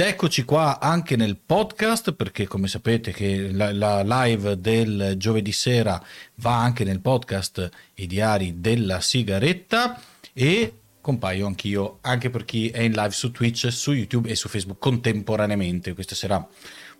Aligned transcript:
Ed 0.00 0.06
eccoci 0.06 0.44
qua 0.44 0.80
anche 0.80 1.14
nel 1.14 1.36
podcast 1.36 2.14
perché 2.14 2.46
come 2.46 2.68
sapete 2.68 3.12
che 3.12 3.52
la, 3.52 3.70
la, 3.70 4.02
live 4.02 4.58
del 4.58 5.12
giovedì 5.18 5.52
sera 5.52 6.02
va 6.36 6.58
anche 6.58 6.84
nel 6.84 7.02
podcast 7.02 7.68
I 7.96 8.06
diari 8.06 8.60
della 8.60 9.02
sigaretta 9.02 10.00
e 10.32 10.72
compaio 11.02 11.46
anch'io 11.46 11.98
anche 12.00 12.30
per 12.30 12.46
chi 12.46 12.70
è 12.70 12.80
in 12.80 12.92
live 12.92 13.10
su 13.10 13.30
Twitch, 13.30 13.70
su 13.70 13.92
YouTube 13.92 14.30
e 14.30 14.36
su 14.36 14.48
Facebook 14.48 14.78
contemporaneamente. 14.78 15.92
Questa 15.92 16.14
sera 16.14 16.48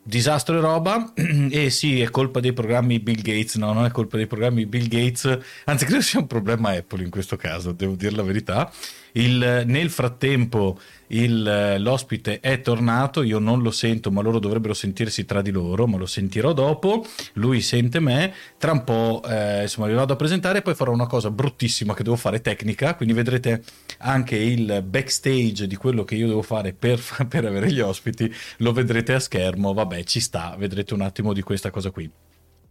disastro 0.02 0.58
e 0.58 0.60
roba. 0.60 1.12
E 1.50 1.70
sì 1.70 2.02
è 2.02 2.10
colpa 2.10 2.40
dei 2.40 2.52
programmi 2.52 3.00
Bill 3.00 3.22
Gates. 3.22 3.54
No 3.54 3.72
non 3.72 3.86
è 3.86 3.90
colpa 3.90 4.18
dei 4.18 4.26
programmi 4.26 4.66
Bill 4.66 4.88
Gates. 4.88 5.38
Anzi 5.64 5.86
credo 5.86 6.02
sia 6.02 6.20
un 6.20 6.26
problema 6.26 6.72
Apple 6.72 7.02
in 7.02 7.08
questo 7.08 7.36
caso 7.36 7.72
devo 7.72 7.94
dire 7.94 8.14
la 8.14 8.22
verità. 8.22 8.70
Il, 9.12 9.64
nel 9.66 9.88
frattempo 9.88 10.78
il, 11.10 11.76
l'ospite 11.78 12.40
è 12.40 12.60
tornato, 12.60 13.22
io 13.22 13.38
non 13.38 13.62
lo 13.62 13.70
sento, 13.70 14.10
ma 14.10 14.20
loro 14.20 14.38
dovrebbero 14.38 14.74
sentirsi 14.74 15.24
tra 15.24 15.42
di 15.42 15.50
loro, 15.50 15.86
ma 15.86 15.96
lo 15.96 16.06
sentirò 16.06 16.52
dopo. 16.52 17.04
Lui 17.34 17.60
sente 17.60 18.00
me, 18.00 18.32
tra 18.58 18.72
un 18.72 18.84
po' 18.84 19.22
eh, 19.26 19.62
insomma 19.62 19.86
vi 19.86 19.94
vado 19.94 20.12
a 20.12 20.16
presentare, 20.16 20.62
poi 20.62 20.74
farò 20.74 20.92
una 20.92 21.06
cosa 21.06 21.30
bruttissima 21.30 21.94
che 21.94 22.02
devo 22.02 22.16
fare 22.16 22.40
tecnica, 22.40 22.94
quindi 22.94 23.14
vedrete 23.14 23.62
anche 23.98 24.36
il 24.36 24.82
backstage 24.86 25.66
di 25.66 25.76
quello 25.76 26.04
che 26.04 26.14
io 26.14 26.28
devo 26.28 26.42
fare 26.42 26.72
per, 26.72 27.00
per 27.28 27.44
avere 27.44 27.72
gli 27.72 27.80
ospiti, 27.80 28.32
lo 28.58 28.72
vedrete 28.72 29.14
a 29.14 29.20
schermo, 29.20 29.72
vabbè 29.72 30.04
ci 30.04 30.20
sta, 30.20 30.54
vedrete 30.58 30.94
un 30.94 31.00
attimo 31.00 31.32
di 31.32 31.42
questa 31.42 31.70
cosa 31.70 31.90
qui. 31.90 32.10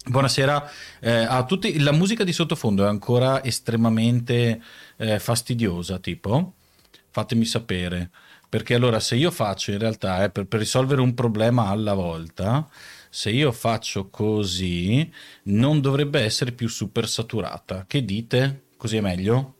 Buonasera 0.05 0.71
eh, 1.01 1.11
a 1.11 1.43
tutti. 1.43 1.77
La 1.79 1.91
musica 1.91 2.23
di 2.23 2.31
sottofondo 2.31 2.85
è 2.85 2.87
ancora 2.87 3.43
estremamente 3.43 4.61
eh, 4.95 5.19
fastidiosa, 5.19 5.99
tipo? 5.99 6.53
Fatemi 7.11 7.45
sapere. 7.45 8.09
Perché 8.49 8.73
allora 8.73 8.99
se 8.99 9.15
io 9.15 9.29
faccio 9.29 9.71
in 9.71 9.77
realtà, 9.77 10.23
eh, 10.23 10.31
per, 10.31 10.45
per 10.45 10.59
risolvere 10.59 11.01
un 11.01 11.13
problema 11.13 11.67
alla 11.67 11.93
volta, 11.93 12.67
se 13.09 13.29
io 13.29 13.51
faccio 13.51 14.09
così, 14.09 15.09
non 15.43 15.81
dovrebbe 15.81 16.21
essere 16.21 16.51
più 16.51 16.67
super 16.67 17.07
saturata. 17.07 17.85
Che 17.87 18.03
dite? 18.03 18.63
Così 18.75 18.97
è 18.97 19.01
meglio? 19.01 19.55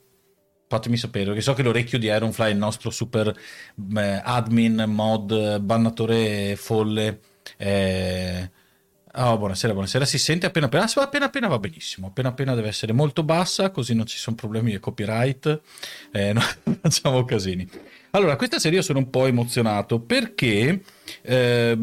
Fatemi 0.67 0.97
sapere, 0.97 1.25
perché 1.25 1.41
so 1.41 1.53
che 1.53 1.63
l'orecchio 1.63 1.99
di 1.99 2.07
Ironfly 2.07 2.47
è 2.47 2.51
il 2.51 2.57
nostro 2.57 2.89
super 2.89 3.27
eh, 3.27 4.21
admin, 4.23 4.85
mod, 4.87 5.59
bannatore 5.59 6.55
folle. 6.55 7.19
Eh, 7.57 8.51
Oh, 9.13 9.39
buonasera, 9.39 9.73
buonasera. 9.73 10.05
Si 10.05 10.19
sente 10.19 10.45
appena 10.45 10.67
appena, 10.67 10.83
ah, 10.83 11.01
appena 11.01 11.25
appena 11.25 11.47
va 11.47 11.57
benissimo. 11.57 12.07
Appena 12.07 12.29
appena 12.29 12.53
deve 12.53 12.67
essere 12.67 12.93
molto 12.93 13.23
bassa, 13.23 13.71
così 13.71 13.95
non 13.95 14.05
ci 14.05 14.17
sono 14.17 14.35
problemi 14.35 14.71
di 14.71 14.79
copyright. 14.79 15.61
Eh, 16.11 16.31
non 16.31 16.43
facciamo 16.81 17.25
casini. 17.25 17.67
Allora, 18.11 18.35
questa 18.35 18.57
serie 18.57 18.79
io 18.79 18.83
sono 18.83 18.99
un 18.99 19.09
po' 19.09 19.27
emozionato 19.27 19.99
perché, 19.99 20.81
eh, 21.21 21.77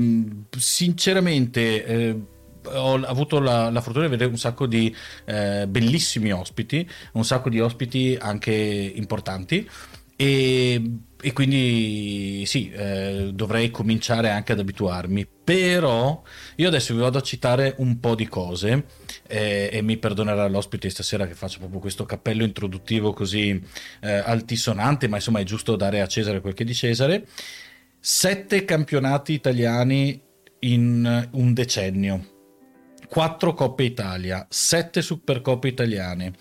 sinceramente, 0.57 1.85
eh, 1.85 2.21
ho 2.65 2.95
avuto 2.95 3.39
la, 3.39 3.71
la, 3.71 3.81
fortuna 3.81 4.07
di 4.07 4.11
vedere 4.11 4.31
un 4.31 4.39
sacco 4.39 4.67
di 4.67 4.95
eh, 5.25 5.67
bellissimi 5.69 6.33
ospiti, 6.33 6.89
un 7.13 7.25
sacco 7.25 7.49
di 7.49 7.61
ospiti 7.61 8.17
anche 8.21 8.53
importanti. 8.53 9.69
E, 10.17 10.83
e 11.21 11.33
quindi 11.33 12.45
sì, 12.47 12.71
eh, 12.71 13.31
dovrei 13.33 13.71
cominciare 13.71 14.31
anche 14.31 14.53
ad 14.53 14.59
abituarmi. 14.59 15.27
Però 15.45 16.23
io 16.57 16.69
adesso 16.69 16.95
vi 16.95 17.01
vado 17.01 17.19
a 17.19 17.23
citare 17.23 17.75
un 17.79 18.01
po' 18.01 18.15
di 18.15 18.27
cose 18.27 18.87
eh, 19.27 19.71
e 19.73 19.83
mi 19.83 19.97
perdonerà 19.97 20.47
l'ospite 20.49 20.91
stasera 20.91 21.27
che 21.27 21.35
faccio 21.35 21.59
proprio 21.59 21.81
questo 21.81 22.05
cappello 22.05 22.45
introduttivo 22.45 23.13
così 23.13 23.61
eh, 24.01 24.11
altisonante, 24.11 25.09
ma 25.09 25.17
insomma 25.17 25.41
è 25.41 25.45
giusto 25.45 25.77
dare 25.77 26.01
a 26.01 26.07
Cesare 26.07 26.41
quel 26.41 26.55
che 26.55 26.65
è 26.65 26.67
di 26.67 26.75
Cesare. 26.75 27.27
Sette 27.99 28.65
campionati 28.65 29.33
italiani 29.33 30.21
in 30.61 31.29
un 31.33 31.53
decennio, 31.53 32.25
quattro 33.09 33.55
Coppe 33.55 33.85
Italia, 33.85 34.47
sette 34.49 35.03
Supercoppe 35.03 35.69
italiane 35.69 36.33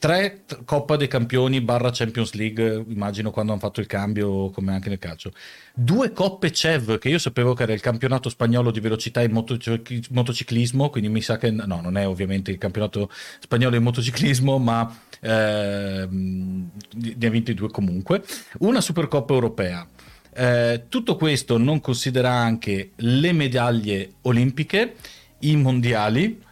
tre 0.00 0.44
Coppa 0.64 0.96
dei 0.96 1.08
Campioni 1.08 1.60
barra 1.60 1.90
Champions 1.92 2.32
League, 2.32 2.84
immagino 2.88 3.30
quando 3.30 3.52
hanno 3.52 3.60
fatto 3.60 3.80
il 3.80 3.86
cambio 3.86 4.48
come 4.48 4.72
anche 4.72 4.88
nel 4.88 4.98
calcio. 4.98 5.30
Due 5.74 6.12
Coppe 6.12 6.50
CEV, 6.50 6.98
che 6.98 7.10
io 7.10 7.18
sapevo 7.18 7.52
che 7.52 7.64
era 7.64 7.74
il 7.74 7.82
campionato 7.82 8.30
spagnolo 8.30 8.70
di 8.70 8.80
velocità 8.80 9.20
in 9.22 9.30
motociclismo, 9.32 10.88
quindi 10.88 11.10
mi 11.10 11.20
sa 11.20 11.36
che 11.36 11.50
no, 11.50 11.80
non 11.82 11.98
è 11.98 12.06
ovviamente 12.08 12.50
il 12.50 12.56
campionato 12.56 13.10
spagnolo 13.40 13.76
in 13.76 13.82
motociclismo, 13.82 14.58
ma 14.58 14.90
eh, 15.20 16.08
ne 16.10 17.26
ha 17.26 17.30
vinti 17.30 17.52
due 17.52 17.70
comunque. 17.70 18.24
Una 18.60 18.80
Supercoppa 18.80 19.34
europea. 19.34 19.86
Eh, 20.32 20.84
tutto 20.88 21.16
questo 21.16 21.58
non 21.58 21.82
considera 21.82 22.30
anche 22.30 22.92
le 22.96 23.32
medaglie 23.32 24.12
olimpiche, 24.22 24.94
i 25.40 25.56
mondiali, 25.56 26.48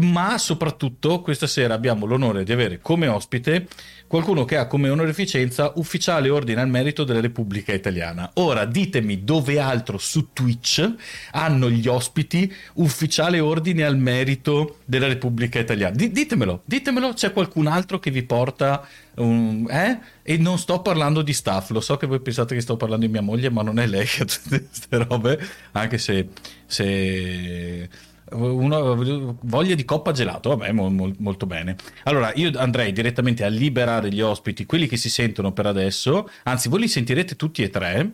ma 0.00 0.38
soprattutto 0.38 1.20
questa 1.20 1.46
sera 1.46 1.74
abbiamo 1.74 2.06
l'onore 2.06 2.44
di 2.44 2.52
avere 2.52 2.80
come 2.80 3.06
ospite 3.06 3.66
qualcuno 4.10 4.44
che 4.44 4.56
ha 4.56 4.66
come 4.66 4.88
onorificenza 4.88 5.74
ufficiale 5.76 6.30
ordine 6.30 6.60
al 6.60 6.68
merito 6.68 7.04
della 7.04 7.20
Repubblica 7.20 7.72
Italiana. 7.72 8.28
Ora 8.34 8.64
ditemi 8.64 9.22
dove 9.22 9.60
altro 9.60 9.98
su 9.98 10.32
Twitch 10.32 10.94
hanno 11.30 11.70
gli 11.70 11.86
ospiti 11.86 12.52
ufficiale 12.74 13.38
ordine 13.38 13.84
al 13.84 13.96
merito 13.96 14.78
della 14.84 15.06
Repubblica 15.06 15.60
Italiana. 15.60 15.94
D- 15.94 16.10
ditemelo, 16.10 16.62
ditemelo, 16.64 17.12
c'è 17.12 17.32
qualcun 17.32 17.68
altro 17.68 18.00
che 18.00 18.10
vi 18.10 18.24
porta 18.24 18.84
un... 19.18 19.68
eh? 19.70 20.00
E 20.24 20.36
non 20.38 20.58
sto 20.58 20.82
parlando 20.82 21.22
di 21.22 21.32
staff, 21.32 21.70
lo 21.70 21.80
so 21.80 21.96
che 21.96 22.08
voi 22.08 22.20
pensate 22.20 22.56
che 22.56 22.60
sto 22.62 22.76
parlando 22.76 23.06
di 23.06 23.12
mia 23.12 23.22
moglie, 23.22 23.48
ma 23.48 23.62
non 23.62 23.78
è 23.78 23.86
lei 23.86 24.06
che 24.06 24.22
ha 24.22 24.26
tutte 24.26 24.66
queste 24.66 25.04
robe, 25.04 25.38
anche 25.70 25.98
se... 25.98 26.28
se 26.66 27.88
una 28.32 28.78
voglia 29.42 29.74
di 29.74 29.84
coppa 29.84 30.12
gelato, 30.12 30.50
vabbè, 30.50 30.72
mo, 30.72 30.90
mo, 30.90 31.12
molto 31.18 31.46
bene. 31.46 31.76
Allora, 32.04 32.32
io 32.34 32.50
andrei 32.56 32.92
direttamente 32.92 33.44
a 33.44 33.48
liberare 33.48 34.10
gli 34.12 34.20
ospiti, 34.20 34.66
quelli 34.66 34.86
che 34.86 34.96
si 34.96 35.10
sentono 35.10 35.52
per 35.52 35.66
adesso, 35.66 36.28
anzi, 36.44 36.68
voi 36.68 36.80
li 36.80 36.88
sentirete 36.88 37.36
tutti 37.36 37.62
e 37.62 37.70
tre. 37.70 38.10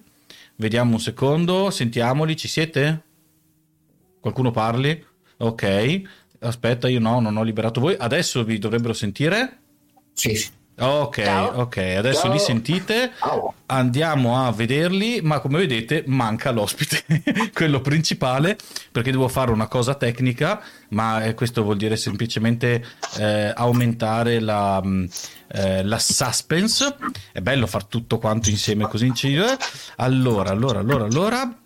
Vediamo 0.56 0.92
un 0.92 1.00
secondo, 1.00 1.70
sentiamoli, 1.70 2.36
ci 2.36 2.48
siete? 2.48 3.02
Qualcuno 4.20 4.50
parli? 4.50 5.04
Ok, 5.38 6.02
aspetta, 6.40 6.88
io 6.88 7.00
no, 7.00 7.20
non 7.20 7.36
ho 7.36 7.42
liberato 7.42 7.80
voi. 7.80 7.94
Adesso 7.98 8.42
vi 8.44 8.58
dovrebbero 8.58 8.94
sentire? 8.94 9.58
Sì. 10.14 10.55
Ok, 10.78 11.22
Ciao. 11.22 11.60
ok, 11.60 11.76
adesso 11.96 12.22
Ciao. 12.22 12.32
li 12.32 12.38
sentite, 12.38 13.12
Ciao. 13.18 13.54
andiamo 13.64 14.44
a 14.44 14.52
vederli, 14.52 15.22
ma 15.22 15.40
come 15.40 15.58
vedete 15.58 16.04
manca 16.06 16.50
l'ospite, 16.50 17.02
quello 17.54 17.80
principale, 17.80 18.58
perché 18.92 19.10
devo 19.10 19.28
fare 19.28 19.50
una 19.52 19.68
cosa 19.68 19.94
tecnica, 19.94 20.60
ma 20.90 21.24
eh, 21.24 21.32
questo 21.32 21.62
vuol 21.62 21.78
dire 21.78 21.96
semplicemente 21.96 22.84
eh, 23.16 23.52
aumentare 23.54 24.38
la, 24.38 24.82
mm, 24.84 25.04
eh, 25.48 25.82
la, 25.82 25.98
suspense, 25.98 26.94
è 27.32 27.40
bello 27.40 27.66
far 27.66 27.84
tutto 27.84 28.18
quanto 28.18 28.50
insieme 28.50 28.86
così 28.86 29.06
in 29.06 29.14
giro. 29.14 29.46
Allora, 29.96 30.50
allora, 30.50 30.80
allora, 30.80 31.04
allora, 31.06 31.58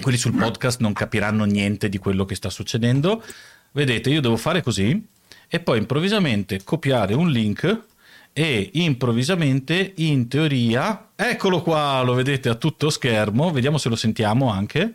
quelli 0.00 0.18
sul 0.18 0.34
podcast 0.34 0.80
non 0.80 0.92
capiranno 0.92 1.44
niente 1.44 1.88
di 1.88 1.98
quello 1.98 2.24
che 2.24 2.34
sta 2.34 2.50
succedendo, 2.50 3.22
vedete, 3.70 4.10
io 4.10 4.20
devo 4.20 4.36
fare 4.36 4.62
così 4.62 5.10
e 5.46 5.60
poi 5.60 5.78
improvvisamente 5.78 6.64
copiare 6.64 7.14
un 7.14 7.30
link 7.30 7.90
e 8.32 8.70
improvvisamente 8.74 9.92
in 9.96 10.26
teoria 10.28 11.10
eccolo 11.14 11.60
qua 11.60 12.00
lo 12.02 12.14
vedete 12.14 12.48
a 12.48 12.54
tutto 12.54 12.88
schermo 12.88 13.50
vediamo 13.50 13.78
se 13.78 13.88
lo 13.88 13.96
sentiamo 13.96 14.50
anche. 14.50 14.94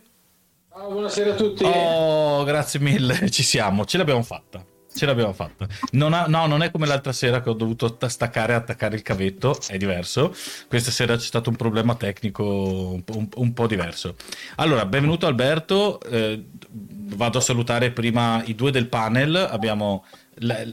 Ciao, 0.70 0.90
buonasera 0.90 1.32
a 1.32 1.34
tutti. 1.34 1.64
Oh 1.64 2.44
grazie 2.44 2.80
mille 2.80 3.30
ci 3.30 3.42
siamo 3.42 3.84
ce 3.84 3.98
l'abbiamo 3.98 4.22
fatta 4.22 4.64
ce 4.98 5.06
l'abbiamo 5.06 5.32
fatta. 5.32 5.66
Non 5.92 6.12
ha, 6.12 6.26
no 6.26 6.46
non 6.46 6.62
è 6.62 6.70
come 6.70 6.86
l'altra 6.86 7.12
sera 7.12 7.40
che 7.40 7.48
ho 7.48 7.54
dovuto 7.54 7.96
staccare 8.08 8.52
e 8.52 8.56
attaccare 8.56 8.96
il 8.96 9.02
cavetto 9.02 9.56
è 9.68 9.76
diverso. 9.76 10.34
Questa 10.66 10.90
sera 10.90 11.16
c'è 11.16 11.24
stato 11.24 11.50
un 11.50 11.56
problema 11.56 11.94
tecnico 11.94 12.44
un, 12.44 13.02
un, 13.06 13.28
un 13.32 13.52
po' 13.52 13.66
diverso. 13.66 14.16
Allora 14.56 14.84
benvenuto 14.86 15.26
Alberto 15.26 16.00
eh, 16.00 16.44
vado 16.70 17.38
a 17.38 17.40
salutare 17.40 17.92
prima 17.92 18.42
i 18.44 18.54
due 18.54 18.72
del 18.72 18.88
panel 18.88 19.36
abbiamo 19.36 20.04
la, 20.40 20.64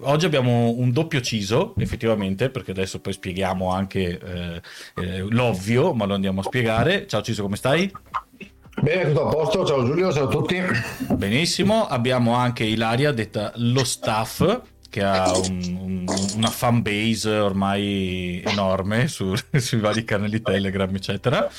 oggi 0.00 0.26
abbiamo 0.26 0.70
un 0.70 0.92
doppio 0.92 1.20
ciso, 1.20 1.74
effettivamente, 1.78 2.50
perché 2.50 2.70
adesso 2.70 3.00
poi 3.00 3.12
spieghiamo 3.12 3.70
anche 3.72 4.18
eh, 4.18 4.62
eh, 4.96 5.18
l'ovvio, 5.28 5.92
ma 5.92 6.04
lo 6.04 6.14
andiamo 6.14 6.40
a 6.40 6.44
spiegare. 6.44 7.06
Ciao 7.06 7.22
Ciso, 7.22 7.42
come 7.42 7.56
stai? 7.56 7.90
Bene, 8.80 9.08
tutto 9.08 9.26
a 9.26 9.30
posto, 9.30 9.66
ciao 9.66 9.84
Giulio, 9.84 10.12
ciao 10.12 10.24
a 10.24 10.28
tutti. 10.28 10.56
Benissimo, 11.14 11.86
abbiamo 11.86 12.34
anche 12.34 12.64
Ilaria, 12.64 13.12
detta 13.12 13.52
lo 13.56 13.84
staff, 13.84 14.60
che 14.88 15.02
ha 15.02 15.36
un, 15.36 15.78
un, 15.80 16.04
una 16.36 16.48
fan 16.48 16.80
base 16.80 17.30
ormai 17.30 18.40
enorme 18.44 19.08
su, 19.08 19.34
sui 19.52 19.80
vari 19.80 20.04
canali 20.04 20.40
Telegram, 20.40 20.94
eccetera. 20.94 21.50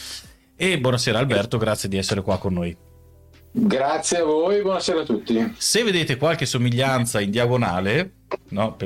E 0.56 0.80
buonasera 0.80 1.20
Alberto, 1.20 1.58
grazie 1.58 1.90
di 1.90 1.98
essere 1.98 2.22
qua 2.22 2.38
con 2.38 2.54
noi. 2.54 2.76
Grazie 3.52 4.20
a 4.20 4.24
voi, 4.24 4.62
buonasera 4.62 5.02
a 5.02 5.04
tutti. 5.04 5.56
Se 5.58 5.84
vedete 5.84 6.18
qualche 6.18 6.46
somiglianza 6.46 7.20
in 7.20 7.32
diagonale, 7.32 8.12
no, 8.50 8.78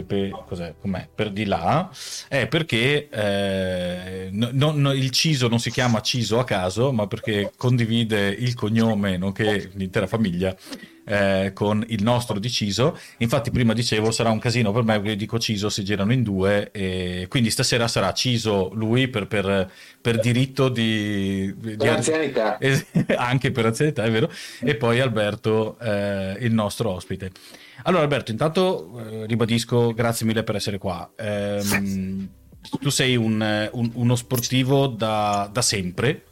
cos'è, 0.48 0.76
com'è, 0.80 1.10
per 1.14 1.32
di 1.32 1.44
là, 1.44 1.90
è 2.30 2.48
perché 2.48 3.10
eh, 3.10 4.30
no, 4.32 4.72
no, 4.74 4.94
il 4.94 5.10
Ciso 5.10 5.50
non 5.50 5.60
si 5.60 5.70
chiama 5.70 6.00
Ciso 6.00 6.40
a 6.40 6.46
caso, 6.46 6.94
ma 6.94 7.08
perché 7.08 7.52
condivide 7.58 8.30
il 8.30 8.54
cognome, 8.56 9.18
nonché 9.18 9.70
l'intera 9.74 10.08
famiglia, 10.08 10.56
eh, 11.06 11.52
con 11.54 11.84
il 11.88 12.04
nostro 12.04 12.40
di 12.40 12.50
Ciso. 12.50 12.98
Infatti, 13.18 13.52
prima 13.52 13.74
dicevo 13.74 14.12
sarà 14.12 14.32
un 14.32 14.40
casino 14.40 14.72
per 14.72 14.84
me 14.84 15.00
perché 15.00 15.16
dico 15.16 15.40
Ciso 15.40 15.70
si 15.70 15.84
girano 15.84 16.14
in 16.14 16.24
due, 16.24 16.72
e 16.72 17.26
quindi 17.30 17.50
stasera 17.50 17.88
sarà 17.88 18.14
Ciso 18.14 18.72
lui 18.74 19.08
per, 19.08 19.28
per, 19.28 19.72
per 20.02 20.20
diritto 20.20 20.70
di, 20.70 21.54
di 21.58 21.76
per 21.76 21.90
anzianità, 21.90 22.58
anche 23.18 23.52
per 23.52 23.66
anzianità, 23.66 24.04
è 24.04 24.12
vero, 24.12 24.30
e 24.62 24.76
poi 24.76 25.00
Alberto, 25.00 25.78
eh, 25.80 26.38
il 26.40 26.54
nostro 26.54 26.90
ospite. 26.92 27.32
Allora, 27.84 28.04
Alberto, 28.04 28.32
intanto 28.32 29.00
eh, 29.00 29.26
ribadisco, 29.26 29.94
grazie 29.94 30.26
mille 30.26 30.44
per 30.44 30.56
essere 30.56 30.78
qua. 30.78 31.12
Ehm, 31.18 32.30
tu 32.80 32.90
sei 32.90 33.18
un, 33.18 33.70
un, 33.74 33.92
uno 33.94 34.16
sportivo 34.16 34.88
da, 34.88 35.50
da 35.52 35.62
sempre 35.62 36.24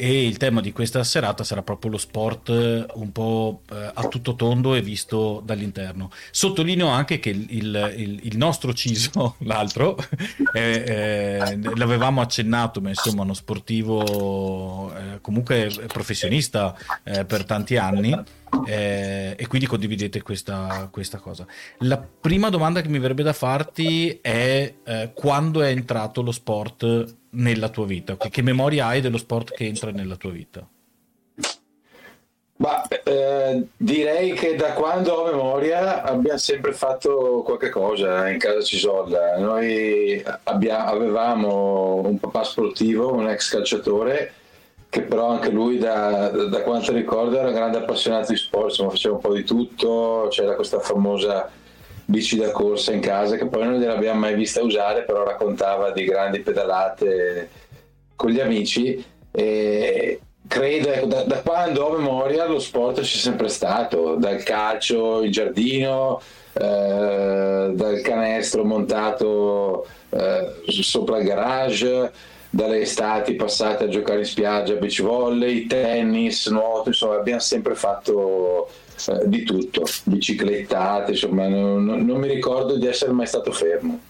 e 0.00 0.24
il 0.26 0.38
tema 0.38 0.62
di 0.62 0.72
questa 0.72 1.04
serata 1.04 1.44
sarà 1.44 1.62
proprio 1.62 1.90
lo 1.90 1.98
sport 1.98 2.48
eh, 2.48 2.86
un 2.94 3.12
po' 3.12 3.60
eh, 3.70 3.90
a 3.92 4.08
tutto 4.08 4.34
tondo 4.34 4.74
e 4.74 4.80
visto 4.80 5.42
dall'interno. 5.44 6.10
Sottolineo 6.30 6.88
anche 6.88 7.20
che 7.20 7.28
il, 7.28 7.46
il, 7.50 8.20
il 8.22 8.36
nostro 8.38 8.72
Ciso, 8.72 9.34
l'altro, 9.44 9.98
eh, 10.54 10.84
eh, 10.86 11.76
l'avevamo 11.76 12.22
accennato, 12.22 12.80
ma 12.80 12.88
insomma 12.88 13.24
uno 13.24 13.34
sportivo 13.34 14.90
eh, 14.94 15.20
comunque 15.20 15.70
professionista 15.86 16.74
per 17.02 17.44
tanti 17.44 17.76
anni 17.76 18.16
e 18.64 19.46
quindi 19.48 19.66
condividete 19.66 20.22
questa, 20.22 20.88
questa, 20.90 21.18
cosa. 21.18 21.46
La 21.80 21.98
prima 21.98 22.48
domanda 22.48 22.80
che 22.80 22.88
mi 22.88 22.98
verrebbe 22.98 23.22
da 23.22 23.32
farti 23.32 24.18
è 24.20 24.74
quando 25.14 25.62
è 25.62 25.68
entrato 25.68 26.22
lo 26.22 26.32
sport 26.32 27.18
nella 27.30 27.68
tua 27.68 27.86
vita? 27.86 28.16
Che 28.16 28.42
memoria 28.42 28.86
hai 28.86 29.00
dello 29.00 29.18
sport 29.18 29.52
che 29.54 29.66
entra 29.66 29.90
nella 29.90 30.16
tua 30.16 30.30
vita? 30.30 30.66
Ma, 32.56 32.86
eh, 32.86 33.66
direi 33.74 34.34
che 34.34 34.54
da 34.54 34.74
quando 34.74 35.14
ho 35.14 35.24
memoria 35.24 36.02
abbiamo 36.02 36.38
sempre 36.38 36.74
fatto 36.74 37.40
qualche 37.42 37.70
cosa 37.70 38.28
in 38.28 38.38
casa 38.38 38.60
Cisolla. 38.60 39.38
Noi 39.38 40.22
abbia, 40.42 40.84
avevamo 40.84 42.02
un 42.04 42.18
papà 42.18 42.44
sportivo, 42.44 43.14
un 43.14 43.30
ex 43.30 43.50
calciatore 43.50 44.34
che 44.90 45.02
però 45.02 45.28
anche 45.28 45.50
lui 45.50 45.78
da, 45.78 46.28
da 46.28 46.62
quanto 46.62 46.92
ricordo 46.92 47.38
era 47.38 47.48
un 47.48 47.54
grande 47.54 47.78
appassionato 47.78 48.32
di 48.32 48.36
sport, 48.36 48.70
insomma 48.70 48.90
faceva 48.90 49.14
un 49.14 49.20
po' 49.20 49.32
di 49.32 49.44
tutto, 49.44 50.26
c'era 50.30 50.56
questa 50.56 50.80
famosa 50.80 51.48
bici 52.10 52.36
da 52.36 52.50
corsa 52.50 52.92
in 52.92 53.00
casa 53.00 53.36
che 53.36 53.46
poi 53.46 53.64
non 53.64 53.78
gliel'abbiamo 53.78 54.20
mai 54.20 54.34
vista 54.34 54.62
usare, 54.62 55.02
però 55.02 55.24
raccontava 55.24 55.92
di 55.92 56.04
grandi 56.04 56.40
pedalate 56.40 57.48
con 58.16 58.30
gli 58.30 58.40
amici. 58.40 59.02
E 59.30 60.20
credo 60.46 60.88
ecco, 60.90 61.06
da, 61.06 61.22
da 61.22 61.40
quando 61.40 61.84
ho 61.84 61.96
memoria 61.96 62.46
lo 62.46 62.58
sport 62.58 63.00
c'è 63.00 63.04
sempre 63.04 63.48
stato, 63.48 64.16
dal 64.16 64.42
calcio 64.42 65.22
in 65.22 65.30
giardino, 65.30 66.20
eh, 66.52 67.70
dal 67.72 68.00
canestro 68.02 68.64
montato 68.64 69.86
eh, 70.10 70.62
sopra 70.66 71.18
il 71.18 71.24
garage 71.24 72.10
dalle 72.50 72.80
estati 72.80 73.36
passate 73.36 73.84
a 73.84 73.88
giocare 73.88 74.18
in 74.18 74.24
spiaggia, 74.24 74.74
beach 74.74 75.00
volley, 75.00 75.66
tennis, 75.66 76.48
nuoto, 76.48 76.88
insomma 76.88 77.14
abbiamo 77.14 77.38
sempre 77.38 77.76
fatto 77.76 78.68
di 79.24 79.42
tutto, 79.42 79.84
biciclettate, 80.04 81.12
insomma 81.12 81.48
non, 81.48 81.84
non, 81.84 82.18
mi 82.18 82.28
ricordo 82.28 82.76
di 82.76 82.86
essere 82.86 83.12
mai 83.12 83.26
stato 83.26 83.52
fermo. 83.52 84.00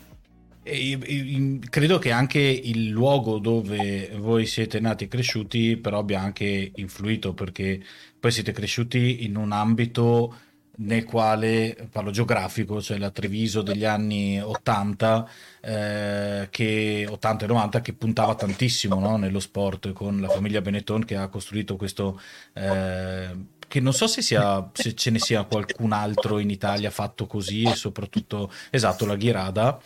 E, 0.63 1.59
credo 1.69 1.99
che 1.99 2.11
anche 2.11 2.39
il 2.39 2.89
luogo 2.89 3.39
dove 3.39 4.11
voi 4.17 4.47
siete 4.47 4.79
nati 4.79 5.05
e 5.05 5.09
cresciuti 5.09 5.77
però 5.77 6.01
abbia 6.01 6.21
anche 6.21 6.73
influito 6.75 7.33
perché 7.33 7.83
poi 8.19 8.31
siete 8.31 8.53
cresciuti 8.53 9.25
in 9.25 9.37
un 9.37 9.53
ambito 9.53 10.35
nel 10.81 11.05
quale, 11.05 11.89
parlo 11.91 12.11
geografico, 12.11 12.81
cioè 12.81 12.99
la 12.99 13.11
Treviso 13.11 13.63
degli 13.63 13.85
anni 13.85 14.41
80, 14.41 15.29
eh, 15.61 16.49
che, 16.51 17.07
80 17.09 17.45
e 17.45 17.49
90, 17.49 17.81
che 17.81 17.93
puntava 17.93 18.35
tantissimo 18.35 18.99
no, 18.99 19.17
nello 19.17 19.41
sport 19.41 19.93
con 19.93 20.21
la 20.21 20.29
famiglia 20.29 20.61
Benetton 20.61 21.05
che 21.05 21.17
ha 21.17 21.29
costruito 21.29 21.77
questo... 21.77 22.21
Eh, 22.55 23.59
che 23.71 23.79
non 23.79 23.93
so 23.93 24.09
se, 24.09 24.21
sia, 24.21 24.69
se, 24.73 24.97
ce 24.97 25.11
ne 25.11 25.21
sia 25.21 25.45
qualcun 25.45 25.93
altro 25.93 26.41
in 26.41 26.51
Italia 26.51 26.91
fatto 26.91 27.29
così 27.29 27.63
e 27.63 27.77
soprattutto, 27.77 28.51
esatto, 28.69 29.07
la 29.07 29.15
Ghirada, 29.15 29.81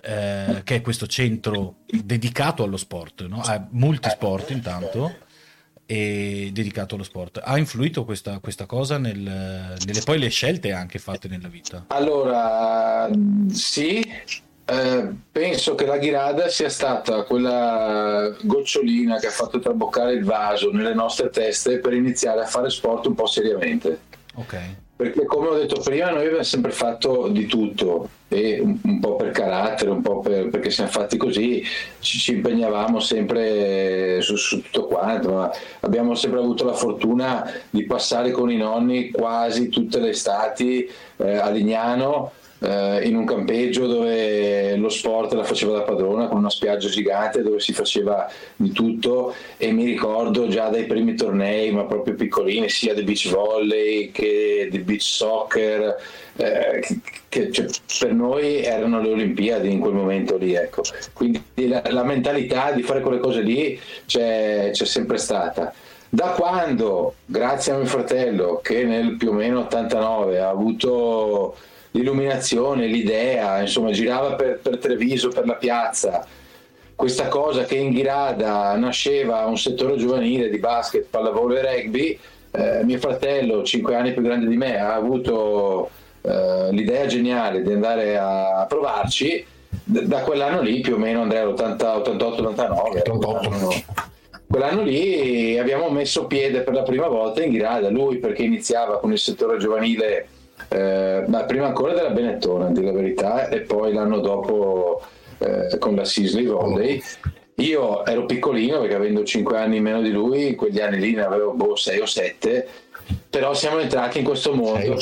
eh, 0.00 0.62
che 0.64 0.76
è 0.76 0.80
questo 0.80 1.06
centro 1.06 1.80
dedicato 1.86 2.62
allo 2.62 2.78
sport, 2.78 3.26
no? 3.26 3.42
a 3.42 3.68
multisport 3.72 4.48
intanto 4.52 5.16
e 5.84 6.48
dedicato 6.50 6.94
allo 6.94 7.04
sport. 7.04 7.38
Ha 7.44 7.58
influito 7.58 8.06
questa, 8.06 8.38
questa 8.38 8.64
cosa 8.64 8.96
nel, 8.96 9.18
nelle 9.18 10.00
poi 10.02 10.18
le 10.18 10.30
scelte 10.30 10.72
anche 10.72 10.98
fatte 10.98 11.28
nella 11.28 11.48
vita? 11.48 11.84
Allora, 11.88 13.06
sì, 13.52 14.02
eh, 14.66 15.08
penso 15.32 15.74
che 15.74 15.86
la 15.86 15.96
Ghirada 15.96 16.48
sia 16.48 16.68
stata 16.68 17.22
quella 17.22 18.34
gocciolina 18.42 19.18
che 19.18 19.28
ha 19.28 19.30
fatto 19.30 19.58
traboccare 19.58 20.12
il 20.12 20.24
vaso 20.24 20.70
nelle 20.70 20.94
nostre 20.94 21.30
teste 21.30 21.78
per 21.78 21.92
iniziare 21.92 22.42
a 22.42 22.46
fare 22.46 22.68
sport 22.68 23.06
un 23.06 23.14
po' 23.14 23.26
seriamente. 23.26 24.00
Ok 24.34 24.56
perché 24.96 25.26
come 25.26 25.48
ho 25.48 25.54
detto 25.54 25.78
prima 25.82 26.08
noi 26.08 26.24
abbiamo 26.24 26.42
sempre 26.42 26.72
fatto 26.72 27.28
di 27.28 27.44
tutto 27.44 28.08
e 28.28 28.60
un, 28.60 28.78
un 28.82 28.98
po' 28.98 29.16
per 29.16 29.30
carattere, 29.30 29.90
un 29.90 30.00
po' 30.00 30.20
per, 30.20 30.48
perché 30.48 30.70
siamo 30.70 30.88
fatti 30.88 31.18
così, 31.18 31.62
ci, 32.00 32.18
ci 32.18 32.32
impegnavamo 32.32 32.98
sempre 32.98 34.22
su, 34.22 34.36
su, 34.36 34.62
tutto 34.62 34.86
quanto, 34.86 35.32
ma 35.32 35.52
abbiamo 35.80 36.14
sempre 36.14 36.40
avuto 36.40 36.64
la 36.64 36.72
fortuna 36.72 37.52
di 37.68 37.84
passare 37.84 38.30
con 38.30 38.50
i 38.50 38.56
nonni 38.56 39.10
quasi 39.10 39.68
tutte 39.68 40.00
le 40.00 40.08
estati 40.08 40.88
eh, 41.18 41.36
a 41.36 41.50
Lignano 41.50 42.32
eh, 42.66 43.06
in 43.06 43.16
un 43.16 43.24
campeggio 43.24 43.86
dove 43.86 44.74
lo 44.76 44.88
sport 44.88 45.34
la 45.34 45.44
faceva 45.44 45.78
da 45.78 45.82
padrona 45.82 46.26
con 46.26 46.38
una 46.38 46.50
spiaggia 46.50 46.88
gigante 46.88 47.42
dove 47.42 47.60
si 47.60 47.72
faceva 47.72 48.28
di 48.56 48.72
tutto 48.72 49.34
e 49.56 49.70
mi 49.70 49.84
ricordo 49.84 50.48
già 50.48 50.68
dai 50.68 50.84
primi 50.84 51.14
tornei 51.14 51.70
ma 51.70 51.84
proprio 51.84 52.14
piccolini 52.14 52.68
sia 52.68 52.92
di 52.92 53.02
beach 53.02 53.30
volley 53.30 54.10
che 54.10 54.68
di 54.70 54.78
beach 54.80 55.02
soccer 55.02 55.96
eh, 56.36 56.84
che, 57.28 57.52
cioè, 57.52 57.66
per 58.00 58.12
noi 58.12 58.62
erano 58.62 59.00
le 59.00 59.10
Olimpiadi 59.10 59.70
in 59.70 59.78
quel 59.78 59.94
momento 59.94 60.36
lì 60.36 60.54
ecco. 60.54 60.82
quindi 61.12 61.40
la, 61.68 61.82
la 61.90 62.02
mentalità 62.02 62.72
di 62.72 62.82
fare 62.82 63.00
quelle 63.00 63.20
cose 63.20 63.42
lì 63.42 63.78
c'è, 64.06 64.70
c'è 64.72 64.84
sempre 64.84 65.18
stata 65.18 65.72
da 66.08 66.28
quando, 66.28 67.16
grazie 67.26 67.72
a 67.72 67.76
mio 67.76 67.86
fratello, 67.86 68.60
che 68.62 68.84
nel 68.84 69.16
più 69.16 69.30
o 69.30 69.32
meno 69.32 69.60
89 69.60 70.38
ha 70.38 70.48
avuto 70.48 71.56
l'illuminazione, 71.96 72.86
l'idea, 72.86 73.60
insomma 73.60 73.90
girava 73.90 74.34
per, 74.34 74.60
per 74.60 74.78
Treviso, 74.78 75.28
per 75.28 75.46
la 75.46 75.54
piazza, 75.54 76.26
questa 76.94 77.28
cosa 77.28 77.64
che 77.64 77.76
in 77.76 77.90
Ghirada 77.90 78.76
nasceva 78.76 79.44
un 79.46 79.58
settore 79.58 79.96
giovanile 79.96 80.48
di 80.48 80.58
basket, 80.58 81.06
pallavolo 81.08 81.56
e 81.56 81.62
rugby, 81.62 82.18
eh, 82.52 82.84
mio 82.84 82.98
fratello, 82.98 83.62
5 83.62 83.94
anni 83.94 84.12
più 84.12 84.22
grande 84.22 84.46
di 84.46 84.56
me, 84.56 84.78
ha 84.78 84.94
avuto 84.94 85.90
eh, 86.22 86.68
l'idea 86.70 87.06
geniale 87.06 87.62
di 87.62 87.72
andare 87.72 88.16
a 88.16 88.64
provarci, 88.68 89.44
da 89.84 90.22
quell'anno 90.22 90.62
lì 90.62 90.80
più 90.80 90.94
o 90.94 90.98
meno 90.98 91.22
Andrea 91.22 91.44
88-89. 91.46 93.84
Quell'anno 94.48 94.82
lì 94.82 95.58
abbiamo 95.58 95.90
messo 95.90 96.26
piede 96.26 96.60
per 96.60 96.72
la 96.72 96.82
prima 96.82 97.08
volta 97.08 97.42
in 97.42 97.50
Ghirada, 97.50 97.90
lui 97.90 98.18
perché 98.18 98.42
iniziava 98.42 99.00
con 99.00 99.10
il 99.12 99.18
settore 99.18 99.58
giovanile 99.58 100.28
eh, 100.68 101.24
ma 101.26 101.44
prima 101.44 101.66
ancora 101.66 101.94
della 101.94 102.10
Benetton, 102.10 102.62
a 102.62 102.70
dire 102.70 102.86
la 102.86 102.92
verità, 102.92 103.48
e 103.48 103.60
poi 103.60 103.92
l'anno 103.92 104.20
dopo 104.20 105.02
eh, 105.38 105.78
con 105.78 105.94
la 105.94 106.04
Sisley 106.04 106.46
Volley. 106.46 107.02
Io 107.56 108.04
ero 108.04 108.26
piccolino 108.26 108.80
perché 108.80 108.94
avendo 108.96 109.24
5 109.24 109.58
anni 109.58 109.80
meno 109.80 110.02
di 110.02 110.10
lui, 110.10 110.48
in 110.48 110.56
quegli 110.56 110.80
anni 110.80 110.98
lì 110.98 111.14
ne 111.14 111.22
avevo 111.22 111.52
boh, 111.52 111.74
6 111.74 112.00
o 112.00 112.06
7, 112.06 112.68
però 113.30 113.54
siamo 113.54 113.78
entrati 113.78 114.18
in 114.18 114.24
questo 114.24 114.54
mondo, 114.54 114.98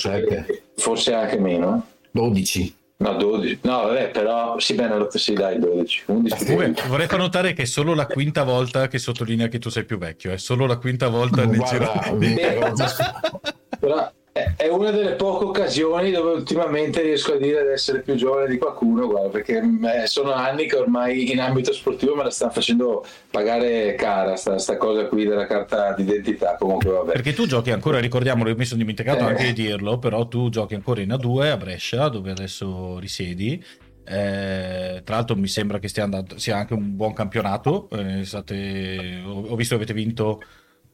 forse 0.77 1.15
anche 1.15 1.39
meno. 1.39 1.87
12. 2.13 2.77
No, 2.97 3.15
12. 3.17 3.59
No, 3.63 3.83
vabbè, 3.83 4.11
però 4.11 4.59
sì, 4.61 4.75
bene, 4.75 5.07
sì, 5.11 5.35
dai, 5.35 5.59
12. 5.59 6.05
11. 6.07 6.45
Comunque, 6.45 6.83
vorrei 6.87 7.07
far 7.09 7.19
notare 7.19 7.53
che 7.53 7.63
è 7.63 7.67
solo 7.67 7.93
la 7.95 8.07
quinta 8.07 8.45
volta 8.45 8.87
che 8.87 8.99
sottolinea 8.99 9.49
che 9.49 9.59
tu 9.59 9.69
sei 9.69 9.85
più 9.85 9.99
vecchio, 9.99 10.31
è 10.31 10.39
solo 10.39 10.65
la 10.65 10.77
quinta 10.77 11.09
volta 11.09 11.45
nel 11.45 11.57
Guarda, 11.57 12.05
giro. 12.07 13.41
però 13.81 13.99
eh, 13.99 14.13
è 14.57 14.67
una 14.67 14.91
delle 14.91 15.13
poche 15.13 15.45
occasioni 15.45 16.11
dove 16.11 16.33
ultimamente 16.33 17.01
riesco 17.03 17.35
a 17.35 17.37
dire 17.37 17.63
di 17.63 17.69
essere 17.69 18.01
più 18.01 18.17
giovane 18.17 18.49
di 18.49 18.59
qualcuno, 18.59 19.07
guarda, 19.07 19.29
perché 19.29 19.63
sono 20.07 20.33
anni 20.33 20.67
che 20.67 20.75
ormai 20.75 21.31
in 21.31 21.39
ambito 21.39 21.73
sportivo 21.73 22.17
me 22.17 22.25
la 22.25 22.31
stanno 22.31 22.51
facendo 22.51 23.07
pagare 23.31 23.95
cara 23.95 24.35
sta, 24.35 24.59
sta 24.59 24.77
cosa 24.77 25.07
qui 25.07 25.25
della 25.25 25.47
carta 25.47 25.93
d'identità. 25.93 26.57
Comunque, 26.59 26.91
vabbè. 26.91 27.13
Perché 27.13 27.33
tu 27.33 27.47
giochi 27.47 27.71
ancora, 27.71 28.01
ricordiamolo, 28.01 28.53
mi 28.57 28.65
sono 28.65 28.81
dimenticato 28.81 29.21
eh. 29.21 29.29
anche 29.29 29.45
di 29.45 29.53
dirlo, 29.53 30.01
però 30.01 30.27
tu 30.27 30.49
giochi 30.49 30.75
ancora 30.75 31.01
in 31.01 31.11
A2 31.11 31.51
a 31.51 31.57
Brescia, 31.57 32.09
dove 32.09 32.33
adesso 32.33 32.99
risiedi. 32.99 33.65
Eh, 34.05 35.01
tra 35.05 35.15
l'altro 35.15 35.37
mi 35.37 35.47
sembra 35.47 35.79
che 35.79 35.87
stia 35.87 36.03
andando, 36.03 36.39
sia 36.39 36.57
anche 36.57 36.75
un 36.75 36.97
buon 36.97 37.13
campionato. 37.13 37.89
Eh, 37.93 38.25
state, 38.25 39.23
ho, 39.25 39.47
ho 39.47 39.55
visto 39.55 39.77
che 39.77 39.83
avete 39.85 39.95
vinto 39.95 40.43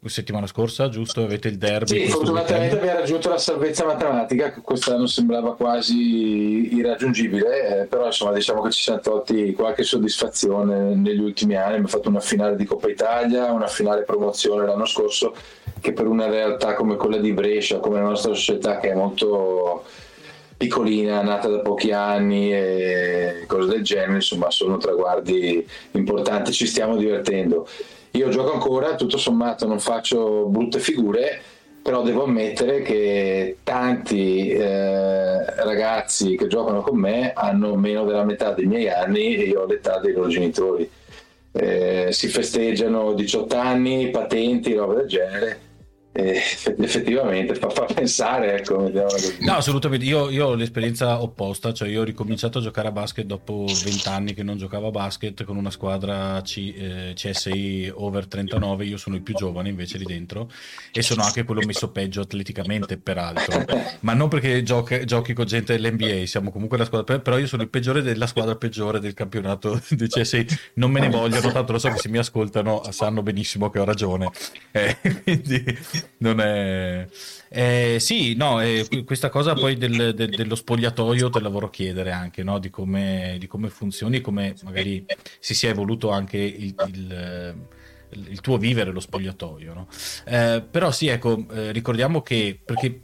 settimana 0.09 0.47
scorsa, 0.47 0.89
giusto? 0.89 1.23
Avete 1.23 1.49
il 1.49 1.59
derby. 1.59 2.07
Sì, 2.07 2.09
fortunatamente 2.09 2.79
abbiamo 2.79 3.01
raggiunto 3.01 3.29
la 3.29 3.39
salvezza 3.39 3.85
matematica, 3.85 4.51
che 4.51 4.61
quest'anno 4.63 5.07
sembrava 5.07 5.55
quasi 5.55 6.75
irraggiungibile, 6.75 7.83
eh, 7.83 7.85
però 7.85 8.07
insomma 8.07 8.33
diciamo 8.33 8.63
che 8.63 8.71
ci 8.71 8.83
siamo 8.83 9.01
tolti 9.01 9.53
qualche 9.53 9.83
soddisfazione 9.83 10.95
negli 10.95 11.21
ultimi 11.21 11.57
anni. 11.57 11.69
Abbiamo 11.69 11.89
fatto 11.89 12.09
una 12.09 12.21
finale 12.21 12.57
di 12.57 12.65
Coppa 12.65 12.89
Italia, 12.89 13.53
una 13.53 13.67
finale 13.67 14.03
promozione 14.05 14.65
l'anno 14.65 14.87
scorso, 14.87 15.35
che 15.81 15.93
per 15.93 16.07
una 16.07 16.29
realtà 16.29 16.75
come 16.75 16.97
quella 16.97 17.19
di 17.19 17.33
Brescia, 17.33 17.79
come 17.79 18.01
la 18.01 18.09
nostra 18.09 18.33
società 18.33 18.79
che 18.79 18.91
è 18.91 18.95
molto 18.95 19.85
piccolina, 20.57 21.23
nata 21.23 21.49
da 21.49 21.61
pochi 21.61 21.91
anni 21.91 22.53
e 22.53 23.45
cose 23.47 23.69
del 23.69 23.83
genere, 23.83 24.15
insomma 24.15 24.51
sono 24.51 24.77
traguardi 24.77 25.67
importanti, 25.93 26.53
ci 26.53 26.67
stiamo 26.67 26.97
divertendo. 26.97 27.67
Io 28.13 28.29
gioco 28.29 28.53
ancora, 28.53 28.97
tutto 28.97 29.17
sommato 29.17 29.67
non 29.67 29.79
faccio 29.79 30.47
brutte 30.47 30.81
figure, 30.81 31.41
però 31.83 32.03
devo 32.03 32.25
ammettere 32.25 32.83
che 32.83 33.59
tanti 33.63 34.49
eh, 34.49 35.65
ragazzi 35.65 36.37
che 36.37 36.47
giocano 36.47 36.83
con 36.83 36.99
me 36.99 37.33
hanno 37.33 37.77
meno 37.77 38.05
della 38.05 38.25
metà 38.25 38.53
dei 38.53 38.67
miei 38.67 38.89
anni 38.89 39.37
e 39.37 39.45
io 39.45 39.63
ho 39.63 39.67
l'età 39.67 39.99
dei 40.01 40.13
loro 40.13 40.29
genitori. 40.29 40.91
Eh, 41.53 42.09
si 42.11 42.29
festeggiano 42.29 43.13
18 43.13 43.57
anni, 43.57 44.11
patenti, 44.11 44.75
roba 44.75 44.95
del 44.95 45.09
genere 45.09 45.70
eh, 46.13 46.43
effettivamente 46.79 47.55
fa, 47.55 47.71
fa, 47.71 47.85
pensare 47.85 48.57
ecco 48.57 48.91
no 49.41 49.53
assolutamente. 49.53 50.05
Io, 50.05 50.29
io, 50.29 50.49
ho 50.49 50.55
l'esperienza 50.55 51.23
opposta 51.23 51.73
cioè 51.73 51.89
io 51.89 52.01
ho 52.01 52.05
ricominciato 52.05 52.59
a 52.59 52.63
giocare 52.63 52.89
a 52.89 52.93
basket 52.93 53.25
dopo 53.25 53.65
20 53.67 54.09
anni 54.09 54.35
che 54.35 54.43
non 54.43 54.57
giocavo 54.57 54.89
a 54.89 54.91
basket 54.91 55.45
con 55.45 55.57
una 55.57 55.71
squadra 55.71 56.41
C, 56.43 56.75
eh, 56.77 57.13
CSI 57.15 57.93
over 57.95 58.27
39 58.27 58.85
io 58.87 58.97
sono 58.97 59.15
il 59.15 59.23
più 59.23 59.35
giovane 59.35 59.69
invece 59.69 59.99
lì 59.99 60.05
dentro 60.05 60.51
e 60.93 61.03
sono 61.03 61.23
anche 61.23 61.45
quello 61.45 61.63
messo 61.65 61.91
peggio 61.91 62.23
atleticamente 62.23 62.99
peraltro. 62.99 63.65
Ma 64.01 64.13
non 64.13 64.29
perché 64.29 64.63
giochi, 64.65 65.05
giochi 65.05 65.33
con 65.33 65.47
gente 65.47 65.79
dell'NBA 65.79 66.27
siamo 66.27 66.51
comunque 66.51 66.77
la 66.77 66.85
squadra 66.85 67.19
però 67.21 67.39
io 67.39 67.47
sono 67.47 67.63
il 67.63 67.69
peggiore 67.69 68.03
della 68.03 68.27
squadra 68.27 68.57
peggiore 68.57 68.99
del 68.99 69.15
campionato 69.15 69.81
di 69.89 70.09
CSI 70.09 70.47
non 70.75 70.91
me 70.91 71.01
ne 71.01 71.09
vogliono 71.09 71.53
tanto 71.53 71.73
lo 71.73 71.79
so 71.79 71.89
che 71.91 71.99
se 71.99 72.09
mi 72.09 72.19
ascoltano 72.19 72.83
sanno 72.91 73.23
benissimo 73.23 73.71
che 73.71 73.79
ho 73.79 73.85
ragione. 73.85 74.31
Eh, 74.73 74.97
quindi 75.23 75.79
non 76.19 76.41
è... 76.41 77.07
Eh, 77.49 77.97
sì, 77.99 78.35
no, 78.35 78.61
eh, 78.61 78.87
questa 79.05 79.29
cosa 79.29 79.55
poi 79.55 79.77
del, 79.77 80.15
del, 80.15 80.31
dello 80.31 80.55
spogliatoio 80.55 81.31
te 81.31 81.41
la 81.41 81.49
vorrò 81.49 81.69
chiedere 81.69 82.13
anche, 82.13 82.43
no? 82.43 82.59
di, 82.59 82.71
come, 82.71 83.37
di 83.39 83.47
come 83.47 83.69
funzioni, 83.69 84.21
come 84.21 84.55
magari 84.63 85.05
si 85.39 85.55
sia 85.55 85.71
evoluto 85.71 86.11
anche 86.11 86.39
il, 86.39 86.75
il, 86.87 87.57
il 88.11 88.41
tuo 88.41 88.57
vivere 88.57 88.93
lo 88.93 89.01
spogliatoio. 89.01 89.75
No? 89.75 89.89
Eh, 90.25 90.65
però 90.69 90.91
sì, 90.91 91.09
ecco, 91.09 91.47
eh, 91.53 91.73
ricordiamo 91.73 92.23
che, 92.23 92.61
perché 92.65 93.03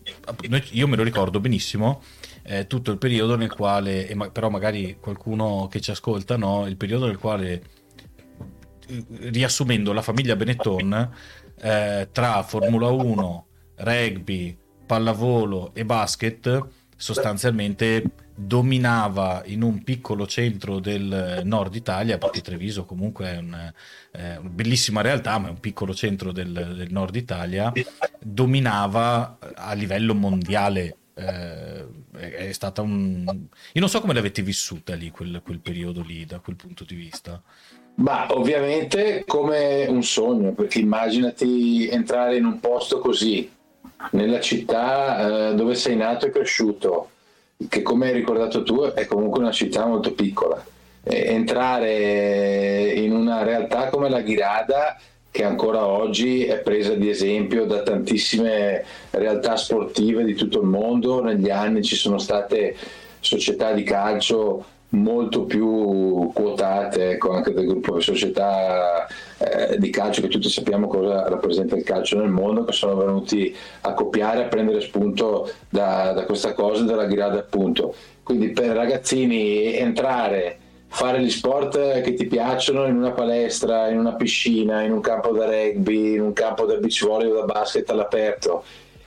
io 0.71 0.89
me 0.89 0.97
lo 0.97 1.03
ricordo 1.03 1.41
benissimo, 1.41 2.03
eh, 2.43 2.67
tutto 2.67 2.93
il 2.93 2.99
periodo 2.99 3.37
nel 3.37 3.53
quale, 3.53 4.17
però 4.33 4.49
magari 4.49 4.97
qualcuno 5.01 5.69
che 5.71 5.81
ci 5.81 5.91
ascolta, 5.91 6.37
no? 6.37 6.67
il 6.67 6.77
periodo 6.77 7.07
nel 7.07 7.19
quale, 7.19 7.63
eh, 8.87 9.05
riassumendo 9.31 9.93
la 9.93 10.03
famiglia 10.03 10.37
Benetton, 10.37 11.11
eh, 11.61 12.09
tra 12.13 12.43
Formula 12.43 12.89
1, 12.89 13.47
rugby, 13.77 14.57
pallavolo 14.87 15.73
e 15.75 15.85
basket 15.85 16.67
sostanzialmente 16.97 18.03
dominava 18.35 19.43
in 19.47 19.63
un 19.63 19.83
piccolo 19.83 20.27
centro 20.27 20.79
del 20.79 21.41
nord 21.45 21.75
Italia, 21.75 22.19
perché 22.19 22.43
Treviso 22.43 22.85
comunque 22.85 23.33
è 23.33 23.37
un, 23.39 23.73
eh, 24.13 24.37
una 24.37 24.49
bellissima 24.49 25.01
realtà, 25.01 25.39
ma 25.39 25.49
è 25.49 25.51
un 25.51 25.61
piccolo 25.61 25.95
centro 25.95 26.33
del, 26.33 26.53
del 26.53 26.89
nord 26.91 27.17
Italia, 27.17 27.73
dominava 28.21 29.39
a 29.55 29.73
livello 29.73 30.15
mondiale. 30.15 30.97
Eh, 31.15 31.87
è 32.13 32.53
stata 32.53 32.83
un... 32.83 33.25
Io 33.27 33.81
non 33.81 33.89
so 33.89 34.01
come 34.01 34.13
l'avete 34.13 34.43
vissuta 34.43 34.95
lì, 34.95 35.11
quel, 35.11 35.41
quel 35.43 35.61
periodo 35.61 36.03
lì, 36.03 36.27
da 36.27 36.41
quel 36.41 36.57
punto 36.57 36.85
di 36.85 36.95
vista. 36.95 37.43
Ma 37.97 38.27
ovviamente 38.31 39.25
come 39.27 39.87
un 39.89 40.03
sogno, 40.03 40.53
perché 40.53 40.81
immaginati 40.81 41.89
entrare 41.89 42.37
in 42.37 42.45
un 42.45 42.61
posto 42.61 42.99
così, 42.99 43.51
nella 44.11 44.41
città 44.41 45.51
eh, 45.51 45.55
dove 45.55 45.75
sei 45.75 45.97
nato 45.97 46.27
e 46.27 46.31
cresciuto, 46.31 47.11
che 47.69 47.81
come 47.81 48.09
hai 48.09 48.13
ricordato 48.13 48.63
tu 48.63 48.83
è 48.83 49.07
comunque 49.07 49.41
una 49.41 49.53
città 49.53 49.87
molto 49.87 50.13
piccola. 50.13 50.63
E 51.03 51.25
entrare 51.29 52.93
in 52.93 53.13
una 53.13 53.43
realtà 53.43 53.89
come 53.89 54.11
la 54.11 54.21
Ghirada, 54.21 54.99
che 55.31 55.45
ancora 55.45 55.87
oggi 55.87 56.45
è 56.45 56.59
presa 56.59 56.95
di 56.95 57.09
esempio 57.09 57.65
da 57.65 57.83
tantissime 57.83 58.85
realtà 59.11 59.57
sportive 59.57 60.25
di 60.25 60.35
tutto 60.35 60.61
il 60.61 60.67
mondo, 60.67 61.23
negli 61.23 61.51
anni 61.51 61.83
ci 61.83 61.97
sono 61.97 62.19
state 62.19 62.77
società 63.21 63.73
di 63.73 63.83
calcio 63.85 64.65
molto 64.91 65.45
più 65.45 66.31
quotate 66.33 67.11
ecco, 67.11 67.33
anche 67.33 67.53
del 67.53 67.67
gruppo 67.67 67.97
di 67.97 68.03
società 68.03 69.07
eh, 69.39 69.79
di 69.79 69.91
calcio 69.91 70.21
che 70.21 70.29
tutti 70.29 70.49
sappiamo 70.49 70.87
cosa 70.87 71.29
rappresenta 71.29 71.75
il 71.75 71.83
calcio 71.83 72.19
nel 72.19 72.31
mondo 72.31 72.65
che 72.65 72.73
sono 72.73 72.97
venuti 72.97 73.55
a 73.83 73.95
copiare 73.95 74.45
a 74.45 74.49
prendere 74.49 74.81
spunto 74.81 75.51
da, 75.69 76.13
da 76.13 76.25
questa 76.25 76.53
cosa 76.53 76.85
della 76.85 77.07
grada 77.07 77.39
appunto. 77.39 77.95
Quindi 78.23 78.51
per 78.51 78.77
ragazzini 78.77 79.77
entrare 79.77 80.59
fare 80.89 81.21
gli 81.21 81.31
sport 81.31 82.01
che 82.01 82.15
ti 82.15 82.27
piacciono 82.27 82.87
in 82.87 82.97
una 82.97 83.11
palestra 83.11 83.89
in 83.89 83.99
una 83.99 84.15
piscina 84.15 84.83
in 84.83 84.93
un 84.93 85.01
campo 85.01 85.33
da 85.33 85.45
rugby 85.45 86.15
in 86.15 86.23
un 86.23 86.33
campo 86.33 86.65
da 86.65 86.77
beach 86.77 87.05
volley 87.05 87.29
o 87.29 87.35
da 87.35 87.43
basket 87.43 87.91
all'aperto 87.91 88.63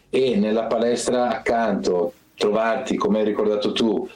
e 0.09 0.35
nella 0.35 0.65
palestra 0.65 1.29
accanto 1.29 2.13
trovarti 2.35 2.97
come 2.97 3.19
hai 3.19 3.25
ricordato 3.25 3.71
tu 3.71 4.07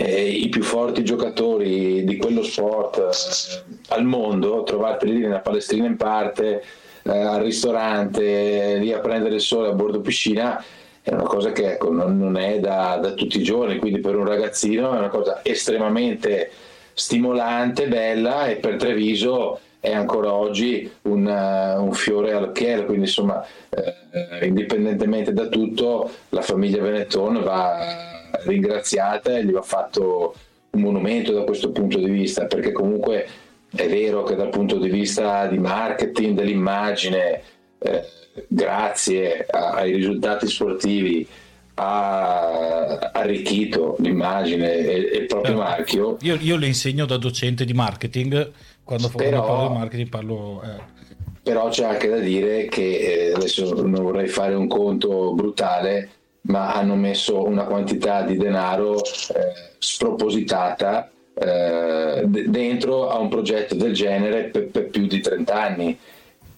eh, 0.00 0.28
i 0.28 0.48
più 0.48 0.62
forti 0.62 1.02
giocatori 1.02 2.04
di 2.04 2.16
quello 2.18 2.44
sport 2.44 2.98
eh, 2.98 3.74
al 3.88 4.04
mondo, 4.04 4.62
trovarti 4.62 5.06
lì 5.06 5.18
nella 5.18 5.40
palestrina 5.40 5.86
in 5.86 5.96
parte, 5.96 6.62
eh, 7.02 7.10
al 7.10 7.42
ristorante, 7.42 8.76
lì 8.76 8.92
a 8.92 9.00
prendere 9.00 9.34
il 9.34 9.40
sole 9.40 9.70
a 9.70 9.72
bordo 9.72 10.00
piscina, 10.00 10.62
è 11.02 11.12
una 11.12 11.24
cosa 11.24 11.50
che 11.50 11.72
ecco, 11.72 11.90
non, 11.90 12.16
non, 12.16 12.36
è 12.36 12.60
da, 12.60 12.96
da, 13.02 13.10
tutti 13.10 13.40
i 13.40 13.42
giorni, 13.42 13.78
quindi 13.78 13.98
per 13.98 14.14
un 14.14 14.24
ragazzino 14.24 14.94
è 14.94 14.98
una 14.98 15.08
cosa 15.08 15.40
estremamente 15.42 16.48
stimolante, 16.94 17.88
bella 17.88 18.46
e 18.46 18.56
per 18.56 18.76
Treviso 18.76 19.58
è 19.80 19.92
ancora 19.92 20.32
oggi 20.32 20.88
un, 21.02 21.26
uh, 21.26 21.82
un 21.82 21.92
fiore 21.92 22.32
al 22.32 22.52
chiel, 22.52 22.84
quindi 22.84 23.06
insomma 23.06 23.44
eh, 23.70 24.46
indipendentemente 24.46 25.32
da 25.32 25.46
tutto 25.46 26.08
la 26.30 26.42
famiglia 26.42 26.82
Benetton 26.82 27.42
va 27.42 28.17
ringraziata 28.44 29.36
e 29.36 29.44
gli 29.44 29.52
va 29.52 29.62
fatto 29.62 30.34
un 30.70 30.80
monumento 30.80 31.32
da 31.32 31.44
questo 31.44 31.70
punto 31.70 31.98
di 31.98 32.10
vista, 32.10 32.46
perché 32.46 32.72
comunque 32.72 33.26
è 33.74 33.88
vero 33.88 34.22
che 34.22 34.34
dal 34.34 34.48
punto 34.48 34.78
di 34.78 34.88
vista 34.88 35.46
di 35.46 35.58
marketing 35.58 36.36
dell'immagine, 36.36 37.42
eh, 37.78 38.04
grazie 38.46 39.46
a, 39.48 39.72
ai 39.72 39.94
risultati 39.94 40.46
sportivi, 40.46 41.26
ha 41.74 42.98
arricchito 43.12 43.96
l'immagine 44.00 44.74
e, 44.74 44.96
il 45.20 45.26
proprio 45.26 45.54
Però, 45.54 45.64
marchio. 45.64 46.16
Io, 46.22 46.36
io, 46.40 46.56
le 46.56 46.66
insegno 46.66 47.06
da 47.06 47.16
docente 47.16 47.64
di 47.64 47.72
marketing, 47.72 48.50
quando, 48.82 49.08
Però, 49.10 49.44
parlo 49.44 49.68
di 49.68 49.78
marketing 49.78 50.08
parlo... 50.08 50.62
Eh. 50.62 50.96
Però 51.42 51.68
c'è 51.68 51.84
anche 51.84 52.08
da 52.08 52.18
dire 52.18 52.66
che, 52.66 53.28
eh, 53.28 53.32
adesso 53.32 53.72
non 53.74 54.02
vorrei 54.02 54.28
fare 54.28 54.54
un 54.54 54.66
conto 54.66 55.32
brutale, 55.34 56.10
ma 56.48 56.72
hanno 56.74 56.94
messo 56.94 57.44
una 57.44 57.64
quantità 57.64 58.22
di 58.22 58.36
denaro 58.36 58.96
eh, 58.96 59.74
spropositata 59.78 61.10
eh, 61.34 62.22
dentro 62.26 63.08
a 63.08 63.18
un 63.18 63.28
progetto 63.28 63.74
del 63.74 63.92
genere 63.92 64.44
per, 64.44 64.68
per, 64.68 64.88
più 64.88 65.06
di 65.06 65.20
30 65.20 65.54
anni. 65.54 65.98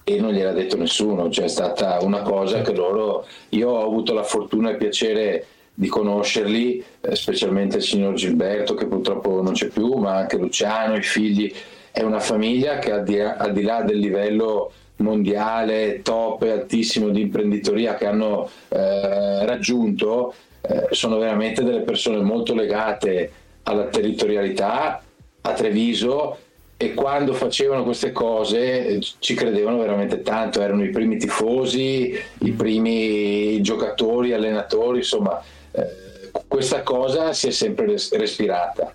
E 0.02 0.18
non 0.18 0.32
gliel'ha 0.32 0.52
detto 0.52 0.76
nessuno, 0.76 1.30
cioè 1.30 1.44
è 1.44 1.48
stata 1.48 1.98
una 2.02 2.22
cosa 2.22 2.62
che 2.62 2.72
loro, 2.72 3.26
io 3.50 3.70
ho 3.70 3.84
avuto 3.84 4.12
la 4.12 4.24
fortuna 4.24 4.68
e 4.70 4.72
il 4.72 4.78
piacere 4.78 5.46
di 5.74 5.88
conoscerli, 5.88 6.82
eh, 7.00 7.14
specialmente 7.14 7.76
il 7.76 7.82
signor 7.82 8.14
Gilberto 8.14 8.74
che 8.74 8.86
purtroppo 8.86 9.42
non 9.42 9.52
c'è 9.52 9.68
più, 9.68 9.94
ma 9.94 10.16
anche 10.16 10.36
Luciano, 10.36 10.96
i 10.96 11.02
figli, 11.02 11.52
è 11.92 12.02
una 12.02 12.20
famiglia 12.20 12.78
che 12.78 12.92
al 12.92 13.04
di, 13.04 13.20
al 13.20 13.52
di 13.52 13.62
là 13.62 13.82
del 13.82 13.98
livello 13.98 14.72
mondiale 15.00 16.00
top 16.02 16.42
altissimo 16.42 17.08
di 17.08 17.22
imprenditoria 17.22 17.94
che 17.94 18.06
hanno 18.06 18.48
eh, 18.68 19.44
raggiunto 19.46 20.34
eh, 20.62 20.88
sono 20.90 21.18
veramente 21.18 21.64
delle 21.64 21.80
persone 21.80 22.20
molto 22.20 22.54
legate 22.54 23.32
alla 23.64 23.86
territorialità 23.86 25.02
a 25.42 25.52
Treviso 25.52 26.38
e 26.76 26.94
quando 26.94 27.34
facevano 27.34 27.84
queste 27.84 28.12
cose 28.12 28.86
eh, 28.86 29.00
ci 29.18 29.34
credevano 29.34 29.78
veramente 29.78 30.22
tanto, 30.22 30.62
erano 30.62 30.82
i 30.82 30.90
primi 30.90 31.18
tifosi, 31.18 32.18
i 32.38 32.52
primi 32.52 33.60
giocatori, 33.60 34.32
allenatori, 34.32 34.98
insomma 34.98 35.42
eh, 35.72 36.30
questa 36.46 36.82
cosa 36.82 37.32
si 37.32 37.48
è 37.48 37.50
sempre 37.50 37.86
respirata. 37.86 38.94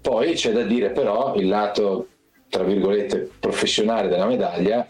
Poi 0.00 0.32
c'è 0.34 0.52
da 0.52 0.62
dire 0.62 0.90
però 0.90 1.34
il 1.36 1.48
lato, 1.48 2.06
tra 2.48 2.62
virgolette, 2.62 3.28
professionale 3.38 4.08
della 4.08 4.26
medaglia 4.26 4.86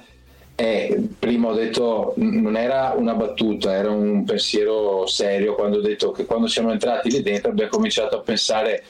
è, 0.58 0.92
prima 1.16 1.50
ho 1.50 1.54
detto, 1.54 2.14
non 2.16 2.56
era 2.56 2.92
una 2.96 3.14
battuta, 3.14 3.76
era 3.76 3.92
un 3.92 4.24
pensiero 4.24 5.06
serio 5.06 5.54
quando 5.54 5.78
ho 5.78 5.80
detto 5.80 6.10
che 6.10 6.24
quando 6.24 6.48
siamo 6.48 6.72
entrati 6.72 7.12
lì 7.12 7.22
dentro 7.22 7.52
abbiamo 7.52 7.70
cominciato 7.70 8.16
a 8.16 8.22
pensare 8.22 8.82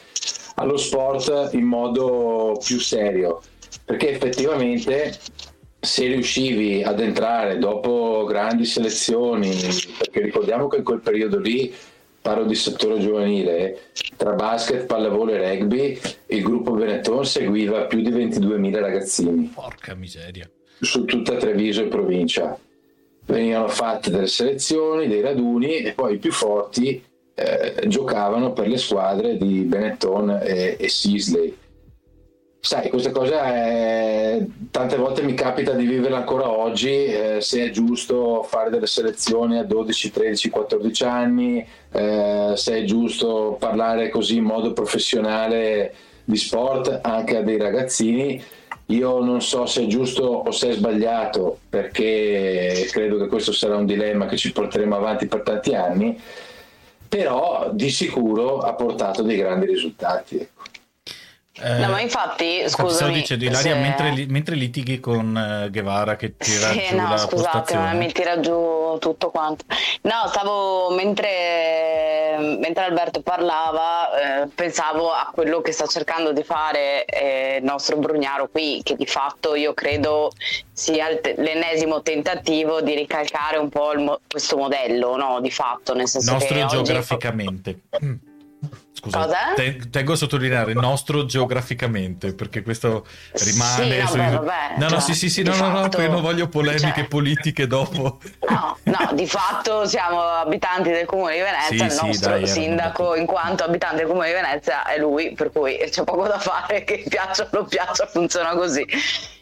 allo 0.54 0.78
sport 0.78 1.50
in 1.52 1.64
modo 1.64 2.58
più 2.64 2.80
serio, 2.80 3.42
perché 3.84 4.08
effettivamente 4.08 5.14
se 5.78 6.06
riuscivi 6.06 6.82
ad 6.82 7.00
entrare 7.00 7.58
dopo 7.58 8.24
grandi 8.26 8.64
selezioni, 8.64 9.54
perché 9.98 10.22
ricordiamo 10.22 10.68
che 10.68 10.78
in 10.78 10.84
quel 10.84 11.00
periodo 11.00 11.38
lì, 11.38 11.70
parlo 12.22 12.46
di 12.46 12.54
settore 12.54 12.98
giovanile, 12.98 13.90
tra 14.16 14.32
basket, 14.32 14.86
pallavolo 14.86 15.32
e 15.32 15.54
rugby, 15.54 16.00
il 16.28 16.42
gruppo 16.42 16.72
Benetton 16.72 17.26
seguiva 17.26 17.82
più 17.82 18.00
di 18.00 18.10
22.000 18.10 18.80
ragazzini. 18.80 19.52
Porca 19.54 19.94
miseria. 19.94 20.50
Su 20.80 21.04
tutta 21.04 21.36
Treviso 21.36 21.82
e 21.82 21.86
provincia. 21.86 22.58
Venivano 23.26 23.68
fatte 23.68 24.10
delle 24.10 24.26
selezioni, 24.26 25.06
dei 25.06 25.20
raduni 25.20 25.78
e 25.78 25.92
poi 25.92 26.14
i 26.14 26.18
più 26.18 26.32
forti 26.32 27.02
eh, 27.34 27.86
giocavano 27.86 28.52
per 28.52 28.66
le 28.66 28.78
squadre 28.78 29.36
di 29.36 29.60
Benetton 29.60 30.40
e, 30.42 30.76
e 30.78 30.88
Sisley. 30.88 31.56
Sai, 32.60 32.90
questa 32.90 33.12
cosa 33.12 33.44
è... 33.44 34.44
tante 34.70 34.96
volte 34.96 35.22
mi 35.22 35.34
capita 35.34 35.72
di 35.72 35.86
viverla 35.86 36.18
ancora 36.18 36.50
oggi, 36.50 37.04
eh, 37.04 37.38
se 37.40 37.66
è 37.66 37.70
giusto 37.70 38.42
fare 38.42 38.68
delle 38.68 38.86
selezioni 38.86 39.58
a 39.58 39.62
12, 39.62 40.10
13, 40.10 40.50
14 40.50 41.04
anni, 41.04 41.66
eh, 41.92 42.52
se 42.56 42.78
è 42.78 42.84
giusto 42.84 43.56
parlare 43.60 44.08
così 44.08 44.36
in 44.36 44.44
modo 44.44 44.72
professionale 44.72 45.94
di 46.24 46.36
sport 46.36 46.98
anche 47.02 47.36
a 47.36 47.42
dei 47.42 47.56
ragazzini. 47.56 48.42
Io 48.90 49.22
non 49.22 49.42
so 49.42 49.66
se 49.66 49.82
è 49.82 49.86
giusto 49.86 50.22
o 50.24 50.50
se 50.50 50.70
è 50.70 50.72
sbagliato, 50.72 51.58
perché 51.68 52.88
credo 52.90 53.18
che 53.18 53.26
questo 53.26 53.52
sarà 53.52 53.76
un 53.76 53.84
dilemma 53.84 54.26
che 54.26 54.36
ci 54.36 54.52
porteremo 54.52 54.96
avanti 54.96 55.26
per 55.26 55.42
tanti 55.42 55.74
anni 55.74 56.20
però 57.08 57.70
di 57.72 57.88
sicuro 57.88 58.58
ha 58.58 58.74
portato 58.74 59.22
dei 59.22 59.38
grandi 59.38 59.66
risultati. 59.66 60.36
Ecco. 60.36 60.62
Eh, 61.60 61.78
no, 61.78 61.88
ma 61.88 62.00
infatti, 62.00 62.68
scusami. 62.68 63.14
dicendo, 63.14 63.44
Ilaria, 63.44 63.74
se... 63.74 63.80
mentre, 63.80 64.26
mentre, 64.28 64.54
litighi 64.54 65.00
con 65.00 65.64
uh, 65.66 65.70
Guevara 65.70 66.14
che 66.16 66.36
tira 66.36 66.68
sì, 66.70 66.86
giù 66.88 66.96
no, 66.96 67.08
la 67.08 67.16
scusate, 67.16 67.76
mi 67.94 68.12
tira 68.12 68.38
giù 68.38 68.96
tutto 69.00 69.30
quanto. 69.30 69.64
No, 70.02 70.28
stavo, 70.28 70.94
mentre, 70.94 72.36
mentre 72.60 72.84
Alberto 72.84 73.22
parlava, 73.22 74.42
eh, 74.42 74.48
pensavo 74.54 75.12
a 75.12 75.30
quello 75.32 75.60
che 75.60 75.72
sta 75.72 75.86
cercando 75.86 76.32
di 76.32 76.44
fare 76.44 77.04
eh, 77.04 77.56
il 77.58 77.64
nostro 77.64 77.96
Brugnaro 77.96 78.48
qui, 78.48 78.80
che 78.84 78.94
di 78.94 79.06
fatto 79.06 79.54
io 79.56 79.74
credo 79.74 80.30
sia 80.72 81.08
l'ennesimo 81.08 82.02
tentativo 82.02 82.80
di 82.82 82.94
ricalcare 82.94 83.58
un 83.58 83.68
po' 83.68 83.92
mo- 83.96 84.20
questo 84.30 84.56
modello, 84.56 85.16
no? 85.16 85.40
Di 85.40 85.50
fatto, 85.50 85.94
nel 85.94 86.06
senso 86.06 86.32
nostro 86.32 86.54
che 86.54 86.66
geograficamente. 86.66 87.80
Oggi... 87.90 88.27
Scusa, 88.98 89.52
te, 89.54 89.78
tengo 89.90 90.14
a 90.14 90.16
sottolineare 90.16 90.72
nostro 90.72 91.24
geograficamente 91.24 92.34
perché 92.34 92.62
questo 92.62 93.06
rimane. 93.44 94.06
Sì, 94.06 94.16
vabbè, 94.16 94.30
vabbè, 94.32 94.74
no, 94.76 94.84
no, 94.84 94.88
cioè, 94.88 95.00
sì, 95.00 95.14
sì, 95.14 95.30
sì, 95.30 95.42
no, 95.44 95.52
fatto, 95.52 95.70
no, 95.70 95.80
no, 95.82 95.88
poi 95.88 96.10
non 96.10 96.20
voglio 96.20 96.48
polemiche 96.48 96.92
cioè, 96.94 97.06
politiche 97.06 97.68
dopo. 97.68 98.18
No, 98.48 98.76
no, 98.82 99.10
di 99.12 99.26
fatto 99.28 99.86
siamo 99.86 100.20
abitanti 100.20 100.90
del 100.90 101.06
comune 101.06 101.34
di 101.34 101.42
Venezia. 101.42 101.88
Sì, 101.88 101.94
il 101.94 102.06
nostro 102.06 102.30
dai, 102.30 102.46
sindaco, 102.48 103.14
in 103.14 103.26
quanto 103.26 103.62
abitante 103.62 103.98
del 103.98 104.06
comune 104.08 104.26
di 104.26 104.34
Venezia, 104.34 104.84
è 104.84 104.98
lui, 104.98 105.32
per 105.32 105.52
cui 105.52 105.78
c'è 105.88 106.02
poco 106.02 106.26
da 106.26 106.40
fare. 106.40 106.82
Che 106.82 107.04
piaccia 107.08 107.44
o 107.44 107.48
non 107.52 107.68
piaccia, 107.68 108.04
funziona 108.06 108.56
così. 108.56 108.84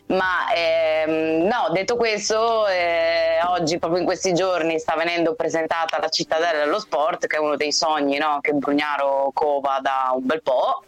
Ma 0.09 0.53
ehm, 0.55 1.47
no, 1.47 1.69
detto 1.73 1.97
questo, 1.97 2.67
eh, 2.69 3.41
oggi 3.49 3.79
proprio 3.79 4.01
in 4.01 4.07
questi 4.07 4.33
giorni 4.35 4.79
sta 4.79 4.95
venendo 4.95 5.35
presentata 5.35 5.99
la 5.99 6.09
cittadella 6.09 6.65
dello 6.65 6.79
sport, 6.79 7.27
che 7.27 7.37
è 7.37 7.41
uno 7.41 7.57
dei 7.57 7.73
sogni 7.73 8.17
no? 8.19 8.39
che 8.41 8.53
Brugnaro 8.53 9.31
cova 9.35 9.81
da 9.83 10.13
un 10.15 10.25
bel 10.25 10.43
po' 10.43 10.85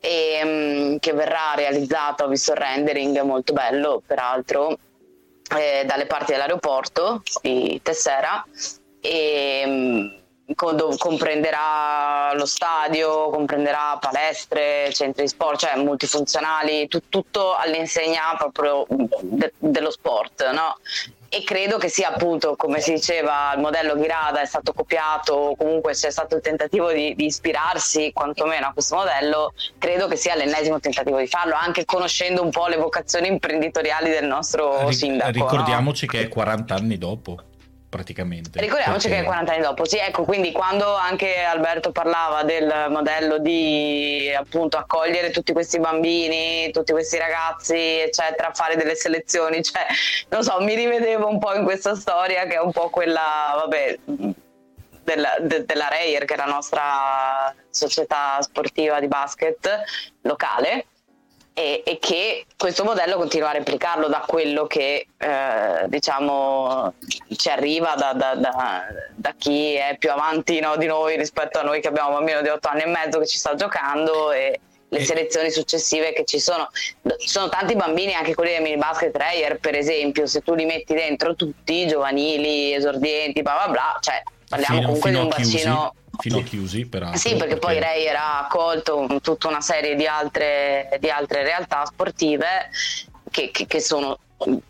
e 0.00 0.40
um, 0.42 0.98
che 0.98 1.12
verrà 1.12 1.54
realizzato, 1.54 2.24
ho 2.24 2.28
visto 2.28 2.52
il 2.52 2.58
rendering 2.58 3.20
molto 3.20 3.52
bello, 3.52 4.02
peraltro, 4.04 4.76
eh, 5.56 5.84
dalle 5.86 6.06
parti 6.06 6.32
dell'aeroporto 6.32 7.22
di 7.42 7.80
Tessera. 7.82 8.44
E, 9.00 9.62
um, 9.64 10.16
comprenderà 10.54 12.32
lo 12.34 12.46
stadio, 12.46 13.30
comprenderà 13.30 13.98
palestre, 14.00 14.90
centri 14.92 15.22
di 15.22 15.28
sport, 15.28 15.58
cioè 15.58 15.76
multifunzionali, 15.76 16.88
tu, 16.88 17.02
tutto 17.08 17.54
all'insegna 17.54 18.34
proprio 18.38 18.86
de, 19.20 19.52
dello 19.58 19.90
sport, 19.90 20.50
no? 20.52 20.78
E 21.30 21.44
credo 21.44 21.76
che 21.76 21.90
sia 21.90 22.08
appunto, 22.08 22.56
come 22.56 22.80
si 22.80 22.94
diceva, 22.94 23.52
il 23.54 23.60
modello 23.60 23.94
Ghirada 23.96 24.40
è 24.40 24.46
stato 24.46 24.72
copiato, 24.72 25.54
comunque 25.58 25.92
c'è 25.92 26.10
stato 26.10 26.36
il 26.36 26.40
tentativo 26.40 26.90
di, 26.90 27.14
di 27.14 27.26
ispirarsi 27.26 28.12
quantomeno 28.14 28.68
a 28.68 28.72
questo 28.72 28.96
modello, 28.96 29.52
credo 29.76 30.08
che 30.08 30.16
sia 30.16 30.34
l'ennesimo 30.34 30.80
tentativo 30.80 31.18
di 31.18 31.26
farlo, 31.26 31.54
anche 31.54 31.84
conoscendo 31.84 32.42
un 32.42 32.50
po' 32.50 32.66
le 32.68 32.76
vocazioni 32.76 33.28
imprenditoriali 33.28 34.08
del 34.08 34.24
nostro 34.24 34.90
sindaco. 34.90 35.30
Ricordiamoci 35.30 36.06
no? 36.06 36.12
che 36.12 36.20
è 36.22 36.28
40 36.28 36.74
anni 36.74 36.96
dopo 36.96 37.36
praticamente. 37.88 38.60
Ricordiamoci 38.60 39.08
perché... 39.08 39.22
che 39.22 39.26
è 39.26 39.26
40 39.26 39.52
anni 39.52 39.62
dopo, 39.62 39.84
sì, 39.84 39.98
ecco, 39.98 40.24
quindi 40.24 40.52
quando 40.52 40.94
anche 40.94 41.42
Alberto 41.42 41.90
parlava 41.90 42.42
del 42.42 42.86
modello 42.90 43.38
di 43.38 44.32
appunto 44.36 44.76
accogliere 44.76 45.30
tutti 45.30 45.52
questi 45.52 45.78
bambini, 45.78 46.70
tutti 46.70 46.92
questi 46.92 47.18
ragazzi, 47.18 47.76
eccetera, 47.76 48.52
fare 48.52 48.76
delle 48.76 48.94
selezioni, 48.94 49.62
cioè, 49.62 49.86
non 50.28 50.42
so, 50.42 50.60
mi 50.60 50.74
rivedevo 50.74 51.28
un 51.28 51.38
po' 51.38 51.54
in 51.54 51.64
questa 51.64 51.94
storia 51.94 52.44
che 52.44 52.54
è 52.54 52.60
un 52.60 52.72
po' 52.72 52.90
quella, 52.90 53.54
vabbè, 53.56 53.98
della, 55.04 55.36
de, 55.40 55.64
della 55.64 55.88
Reyer, 55.88 56.24
che 56.24 56.34
è 56.34 56.36
la 56.36 56.44
nostra 56.44 57.54
società 57.70 58.40
sportiva 58.42 59.00
di 59.00 59.08
basket 59.08 59.82
locale 60.22 60.86
e, 61.58 61.82
e, 61.84 61.98
che 61.98 62.46
questo 62.56 62.84
modello 62.84 63.16
continua 63.16 63.48
a 63.48 63.52
replicarlo 63.52 64.06
da 64.06 64.22
quello 64.24 64.68
che 64.68 65.08
eh, 65.18 65.88
diciamo 65.88 66.94
ci 67.36 67.48
arriva 67.48 67.96
da, 67.96 68.12
da, 68.12 68.36
da, 68.36 68.86
da, 69.12 69.34
chi 69.36 69.74
è 69.74 69.96
più 69.98 70.12
avanti 70.12 70.60
no, 70.60 70.76
di 70.76 70.86
noi 70.86 71.16
rispetto 71.16 71.58
a 71.58 71.62
noi 71.62 71.80
che 71.80 71.88
abbiamo 71.88 72.10
un 72.10 72.14
bambino 72.14 72.42
di 72.42 72.48
8 72.48 72.68
anni 72.68 72.82
e 72.82 72.86
mezzo 72.86 73.18
che 73.18 73.26
ci 73.26 73.38
sta 73.38 73.56
giocando 73.56 74.30
e 74.30 74.60
le 74.90 75.04
selezioni 75.04 75.50
successive 75.50 76.12
che 76.12 76.24
ci 76.24 76.38
sono. 76.38 76.68
Ci 77.18 77.28
sono 77.28 77.48
tanti 77.48 77.74
bambini, 77.74 78.14
anche 78.14 78.34
quelli 78.34 78.52
del 78.52 78.62
mini 78.62 78.76
basket 78.76 79.14
Rayer, 79.16 79.58
per 79.58 79.74
esempio, 79.74 80.26
se 80.26 80.40
tu 80.40 80.54
li 80.54 80.64
metti 80.64 80.94
dentro 80.94 81.34
tutti, 81.34 81.88
giovanili, 81.88 82.72
esordienti, 82.72 83.42
bla 83.42 83.64
bla 83.64 83.72
bla, 83.72 83.96
cioè 84.00 84.22
parliamo 84.48 84.76
fino, 84.76 84.86
comunque 84.86 85.10
fino 85.10 85.18
di 85.18 85.24
un 85.24 85.28
bacino 85.28 85.94
fino 86.18 86.38
a 86.38 86.42
chiusi 86.42 86.86
peraltro. 86.86 87.18
Sì, 87.18 87.30
perché, 87.30 87.56
perché... 87.56 87.58
poi 87.58 87.78
Ray 87.78 88.04
era 88.04 88.40
accolto 88.40 89.18
tutta 89.22 89.48
una 89.48 89.60
serie 89.60 89.94
di 89.94 90.06
altre, 90.06 90.98
di 91.00 91.10
altre 91.10 91.42
realtà 91.42 91.84
sportive 91.84 92.70
che, 93.30 93.50
che, 93.50 93.66
che 93.66 93.80
sono 93.80 94.18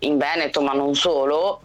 in 0.00 0.16
Veneto, 0.16 0.62
ma 0.62 0.72
non 0.72 0.94
solo, 0.94 1.60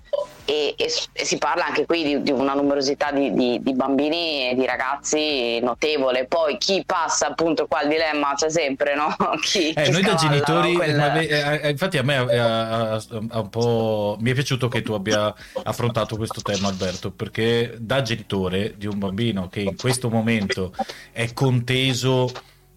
e, 0.46 0.76
e, 0.78 0.92
e, 1.13 1.26
si 1.26 1.38
parla 1.38 1.68
anche 1.68 1.86
qui 1.86 2.04
di, 2.04 2.22
di 2.22 2.32
una 2.32 2.54
numerosità 2.54 3.12
di, 3.12 3.34
di, 3.34 3.62
di, 3.62 3.74
bambini 3.74 4.50
e 4.50 4.56
di 4.56 4.66
ragazzi 4.66 5.60
notevole. 5.62 6.26
Poi 6.26 6.58
chi 6.58 6.84
passa 6.86 7.28
appunto 7.28 7.66
qua 7.66 7.84
il 7.84 7.89
dilemma 7.89 8.34
c'è 8.36 8.50
sempre, 8.50 8.96
no? 8.96 9.16
Chi, 9.42 9.72
eh, 9.72 9.84
chi 9.84 9.92
noi 9.92 10.02
da 10.02 10.16
genitori, 10.16 10.74
quel... 10.74 11.00
Eh, 11.00 11.60
eh, 11.63 11.70
infatti 11.70 11.98
a 11.98 12.04
me 12.04 12.26
è 12.26 13.38
un 13.38 13.50
po' 13.50 14.18
mi 14.20 14.32
è 14.32 14.34
piaciuto 14.34 14.68
che 14.68 14.82
tu 14.82 14.94
abbia 14.94 15.34
affrontato 15.63 16.18
questo 16.18 16.42
tema 16.42 16.68
Alberto, 16.68 17.12
perché 17.12 17.76
da 17.78 18.02
genitore 18.02 18.74
di 18.78 18.86
un 18.86 19.00
bambino 19.00 19.48
che 19.48 19.62
in 19.62 19.78
questo 19.78 20.10
momento 20.10 20.74
è 21.12 21.32
conteso 21.34 22.30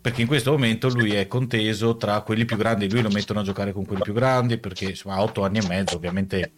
perché 0.06 0.20
in 0.20 0.28
questo 0.28 0.52
momento 0.52 0.88
lui 0.88 1.14
è 1.14 1.26
conteso 1.26 1.96
tra 1.96 2.20
quelli 2.20 2.44
più 2.44 2.56
grandi, 2.56 2.88
lui 2.88 3.02
lo 3.02 3.10
mettono 3.10 3.40
a 3.40 3.42
giocare 3.42 3.72
con 3.72 3.84
quelli 3.84 4.02
più 4.02 4.12
grandi 4.12 4.56
perché 4.56 4.94
ha 5.06 5.20
otto 5.20 5.42
anni 5.42 5.58
e 5.58 5.66
mezzo 5.66 5.96
ovviamente, 5.96 6.52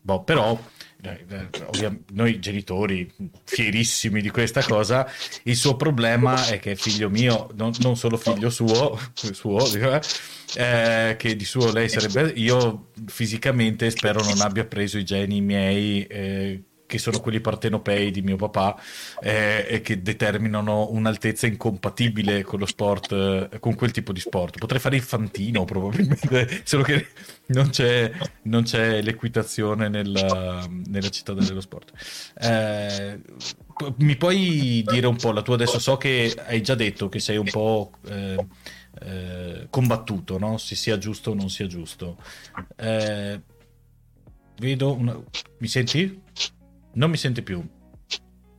boh, 0.00 0.22
però 0.22 0.58
ovvia- 1.66 1.94
noi 2.14 2.38
genitori 2.38 3.12
fierissimi 3.44 4.22
di 4.22 4.30
questa 4.30 4.62
cosa, 4.62 5.06
il 5.42 5.54
suo 5.54 5.76
problema 5.76 6.46
è 6.46 6.58
che 6.58 6.76
figlio 6.76 7.10
mio, 7.10 7.50
non, 7.56 7.72
non 7.80 7.94
solo 7.94 8.16
figlio 8.16 8.48
suo, 8.48 8.98
suo 9.12 9.58
eh, 10.54 11.14
che 11.18 11.36
di 11.36 11.44
suo 11.44 11.72
lei 11.72 11.90
sarebbe 11.90 12.32
io 12.36 12.86
fisicamente 13.04 13.90
spero 13.90 14.24
non 14.24 14.40
abbia 14.40 14.64
preso 14.64 14.96
i 14.96 15.04
geni 15.04 15.42
miei 15.42 16.06
eh, 16.06 16.62
che 16.94 17.00
sono 17.00 17.18
quelli 17.18 17.40
partenopei 17.40 18.12
di 18.12 18.22
mio 18.22 18.36
papà 18.36 18.80
eh, 19.20 19.66
e 19.68 19.80
che 19.80 20.00
determinano 20.00 20.90
un'altezza 20.92 21.48
incompatibile 21.48 22.42
con 22.44 22.60
lo 22.60 22.66
sport, 22.66 23.10
eh, 23.10 23.58
con 23.58 23.74
quel 23.74 23.90
tipo 23.90 24.12
di 24.12 24.20
sport. 24.20 24.58
Potrei 24.58 24.80
fare 24.80 24.94
il 24.94 25.02
fantino 25.02 25.64
probabilmente, 25.64 26.60
solo 26.62 26.84
che 26.84 27.08
non 27.46 27.70
c'è, 27.70 28.12
non 28.42 28.62
c'è 28.62 29.02
l'equitazione 29.02 29.88
nella, 29.88 30.68
nella 30.68 31.08
città 31.08 31.32
dello 31.32 31.60
sport. 31.60 31.90
Eh, 32.38 33.20
mi 33.96 34.14
puoi 34.14 34.84
dire 34.86 35.08
un 35.08 35.16
po', 35.16 35.32
la 35.32 35.42
tua 35.42 35.54
adesso 35.54 35.80
so 35.80 35.96
che 35.96 36.32
hai 36.46 36.62
già 36.62 36.76
detto 36.76 37.08
che 37.08 37.18
sei 37.18 37.38
un 37.38 37.50
po' 37.50 37.90
eh, 38.06 38.46
eh, 39.00 39.66
combattuto, 39.68 40.38
no? 40.38 40.58
se 40.58 40.76
sia 40.76 40.96
giusto 40.96 41.32
o 41.32 41.34
non 41.34 41.50
sia 41.50 41.66
giusto. 41.66 42.18
Eh, 42.76 43.40
vedo 44.58 44.94
una... 44.94 45.20
Mi 45.58 45.66
senti? 45.66 46.22
Non 46.94 47.10
mi 47.10 47.16
sente 47.16 47.42
più. 47.42 47.62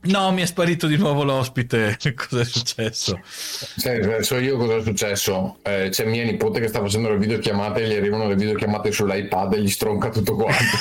No, 0.02 0.30
mi 0.30 0.42
è 0.42 0.46
sparito 0.46 0.86
di 0.86 0.96
nuovo 0.96 1.24
l'ospite. 1.24 1.96
Cos'è 2.14 2.44
successo? 2.44 3.18
Sì, 3.24 3.90
so 4.20 4.38
io 4.38 4.56
cosa 4.56 4.76
è 4.76 4.82
successo. 4.82 5.58
Eh, 5.62 5.88
c'è 5.90 6.04
mia 6.06 6.24
nipote 6.24 6.60
che 6.60 6.68
sta 6.68 6.80
facendo 6.80 7.08
le 7.08 7.18
videochiamate 7.18 7.82
e 7.82 7.88
gli 7.88 7.94
arrivano 7.94 8.28
le 8.28 8.36
videochiamate 8.36 8.92
sull'iPad 8.92 9.54
e 9.54 9.62
gli 9.62 9.70
stronca 9.70 10.10
tutto 10.10 10.36
quanto. 10.36 10.76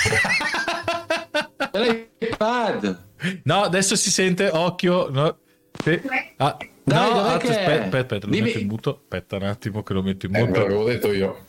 L'iPad! 1.73 3.03
No, 3.43 3.61
adesso 3.63 3.95
si 3.95 4.11
sente, 4.11 4.49
occhio. 4.49 5.09
No. 5.09 5.37
Sì. 5.83 5.99
Ah, 6.37 6.57
Dai, 6.83 7.11
no, 7.11 7.19
aspetta, 7.21 7.49
aspetta, 7.49 7.83
aspetta, 7.83 7.97
aspetta, 7.97 8.25
lo 8.27 8.31
Dimmi... 8.31 8.47
metto 8.47 8.59
in 8.59 8.67
muto. 8.67 8.99
Aspetta 9.01 9.35
un 9.37 9.43
attimo 9.43 9.81
che 9.81 9.93
lo 9.93 10.03
metto 10.03 10.27
in 10.27 10.33
muto. 10.33 10.53
Eh, 10.53 10.59
l'avevo 10.59 10.83
detto 10.85 11.11
io. 11.11 11.45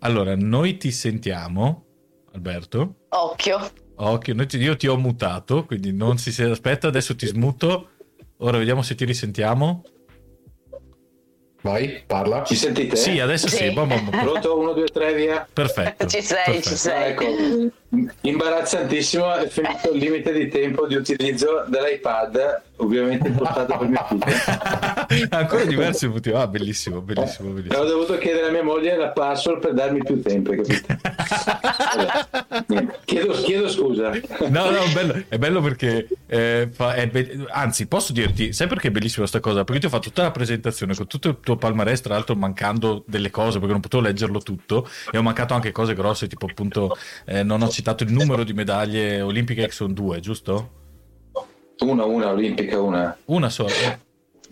Allora, 0.00 0.36
noi 0.36 0.76
ti 0.76 0.92
sentiamo, 0.92 1.86
Alberto. 2.32 3.06
Occhio. 3.08 3.86
Occhio, 4.00 4.34
io 4.52 4.76
ti 4.76 4.86
ho 4.86 4.96
mutato, 4.96 5.64
quindi 5.64 5.92
non 5.92 6.18
si 6.18 6.30
aspetta, 6.42 6.88
adesso 6.88 7.16
ti 7.16 7.26
smuto. 7.26 7.90
Ora 8.38 8.58
vediamo 8.58 8.82
se 8.82 8.94
ti 8.94 9.04
risentiamo. 9.04 9.82
Vai, 11.62 12.04
parla. 12.06 12.44
Ci 12.44 12.54
sentite? 12.54 12.94
Sì, 12.94 13.18
adesso 13.18 13.48
sì. 13.48 13.56
sì. 13.56 13.70
Bom, 13.72 13.88
bom, 13.88 14.08
bom. 14.08 14.20
Pronto? 14.20 14.58
1, 14.58 14.72
2, 14.74 14.84
3, 14.86 15.14
via. 15.14 15.48
Perfetto. 15.52 16.06
Ci 16.06 16.22
sei, 16.22 16.44
perfetto. 16.44 16.68
ci 16.68 16.76
sei. 16.76 17.10
Ecco, 17.10 17.24
imbarazzantissimo, 18.20 19.34
è 19.34 19.48
finito 19.48 19.90
il 19.92 19.98
limite 19.98 20.32
di 20.32 20.48
tempo 20.48 20.86
di 20.86 20.94
utilizzo 20.94 21.64
dell'iPad 21.68 22.66
ovviamente 22.78 23.30
portato 23.30 23.78
per 23.78 23.88
mia 23.88 24.06
figlia. 24.06 25.06
Ancora 25.36 25.64
diversi 25.64 26.08
motivi. 26.08 26.36
Ah, 26.36 26.46
bellissimo, 26.46 27.00
bellissimo, 27.00 27.50
bellissimo. 27.50 27.80
Ho 27.80 27.86
dovuto 27.86 28.18
chiedere 28.18 28.48
a 28.48 28.50
mia 28.50 28.62
moglie 28.62 28.96
la 28.96 29.08
password 29.08 29.60
per 29.60 29.74
darmi 29.74 30.02
più 30.02 30.20
tempo, 30.22 30.50
capito? 30.50 30.96
chiedo, 33.04 33.32
chiedo, 33.32 33.68
scusa. 33.68 34.10
No, 34.48 34.70
no, 34.70 34.80
bello, 34.92 35.24
è 35.28 35.38
bello 35.38 35.60
perché, 35.60 36.08
eh, 36.26 36.68
fa, 36.70 36.94
è 36.94 37.06
be- 37.08 37.46
anzi, 37.48 37.86
posso 37.86 38.12
dirti, 38.12 38.52
sai 38.52 38.68
perché 38.68 38.88
è 38.88 38.90
bellissima 38.90 39.26
questa 39.26 39.40
cosa? 39.40 39.64
Perché 39.64 39.80
ti 39.80 39.86
ho 39.86 39.90
fatto 39.90 40.08
tutta 40.08 40.22
la 40.22 40.30
presentazione 40.30 40.94
con 40.94 41.06
tutto 41.06 41.28
il 41.28 41.38
tuo 41.40 41.56
palmarès, 41.56 42.00
tra 42.00 42.14
l'altro 42.14 42.34
mancando 42.34 43.02
delle 43.06 43.30
cose 43.30 43.58
perché 43.58 43.72
non 43.72 43.80
potevo 43.80 44.02
leggerlo 44.02 44.40
tutto 44.40 44.88
e 45.10 45.18
ho 45.18 45.22
mancato 45.22 45.54
anche 45.54 45.72
cose 45.72 45.94
grosse, 45.94 46.28
tipo 46.28 46.46
appunto, 46.46 46.96
eh, 47.24 47.42
non 47.42 47.62
ho 47.62 47.68
citato 47.78 48.02
il 48.02 48.10
numero 48.10 48.42
di 48.42 48.52
medaglie 48.52 49.20
olimpiche 49.20 49.66
che 49.66 49.70
sono 49.70 49.92
due, 49.92 50.18
giusto? 50.18 50.70
Una, 51.78 52.04
una 52.04 52.30
olimpica, 52.30 52.80
una. 52.80 53.16
Una 53.26 53.48
sola. 53.48 53.70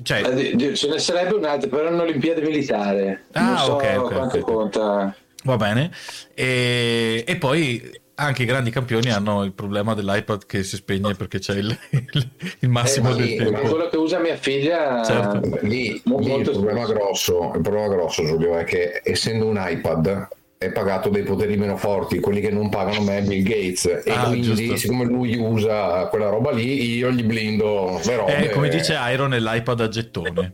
Cioè... 0.00 0.22
Eh, 0.22 0.74
ce 0.76 0.88
ne 0.88 0.98
sarebbe 1.00 1.34
un'altra, 1.34 1.68
però 1.68 1.88
è 1.88 1.92
un'Olimpiade 1.92 2.40
militare. 2.40 3.24
Ah, 3.32 3.42
non 3.42 3.58
so 3.58 3.74
okay, 3.74 3.96
okay, 3.96 4.16
quanto 4.16 4.38
okay. 4.38 4.54
conta. 4.54 5.16
Va 5.42 5.56
bene. 5.56 5.90
E, 6.34 7.24
e, 7.26 7.36
poi 7.36 8.00
anche 8.14 8.44
i 8.44 8.46
grandi 8.46 8.70
campioni 8.70 9.10
hanno 9.10 9.42
il 9.42 9.52
problema 9.52 9.94
dell'iPad 9.94 10.46
che 10.46 10.62
si 10.62 10.76
spegne 10.76 11.14
perché 11.14 11.40
c'è 11.40 11.56
il, 11.56 11.76
il, 11.90 12.30
il 12.60 12.68
massimo 12.68 13.10
eh, 13.10 13.14
del 13.14 13.24
lì, 13.24 13.36
tempo. 13.36 13.60
quello 13.60 13.88
che 13.88 13.96
usa 13.96 14.20
mia 14.20 14.36
figlia 14.36 15.02
certo. 15.04 15.40
lì, 15.62 16.00
lì 16.04 16.34
il, 16.34 16.50
problema 16.50 16.86
grosso, 16.86 17.52
il 17.54 17.60
problema 17.60 17.88
grosso 17.88 18.24
Giulio 18.24 18.56
è 18.56 18.64
che 18.64 19.00
essendo 19.02 19.46
un 19.46 19.56
iPad 19.58 20.28
è 20.66 20.72
pagato 20.72 21.09
dei 21.09 21.22
poteri 21.22 21.57
meno 21.57 21.76
forti, 21.76 22.20
quelli 22.20 22.40
che 22.40 22.50
non 22.50 22.68
pagano 22.68 23.00
me 23.02 23.18
è 23.18 23.22
Bill 23.22 23.42
Gates 23.42 24.02
e 24.05 24.12
ah, 24.12 24.26
quindi 24.26 24.55
giusto. 24.55 24.76
siccome 24.76 25.05
lui 25.05 25.37
usa 25.37 26.07
quella 26.07 26.29
roba 26.29 26.50
lì 26.50 26.96
io 26.96 27.11
gli 27.11 27.24
blindo 27.24 28.00
le 28.05 28.16
robe. 28.16 28.37
Eh, 28.44 28.50
come 28.50 28.68
dice 28.68 28.96
Iron 29.12 29.35
è 29.35 29.40
l'iPad 29.40 29.81
a 29.81 29.88
gettone. 29.88 30.52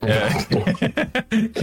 Eh. 0.00 0.12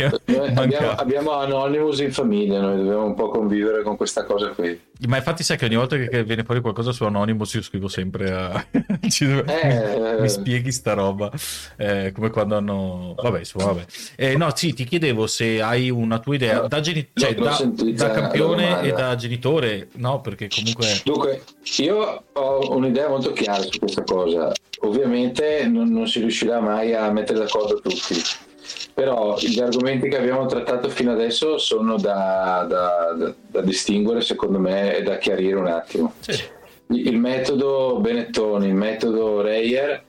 abbiamo, 0.56 0.91
abbiamo, 0.91 1.32
Anonymous 1.34 1.99
in 1.99 2.12
famiglia, 2.12 2.60
noi 2.60 2.77
dobbiamo 2.77 3.06
un 3.06 3.13
po' 3.13 3.30
convivere 3.30 3.84
con 3.84 3.95
questa 3.97 4.23
cosa 4.25 4.49
qui. 4.49 4.89
Ma 5.07 5.17
infatti 5.17 5.43
sai 5.43 5.57
che 5.57 5.65
ogni 5.65 5.75
volta 5.75 5.97
che 5.97 6.23
viene 6.23 6.43
fuori 6.43 6.61
qualcosa 6.61 6.91
su 6.91 7.03
Anonymous 7.05 7.53
io 7.55 7.61
scrivo 7.61 7.87
sempre 7.87 8.31
a... 8.31 8.65
eh, 8.71 10.17
mi 10.19 10.29
spieghi 10.29 10.71
sta 10.71 10.93
roba, 10.93 11.31
eh, 11.77 12.11
come 12.13 12.29
quando 12.29 12.55
hanno... 12.55 13.15
Vabbè, 13.17 13.39
insomma, 13.39 13.65
vabbè. 13.65 13.85
Eh, 14.15 14.37
no, 14.37 14.55
sì, 14.55 14.73
ti 14.73 14.83
chiedevo 14.83 15.25
se 15.25 15.61
hai 15.61 15.89
una 15.89 16.19
tua 16.19 16.35
idea 16.35 16.67
da, 16.67 16.79
geni... 16.81 17.07
cioè, 17.13 17.33
da, 17.33 17.59
da 17.93 18.11
campione 18.11 18.81
e 18.81 18.91
da 18.91 19.15
genitore, 19.15 19.89
no? 19.95 20.21
Perché 20.21 20.47
comunque... 20.47 21.01
Dunque, 21.03 21.43
io 21.77 22.23
ho 22.33 22.75
un'idea 22.75 23.09
molto 23.09 23.33
chiara 23.33 23.61
su 23.63 23.79
questa 23.79 24.03
cosa. 24.03 24.51
Ovviamente 24.81 25.65
non, 25.67 25.91
non 25.91 26.07
si 26.07 26.19
riuscirà 26.19 26.59
mai 26.59 26.93
a 26.93 27.09
mettere 27.11 27.39
d'accordo 27.39 27.79
tutti 27.81 28.49
però 28.93 29.38
gli 29.38 29.60
argomenti 29.60 30.10
che 30.10 30.17
abbiamo 30.17 30.45
trattato 30.45 30.89
fino 30.89 31.12
adesso 31.12 31.58
sono 31.58 31.97
da, 31.97 32.65
da, 32.67 33.13
da, 33.17 33.34
da 33.47 33.62
distinguere 33.62 34.21
secondo 34.21 34.60
me 34.60 34.97
e 34.97 35.04
da 35.04 35.17
chiarire 35.17 35.56
un 35.56 35.67
attimo. 35.67 36.13
Sì. 36.19 36.43
Il 36.88 37.17
metodo 37.17 37.99
Benettoni, 38.01 38.67
il 38.67 38.73
metodo 38.73 39.41
Reyer 39.41 40.04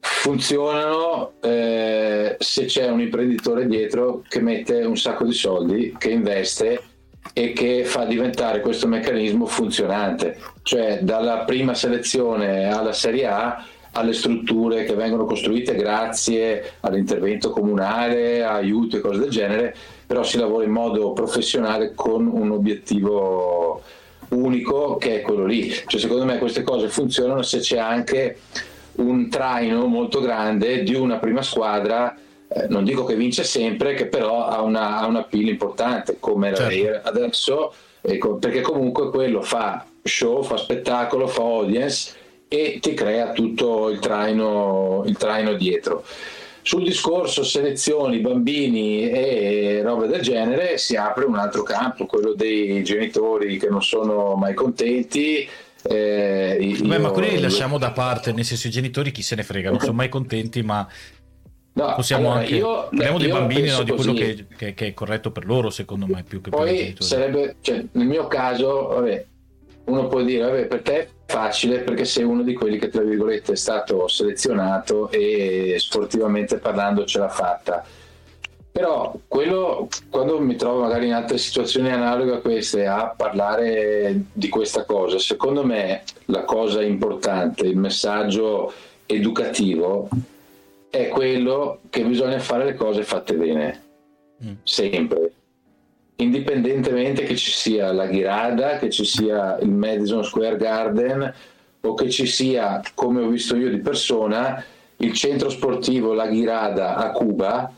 funzionano 0.00 1.32
eh, 1.40 2.36
se 2.38 2.64
c'è 2.64 2.88
un 2.88 3.00
imprenditore 3.00 3.66
dietro 3.66 4.22
che 4.26 4.40
mette 4.40 4.82
un 4.84 4.96
sacco 4.96 5.24
di 5.24 5.32
soldi, 5.32 5.94
che 5.98 6.10
investe 6.10 6.82
e 7.32 7.52
che 7.52 7.84
fa 7.84 8.04
diventare 8.04 8.60
questo 8.60 8.86
meccanismo 8.86 9.46
funzionante, 9.46 10.38
cioè 10.62 11.00
dalla 11.02 11.44
prima 11.44 11.74
selezione 11.74 12.72
alla 12.72 12.92
Serie 12.92 13.26
A 13.26 13.64
alle 13.94 14.12
strutture 14.12 14.84
che 14.84 14.94
vengono 14.94 15.24
costruite 15.24 15.74
grazie 15.74 16.74
all'intervento 16.80 17.50
comunale, 17.50 18.42
a 18.42 18.54
aiuti 18.54 18.96
e 18.96 19.00
cose 19.00 19.20
del 19.20 19.30
genere, 19.30 19.74
però 20.06 20.22
si 20.22 20.38
lavora 20.38 20.64
in 20.64 20.70
modo 20.70 21.12
professionale 21.12 21.92
con 21.94 22.26
un 22.26 22.50
obiettivo 22.50 23.82
unico 24.30 24.96
che 24.96 25.20
è 25.20 25.20
quello 25.22 25.44
lì. 25.44 25.70
Cioè, 25.70 26.00
secondo 26.00 26.24
me 26.24 26.38
queste 26.38 26.62
cose 26.62 26.88
funzionano 26.88 27.42
se 27.42 27.58
c'è 27.60 27.78
anche 27.78 28.38
un 28.96 29.28
traino 29.28 29.86
molto 29.86 30.20
grande 30.20 30.82
di 30.82 30.94
una 30.94 31.18
prima 31.18 31.42
squadra, 31.42 32.16
eh, 32.48 32.66
non 32.68 32.84
dico 32.84 33.04
che 33.04 33.14
vince 33.14 33.44
sempre, 33.44 33.94
che 33.94 34.06
però 34.06 34.46
ha 34.46 34.60
una, 34.62 34.98
ha 34.98 35.06
una 35.06 35.22
pila 35.22 35.50
importante 35.50 36.16
come 36.18 36.50
la 36.50 36.56
certo. 36.56 37.08
adesso, 37.08 37.72
ecco, 38.00 38.36
perché 38.36 38.60
comunque 38.60 39.10
quello 39.10 39.40
fa 39.40 39.84
show, 40.02 40.42
fa 40.42 40.56
spettacolo, 40.56 41.26
fa 41.26 41.42
audience 41.42 42.22
e 42.54 42.78
ti 42.80 42.94
crea 42.94 43.32
tutto 43.32 43.90
il 43.90 43.98
traino, 43.98 45.02
il 45.06 45.16
traino 45.16 45.54
dietro. 45.54 46.04
Sul 46.62 46.84
discorso 46.84 47.42
selezioni, 47.42 48.20
bambini 48.20 49.10
e 49.10 49.82
robe 49.82 50.06
del 50.06 50.22
genere 50.22 50.78
si 50.78 50.96
apre 50.96 51.24
un 51.24 51.36
altro 51.36 51.62
campo, 51.62 52.06
quello 52.06 52.32
dei 52.32 52.82
genitori 52.82 53.58
che 53.58 53.68
non 53.68 53.82
sono 53.82 54.34
mai 54.34 54.54
contenti, 54.54 55.46
eh, 55.86 56.76
Beh, 56.82 56.98
ma 56.98 57.10
quelli 57.10 57.32
li 57.32 57.40
lasciamo 57.40 57.76
da 57.76 57.90
parte, 57.90 58.32
nel 58.32 58.44
senso 58.44 58.68
i 58.68 58.70
genitori 58.70 59.10
chi 59.10 59.20
se 59.20 59.34
ne 59.34 59.42
frega, 59.42 59.68
non 59.68 59.80
sono 59.80 59.92
mai 59.92 60.08
contenti, 60.08 60.62
ma 60.62 60.88
no, 61.74 61.94
possiamo 61.94 62.28
allora, 62.28 62.40
anche... 62.40 62.54
Io, 62.54 62.88
Parliamo 62.88 63.18
dei 63.18 63.28
bambini, 63.28 63.68
no, 63.68 63.82
di 63.82 63.92
quello 63.92 64.14
che, 64.14 64.46
che, 64.56 64.72
che, 64.72 64.86
è 64.86 64.94
corretto 64.94 65.30
per 65.32 65.44
loro, 65.44 65.68
secondo 65.68 66.06
me, 66.06 66.22
più 66.26 66.40
che 66.40 66.48
Poi 66.48 66.64
per 66.64 66.72
i 66.72 66.78
genitori. 66.78 67.04
Sarebbe, 67.06 67.56
cioè, 67.60 67.84
nel 67.92 68.06
mio 68.06 68.26
caso, 68.26 68.86
vabbè, 68.86 69.26
uno 69.84 70.08
può 70.08 70.22
dire, 70.22 70.44
vabbè, 70.44 70.66
per 70.66 70.82
te 70.82 70.98
è 71.00 71.08
facile 71.26 71.80
perché 71.80 72.04
sei 72.04 72.24
uno 72.24 72.42
di 72.42 72.54
quelli 72.54 72.78
che, 72.78 72.88
tra 72.88 73.02
virgolette, 73.02 73.52
è 73.52 73.56
stato 73.56 74.08
selezionato 74.08 75.10
e 75.10 75.76
sportivamente 75.78 76.58
parlando 76.58 77.04
ce 77.04 77.18
l'ha 77.18 77.28
fatta. 77.28 77.84
Però 78.72 79.14
quello, 79.28 79.88
quando 80.10 80.40
mi 80.40 80.56
trovo 80.56 80.80
magari 80.80 81.06
in 81.06 81.12
altre 81.12 81.38
situazioni 81.38 81.92
analoghe 81.92 82.34
a 82.34 82.40
queste 82.40 82.86
a 82.86 83.14
parlare 83.16 84.24
di 84.32 84.48
questa 84.48 84.84
cosa, 84.84 85.18
secondo 85.18 85.64
me 85.64 86.02
la 86.26 86.42
cosa 86.42 86.82
importante, 86.82 87.66
il 87.66 87.76
messaggio 87.76 88.72
educativo 89.06 90.08
è 90.90 91.08
quello 91.08 91.80
che 91.88 92.02
bisogna 92.04 92.40
fare 92.40 92.64
le 92.64 92.74
cose 92.74 93.04
fatte 93.04 93.34
bene, 93.34 93.82
mm. 94.44 94.52
sempre 94.64 95.32
indipendentemente 96.16 97.24
che 97.24 97.36
ci 97.36 97.50
sia 97.50 97.92
la 97.92 98.06
Ghirada, 98.06 98.78
che 98.78 98.90
ci 98.90 99.04
sia 99.04 99.58
il 99.58 99.70
Madison 99.70 100.24
Square 100.24 100.56
Garden 100.56 101.34
o 101.80 101.94
che 101.94 102.08
ci 102.08 102.26
sia, 102.26 102.80
come 102.94 103.22
ho 103.22 103.28
visto 103.28 103.56
io 103.56 103.68
di 103.68 103.78
persona, 103.78 104.62
il 104.98 105.12
centro 105.12 105.50
sportivo 105.50 106.14
La 106.14 106.26
Ghirada 106.26 106.96
a 106.96 107.10
Cuba, 107.10 107.72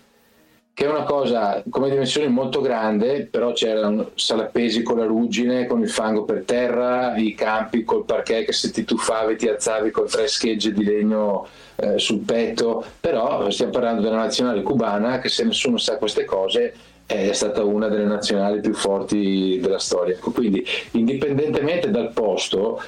che 0.77 0.85
è 0.85 0.89
una 0.91 1.05
cosa 1.05 1.63
come 1.71 1.89
dimensione 1.89 2.29
molto 2.29 2.61
grande, 2.61 3.27
però 3.31 3.53
c'erano 3.53 4.11
salapesi 4.15 4.83
con 4.83 4.99
la 4.99 5.07
ruggine, 5.07 5.67
con 5.67 5.81
il 5.81 5.89
fango 5.89 6.25
per 6.25 6.43
terra, 6.45 7.17
i 7.17 7.35
campi 7.35 7.83
col 7.83 8.05
parquet 8.05 8.45
che 8.45 8.53
se 8.53 8.71
ti 8.71 8.85
tuffavi 8.85 9.37
ti 9.37 9.49
alzavi 9.49 9.91
con 9.91 10.07
tre 10.07 10.29
schegge 10.29 10.75
di 10.75 10.85
legno 10.85 11.47
eh, 11.77 11.99
sul 11.99 12.19
petto, 12.19 12.85
però 13.01 13.49
stiamo 13.51 13.73
parlando 13.73 14.03
della 14.03 14.19
nazionale 14.19 14.61
cubana 14.61 15.19
che 15.19 15.31
se 15.31 15.45
nessuno 15.45 15.79
sa 15.79 15.97
queste 15.97 16.27
cose 16.27 16.75
è 17.07 17.33
stata 17.33 17.63
una 17.63 17.89
delle 17.89 18.05
nazionali 18.05 18.61
più 18.61 18.75
forti 18.75 19.59
della 19.61 19.79
storia. 19.79 20.19
Quindi 20.19 20.67
indipendentemente 20.93 21.91
dal 21.91 22.13
posto, 22.13 22.83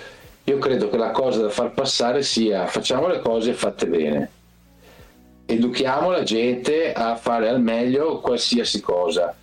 io 0.45 0.59
credo 0.59 0.89
che 0.89 0.97
la 0.97 1.11
cosa 1.11 1.43
da 1.43 1.51
far 1.51 1.73
passare 1.73 2.23
sia 2.23 2.67
facciamo 2.67 3.07
le 3.07 3.21
cose 3.21 3.53
fatte 3.53 3.87
bene, 3.87 4.31
educhiamo 5.47 6.11
la 6.11 6.23
gente 6.23 6.93
a 6.93 7.17
fare 7.17 7.49
al 7.49 7.63
meglio 7.63 8.21
qualsiasi 8.21 8.81
cosa. 8.81 9.35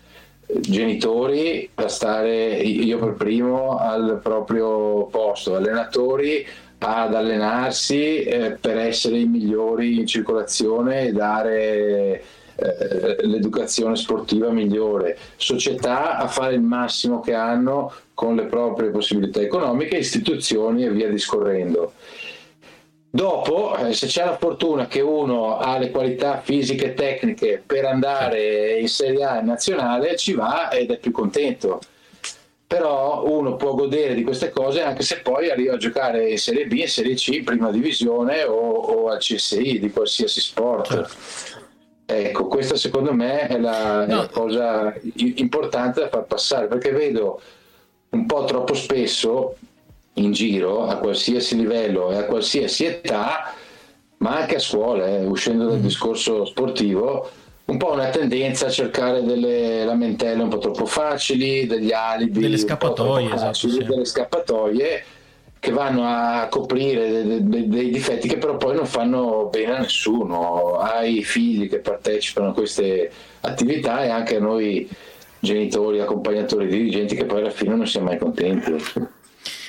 Genitori 0.47 1.67
a 1.73 1.88
stare 1.88 2.57
io 2.57 2.99
per 2.99 3.13
primo 3.13 3.77
al 3.77 4.19
proprio 4.21 5.05
posto, 5.05 5.55
allenatori 5.55 6.45
ad 6.77 7.15
allenarsi 7.15 8.21
eh, 8.21 8.51
per 8.51 8.77
essere 8.77 9.17
i 9.17 9.25
migliori 9.25 9.97
in 9.97 10.05
circolazione 10.05 11.07
e 11.07 11.11
dare 11.13 12.23
eh, 12.55 13.25
l'educazione 13.25 13.95
sportiva 13.95 14.49
migliore, 14.49 15.17
società 15.35 16.17
a 16.17 16.27
fare 16.27 16.55
il 16.55 16.61
massimo 16.61 17.19
che 17.19 17.33
hanno 17.33 17.91
con 18.13 18.35
le 18.35 18.45
proprie 18.45 18.89
possibilità 18.89 19.41
economiche, 19.41 19.97
istituzioni 19.97 20.85
e 20.85 20.91
via 20.91 21.09
discorrendo. 21.09 21.93
Dopo, 23.15 23.77
eh, 23.77 23.93
se 23.93 24.07
c'è 24.07 24.25
la 24.25 24.37
fortuna 24.37 24.87
che 24.87 24.99
uno 24.99 25.57
ha 25.57 25.77
le 25.77 25.89
qualità 25.89 26.41
fisiche 26.41 26.87
e 26.87 26.93
tecniche 26.93 27.63
per 27.65 27.85
andare 27.85 28.77
in 28.77 28.89
Serie 28.89 29.23
A 29.23 29.39
nazionale, 29.39 30.17
ci 30.17 30.33
va 30.33 30.69
ed 30.69 30.91
è 30.91 30.97
più 30.97 31.11
contento. 31.11 31.79
Però 32.67 33.23
uno 33.25 33.55
può 33.55 33.73
godere 33.73 34.15
di 34.15 34.23
queste 34.23 34.49
cose 34.49 34.81
anche 34.81 35.03
se 35.03 35.19
poi 35.19 35.49
arriva 35.49 35.75
a 35.75 35.77
giocare 35.77 36.29
in 36.29 36.37
Serie 36.37 36.65
B, 36.65 36.73
in 36.73 36.89
Serie 36.89 37.15
C, 37.15 37.27
in 37.27 37.45
prima 37.45 37.71
divisione 37.71 38.43
o, 38.43 38.53
o 38.53 39.07
al 39.07 39.19
CSI 39.19 39.79
di 39.79 39.91
qualsiasi 39.91 40.41
sport. 40.41 41.64
Ecco, 42.07 42.45
questa 42.45 42.75
secondo 42.75 43.13
me 43.13 43.47
è 43.47 43.57
la, 43.57 44.05
no. 44.05 44.13
è 44.13 44.15
la, 44.15 44.27
cosa 44.27 44.93
importante 45.15 46.01
da 46.01 46.09
far 46.09 46.25
passare, 46.25 46.67
perché 46.67 46.91
vedo 46.91 47.41
un 48.09 48.25
po' 48.27 48.45
troppo 48.45 48.75
spesso 48.75 49.55
in 50.13 50.31
giro, 50.31 50.85
a 50.85 50.97
qualsiasi 50.97 51.55
livello 51.55 52.11
e 52.11 52.17
a 52.17 52.25
qualsiasi 52.25 52.85
età, 52.85 53.53
ma 54.17 54.37
anche 54.37 54.55
a 54.55 54.59
scuola, 54.59 55.07
eh, 55.07 55.25
uscendo 55.25 55.65
dal 55.65 55.79
mm. 55.79 55.81
discorso 55.81 56.45
sportivo, 56.45 57.29
un 57.65 57.77
po' 57.77 57.93
una 57.93 58.09
tendenza 58.09 58.67
a 58.67 58.69
cercare 58.69 59.23
delle 59.23 59.83
lamentele 59.83 60.43
un 60.43 60.49
po' 60.49 60.59
troppo 60.59 60.85
facili, 60.85 61.65
degli 61.65 61.91
alibi, 61.91 62.39
delle 62.39 62.57
scappatoie, 62.57 63.29
facili, 63.29 63.35
esatto, 63.35 63.69
sì. 63.69 63.83
delle 63.83 64.05
scappatoie 64.05 65.03
che 65.65 65.71
vanno 65.71 66.04
a 66.06 66.47
coprire 66.47 67.23
dei, 67.23 67.43
dei, 67.43 67.67
dei, 67.67 67.89
difetti 67.89 68.28
che 68.28 68.38
però 68.38 68.56
poi 68.56 68.75
non 68.75 68.86
fanno 68.86 69.47
bene 69.49 69.78
a 69.78 69.80
nessuno, 69.80 70.78
ai 70.78 71.23
figli 71.23 71.67
che 71.67 71.80
partecipano 71.80 72.49
a 72.49 72.54
queste 72.54 73.12
attività 73.41 74.04
e 74.04 74.10
anche 74.10 74.36
a 74.36 74.39
noi 74.39 74.88
genitori, 75.39 76.01
accompagnatori, 76.01 76.67
dirigenti 76.67 77.15
che 77.15 77.25
poi 77.25 77.39
alla 77.39 77.49
fine 77.49 77.73
non 77.73 77.88
siamo 77.88 78.10
mai 78.10 78.19
contenti. 78.19 78.75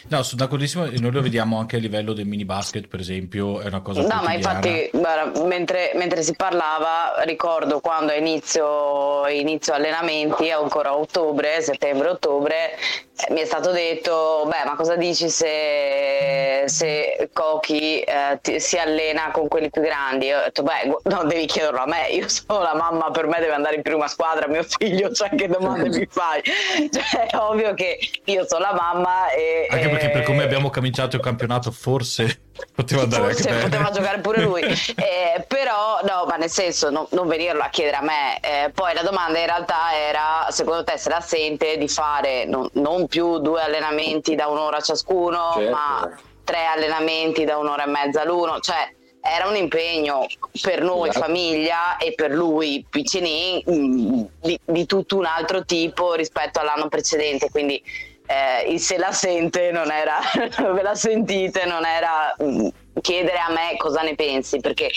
No, 0.09 0.23
sono 0.23 0.42
d'accordissimo, 0.42 0.87
noi 0.99 1.11
lo 1.11 1.21
vediamo 1.21 1.59
anche 1.59 1.77
a 1.77 1.79
livello 1.81 2.12
del 2.12 2.27
mini 2.27 2.45
basket, 2.45 2.87
per 2.87 3.01
esempio, 3.01 3.61
è 3.61 3.66
una 3.66 3.81
cosa 3.81 4.03
No, 4.03 4.23
ma 4.23 4.35
infatti, 4.35 4.88
guarda, 4.92 5.45
mentre, 5.45 5.92
mentre, 5.95 6.23
si 6.23 6.35
parlava, 6.35 7.23
ricordo 7.25 7.81
quando 7.81 8.12
inizio, 8.12 9.27
inizio 9.27 9.75
allenamenti, 9.75 10.51
ancora 10.51 10.90
a 10.90 10.97
ottobre, 10.97 11.61
settembre-ottobre, 11.61 12.77
eh, 13.19 13.33
mi 13.33 13.40
è 13.40 13.45
stato 13.47 13.73
detto, 13.73 14.45
beh, 14.47 14.64
ma 14.64 14.77
cosa 14.77 14.95
dici 14.95 15.29
se, 15.29 16.64
se 16.66 17.31
Cochi 17.33 18.01
eh, 18.01 18.38
ti, 18.42 18.61
si 18.61 18.77
allena 18.77 19.31
con 19.33 19.49
quelli 19.49 19.71
più 19.71 19.81
grandi? 19.83 20.27
Io 20.27 20.38
ho 20.38 20.42
detto, 20.42 20.62
beh, 20.62 20.99
non 21.05 21.27
devi 21.27 21.47
chiederlo 21.47 21.81
a 21.81 21.87
me, 21.87 22.09
io 22.11 22.29
sono 22.29 22.62
la 22.62 22.75
mamma, 22.75 23.11
per 23.11 23.27
me 23.27 23.40
deve 23.40 23.55
andare 23.55 23.77
in 23.77 23.83
prima 23.83 24.07
squadra, 24.07 24.47
mio 24.47 24.62
figlio, 24.62 25.11
cioè 25.12 25.31
che 25.31 25.49
domande 25.49 25.88
mi 25.97 26.07
fai? 26.09 26.42
Cioè, 26.42 27.27
è 27.27 27.37
ovvio 27.38 27.75
che 27.75 27.99
io 28.25 28.47
sono 28.47 28.61
la 28.61 28.75
mamma 28.75 29.31
e... 29.31 29.66
Anche 29.71 29.96
perché 29.97 30.11
per 30.11 30.23
come 30.23 30.43
abbiamo 30.43 30.71
cominciato 30.71 31.17
il 31.17 31.23
campionato 31.23 31.71
forse 31.71 32.43
poteva 32.75 33.03
andare 33.03 33.33
forse 33.33 33.49
anche 33.49 33.65
poteva 33.65 33.91
giocare 33.91 34.21
pure 34.21 34.43
lui, 34.43 34.63
eh, 34.63 35.45
però 35.47 36.01
no, 36.03 36.25
ma 36.27 36.37
nel 36.37 36.51
senso 36.51 36.91
no, 36.91 37.09
non 37.11 37.27
venirlo 37.27 37.63
a 37.63 37.69
chiedere 37.69 37.97
a 37.97 38.03
me. 38.03 38.41
Eh, 38.41 38.71
poi 38.71 38.95
la 38.95 39.03
domanda 39.03 39.39
in 39.39 39.47
realtà 39.47 39.95
era, 39.95 40.47
secondo 40.51 40.85
te 40.85 40.97
se 40.99 41.09
la 41.09 41.21
sente 41.21 41.77
di 41.77 41.89
fare 41.89 42.45
non, 42.45 42.69
non 42.75 43.07
più 43.07 43.39
due 43.39 43.63
allenamenti 43.63 44.35
da 44.35 44.49
un'ora 44.49 44.81
ciascuno, 44.81 45.53
certo. 45.55 45.71
ma 45.71 46.11
tre 46.45 46.65
allenamenti 46.65 47.45
da 47.45 47.59
un'ora 47.59 47.85
e 47.85 47.89
mezza 47.89 48.25
l'uno, 48.25 48.61
cioè 48.61 48.95
era 49.27 49.49
un 49.49 49.57
impegno 49.57 50.27
per 50.63 50.83
noi 50.83 51.09
esatto. 51.09 51.27
famiglia 51.27 51.97
e 51.97 52.15
per 52.15 52.31
lui 52.31 52.87
piccinin 52.89 53.63
mm, 53.69 54.25
di, 54.41 54.59
di, 54.65 54.87
tutto 54.87 55.17
un 55.17 55.25
altro 55.25 55.65
tipo 55.65 56.15
rispetto 56.15 56.61
all'anno 56.61 56.89
precedente, 56.89 57.51
quindi 57.51 57.83
eh, 58.27 58.71
il 58.71 58.81
se 58.81 58.99
la 58.99 59.12
sente 59.12 59.71
non 59.71 59.91
era, 59.91 60.19
ve 60.73 60.83
la 60.83 60.95
sentite, 60.95 61.65
non 61.65 61.85
era 61.85 62.35
mm, 62.43 62.69
chiedere 63.01 63.39
a 63.39 63.51
me 63.51 63.77
cosa 63.77 64.03
ne 64.03 64.15
pensi, 64.15 64.61
perché 64.61 64.91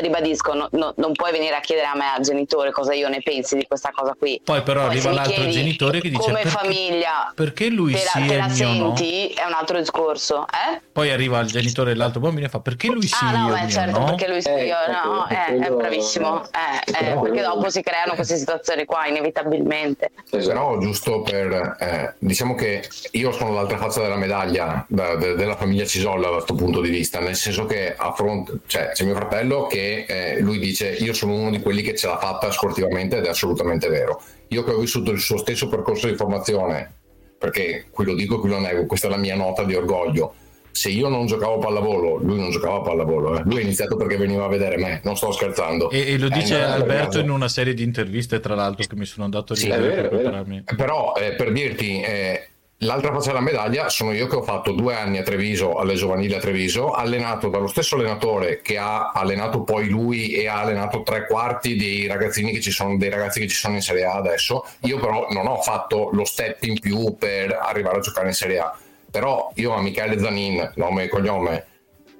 ribadisco, 0.00 0.54
no, 0.54 0.68
no, 0.72 0.92
non 0.96 1.12
puoi 1.12 1.32
venire 1.32 1.54
a 1.54 1.60
chiedere 1.60 1.86
a 1.86 1.96
me, 1.96 2.12
al 2.14 2.22
genitore, 2.22 2.70
cosa 2.70 2.94
io 2.94 3.08
ne 3.08 3.20
pensi 3.22 3.56
di 3.56 3.66
questa 3.66 3.90
cosa 3.94 4.14
qui. 4.18 4.40
Poi 4.42 4.62
però 4.62 4.86
Poi 4.86 4.90
arriva 4.90 5.12
l'altro 5.12 5.48
genitore 5.48 6.00
che 6.00 6.08
dice 6.08 6.20
come 6.20 6.42
perché, 6.42 6.48
famiglia 6.48 7.32
perché 7.34 7.68
lui 7.68 7.92
te 7.92 8.02
la, 8.04 8.10
sì 8.10 8.26
te 8.26 8.36
la 8.36 8.48
senti 8.48 9.34
no? 9.34 9.42
è 9.42 9.46
un 9.46 9.52
altro 9.52 9.78
discorso. 9.78 10.46
Eh? 10.46 10.80
Poi 10.92 11.10
arriva 11.10 11.40
il 11.40 11.48
genitore 11.48 11.92
dell'altro 11.92 12.20
bambino 12.20 12.46
e 12.46 12.48
fa 12.48 12.60
perché 12.60 12.88
lui 12.88 13.06
sì 13.06 13.14
ah, 13.20 13.46
no, 13.46 13.52
beh, 13.52 13.68
certo, 13.68 13.98
no? 13.98 14.04
perché 14.06 14.28
lui 14.28 14.42
sì 14.42 14.48
eh, 14.48 14.66
io 14.66 14.76
no, 14.88 15.28
eh, 15.28 15.58
è 15.58 15.70
bravissimo. 15.70 16.44
Eh, 16.44 17.10
eh, 17.10 17.18
perché 17.20 17.42
dopo 17.42 17.68
si 17.70 17.82
creano 17.82 18.14
queste 18.14 18.36
situazioni 18.36 18.84
qua 18.84 19.06
inevitabilmente. 19.06 20.10
Però 20.30 20.78
giusto 20.78 21.22
per 21.22 21.76
eh, 21.78 22.14
diciamo 22.18 22.54
che 22.54 22.88
io 23.12 23.32
sono 23.32 23.52
l'altra 23.52 23.76
faccia 23.78 24.02
della 24.02 24.16
medaglia 24.16 24.84
da, 24.88 25.14
de, 25.16 25.34
della 25.34 25.56
famiglia 25.56 25.84
Cisolla 25.84 26.28
da 26.28 26.34
questo 26.34 26.54
punto 26.54 26.80
di 26.80 26.90
vista, 26.90 27.20
nel 27.20 27.36
senso 27.36 27.66
che 27.66 27.94
a 27.96 28.12
fronte 28.12 28.58
cioè 28.66 28.90
c'è 28.92 29.04
mio 29.04 29.14
fratello 29.14 29.66
che 29.66 29.85
eh, 30.06 30.40
lui 30.40 30.58
dice 30.58 30.88
io 30.88 31.12
sono 31.12 31.34
uno 31.34 31.50
di 31.50 31.60
quelli 31.60 31.82
che 31.82 31.94
ce 31.94 32.06
l'ha 32.06 32.18
fatta 32.18 32.50
sportivamente 32.50 33.18
ed 33.18 33.24
è 33.24 33.28
assolutamente 33.28 33.88
vero. 33.88 34.20
Io 34.48 34.64
che 34.64 34.72
ho 34.72 34.78
vissuto 34.78 35.10
il 35.10 35.20
suo 35.20 35.36
stesso 35.38 35.68
percorso 35.68 36.08
di 36.08 36.14
formazione, 36.14 36.94
perché 37.38 37.86
qui 37.90 38.04
lo 38.04 38.14
dico, 38.14 38.40
qui 38.40 38.50
lo 38.50 38.60
nego, 38.60 38.86
questa 38.86 39.08
è 39.08 39.10
la 39.10 39.16
mia 39.16 39.36
nota 39.36 39.64
di 39.64 39.74
orgoglio. 39.74 40.34
Se 40.70 40.90
io 40.90 41.08
non 41.08 41.26
giocavo 41.26 41.54
a 41.54 41.58
pallavolo, 41.58 42.16
lui 42.16 42.38
non 42.38 42.50
giocava 42.50 42.76
a 42.76 42.80
pallavolo. 42.82 43.38
Eh. 43.38 43.42
Lui 43.44 43.58
ha 43.58 43.60
iniziato 43.62 43.96
perché 43.96 44.18
veniva 44.18 44.44
a 44.44 44.48
vedere 44.48 44.76
me, 44.76 45.00
non 45.04 45.16
sto 45.16 45.32
scherzando. 45.32 45.90
E, 45.90 46.12
e 46.12 46.18
lo 46.18 46.28
dice 46.28 46.58
eh, 46.58 46.62
Alberto 46.62 47.18
in 47.18 47.30
una 47.30 47.48
serie 47.48 47.72
di 47.72 47.82
interviste, 47.82 48.40
tra 48.40 48.54
l'altro, 48.54 48.84
che 48.86 48.94
mi 48.94 49.06
sono 49.06 49.24
andato 49.24 49.54
a 49.54 49.56
sì, 49.56 49.68
per 49.68 50.64
Però 50.76 51.14
eh, 51.14 51.32
per 51.32 51.52
dirti, 51.52 52.02
eh, 52.02 52.48
L'altra 52.80 53.10
faccia 53.10 53.28
della 53.28 53.40
medaglia 53.40 53.88
sono 53.88 54.12
io 54.12 54.26
che 54.26 54.36
ho 54.36 54.42
fatto 54.42 54.72
due 54.72 54.94
anni 54.94 55.16
a 55.16 55.22
Treviso, 55.22 55.76
alle 55.76 55.94
giovanili 55.94 56.34
a 56.34 56.40
Treviso, 56.40 56.90
allenato 56.90 57.48
dallo 57.48 57.68
stesso 57.68 57.94
allenatore 57.94 58.60
che 58.60 58.76
ha 58.76 59.12
allenato 59.12 59.62
poi 59.62 59.88
lui 59.88 60.32
e 60.32 60.46
ha 60.46 60.60
allenato 60.60 61.02
tre 61.02 61.26
quarti 61.26 61.74
dei 61.74 62.06
ragazzini 62.06 62.52
che 62.52 62.60
ci 62.60 62.70
sono, 62.70 62.98
dei 62.98 63.08
ragazzi 63.08 63.40
che 63.40 63.48
ci 63.48 63.56
sono 63.56 63.76
in 63.76 63.80
Serie 63.80 64.04
A 64.04 64.12
adesso. 64.16 64.66
Io 64.80 64.98
però 64.98 65.26
non 65.30 65.46
ho 65.46 65.56
fatto 65.62 66.10
lo 66.12 66.26
step 66.26 66.64
in 66.64 66.78
più 66.78 67.16
per 67.16 67.58
arrivare 67.58 67.96
a 67.96 68.00
giocare 68.00 68.26
in 68.26 68.34
Serie 68.34 68.58
A. 68.58 68.78
Però 69.10 69.52
io 69.54 69.72
a 69.72 69.80
Michele 69.80 70.18
Zanin, 70.18 70.72
nome 70.74 71.04
e 71.04 71.08
cognome, 71.08 71.66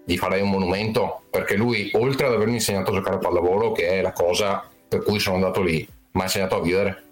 gli 0.07 0.16
farei 0.16 0.40
un 0.40 0.49
monumento 0.49 1.25
perché 1.29 1.55
lui, 1.55 1.90
oltre 1.92 2.29
ad 2.29 2.33
avermi 2.33 2.55
insegnato 2.55 2.92
a 2.92 2.95
giocare 2.95 3.16
a 3.16 3.19
pallavolo, 3.19 3.73
che 3.73 3.88
è 3.88 4.01
la 4.01 4.12
cosa 4.12 4.66
per 4.88 5.03
cui 5.03 5.19
sono 5.19 5.35
andato 5.35 5.61
lì, 5.61 5.87
mi 6.12 6.21
ha 6.23 6.25
insegnato 6.25 6.57
a 6.57 6.62
vivere 6.62 7.03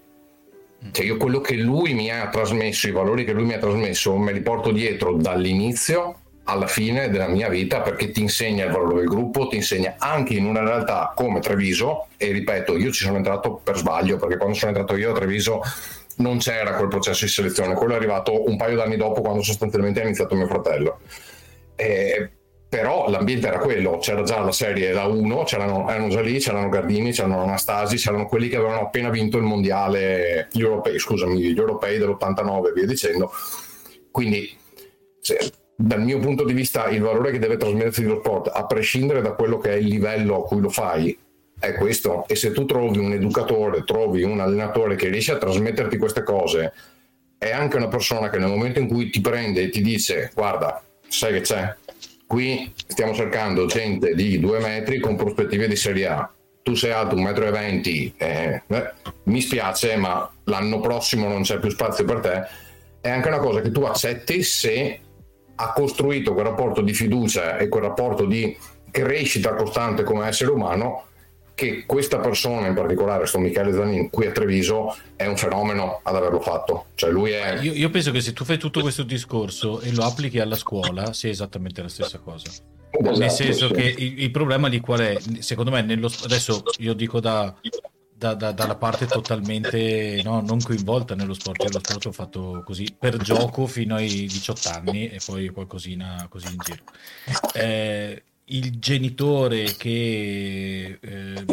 cioè 0.91 1.05
io 1.05 1.17
quello 1.17 1.41
che 1.41 1.55
lui 1.55 1.95
mi 1.95 2.11
ha 2.11 2.29
trasmesso, 2.29 2.89
i 2.89 2.93
valori 2.93 3.25
che 3.25 3.33
lui 3.33 3.45
mi 3.45 3.55
ha 3.55 3.59
trasmesso, 3.59 4.17
me 4.17 4.33
li 4.33 4.41
porto 4.41 4.71
dietro 4.71 5.15
dall'inizio 5.15 6.19
alla 6.45 6.67
fine 6.67 7.09
della 7.09 7.29
mia 7.29 7.49
vita 7.49 7.81
perché 7.81 8.11
ti 8.11 8.21
insegna 8.21 8.67
il 8.67 8.71
valore 8.71 8.97
del 8.97 9.09
gruppo, 9.09 9.49
ti 9.49 9.57
insegna 9.57 9.95
anche 9.99 10.35
in 10.35 10.45
una 10.45 10.61
realtà 10.61 11.13
come 11.15 11.41
Treviso 11.41 12.09
e 12.17 12.33
ripeto, 12.33 12.77
io 12.77 12.91
ci 12.93 13.05
sono 13.05 13.17
entrato 13.17 13.61
per 13.63 13.77
sbaglio 13.77 14.19
perché 14.19 14.37
quando 14.37 14.55
sono 14.55 14.73
entrato 14.73 14.97
io 14.97 15.11
a 15.11 15.15
Treviso 15.15 15.63
non 16.17 16.39
c'era 16.39 16.75
quel 16.75 16.89
processo 16.89 17.25
di 17.25 17.31
selezione, 17.31 17.75
quello 17.75 17.95
è 17.95 17.97
arrivato 17.97 18.47
un 18.47 18.57
paio 18.57 18.77
d'anni 18.77 18.97
dopo 18.97 19.21
quando 19.21 19.43
sostanzialmente 19.43 20.01
ha 20.01 20.05
iniziato 20.05 20.35
mio 20.35 20.47
fratello. 20.47 21.01
E 21.77 22.31
però 22.75 23.09
l'ambiente 23.09 23.47
era 23.47 23.59
quello, 23.59 23.99
c'era 23.99 24.25
già 24.25 24.41
la 24.41 24.51
serie 24.51 24.91
da 24.91 25.05
1, 25.05 25.45
c'erano, 25.45 25.89
erano 25.89 26.09
già 26.09 26.21
lì, 26.21 26.41
c'erano 26.41 26.69
Gardini, 26.69 27.13
c'erano 27.13 27.45
Anastasi, 27.45 27.95
c'erano 27.95 28.27
quelli 28.27 28.49
che 28.49 28.57
avevano 28.57 28.81
appena 28.81 29.11
vinto 29.11 29.37
il 29.37 29.45
mondiale, 29.45 30.49
gli 30.51 30.63
europei, 30.63 30.99
scusami, 30.99 31.39
gli 31.41 31.57
europei 31.57 31.99
dell'89 31.99 32.67
e 32.67 32.73
via 32.73 32.85
dicendo. 32.85 33.31
Quindi 34.11 34.59
se, 35.21 35.53
dal 35.77 36.03
mio 36.03 36.19
punto 36.19 36.43
di 36.45 36.53
vista 36.53 36.89
il 36.89 37.01
valore 37.01 37.31
che 37.31 37.39
deve 37.39 37.57
trasmettersi 37.59 38.03
lo 38.03 38.19
sport, 38.19 38.51
a 38.53 38.67
prescindere 38.67 39.23
da 39.23 39.35
quello 39.35 39.59
che 39.59 39.71
è 39.71 39.77
il 39.77 39.87
livello 39.87 40.43
a 40.43 40.45
cui 40.45 40.61
lo 40.61 40.69
fai, 40.69 41.17
è 41.57 41.75
questo. 41.75 42.25
E 42.27 42.35
se 42.35 42.51
tu 42.51 42.65
trovi 42.65 42.99
un 42.99 43.13
educatore, 43.13 43.85
trovi 43.85 44.25
un 44.25 44.41
allenatore 44.41 44.97
che 44.97 45.11
riesce 45.11 45.31
a 45.31 45.39
trasmetterti 45.39 45.97
queste 45.97 46.25
cose, 46.25 46.73
è 47.39 47.53
anche 47.53 47.77
una 47.77 47.87
persona 47.87 48.31
che 48.31 48.39
nel 48.39 48.49
momento 48.49 48.81
in 48.81 48.89
cui 48.89 49.11
ti 49.11 49.21
prende 49.21 49.63
e 49.63 49.69
ti 49.69 49.81
dice 49.81 50.33
guarda, 50.35 50.83
sai 51.07 51.35
che 51.35 51.41
c'è, 51.43 51.73
qui 52.35 52.75
stiamo 52.75 53.15
cercando 53.15 53.67
gente 53.67 54.13
di 54.13 54.41
due 54.41 54.59
metri 54.59 54.99
con 54.99 55.15
prospettive 55.15 55.69
di 55.69 55.77
Serie 55.77 56.09
A. 56.09 56.29
Tu 56.63 56.75
sei 56.75 56.91
alto 56.91 57.15
1,20 57.15 57.21
m, 57.21 58.13
eh, 58.17 58.63
eh, 58.67 58.93
mi 59.25 59.41
spiace, 59.41 59.95
ma 59.95 60.29
l'anno 60.43 60.81
prossimo 60.81 61.29
non 61.29 61.43
c'è 61.43 61.61
più 61.61 61.71
spazio 61.71 62.05
per 62.05 62.19
te. 62.19 62.43
È 63.01 63.09
anche 63.09 63.29
una 63.29 63.39
cosa 63.39 63.61
che 63.61 63.71
tu 63.71 63.83
accetti 63.83 64.43
se 64.43 64.99
ha 65.55 65.73
costruito 65.73 66.33
quel 66.33 66.47
rapporto 66.47 66.81
di 66.81 66.93
fiducia 66.93 67.57
e 67.57 67.69
quel 67.69 67.85
rapporto 67.85 68.25
di 68.25 68.57
crescita 68.91 69.55
costante 69.55 70.03
come 70.03 70.27
essere 70.27 70.51
umano 70.51 71.05
che 71.55 71.85
questa 71.87 72.19
persona 72.19 72.67
in 72.67 72.75
particolare, 72.75 73.27
sto 73.27 73.39
Michele 73.39 73.73
Zanin, 73.73 74.11
qui 74.11 74.27
a 74.27 74.33
Treviso, 74.33 74.97
è 75.15 75.27
un 75.27 75.37
fenomeno 75.37 76.01
ad 76.03 76.17
averlo 76.17 76.41
fatto. 76.41 76.87
Cioè 76.95 77.11
lui 77.11 77.31
è... 77.31 77.61
io, 77.61 77.73
io, 77.73 77.91
penso 77.91 78.11
che 78.11 78.21
se 78.21 78.33
tu 78.33 78.45
fai 78.45 78.59
tutto 78.59 78.81
questo 78.81 79.05
discorso 79.05 79.81
e 79.81 79.93
lo 79.93 80.05
applichi 80.05 80.41
alla 80.41 80.57
scuola, 80.57 81.13
sia 81.13 81.31
esattamente 81.31 81.81
la 81.81 81.89
stessa 81.89 82.19
cosa. 82.19 82.49
Esatto, 82.91 83.19
Nel 83.19 83.31
senso 83.31 83.69
sì. 83.69 83.75
che 83.75 83.95
il, 83.97 84.23
il, 84.23 84.31
problema 84.31 84.69
di 84.69 84.81
qual 84.81 85.01
è? 85.01 85.19
Secondo 85.39 85.71
me, 85.71 85.83
nello, 85.83 86.11
adesso 86.25 86.63
io 86.79 86.93
dico 86.93 87.21
da, 87.21 87.55
da, 88.17 88.35
da, 88.35 88.53
dalla 88.53 88.77
parte 88.77 89.07
totalmente 89.07 90.21
no, 90.25 90.41
non 90.41 90.61
coinvolta 90.61 91.15
nello 91.15 91.35
sport. 91.35 91.63
Io 91.63 91.71
lo 91.71 91.81
sport 91.83 92.07
ho 92.07 92.13
fatto 92.13 92.63
così 92.65 92.95
per 92.99 93.17
gioco 93.19 93.67
fino 93.67 93.95
ai 93.95 94.27
18 94.27 94.69
anni 94.71 95.09
e 95.09 95.21
poi 95.25 95.49
qualcosina 95.51 96.27
così 96.29 96.47
in 96.47 96.59
giro. 96.65 96.83
Eh, 97.55 98.23
il 98.47 98.79
genitore 98.79 99.75
che 99.77 100.99
eh, 101.01 101.45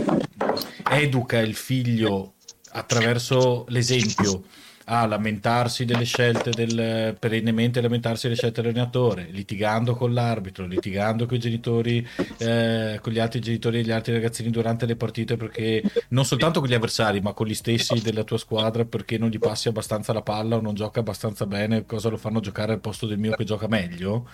educa 0.89 1.39
il 1.39 1.56
figlio 1.56 2.34
attraverso 2.73 3.65
l'esempio 3.69 4.43
a 4.86 5.06
lamentarsi 5.06 5.86
delle 5.86 6.04
scelte 6.04 6.49
del 6.49 7.15
perennemente 7.17 7.80
lamentarsi 7.80 8.27
delle 8.27 8.38
scelte 8.38 8.62
dell'allenatore, 8.62 9.27
litigando 9.30 9.95
con 9.95 10.13
l'arbitro, 10.13 10.65
litigando 10.65 11.25
con 11.25 11.38
i 11.38 11.39
genitori, 11.39 12.06
eh, 12.38 12.99
con 13.01 13.13
gli 13.13 13.19
altri 13.19 13.39
genitori 13.39 13.80
e 13.80 13.84
gli 13.84 13.91
altri 13.91 14.12
ragazzini 14.12 14.49
durante 14.49 14.86
le 14.86 14.97
partite 14.97 15.38
perché 15.38 15.82
non 16.10 16.25
soltanto 16.25 16.60
con 16.60 16.67
gli 16.67 16.73
avversari, 16.73 17.21
ma 17.21 17.32
con 17.32 17.47
gli 17.47 17.54
stessi 17.54 18.01
della 18.01 18.23
tua 18.23 18.38
squadra 18.38 18.84
perché 18.84 19.17
non 19.17 19.30
gli 19.30 19.39
passi 19.39 19.69
abbastanza 19.69 20.12
la 20.12 20.23
palla 20.23 20.58
o 20.58 20.62
non 20.62 20.73
gioca 20.73 20.99
abbastanza 20.99 21.45
bene, 21.45 21.86
cosa 21.86 22.10
lo 22.10 22.17
fanno 22.17 22.41
giocare 22.41 22.73
al 22.73 22.82
posto 22.82 23.06
del 23.06 23.17
mio 23.17 23.34
che 23.36 23.45
gioca 23.45 23.67
meglio 23.67 24.27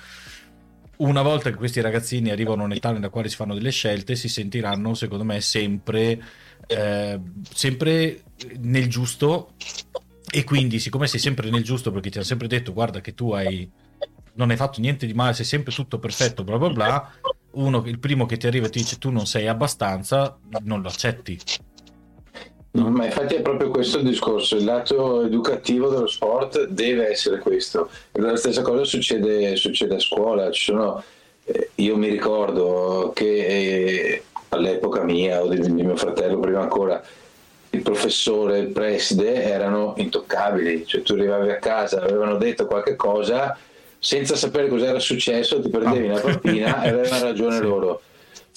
una 0.97 1.21
volta 1.21 1.49
che 1.49 1.55
questi 1.55 1.81
ragazzini 1.81 2.31
arrivano 2.31 2.63
a 2.63 2.65
un'età 2.65 2.91
nella 2.91 3.09
quale 3.09 3.29
si 3.29 3.35
fanno 3.35 3.53
delle 3.53 3.71
scelte, 3.71 4.15
si 4.15 4.29
sentiranno, 4.29 4.93
secondo 4.93 5.23
me, 5.23 5.41
sempre, 5.41 6.21
eh, 6.67 7.19
sempre 7.53 8.23
nel 8.59 8.89
giusto. 8.89 9.53
E 10.29 10.43
quindi, 10.43 10.79
siccome 10.79 11.07
sei 11.07 11.19
sempre 11.19 11.49
nel 11.49 11.63
giusto, 11.63 11.91
perché 11.91 12.09
ti 12.09 12.17
hanno 12.17 12.25
sempre 12.25 12.47
detto, 12.47 12.73
guarda 12.73 12.99
che 12.99 13.13
tu 13.13 13.31
hai, 13.31 13.69
non 14.33 14.49
hai 14.49 14.57
fatto 14.57 14.81
niente 14.81 15.05
di 15.05 15.13
male, 15.13 15.33
sei 15.33 15.45
sempre 15.45 15.73
tutto 15.73 15.99
perfetto, 15.99 16.43
bla 16.43 16.57
bla 16.57 16.69
bla, 16.69 17.11
uno, 17.51 17.83
il 17.85 17.99
primo 17.99 18.25
che 18.25 18.37
ti 18.37 18.47
arriva 18.47 18.67
e 18.67 18.69
ti 18.69 18.79
dice 18.79 18.97
tu 18.97 19.09
non 19.09 19.25
sei 19.25 19.47
abbastanza, 19.47 20.37
non 20.63 20.81
lo 20.81 20.89
accetti. 20.89 21.39
Ma 22.71 23.05
infatti 23.05 23.35
è 23.35 23.41
proprio 23.41 23.69
questo 23.69 23.97
il 23.97 24.05
discorso, 24.05 24.55
il 24.55 24.63
lato 24.63 25.23
educativo 25.23 25.89
dello 25.89 26.07
sport 26.07 26.65
deve 26.67 27.09
essere 27.09 27.39
questo. 27.39 27.89
La 28.13 28.35
stessa 28.35 28.61
cosa 28.61 28.83
succede, 28.83 29.55
succede 29.55 29.95
a 29.95 29.99
scuola, 29.99 30.49
sono, 30.51 31.03
eh, 31.45 31.71
io 31.75 31.97
mi 31.97 32.07
ricordo 32.07 33.11
che 33.15 33.25
eh, 33.25 34.23
all'epoca 34.49 35.03
mia 35.03 35.41
o 35.41 35.47
di, 35.47 35.59
di, 35.59 35.83
mio 35.83 35.95
fratello 35.95 36.39
prima 36.39 36.61
ancora, 36.61 37.01
il 37.71 37.81
professore 37.81 38.57
e 38.57 38.61
il 38.61 38.67
preside 38.67 39.43
erano 39.43 39.93
intoccabili, 39.97 40.85
cioè 40.85 41.01
tu 41.01 41.13
arrivavi 41.13 41.49
a 41.49 41.57
casa, 41.57 42.01
avevano 42.01 42.37
detto 42.37 42.67
qualche 42.67 42.95
cosa, 42.95 43.57
senza 43.99 44.35
sapere 44.35 44.67
cosa 44.67 44.85
era 44.85 44.99
successo 44.99 45.59
ti 45.59 45.69
prendevi 45.69 46.07
una 46.07 46.19
papina 46.19 46.83
e 46.83 46.89
avevano 46.89 47.23
ragione 47.23 47.55
sì. 47.57 47.61
loro 47.61 48.01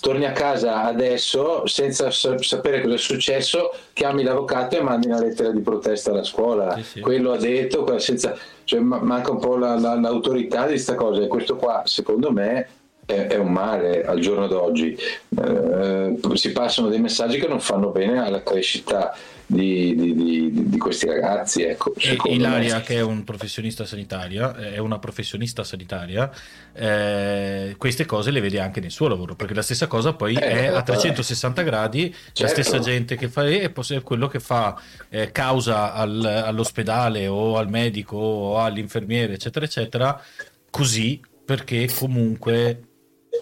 torni 0.00 0.24
a 0.24 0.32
casa 0.32 0.82
adesso 0.82 1.66
senza 1.66 2.10
sapere 2.10 2.80
cosa 2.80 2.94
è 2.94 2.98
successo, 2.98 3.72
chiami 3.92 4.22
l'avvocato 4.22 4.76
e 4.76 4.82
mandi 4.82 5.06
una 5.06 5.20
lettera 5.20 5.50
di 5.50 5.60
protesta 5.60 6.10
alla 6.10 6.24
scuola. 6.24 6.74
Sì, 6.76 6.82
sì. 6.82 7.00
Quello 7.00 7.32
ha 7.32 7.36
detto, 7.36 7.98
senza, 7.98 8.36
cioè, 8.64 8.80
manca 8.80 9.30
un 9.30 9.38
po' 9.38 9.56
la, 9.56 9.78
la, 9.78 9.94
l'autorità 9.94 10.62
di 10.62 10.70
questa 10.72 10.94
cosa 10.94 11.22
e 11.22 11.26
questo 11.26 11.56
qua 11.56 11.82
secondo 11.84 12.32
me 12.32 12.68
è, 13.04 13.26
è 13.26 13.36
un 13.36 13.52
male 13.52 14.04
al 14.04 14.18
giorno 14.20 14.46
d'oggi. 14.46 14.96
Eh, 15.40 16.18
si 16.34 16.52
passano 16.52 16.88
dei 16.88 17.00
messaggi 17.00 17.38
che 17.38 17.48
non 17.48 17.60
fanno 17.60 17.90
bene 17.90 18.24
alla 18.24 18.42
crescita 18.42 19.14
di, 19.50 19.94
di, 19.96 20.68
di, 20.68 20.78
questi 20.78 21.06
ragazzi. 21.06 21.62
Ecco, 21.62 21.92
Ilaria, 22.28 22.76
me. 22.76 22.82
che 22.82 22.96
è 22.96 23.00
un 23.00 23.24
professionista 23.24 23.84
sanitaria, 23.84 24.54
è 24.56 24.78
una 24.78 25.00
professionista 25.00 25.64
sanitaria, 25.64 26.30
eh, 26.72 27.74
queste 27.76 28.06
cose 28.06 28.30
le 28.30 28.40
vede 28.40 28.60
anche 28.60 28.80
nel 28.80 28.92
suo 28.92 29.08
lavoro, 29.08 29.34
perché 29.34 29.54
la 29.54 29.62
stessa 29.62 29.88
cosa 29.88 30.12
poi 30.12 30.34
eh, 30.34 30.40
è 30.40 30.66
a 30.66 30.82
360 30.82 31.62
gradi, 31.62 32.14
certo. 32.14 32.42
la 32.42 32.48
stessa 32.48 32.78
gente 32.78 33.16
che 33.16 33.28
fa 33.28 33.44
è 33.44 33.72
quello 34.04 34.28
che 34.28 34.38
fa 34.38 34.80
eh, 35.08 35.32
causa 35.32 35.94
al, 35.94 36.24
all'ospedale 36.24 37.26
o 37.26 37.56
al 37.56 37.68
medico 37.68 38.16
o 38.16 38.58
all'infermiere, 38.60 39.32
eccetera, 39.32 39.64
eccetera, 39.64 40.22
così 40.70 41.20
perché 41.44 41.88
comunque 41.92 42.89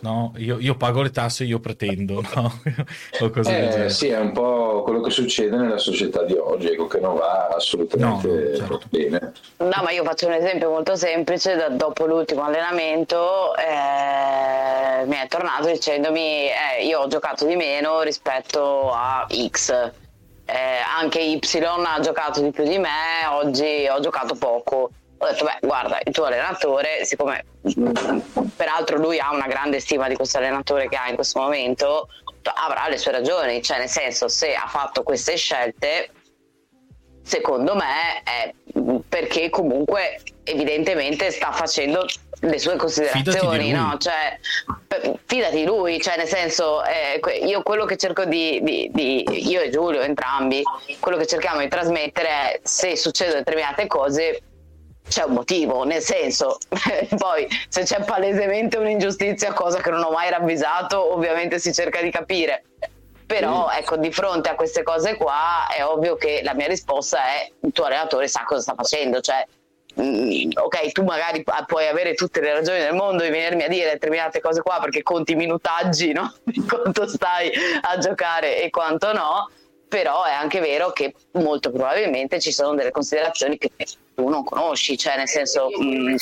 no? 0.01 0.33
Io, 0.37 0.59
io, 0.59 0.77
pago 0.77 1.03
le 1.03 1.11
tasse, 1.11 1.45
io 1.45 1.59
pretendo, 1.59 2.23
no? 2.35 2.61
eh, 3.45 3.91
sì, 3.91 4.09
è 4.09 4.19
un 4.19 4.33
po' 4.33 4.83
quello 4.83 5.01
che 5.01 5.11
succede 5.11 5.57
nella 5.57 5.79
società 5.79 6.23
di 6.25 6.35
oggi, 6.35 6.69
ecco, 6.69 6.87
che 6.87 7.01
non 7.01 7.17
va 7.17 7.49
assolutamente 7.49 8.29
no, 8.29 8.57
certo. 8.57 8.81
bene. 8.89 9.33
No, 9.59 9.81
ma 9.83 9.91
io 9.91 10.05
faccio 10.05 10.27
un 10.27 10.35
esempio 10.35 10.71
molto 10.71 10.97
semplice, 10.97 11.57
da, 11.57 11.69
dopo 11.69 12.07
l'ultimo 12.07 12.45
allenamento 12.45 13.55
eh, 13.57 15.05
mi 15.07 15.17
è 15.17 15.27
tornato 15.29 15.69
dicendomi 15.69 16.49
eh, 16.49 16.85
io 16.85 17.01
ho 17.01 17.07
giocato 17.09 17.47
di 17.47 17.57
meno 17.57 18.03
rispetto 18.03 18.91
a 18.93 19.27
X. 19.29 19.93
Eh, 20.51 20.55
anche 20.99 21.21
Y 21.21 21.41
ha 21.63 22.01
giocato 22.01 22.41
di 22.41 22.51
più 22.51 22.65
di 22.65 22.79
me, 22.79 23.27
oggi 23.31 23.87
ho 23.91 24.01
giocato 24.01 24.35
poco 24.35 24.91
ho 25.19 25.27
detto 25.27 25.45
beh 25.45 25.59
guarda 25.67 25.99
il 26.05 26.13
tuo 26.13 26.25
allenatore 26.25 27.05
siccome 27.05 27.45
peraltro 28.57 28.99
lui 28.99 29.19
ha 29.19 29.33
una 29.33 29.47
grande 29.47 29.81
stima 29.81 30.09
di 30.09 30.15
questo 30.15 30.39
allenatore 30.39 30.89
che 30.89 30.97
ha 30.97 31.09
in 31.09 31.17
questo 31.17 31.41
momento 31.41 32.09
avrà 32.55 32.89
le 32.89 32.99
sue 32.99 33.13
ragioni. 33.13 33.63
Cioè 33.63 33.79
nel 33.79 33.89
senso 33.89 34.29
se 34.29 34.55
ha 34.55 34.67
fatto 34.67 35.03
queste 35.03 35.37
scelte 35.37 36.11
secondo 37.23 37.75
me 37.75 38.23
è 38.23 38.55
perché 39.07 39.51
comunque 39.51 40.21
evidentemente 40.45 41.31
sta 41.31 41.53
facendo 41.53 42.07
le 42.41 42.59
sue 42.59 42.77
considerazioni, 42.77 43.71
no? 43.73 43.97
Cioè, 43.99 44.39
fidati 45.27 45.57
di 45.57 45.65
lui, 45.65 46.01
cioè 46.01 46.17
nel 46.17 46.29
senso, 46.29 46.83
eh, 46.85 47.21
io 47.45 47.63
quello 47.63 47.85
che 47.85 47.97
cerco 47.97 48.25
di, 48.25 48.61
di, 48.63 48.89
di, 48.93 49.51
io 49.51 49.61
e 49.61 49.71
Giulio 49.71 50.01
entrambi, 50.01 50.63
quello 51.01 51.19
che 51.19 51.27
cerchiamo 51.27 51.61
di 51.61 51.69
trasmettere 51.69 52.29
è 52.29 52.61
se 52.63 52.97
succedono 52.97 53.39
determinate 53.39 53.87
cose, 53.87 54.41
c'è 55.09 55.25
un 55.25 55.33
motivo, 55.33 55.85
nel 55.85 56.03
senso, 56.03 56.59
poi 57.17 57.49
se 57.69 57.83
c'è 57.83 58.05
palesemente 58.05 58.77
un'ingiustizia, 58.77 59.53
cosa 59.53 59.81
che 59.81 59.91
non 59.91 60.03
ho 60.03 60.11
mai 60.11 60.31
ravvisato, 60.31 61.15
ovviamente 61.15 61.59
si 61.59 61.73
cerca 61.73 62.01
di 62.01 62.11
capire. 62.11 62.63
Però 63.27 63.69
ecco, 63.71 63.99
di 63.99 64.11
fronte 64.11 64.49
a 64.49 64.55
queste 64.55 64.83
cose 64.83 65.17
qua 65.17 65.67
è 65.75 65.85
ovvio 65.85 66.17
che 66.17 66.41
la 66.43 66.55
mia 66.55 66.67
risposta 66.67 67.19
è 67.27 67.51
il 67.61 67.73
tuo 67.73 67.85
allenatore 67.85 68.27
sa 68.27 68.45
cosa 68.45 68.63
sta 68.63 68.75
facendo, 68.75 69.21
cioè 69.21 69.45
mm, 70.01 70.53
ok, 70.55 70.93
tu 70.93 71.03
magari 71.03 71.45
puoi 71.67 71.89
avere 71.89 72.15
tutte 72.15 72.41
le 72.41 72.55
ragioni 72.55 72.79
del 72.79 72.95
mondo 72.95 73.25
di 73.25 73.29
venirmi 73.29 73.65
a 73.65 73.69
dire 73.69 73.91
determinate 73.91 74.41
cose 74.41 74.63
qua 74.63 74.79
perché 74.81 75.03
conti 75.03 75.35
minutaggi 75.35 76.13
no? 76.13 76.33
di 76.43 76.65
quanto 76.65 77.07
stai 77.07 77.53
a 77.83 77.99
giocare 77.99 78.63
e 78.63 78.71
quanto 78.71 79.13
no, 79.13 79.51
però 79.89 80.25
è 80.25 80.33
anche 80.33 80.61
vero 80.61 80.93
che 80.93 81.15
molto 81.33 81.71
probabilmente 81.71 82.41
ci 82.41 82.51
sono 82.51 82.75
delle 82.75 82.91
considerazioni 82.91 83.59
che 83.59 83.73
tu 84.19 84.29
non 84.29 84.43
conosci, 84.43 84.99
cioè 84.99 85.17
nel 85.17 85.29
senso 85.29 85.69
mh, 85.71 85.85
mm, 85.85 86.17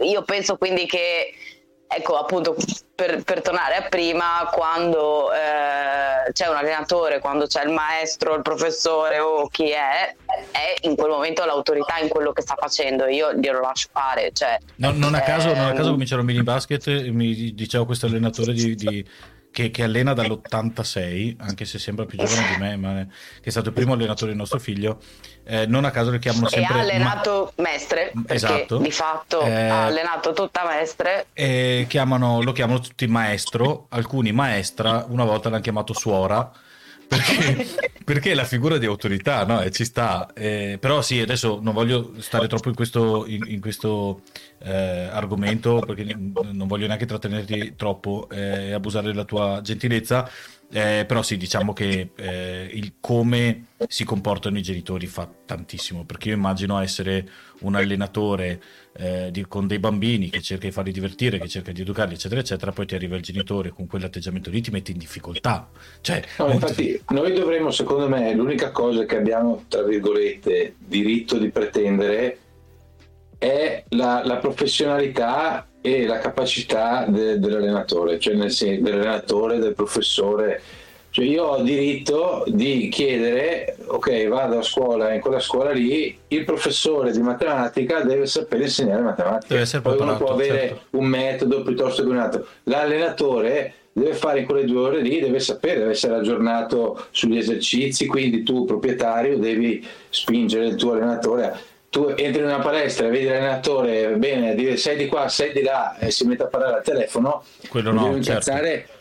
io 0.00 0.22
penso 0.22 0.56
quindi 0.56 0.86
che 0.86 1.34
ecco 1.86 2.16
appunto 2.16 2.56
per, 2.94 3.22
per, 3.22 3.42
tornare 3.42 3.74
a 3.74 3.82
prima, 3.82 4.48
quando 4.50 5.30
eh, 5.32 6.32
c'è 6.32 6.48
un 6.48 6.56
allenatore, 6.56 7.18
quando 7.18 7.46
c'è 7.46 7.64
il 7.64 7.70
maestro, 7.70 8.34
il 8.34 8.40
professore 8.40 9.18
o 9.18 9.48
chi 9.48 9.70
è, 9.70 10.14
è 10.50 10.86
in 10.86 10.96
quel 10.96 11.10
momento 11.10 11.44
l'autorità 11.44 11.98
in 11.98 12.08
quello 12.08 12.32
che 12.32 12.40
sta 12.40 12.54
facendo, 12.58 13.06
io 13.06 13.34
glielo 13.34 13.60
lascio 13.60 13.88
fare. 13.92 14.30
Cioè, 14.32 14.58
no, 14.76 14.92
non, 14.92 15.14
a 15.14 15.20
caso, 15.20 15.52
non 15.52 15.66
a 15.66 15.72
caso 15.72 15.88
ehm, 15.88 15.92
cominciarono 15.92 16.26
mini 16.26 16.42
basket, 16.42 16.86
mi 17.08 17.52
diceva 17.52 17.84
questo 17.84 18.06
allenatore 18.06 18.54
di, 18.54 18.74
di 18.74 19.06
che, 19.50 19.70
che, 19.70 19.82
allena 19.82 20.14
dall'86, 20.14 21.34
anche 21.38 21.66
se 21.66 21.78
sembra 21.78 22.06
più 22.06 22.16
giovane 22.16 22.54
di 22.54 22.60
me, 22.60 22.76
ma 22.76 23.04
che 23.04 23.48
è 23.48 23.50
stato 23.50 23.68
il 23.68 23.74
primo 23.74 23.92
allenatore 23.92 24.30
del 24.30 24.38
nostro 24.38 24.58
figlio. 24.58 24.98
Eh, 25.44 25.66
non 25.66 25.84
a 25.84 25.90
caso 25.90 26.10
lo 26.10 26.18
chiamano 26.18 26.48
sempre. 26.48 26.72
E 26.72 26.76
ha 26.76 26.80
allenato 26.80 27.52
ma... 27.56 27.70
Mestre, 27.70 28.12
esatto. 28.28 28.78
di 28.78 28.90
fatto 28.90 29.40
eh, 29.42 29.68
ha 29.68 29.86
allenato 29.86 30.32
tutta 30.32 30.64
Mestre. 30.66 31.26
E 31.32 31.86
chiamano, 31.88 32.42
lo 32.42 32.52
chiamano 32.52 32.78
tutti 32.78 33.06
maestro, 33.06 33.86
alcuni 33.90 34.32
maestra, 34.32 35.04
una 35.08 35.24
volta 35.24 35.48
l'hanno 35.48 35.62
chiamato 35.62 35.92
suora 35.92 36.50
perché, 37.12 37.66
perché 38.04 38.30
è 38.32 38.34
la 38.34 38.44
figura 38.44 38.78
di 38.78 38.86
autorità, 38.86 39.44
no? 39.44 39.60
E 39.60 39.70
ci 39.70 39.84
sta. 39.84 40.30
Eh, 40.34 40.78
però 40.80 41.02
sì, 41.02 41.20
adesso 41.20 41.58
non 41.60 41.74
voglio 41.74 42.12
stare 42.18 42.46
troppo 42.48 42.68
in 42.68 42.74
questo, 42.74 43.26
in, 43.26 43.42
in 43.46 43.60
questo 43.60 44.22
eh, 44.62 45.08
argomento, 45.10 45.80
perché 45.80 46.14
non 46.14 46.66
voglio 46.66 46.86
neanche 46.86 47.06
trattenerti 47.06 47.74
troppo 47.76 48.28
eh, 48.30 48.68
e 48.68 48.72
abusare 48.72 49.08
della 49.08 49.24
tua 49.24 49.60
gentilezza. 49.62 50.28
Eh, 50.74 51.04
però 51.06 51.22
sì, 51.22 51.36
diciamo 51.36 51.74
che 51.74 52.12
eh, 52.16 52.70
il 52.72 52.94
come 52.98 53.66
si 53.88 54.04
comportano 54.04 54.56
i 54.56 54.62
genitori 54.62 55.06
fa 55.06 55.28
tantissimo, 55.44 56.06
perché 56.06 56.30
io 56.30 56.34
immagino 56.34 56.80
essere 56.80 57.28
un 57.60 57.74
allenatore 57.74 58.62
eh, 58.96 59.28
di, 59.30 59.44
con 59.46 59.66
dei 59.66 59.78
bambini 59.78 60.30
che 60.30 60.40
cerca 60.40 60.66
di 60.66 60.72
farli 60.72 60.90
divertire, 60.90 61.38
che 61.38 61.48
cerca 61.48 61.72
di 61.72 61.82
educarli, 61.82 62.14
eccetera, 62.14 62.40
eccetera, 62.40 62.72
poi 62.72 62.86
ti 62.86 62.94
arriva 62.94 63.16
il 63.16 63.22
genitore 63.22 63.68
con 63.68 63.86
quell'atteggiamento 63.86 64.48
lì, 64.48 64.62
ti 64.62 64.70
mette 64.70 64.92
in 64.92 64.98
difficoltà. 64.98 65.68
Cioè, 66.00 66.22
no, 66.38 66.50
infatti, 66.50 66.98
noi 67.08 67.34
dovremmo, 67.34 67.70
secondo 67.70 68.08
me, 68.08 68.32
l'unica 68.32 68.70
cosa 68.70 69.04
che 69.04 69.16
abbiamo, 69.16 69.64
tra 69.68 69.82
virgolette, 69.82 70.76
diritto 70.78 71.36
di 71.36 71.50
pretendere 71.50 72.38
è 73.36 73.84
la, 73.90 74.22
la 74.24 74.36
professionalità 74.36 75.66
e 75.82 76.06
la 76.06 76.18
capacità 76.18 77.04
de, 77.08 77.38
dell'allenatore, 77.38 78.18
cioè 78.18 78.34
nel 78.34 78.52
senso 78.52 78.82
dell'allenatore, 78.82 79.58
del 79.58 79.74
professore. 79.74 80.62
Cioè 81.10 81.26
io 81.26 81.44
ho 81.44 81.62
diritto 81.62 82.44
di 82.46 82.88
chiedere, 82.88 83.76
ok, 83.84 84.28
vado 84.28 84.58
a 84.58 84.62
scuola, 84.62 85.12
in 85.12 85.20
quella 85.20 85.40
scuola 85.40 85.70
lì, 85.70 86.16
il 86.28 86.44
professore 86.44 87.12
di 87.12 87.20
matematica 87.20 88.00
deve 88.00 88.24
sapere 88.24 88.62
insegnare 88.62 89.02
matematica. 89.02 89.48
Deve 89.48 89.60
essere 89.60 89.82
Poi 89.82 89.98
uno 89.98 90.16
può 90.16 90.28
avere 90.28 90.58
certo. 90.68 90.80
un 90.92 91.04
metodo 91.04 91.62
piuttosto 91.62 92.02
che 92.02 92.08
un 92.08 92.16
altro. 92.16 92.46
L'allenatore 92.62 93.74
deve 93.92 94.14
fare 94.14 94.40
in 94.40 94.46
quelle 94.46 94.64
due 94.64 94.80
ore 94.80 95.00
lì, 95.02 95.20
deve 95.20 95.38
sapere, 95.38 95.80
deve 95.80 95.90
essere 95.90 96.14
aggiornato 96.14 97.08
sugli 97.10 97.36
esercizi, 97.36 98.06
quindi 98.06 98.42
tu 98.42 98.64
proprietario 98.64 99.36
devi 99.36 99.86
spingere 100.08 100.68
il 100.68 100.76
tuo 100.76 100.92
allenatore 100.92 101.70
tu 101.92 102.06
entri 102.16 102.40
in 102.40 102.46
una 102.46 102.60
palestra 102.60 103.06
e 103.06 103.10
vedi 103.10 103.26
l'allenatore 103.26 104.16
bene 104.16 104.54
dire 104.54 104.78
sei 104.78 104.96
di 104.96 105.08
qua, 105.08 105.28
sei 105.28 105.52
di 105.52 105.60
là 105.60 105.98
e 105.98 106.10
si 106.10 106.26
mette 106.26 106.44
a 106.44 106.46
parlare 106.46 106.76
al 106.76 106.82
telefono, 106.82 107.44
quello 107.68 107.92
no, 107.92 108.08
devi 108.08 108.24
certo. 108.24 108.50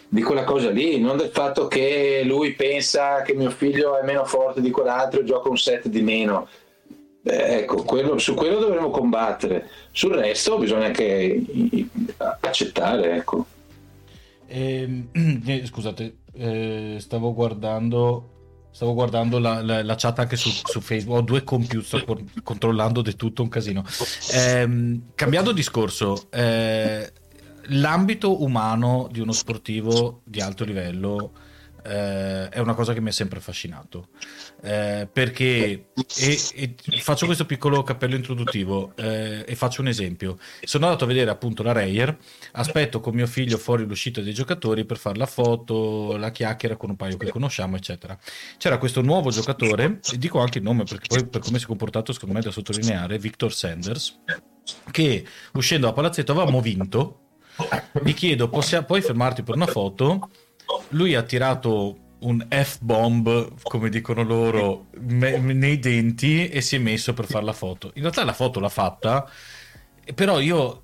di 0.10 0.22
quella 0.22 0.44
cosa 0.44 0.72
lì, 0.72 1.00
non 1.00 1.16
del 1.16 1.30
fatto 1.30 1.70
che 1.70 2.24
lui 2.26 2.52
pensa 2.52 3.22
che 3.22 3.34
mio 3.34 3.50
figlio 3.50 3.98
è 3.98 4.04
meno 4.04 4.26
forte 4.26 4.60
di 4.60 4.72
quell'altro 4.72 5.22
e 5.22 5.24
gioca 5.24 5.48
un 5.48 5.58
set 5.58 5.88
di 5.88 6.02
meno. 6.02 6.50
Eh, 7.24 7.60
ecco, 7.60 7.84
quello, 7.84 8.18
su 8.18 8.34
quello 8.34 8.60
dovremmo 8.60 8.90
combattere, 8.90 9.70
sul 9.92 10.12
resto 10.12 10.58
bisogna 10.58 10.88
anche 10.88 11.42
accettare. 12.42 13.16
Ecco. 13.16 13.46
Eh, 14.54 15.66
scusate, 15.66 16.18
eh, 16.34 16.98
stavo 17.00 17.34
guardando 17.34 18.31
Stavo 18.72 18.94
guardando 18.94 19.38
la, 19.38 19.62
la, 19.62 19.84
la, 19.84 19.96
chat 19.96 20.18
anche 20.20 20.38
su, 20.38 20.50
su, 20.50 20.80
Facebook, 20.80 21.18
ho 21.18 21.22
due 21.22 21.44
computer, 21.44 22.02
sto 22.02 22.18
controllando 22.42 23.02
di 23.02 23.16
tutto 23.16 23.44
un 23.44 23.50
casino. 23.50 23.84
Eh, 24.34 25.00
cambiando 25.14 25.52
discorso, 25.52 26.28
eh, 26.32 27.12
l'ambito 27.66 28.42
umano 28.42 29.08
di 29.12 29.20
uno 29.20 29.34
sportivo 29.34 30.22
di 30.24 30.40
alto 30.40 30.64
livello 30.64 31.32
eh, 31.84 32.50
è 32.50 32.60
una 32.60 32.74
cosa 32.74 32.94
che 32.94 33.02
mi 33.02 33.10
ha 33.10 33.14
sempre 33.14 33.40
affascinato. 33.40 34.10
Eh, 34.64 35.08
perché 35.12 35.88
e, 36.18 36.40
e 36.54 36.76
faccio 37.00 37.26
questo 37.26 37.46
piccolo 37.46 37.82
cappello 37.82 38.16
introduttivo 38.16 38.94
eh, 38.96 39.44
e 39.48 39.56
faccio 39.56 39.82
un 39.82 39.88
esempio. 39.88 40.38
Sono 40.64 40.86
andato 40.86 41.06
a 41.06 41.08
vedere 41.08 41.32
appunto 41.32 41.64
la 41.64 41.72
Reyer, 41.72 42.16
aspetto 42.54 43.00
con 43.00 43.16
mio 43.16 43.28
figlio 43.28 43.58
fuori 43.58 43.86
l'uscita 43.86 44.22
dei 44.22 44.34
giocatori 44.34 44.86
per 44.86 44.98
fare 44.98 45.18
la 45.18 45.26
foto, 45.26 46.16
la 46.18 46.32
chiacchiera 46.32 46.76
con 46.76 46.90
un 46.90 46.96
paio 46.96 47.18
che 47.18 47.30
conosciamo, 47.30 47.76
eccetera. 47.76 48.18
C'era 48.58 48.78
questo 48.78 49.02
nuovo 49.02 49.32
giocatore, 49.32 50.00
dico 50.18 50.40
anche 50.40 50.60
il 50.60 50.64
nome 50.64 50.84
perché 50.84 51.08
poi 51.08 51.28
per 51.28 51.42
come 51.42 51.58
si 51.58 51.64
è 51.64 51.68
comportato, 51.68 52.14
secondo 52.14 52.36
me 52.36 52.42
è 52.42 52.44
da 52.44 52.52
sottolineare, 52.52 53.18
Victor 53.18 53.54
Sanders, 53.54 54.20
che 54.92 55.26
uscendo 55.54 55.88
da 55.88 55.94
palazzetto 55.94 56.32
avevamo 56.32 56.62
vinto. 56.62 57.18
Mi 58.04 58.14
chiedo, 58.14 58.50
possia, 58.50 58.84
puoi 58.84 59.02
fermarti 59.02 59.44
per 59.44 59.56
una 59.56 59.68
foto? 59.68 60.30
Lui 60.90 61.16
ha 61.16 61.24
tirato 61.24 61.98
un 62.20 62.46
F-bomb, 62.50 63.54
come 63.64 63.90
dicono 63.90 64.24
loro, 64.24 64.88
me- 65.00 65.38
nei 65.38 65.80
denti 65.80 66.50
e 66.50 66.62
si 66.62 66.76
è 66.76 66.80
messo 66.80 67.14
per 67.14 67.26
fare 67.26 67.46
la 67.46 67.54
foto. 67.54 67.92
In 67.96 68.02
realtà 68.02 68.24
la 68.24 68.34
foto 68.34 68.60
l'ha 68.60 68.70
fatta, 68.70 69.30
però 70.14 70.40
io 70.40 70.84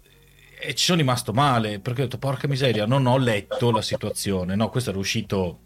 e 0.60 0.74
ci 0.74 0.86
sono 0.86 0.98
rimasto 0.98 1.34
male 1.34 1.80
perché 1.80 2.02
ho 2.02 2.04
detto 2.06 2.18
porca 2.18 2.48
miseria, 2.48 2.88
non 2.88 3.06
ho 3.06 3.18
letto 3.18 3.70
la 3.72 3.82
situazione. 3.82 4.56
No, 4.56 4.70
questo 4.70 4.90
era 4.90 4.98
uscito 4.98 5.60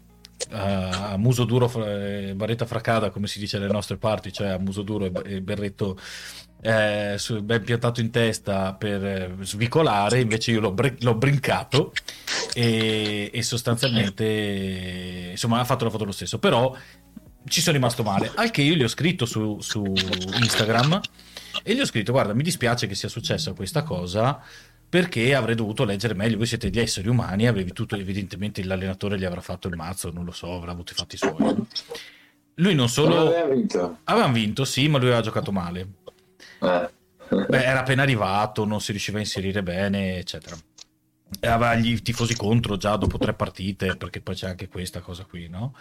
uh, 0.50 0.54
a 0.54 1.16
muso 1.16 1.44
duro, 1.44 1.68
fra, 1.68 1.84
barretta 2.34 2.66
fracada, 2.66 3.10
come 3.10 3.26
si 3.26 3.38
dice 3.38 3.56
alle 3.56 3.68
nostre 3.68 3.96
parti, 3.96 4.32
cioè 4.32 4.48
a 4.48 4.58
muso 4.58 4.82
duro 4.82 5.06
e, 5.06 5.12
e 5.24 5.40
berretto 5.40 5.98
eh, 6.64 7.18
ben 7.40 7.64
piantato 7.64 8.00
in 8.00 8.10
testa 8.10 8.72
per 8.74 9.04
eh, 9.04 9.34
svicolare, 9.40 10.20
invece 10.20 10.52
io 10.52 10.60
l'ho, 10.60 10.70
br- 10.72 11.02
l'ho 11.02 11.14
brincato 11.16 11.92
e, 12.54 13.30
e, 13.32 13.42
sostanzialmente 13.42 15.28
insomma 15.32 15.58
ha 15.58 15.64
fatto 15.64 15.84
la 15.84 15.90
foto 15.90 16.04
lo 16.04 16.12
stesso, 16.12 16.38
però 16.38 16.74
ci 17.46 17.60
sono 17.60 17.74
rimasto 17.74 18.04
male, 18.04 18.30
al 18.36 18.52
che 18.52 18.62
io 18.62 18.74
gli 18.74 18.84
ho 18.84 18.88
scritto 18.88 19.26
su, 19.26 19.58
su 19.60 19.82
Instagram 20.40 21.00
e 21.64 21.74
gli 21.74 21.80
ho 21.80 21.84
scritto 21.86 22.12
guarda 22.12 22.32
mi 22.32 22.44
dispiace 22.44 22.86
che 22.86 22.94
sia 22.94 23.08
successa 23.08 23.52
questa 23.52 23.82
cosa 23.82 24.40
perché 24.88 25.34
avrei 25.34 25.54
dovuto 25.54 25.84
leggere 25.84 26.12
meglio. 26.12 26.36
Voi 26.36 26.44
siete 26.44 26.68
gli 26.68 26.78
esseri 26.78 27.08
umani, 27.08 27.46
avevi 27.46 27.72
tutto, 27.72 27.96
evidentemente 27.96 28.62
l'allenatore 28.62 29.18
gli 29.18 29.24
avrà 29.24 29.40
fatto 29.40 29.66
il 29.66 29.74
mazzo, 29.74 30.10
non 30.10 30.26
lo 30.26 30.32
so, 30.32 30.52
avrà 30.52 30.72
avuto 30.72 30.92
i 30.92 30.94
fatti 30.94 31.16
suoi. 31.16 31.66
Lui 32.56 32.74
non 32.74 32.90
solo. 32.90 33.14
Non 33.14 33.26
aveva 33.28 33.54
vinto. 33.54 33.98
Avevano 34.04 34.34
vinto, 34.34 34.66
sì, 34.66 34.88
ma 34.88 34.98
lui 34.98 35.06
aveva 35.06 35.22
giocato 35.22 35.50
male. 35.50 35.88
Eh. 36.62 37.00
Beh, 37.48 37.64
era 37.64 37.80
appena 37.80 38.02
arrivato, 38.02 38.64
non 38.64 38.80
si 38.80 38.90
riusciva 38.90 39.18
a 39.18 39.20
inserire 39.20 39.62
bene, 39.62 40.18
eccetera. 40.18 40.56
Aveva 41.40 41.74
gli 41.76 42.00
tifosi 42.02 42.36
contro 42.36 42.76
già 42.76 42.96
dopo 42.96 43.16
tre 43.16 43.32
partite, 43.32 43.96
perché 43.96 44.20
poi 44.20 44.34
c'è 44.34 44.48
anche 44.48 44.68
questa 44.68 45.00
cosa 45.00 45.24
qui, 45.24 45.48
no? 45.48 45.74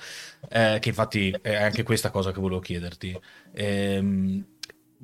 Eh, 0.49 0.77
che 0.79 0.89
infatti 0.89 1.35
è 1.41 1.55
anche 1.55 1.83
questa 1.83 2.09
cosa 2.09 2.31
che 2.31 2.39
volevo 2.39 2.61
chiederti. 2.61 3.19
Ehm, 3.53 4.45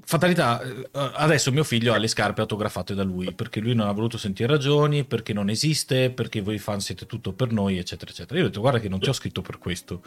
fatalità, 0.06 0.62
eh, 0.62 0.88
adesso 0.94 1.52
mio 1.52 1.66
figlio 1.66 1.94
ha 1.94 1.98
le 1.98 2.08
scarpe 2.08 2.42
autografate 2.42 2.94
da 2.94 3.04
lui 3.04 3.34
perché 3.34 3.60
lui 3.60 3.76
non 3.76 3.88
ha 3.88 3.92
voluto 3.92 4.18
sentire 4.18 4.48
ragioni, 4.48 5.04
perché 5.04 5.34
non 5.34 5.50
esiste, 5.50 6.12
perché 6.12 6.40
voi 6.40 6.60
fan 6.60 6.80
siete 6.80 7.06
tutto 7.06 7.34
per 7.34 7.52
noi, 7.52 7.78
eccetera, 7.78 8.10
eccetera. 8.10 8.40
Io 8.40 8.46
ho 8.46 8.48
detto, 8.48 8.62
guarda 8.62 8.80
che 8.80 8.88
non 8.88 9.02
ti 9.02 9.10
ho 9.10 9.14
scritto 9.14 9.42
per 9.42 9.58
questo, 9.58 10.02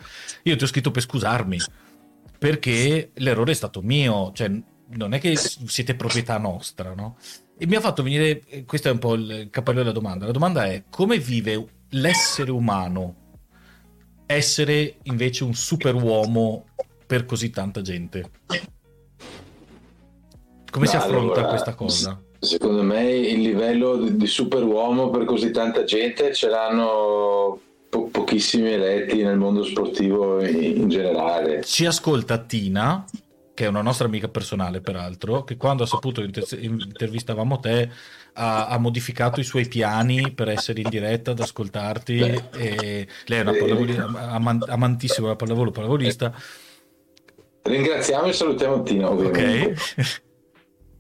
io 0.45 0.57
ti 0.57 0.65
ho 0.65 0.67
scritto 0.67 0.91
per 0.91 1.03
scusarmi 1.03 1.59
perché 2.41 3.11
l'errore 3.17 3.53
è 3.53 3.55
stato 3.55 3.83
mio, 3.83 4.33
cioè 4.33 4.51
non 4.95 5.15
è 5.15 5.21
che 5.21 5.37
siete 5.37 5.95
proprietà 5.95 6.39
nostra, 6.39 6.95
no? 6.95 7.17
E 7.59 7.67
mi 7.67 7.77
ha 7.77 7.81
fatto 7.81 8.03
venire, 8.03 8.43
questo 8.67 8.89
è 8.89 8.93
un 8.93 8.99
po' 8.99 9.15
il 9.15 9.49
cappello 9.51 9.79
della 9.79 9.93
domanda, 9.93 10.27
la 10.27 10.33
domanda 10.33 10.65
è 10.65 10.85
come 10.89 11.19
vive 11.19 11.67
l'essere 11.91 12.51
umano 12.51 13.17
essere 14.27 14.97
invece 15.05 15.43
un 15.43 15.55
superuomo 15.55 16.67
per 17.05 17.25
così 17.25 17.51
tanta 17.51 17.83
gente? 17.83 18.31
Come 20.71 20.85
no, 20.85 20.91
si 20.91 20.97
affronta 20.97 21.41
allora, 21.41 21.49
questa 21.49 21.75
cosa? 21.75 22.23
Secondo 22.39 22.83
me 22.83 23.11
il 23.11 23.41
livello 23.41 23.97
di 23.97 24.27
superuomo 24.27 25.11
per 25.11 25.25
così 25.25 25.51
tanta 25.51 25.83
gente 25.83 26.33
ce 26.33 26.49
l'hanno 26.49 27.61
po- 27.89 28.07
pochissimi 28.07 28.71
eletti 28.71 29.23
nel 29.23 29.37
mondo 29.37 29.65
sportivo 29.65 30.41
in, 30.43 30.63
in 30.63 30.89
generale. 30.89 31.65
Ci 31.65 31.85
ascolta 31.85 32.39
Tina 32.39 33.05
che 33.61 33.67
è 33.67 33.69
una 33.69 33.83
nostra 33.83 34.07
amica 34.07 34.29
personale 34.29 34.81
peraltro, 34.81 35.45
che 35.45 35.59
quando 35.59 35.83
ha 35.83 35.87
saputo 35.87 36.23
che 36.23 36.57
intervistavamo 36.61 37.61
te 37.61 37.91
ha, 38.33 38.69
ha, 38.69 38.79
modificato 38.79 39.39
i 39.39 39.45
suoi 39.45 39.69
piani 39.69 40.33
per 40.33 40.49
essere 40.49 40.81
in 40.81 40.89
diretta 40.89 41.33
ad 41.33 41.41
ascoltarti. 41.41 42.21
E 42.57 43.07
lei 43.27 43.39
è 43.39 43.43
una 43.43 43.53
pallavoli- 43.53 44.03
amantissima 44.67 45.27
della 45.27 45.37
pallavolo, 45.37 45.73
pallavolista. 45.73 46.33
Ringraziamo 47.61 48.29
e 48.29 48.33
salutiamo 48.33 48.83
Tina, 48.83 49.11
ovviamente. 49.11 49.73
Ok. 49.73 50.23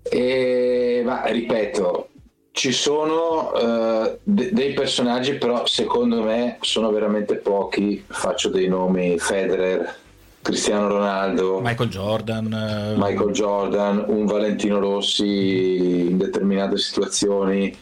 e, 0.12 1.02
ma 1.02 1.24
ripeto, 1.24 2.08
ci 2.50 2.72
sono 2.72 3.52
uh, 3.54 4.18
de- 4.22 4.52
dei 4.52 4.74
personaggi, 4.74 5.36
però 5.36 5.64
secondo 5.64 6.22
me 6.22 6.58
sono 6.60 6.90
veramente 6.90 7.36
pochi. 7.36 8.04
Faccio 8.06 8.50
dei 8.50 8.68
nomi: 8.68 9.18
Federer, 9.18 9.96
Cristiano 10.42 10.88
Ronaldo, 10.88 11.60
Michael 11.60 11.90
Jordan, 11.90 12.94
Michael 12.96 13.30
Jordan, 13.30 14.04
un 14.06 14.24
Valentino 14.24 14.78
Rossi 14.78 16.08
in 16.08 16.16
determinate 16.16 16.78
situazioni, 16.78 17.76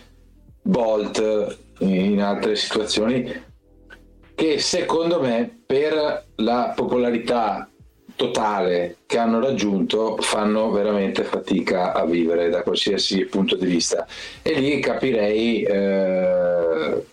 Bolt 0.60 1.56
in 1.78 2.20
altre 2.20 2.56
situazioni, 2.56 3.32
che 4.34 4.58
secondo 4.58 5.20
me 5.20 5.62
per 5.64 6.24
la 6.36 6.72
popolarità 6.74 7.68
totale 8.16 8.96
che 9.06 9.16
hanno 9.16 9.38
raggiunto 9.38 10.16
fanno 10.18 10.70
veramente 10.72 11.22
fatica 11.22 11.92
a 11.92 12.04
vivere 12.04 12.48
da 12.48 12.62
qualsiasi 12.62 13.24
punto 13.26 13.54
di 13.54 13.66
vista. 13.66 14.06
E 14.42 14.58
lì 14.58 14.80
capirei 14.80 15.62
eh, 15.62 17.04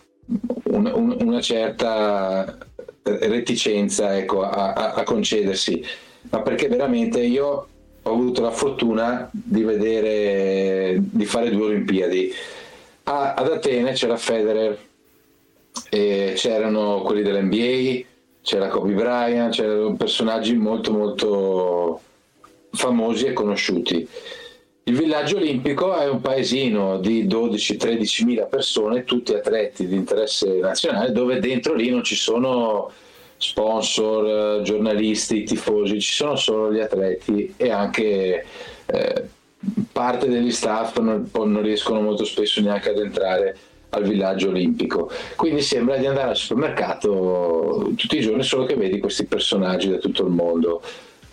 un, 0.63 0.91
un, 0.91 1.15
una 1.19 1.41
certa 1.41 2.57
reticenza 3.05 4.17
ecco, 4.17 4.41
a, 4.41 4.73
a, 4.73 4.93
a, 4.93 5.03
concedersi 5.03 5.83
ma 6.29 6.41
perché 6.41 6.67
veramente 6.67 7.21
io 7.21 7.67
ho 8.01 8.11
avuto 8.11 8.41
la 8.41 8.51
fortuna 8.51 9.29
di 9.31 9.63
vedere 9.63 10.97
di 10.99 11.25
fare 11.25 11.51
due 11.51 11.65
Olimpiadi 11.67 12.33
a, 13.03 13.33
ad 13.35 13.51
Atene 13.51 13.93
c'era 13.93 14.17
Federer 14.17 14.77
c'erano 15.89 17.01
quelli 17.01 17.21
dell'NBA 17.21 18.13
c'era 18.45 18.67
Kobe 18.67 18.93
Bryant, 18.93 19.51
c'erano 19.53 19.95
personaggi 19.95 20.55
molto 20.55 20.91
molto 20.91 22.01
famosi 22.71 23.25
e 23.25 23.33
conosciuti. 23.33 24.07
Il 24.87 24.95
villaggio 24.95 25.37
olimpico 25.37 25.95
è 25.95 26.07
un 26.07 26.21
paesino 26.21 26.99
di 26.99 27.25
12-13 27.25 28.23
mila 28.23 28.45
persone, 28.45 29.03
tutti 29.03 29.33
atleti 29.33 29.87
di 29.87 29.95
interesse 29.95 30.59
nazionale, 30.59 31.11
dove 31.11 31.39
dentro 31.39 31.73
lì 31.73 31.89
non 31.89 32.03
ci 32.03 32.13
sono 32.13 32.91
sponsor, 33.35 34.61
giornalisti, 34.61 35.41
tifosi, 35.41 35.99
ci 35.99 36.13
sono 36.13 36.35
solo 36.35 36.71
gli 36.71 36.79
atleti 36.79 37.51
e 37.57 37.71
anche 37.71 38.45
eh, 38.85 39.23
parte 39.91 40.27
degli 40.27 40.51
staff 40.51 40.99
non, 40.99 41.31
non 41.33 41.63
riescono 41.63 42.01
molto 42.01 42.23
spesso 42.23 42.61
neanche 42.61 42.91
ad 42.91 42.99
entrare 42.99 43.57
al 43.89 44.03
villaggio 44.03 44.49
olimpico. 44.49 45.09
Quindi 45.35 45.61
sembra 45.61 45.97
di 45.97 46.05
andare 46.05 46.29
al 46.29 46.37
supermercato 46.37 47.91
tutti 47.95 48.17
i 48.17 48.21
giorni, 48.21 48.43
solo 48.43 48.65
che 48.65 48.75
vedi 48.75 48.99
questi 48.99 49.25
personaggi 49.25 49.89
da 49.89 49.97
tutto 49.97 50.23
il 50.23 50.31
mondo. 50.31 50.83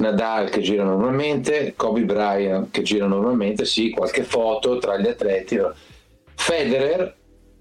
Nadal 0.03 0.51
che 0.51 0.61
gira 0.61 0.85
normalmente, 0.85 1.75
Kobe 1.77 2.03
Bryant 2.03 2.71
che 2.71 2.83
gira 2.83 3.07
normalmente, 3.07 3.65
sì, 3.65 3.91
qualche 3.91 4.25
foto 4.25 4.79
tra 4.79 4.99
gli 4.99 5.07
atleti. 5.07 5.59
Federer 6.35 7.15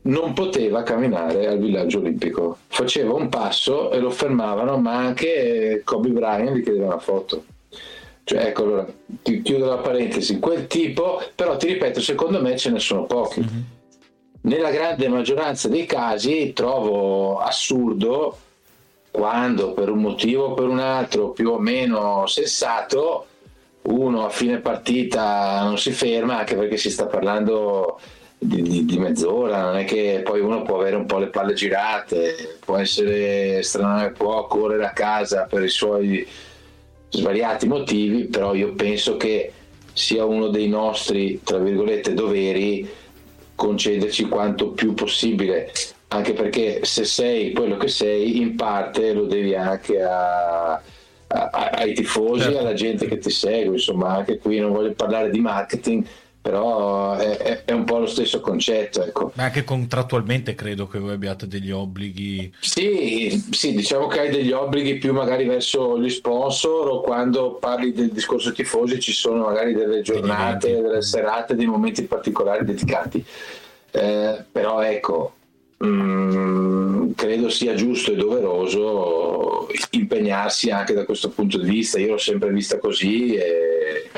non 0.03 0.33
poteva 0.33 0.81
camminare 0.83 1.47
al 1.47 1.59
villaggio 1.59 1.99
olimpico, 1.99 2.57
faceva 2.67 3.13
un 3.13 3.29
passo 3.29 3.91
e 3.91 3.99
lo 3.99 4.09
fermavano, 4.09 4.77
ma 4.77 4.97
anche 4.97 5.81
Kobe 5.85 6.09
Bryant 6.09 6.55
gli 6.55 6.63
chiedeva 6.63 6.87
una 6.87 6.99
foto. 6.99 7.45
Cioè, 8.23 8.45
ecco, 8.47 8.63
allora, 8.63 8.87
ti 9.21 9.41
chiudo 9.41 9.67
la 9.67 9.77
parentesi, 9.77 10.39
quel 10.39 10.67
tipo, 10.67 11.21
però 11.35 11.57
ti 11.57 11.67
ripeto, 11.67 12.01
secondo 12.01 12.41
me 12.41 12.57
ce 12.57 12.71
ne 12.71 12.79
sono 12.79 13.05
pochi. 13.05 13.39
Mm-hmm 13.39 13.61
nella 14.41 14.71
grande 14.71 15.07
maggioranza 15.07 15.67
dei 15.67 15.85
casi 15.85 16.53
trovo 16.53 17.37
assurdo 17.37 18.37
quando 19.11 19.73
per 19.73 19.89
un 19.89 19.99
motivo 19.99 20.45
o 20.45 20.53
per 20.53 20.67
un 20.67 20.79
altro 20.79 21.31
più 21.31 21.51
o 21.51 21.59
meno 21.59 22.25
sensato 22.27 23.25
uno 23.83 24.25
a 24.25 24.29
fine 24.29 24.59
partita 24.59 25.61
non 25.63 25.77
si 25.77 25.91
ferma 25.91 26.39
anche 26.39 26.55
perché 26.55 26.77
si 26.77 26.89
sta 26.89 27.07
parlando 27.07 27.99
di, 28.37 28.61
di, 28.61 28.85
di, 28.85 28.97
mezz'ora, 28.97 29.61
non 29.61 29.77
è 29.77 29.85
che 29.85 30.21
poi 30.23 30.39
uno 30.39 30.63
può 30.63 30.79
avere 30.79 30.95
un 30.95 31.05
po' 31.05 31.19
le 31.19 31.27
palle 31.27 31.53
girate, 31.53 32.57
può 32.59 32.77
essere 32.77 33.61
strano, 33.61 34.11
può 34.13 34.47
correre 34.47 34.85
a 34.85 34.93
casa 34.93 35.43
per 35.43 35.63
i 35.63 35.69
suoi 35.69 36.27
svariati 37.09 37.67
motivi, 37.67 38.25
però 38.25 38.55
io 38.55 38.73
penso 38.73 39.15
che 39.15 39.51
sia 39.93 40.25
uno 40.25 40.47
dei 40.47 40.67
nostri, 40.67 41.41
tra 41.43 41.59
virgolette, 41.59 42.15
doveri 42.15 42.89
concederci 43.53 44.27
quanto 44.27 44.69
più 44.69 44.95
possibile, 44.95 45.71
anche 46.13 46.33
perché 46.33 46.83
se 46.83 47.05
sei 47.05 47.53
quello 47.53 47.77
che 47.77 47.87
sei, 47.87 48.37
in 48.37 48.55
parte 48.55 49.13
lo 49.13 49.25
devi 49.25 49.55
anche 49.55 50.01
a, 50.01 50.73
a, 50.73 51.49
ai 51.73 51.93
tifosi, 51.93 52.43
certo. 52.43 52.59
alla 52.59 52.73
gente 52.73 53.07
che 53.07 53.17
ti 53.17 53.29
segue, 53.29 53.75
insomma, 53.75 54.15
anche 54.17 54.37
qui 54.37 54.59
non 54.59 54.73
voglio 54.73 54.91
parlare 54.91 55.29
di 55.29 55.39
marketing, 55.39 56.05
però 56.41 57.15
è, 57.15 57.63
è, 57.63 57.71
un 57.71 57.85
po' 57.85 57.99
lo 57.99 58.07
stesso 58.07 58.41
concetto. 58.41 59.05
Ecco. 59.05 59.31
Ma 59.35 59.43
anche 59.43 59.63
contrattualmente 59.63 60.53
credo 60.53 60.85
che 60.85 60.99
voi 60.99 61.13
abbiate 61.13 61.47
degli 61.47 61.71
obblighi. 61.71 62.55
Sì, 62.59 63.41
sì, 63.49 63.73
diciamo 63.73 64.07
che 64.07 64.19
hai 64.19 64.31
degli 64.31 64.51
obblighi 64.51 64.97
più 64.97 65.13
magari 65.13 65.45
verso 65.45 65.97
gli 65.97 66.09
sponsor 66.09 66.89
o 66.89 67.01
quando 67.01 67.53
parli 67.53 67.93
del 67.93 68.11
discorso 68.11 68.51
tifosi 68.51 68.99
ci 68.99 69.13
sono 69.13 69.45
magari 69.45 69.73
delle 69.73 70.01
giornate, 70.01 70.81
delle 70.81 71.01
serate, 71.01 71.55
dei 71.55 71.67
momenti 71.67 72.03
particolari 72.03 72.65
dedicati. 72.65 73.23
Eh, 73.91 74.43
però 74.51 74.81
ecco, 74.81 75.35
mm, 75.85 77.11
credo 77.15 77.49
sia 77.49 77.73
giusto 77.73 78.11
e 78.11 78.15
doveroso 78.15 79.67
impegnarsi 79.91 80.69
anche 80.69 80.93
da 80.93 81.05
questo 81.05 81.29
punto 81.29 81.57
di 81.57 81.69
vista. 81.69 81.99
Io 81.99 82.11
l'ho 82.11 82.17
sempre 82.17 82.51
vista 82.51 82.77
così 82.77 83.35
e 83.35 84.09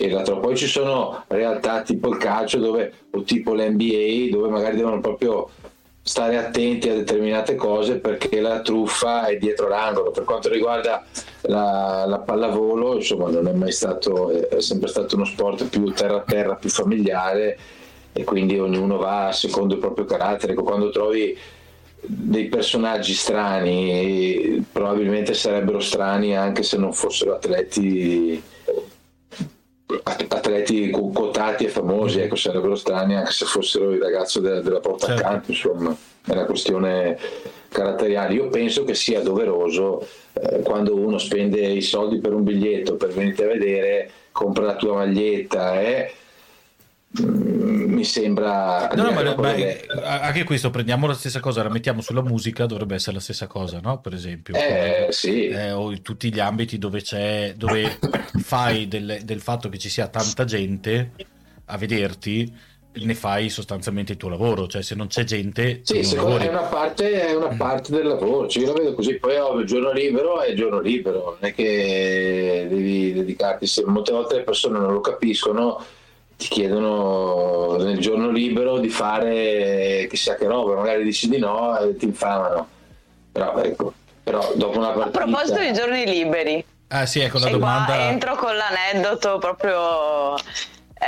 e 0.00 0.08
l'altro. 0.08 0.38
Poi 0.38 0.56
ci 0.56 0.68
sono 0.68 1.24
realtà 1.26 1.82
tipo 1.82 2.08
il 2.08 2.18
calcio 2.18 2.58
dove, 2.58 2.92
o 3.10 3.22
tipo 3.22 3.52
l'NBA 3.52 4.30
dove 4.30 4.48
magari 4.48 4.76
devono 4.76 5.00
proprio 5.00 5.50
stare 6.00 6.38
attenti 6.38 6.88
a 6.88 6.94
determinate 6.94 7.56
cose 7.56 7.96
perché 7.96 8.40
la 8.40 8.60
truffa 8.60 9.26
è 9.26 9.36
dietro 9.36 9.68
l'angolo. 9.68 10.12
Per 10.12 10.22
quanto 10.22 10.48
riguarda 10.48 11.04
la, 11.42 12.04
la 12.06 12.18
pallavolo, 12.20 12.94
insomma, 12.94 13.28
non 13.28 13.48
è 13.48 13.52
mai 13.52 13.72
stato, 13.72 14.30
è 14.30 14.60
sempre 14.60 14.88
stato 14.88 15.16
uno 15.16 15.24
sport 15.24 15.64
più 15.64 15.92
terra 15.92 16.18
a 16.18 16.22
terra, 16.22 16.54
più 16.54 16.70
familiare 16.70 17.58
e 18.18 18.24
quindi 18.24 18.58
ognuno 18.58 18.96
va 18.96 19.30
secondo 19.32 19.74
il 19.74 19.80
proprio 19.80 20.04
carattere. 20.04 20.54
Quando 20.54 20.90
trovi 20.90 21.38
dei 22.00 22.46
personaggi 22.48 23.14
strani, 23.14 24.64
probabilmente 24.72 25.34
sarebbero 25.34 25.78
strani 25.78 26.36
anche 26.36 26.64
se 26.64 26.76
non 26.78 26.92
fossero 26.92 27.34
atleti 27.34 28.42
atleti 30.04 30.90
quotati 30.90 31.64
e 31.64 31.68
famosi, 31.68 32.20
ecco, 32.20 32.34
sarebbero 32.34 32.74
strani 32.74 33.14
anche 33.14 33.30
se 33.30 33.46
fossero 33.46 33.92
il 33.92 34.00
ragazzo 34.00 34.40
della, 34.40 34.60
della 34.60 34.80
porta 34.80 35.06
certo. 35.06 35.22
accanto, 35.22 35.50
insomma, 35.52 35.96
è 36.26 36.32
una 36.32 36.44
questione 36.44 37.18
caratteriale. 37.68 38.34
Io 38.34 38.48
penso 38.48 38.84
che 38.84 38.94
sia 38.94 39.22
doveroso 39.22 40.06
eh, 40.32 40.60
quando 40.60 40.94
uno 40.94 41.18
spende 41.18 41.60
i 41.60 41.82
soldi 41.82 42.18
per 42.18 42.34
un 42.34 42.42
biglietto 42.42 42.96
per 42.96 43.10
venire 43.10 43.44
a 43.44 43.46
vedere, 43.46 44.10
compra 44.32 44.64
la 44.64 44.76
tua 44.76 44.94
maglietta 44.94 45.80
eh, 45.80 46.12
mi 47.10 48.04
sembra 48.04 48.90
no, 48.94 49.10
no, 49.10 49.12
ma, 49.12 49.34
ma 49.34 50.20
anche 50.20 50.44
questo 50.44 50.68
prendiamo 50.68 51.06
la 51.06 51.14
stessa 51.14 51.40
cosa 51.40 51.62
la 51.62 51.70
mettiamo 51.70 52.02
sulla 52.02 52.20
musica 52.22 52.66
dovrebbe 52.66 52.96
essere 52.96 53.14
la 53.16 53.22
stessa 53.22 53.46
cosa 53.46 53.80
no 53.82 53.98
per 54.00 54.12
esempio 54.12 54.54
eh, 54.54 55.06
sì. 55.08 55.48
eh, 55.48 55.72
o 55.72 55.90
in 55.90 56.02
tutti 56.02 56.30
gli 56.30 56.38
ambiti 56.38 56.76
dove 56.76 57.00
c'è 57.00 57.54
dove 57.56 57.98
fai 58.42 58.88
del, 58.88 59.20
del, 59.24 59.40
fatto 59.40 59.70
che 59.70 59.78
ci 59.78 59.88
sia 59.88 60.08
tanta 60.08 60.44
gente 60.44 61.12
a 61.64 61.78
vederti 61.78 62.54
ne 62.92 63.14
fai 63.14 63.48
sostanzialmente 63.48 64.12
il 64.12 64.18
tuo 64.18 64.28
lavoro 64.28 64.66
cioè 64.66 64.82
se 64.82 64.94
non 64.94 65.06
c'è 65.06 65.24
gente 65.24 65.80
sì 65.84 66.04
secondo 66.04 66.36
me 66.36 66.46
è 66.46 66.50
una 66.50 66.64
parte, 66.64 67.26
è 67.26 67.34
una 67.34 67.56
parte 67.56 67.90
del 67.90 68.06
lavoro 68.06 68.48
cioè, 68.48 68.64
io 68.64 68.74
la 68.74 68.78
vedo 68.80 68.94
così 68.94 69.14
poi 69.14 69.36
ovvio 69.38 69.60
il 69.60 69.66
giorno 69.66 69.92
libero 69.92 70.42
è 70.42 70.50
il 70.50 70.56
giorno 70.56 70.80
libero 70.80 71.38
non 71.40 71.50
è 71.50 71.54
che 71.54 72.66
devi 72.68 73.14
dedicarti 73.14 73.66
se 73.66 73.82
molte 73.86 74.12
volte 74.12 74.36
le 74.36 74.42
persone 74.42 74.78
non 74.78 74.92
lo 74.92 75.00
capiscono 75.00 75.82
ti 76.38 76.46
chiedono 76.46 77.76
nel 77.78 77.98
giorno 77.98 78.30
libero 78.30 78.78
di 78.78 78.88
fare 78.88 80.06
chissà 80.08 80.36
che 80.36 80.46
roba, 80.46 80.76
magari 80.76 81.02
dici 81.02 81.28
di 81.28 81.38
no 81.38 81.76
e 81.76 81.96
ti 81.96 82.04
infamano. 82.04 82.68
Però 83.32 83.60
ecco, 83.60 83.92
però 84.22 84.52
dopo 84.54 84.78
una 84.78 84.90
partita... 84.90 85.22
A 85.22 85.24
proposito 85.24 85.58
di 85.58 85.72
giorni 85.72 86.06
liberi. 86.06 86.64
Ah 86.88 87.06
sì, 87.06 87.20
ecco 87.20 87.38
la 87.38 87.50
domanda... 87.50 88.08
entro 88.08 88.36
con 88.36 88.56
l'aneddoto 88.56 89.38
proprio 89.38 90.36
eh, 90.36 91.06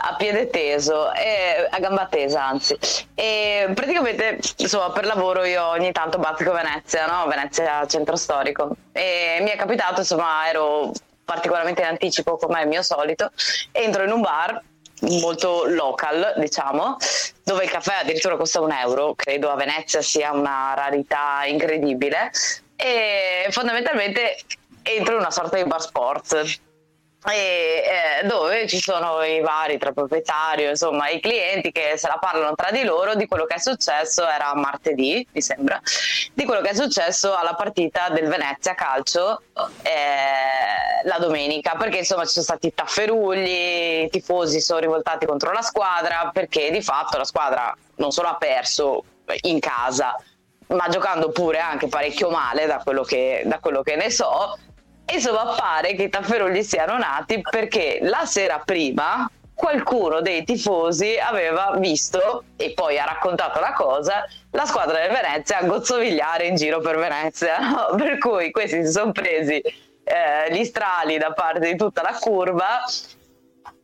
a 0.00 0.14
piede 0.18 0.48
teso, 0.48 1.12
eh, 1.12 1.68
a 1.70 1.78
gamba 1.78 2.06
tesa 2.06 2.44
anzi. 2.44 2.76
E 3.14 3.70
praticamente, 3.72 4.40
insomma, 4.56 4.90
per 4.90 5.06
lavoro 5.06 5.44
io 5.44 5.64
ogni 5.68 5.92
tanto 5.92 6.18
bazzico 6.18 6.50
Venezia, 6.52 7.06
no? 7.06 7.28
Venezia 7.28 7.86
centro 7.86 8.16
storico. 8.16 8.70
E 8.90 9.38
mi 9.40 9.50
è 9.50 9.56
capitato, 9.56 10.00
insomma, 10.00 10.48
ero 10.48 10.90
particolarmente 11.28 11.82
in 11.82 11.88
anticipo 11.88 12.38
come 12.38 12.60
è 12.60 12.62
il 12.62 12.68
mio 12.68 12.82
solito, 12.82 13.30
entro 13.70 14.02
in 14.02 14.12
un 14.12 14.22
bar 14.22 14.62
molto 15.20 15.66
local, 15.66 16.32
diciamo, 16.38 16.96
dove 17.44 17.64
il 17.64 17.70
caffè 17.70 17.96
addirittura 18.00 18.36
costa 18.36 18.62
un 18.62 18.72
euro, 18.72 19.14
credo 19.14 19.50
a 19.50 19.54
Venezia 19.54 20.00
sia 20.00 20.32
una 20.32 20.72
rarità 20.74 21.44
incredibile, 21.44 22.30
e 22.76 23.46
fondamentalmente 23.50 24.38
entro 24.82 25.12
in 25.12 25.20
una 25.20 25.30
sorta 25.30 25.58
di 25.58 25.64
bar 25.64 25.82
sport. 25.82 26.60
E, 27.32 28.20
eh, 28.22 28.26
dove 28.26 28.66
ci 28.66 28.80
sono 28.80 29.22
i 29.22 29.40
vari 29.40 29.78
tra 29.78 29.92
proprietario, 29.92 30.70
insomma, 30.70 31.08
i 31.08 31.20
clienti 31.20 31.72
che 31.72 31.94
se 31.96 32.08
la 32.08 32.18
parlano 32.18 32.54
tra 32.54 32.70
di 32.70 32.82
loro 32.84 33.14
di 33.14 33.26
quello 33.26 33.44
che 33.44 33.54
è 33.54 33.58
successo, 33.58 34.26
era 34.26 34.54
martedì, 34.54 35.26
mi 35.32 35.42
sembra, 35.42 35.80
di 36.32 36.44
quello 36.44 36.60
che 36.60 36.70
è 36.70 36.74
successo 36.74 37.34
alla 37.34 37.54
partita 37.54 38.08
del 38.10 38.28
Venezia 38.28 38.74
Calcio 38.74 39.42
eh, 39.82 41.04
la 41.04 41.18
domenica, 41.18 41.74
perché 41.76 41.98
insomma 41.98 42.24
ci 42.24 42.32
sono 42.32 42.44
stati 42.44 42.72
tafferugli, 42.74 44.04
i 44.04 44.08
tifosi 44.10 44.60
sono 44.60 44.80
rivoltati 44.80 45.26
contro 45.26 45.52
la 45.52 45.62
squadra, 45.62 46.30
perché 46.32 46.70
di 46.70 46.82
fatto 46.82 47.18
la 47.18 47.24
squadra 47.24 47.74
non 47.96 48.10
solo 48.10 48.28
ha 48.28 48.36
perso 48.36 49.04
in 49.42 49.58
casa, 49.60 50.16
ma 50.68 50.88
giocando 50.88 51.30
pure 51.30 51.58
anche 51.58 51.88
parecchio 51.88 52.30
male 52.30 52.66
da 52.66 52.78
quello 52.78 53.02
che, 53.02 53.42
da 53.44 53.58
quello 53.58 53.82
che 53.82 53.96
ne 53.96 54.10
so, 54.10 54.56
Insomma, 55.12 55.54
pare 55.56 55.94
che 55.94 56.04
i 56.04 56.08
tafferugli 56.08 56.62
siano 56.62 56.98
nati 56.98 57.40
perché 57.40 57.98
la 58.02 58.24
sera 58.26 58.60
prima 58.64 59.30
qualcuno 59.54 60.20
dei 60.20 60.44
tifosi 60.44 61.18
aveva 61.18 61.74
visto 61.78 62.44
e 62.56 62.72
poi 62.74 62.96
ha 62.98 63.04
raccontato 63.04 63.58
la 63.58 63.72
cosa 63.72 64.24
la 64.52 64.64
squadra 64.64 65.00
del 65.00 65.10
Venezia 65.10 65.58
a 65.58 65.64
gozzovigliare 65.64 66.46
in 66.46 66.54
giro 66.54 66.78
per 66.80 66.96
Venezia. 66.96 67.58
Per 67.96 68.18
cui 68.18 68.50
questi 68.50 68.84
si 68.84 68.92
sono 68.92 69.10
presi 69.12 69.60
eh, 69.60 70.52
gli 70.52 70.64
strali 70.64 71.18
da 71.18 71.32
parte 71.32 71.70
di 71.70 71.76
tutta 71.76 72.02
la 72.02 72.16
curva 72.18 72.82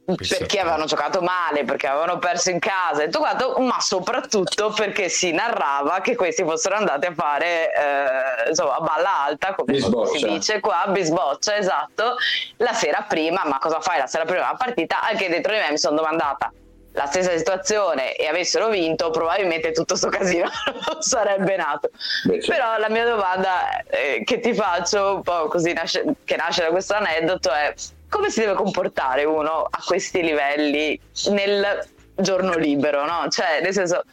perché 0.05 0.61
avevano 0.61 0.85
giocato 0.85 1.23
male, 1.23 1.65
perché 1.65 1.87
avevano 1.87 2.19
perso 2.19 2.51
in 2.51 2.59
casa 2.59 3.03
e 3.03 3.05
tutto 3.07 3.21
quanto, 3.21 3.59
ma 3.59 3.81
soprattutto 3.81 4.71
perché 4.71 5.09
si 5.09 5.33
narrava 5.33 6.01
che 6.01 6.15
questi 6.15 6.43
fossero 6.43 6.77
andati 6.77 7.07
a 7.07 7.15
fare 7.15 7.73
eh, 7.73 8.49
insomma 8.49 8.79
balla 8.81 9.25
alta, 9.25 9.55
come 9.55 9.73
bisboccia. 9.73 10.19
si 10.19 10.25
dice 10.27 10.61
qua, 10.61 10.85
bisboccia, 10.89 11.57
esatto, 11.57 12.17
la 12.59 12.73
sera 12.75 13.05
prima, 13.09 13.43
ma 13.47 13.59
cosa 13.59 13.81
fai 13.81 13.99
la 13.99 14.07
sera 14.07 14.25
prima 14.25 14.43
della 14.43 14.57
partita? 14.57 15.01
Anche 15.01 15.29
dentro 15.29 15.53
di 15.53 15.59
me 15.59 15.71
mi 15.71 15.79
sono 15.79 15.97
domandata 15.97 16.53
la 16.95 17.07
stessa 17.07 17.37
situazione 17.37 18.15
e 18.15 18.27
avessero 18.27 18.69
vinto, 18.69 19.11
probabilmente 19.11 19.73
tutto 19.73 19.97
questo 19.99 20.09
casino 20.11 20.49
non 20.93 21.03
sarebbe 21.03 21.57
nato. 21.57 21.91
Beh, 22.25 22.41
certo. 22.41 22.53
Però 22.53 22.79
la 22.79 22.89
mia 22.89 23.05
domanda 23.05 23.83
eh, 23.87 24.23
che 24.25 24.39
ti 24.39 24.55
faccio, 24.55 25.17
un 25.17 25.23
po' 25.23 25.49
così 25.49 25.73
nasce, 25.73 26.05
che 26.25 26.37
nasce 26.37 26.63
da 26.63 26.69
questo 26.69 26.95
aneddoto, 26.95 27.51
è 27.51 27.75
come 28.15 28.31
si 28.31 28.39
deve 28.39 28.55
comportare 28.55 29.25
uno 29.25 29.67
a 29.69 29.83
questi 29.85 30.23
livelli 30.23 30.99
nel 31.31 31.85
giorno 32.15 32.55
libero, 32.55 33.05
no? 33.05 33.27
Cioè, 33.29 33.61
nel 33.61 33.73
senso, 33.73 34.05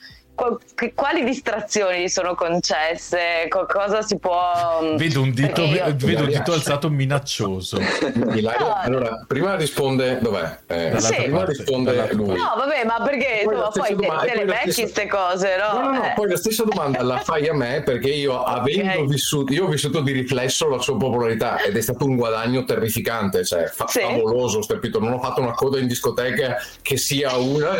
quali 0.95 1.23
distrazioni 1.23 2.09
sono 2.09 2.35
concesse? 2.35 3.47
Cosa 3.49 4.01
si 4.01 4.17
può. 4.17 4.81
Mm, 4.83 4.95
vedo 4.95 5.21
un 5.21 5.31
dito, 5.31 5.61
io... 5.61 5.83
vedo 5.95 6.23
un 6.23 6.29
dito 6.29 6.53
alzato 6.53 6.89
minaccioso. 6.89 7.79
No. 8.13 8.75
Allora, 8.81 9.23
prima 9.27 9.55
risponde. 9.55 10.19
Dov'è? 10.19 10.59
Eh, 10.67 10.99
sì. 10.99 11.15
Prima 11.15 11.45
risponde 11.45 12.09
lui. 12.13 12.37
No, 12.37 12.53
vabbè, 12.57 12.85
ma 12.85 13.01
perché 13.03 13.41
poi, 13.43 13.55
insomma, 13.55 13.85
poi 13.85 13.95
domanda, 13.95 14.21
te, 14.23 14.31
te 14.31 14.37
le 14.37 14.45
becchi 14.45 14.81
queste 14.81 15.07
cose, 15.07 15.55
no? 15.57 15.79
No, 15.79 15.91
no, 15.91 15.97
no, 15.97 16.03
eh. 16.05 16.13
poi 16.15 16.29
la 16.29 16.37
stessa 16.37 16.63
domanda 16.63 17.03
la 17.03 17.17
fai 17.19 17.47
a 17.47 17.53
me 17.53 17.81
perché 17.83 18.09
io, 18.09 18.41
avendo 18.43 18.91
okay. 18.91 19.07
vissuto, 19.07 19.53
io 19.53 19.65
ho 19.65 19.69
vissuto 19.69 20.01
di 20.01 20.11
riflesso 20.11 20.67
la 20.69 20.79
sua 20.79 20.97
popolarità 20.97 21.61
ed 21.61 21.77
è 21.77 21.81
stato 21.81 22.05
un 22.05 22.15
guadagno 22.15 22.63
terrificante, 22.63 23.45
cioè 23.45 23.65
fa- 23.65 23.87
sì. 23.87 23.99
favoloso, 23.99 24.61
stepito. 24.61 24.99
Non 24.99 25.13
ho 25.13 25.19
fatto 25.19 25.41
una 25.41 25.53
coda 25.53 25.79
in 25.79 25.87
discoteca 25.87 26.57
che 26.81 26.97
sia 26.97 27.35
una. 27.37 27.79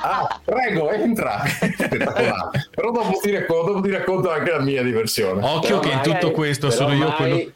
Ah, 0.00 0.40
prego, 0.44 0.90
entra 0.90 1.42
spettacolare. 1.96 2.68
Però 2.74 2.90
dopo 2.90 3.18
ti, 3.20 3.30
racconto, 3.32 3.72
dopo 3.72 3.80
ti 3.80 3.90
racconto 3.90 4.30
anche 4.30 4.50
la 4.50 4.60
mia 4.60 4.82
diversione. 4.82 5.44
Occhio 5.44 5.78
però 5.78 5.80
che 5.80 5.90
in 5.90 6.00
tutto 6.02 6.30
questo 6.32 6.70
sono 6.70 6.94
io 6.94 7.12
quello... 7.12 7.52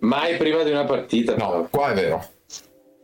Mai 0.00 0.36
prima 0.36 0.62
di 0.62 0.70
una 0.70 0.84
partita. 0.84 1.36
No, 1.36 1.68
qua 1.70 1.90
è 1.90 1.94
vero. 1.94 2.26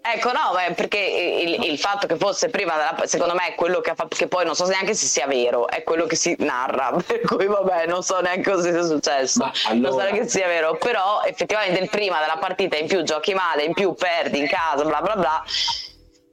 Ecco, 0.00 0.32
no, 0.32 0.52
perché 0.74 0.96
il, 0.98 1.70
il, 1.70 1.78
fatto 1.78 2.06
che 2.06 2.16
fosse 2.16 2.48
prima, 2.48 2.72
della, 2.76 3.06
secondo 3.06 3.34
me 3.34 3.48
è 3.48 3.54
quello 3.54 3.80
che 3.80 3.90
ha 3.90 3.94
fatto, 3.94 4.16
che 4.16 4.26
poi 4.26 4.44
non 4.46 4.54
so 4.54 4.64
neanche 4.66 4.94
se 4.94 5.04
sia 5.04 5.26
vero, 5.26 5.68
è 5.68 5.82
quello 5.82 6.06
che 6.06 6.16
si 6.16 6.34
narra, 6.38 6.96
per 7.06 7.20
cui 7.20 7.46
vabbè, 7.46 7.86
non 7.86 8.02
so 8.02 8.18
neanche 8.20 8.50
cosa 8.50 8.70
sia 8.70 8.82
successo, 8.82 9.50
allora... 9.66 9.90
non 9.90 9.98
so 9.98 9.98
neanche 9.98 10.22
se 10.22 10.38
sia 10.38 10.46
vero, 10.46 10.78
però 10.78 11.20
effettivamente 11.24 11.80
il 11.80 11.90
prima 11.90 12.20
della 12.20 12.38
partita 12.40 12.78
in 12.78 12.86
più 12.86 13.02
giochi 13.02 13.34
male, 13.34 13.64
in 13.64 13.74
più 13.74 13.92
perdi 13.92 14.38
in 14.38 14.48
casa, 14.48 14.82
bla 14.82 15.02
bla 15.02 15.16
bla, 15.16 15.44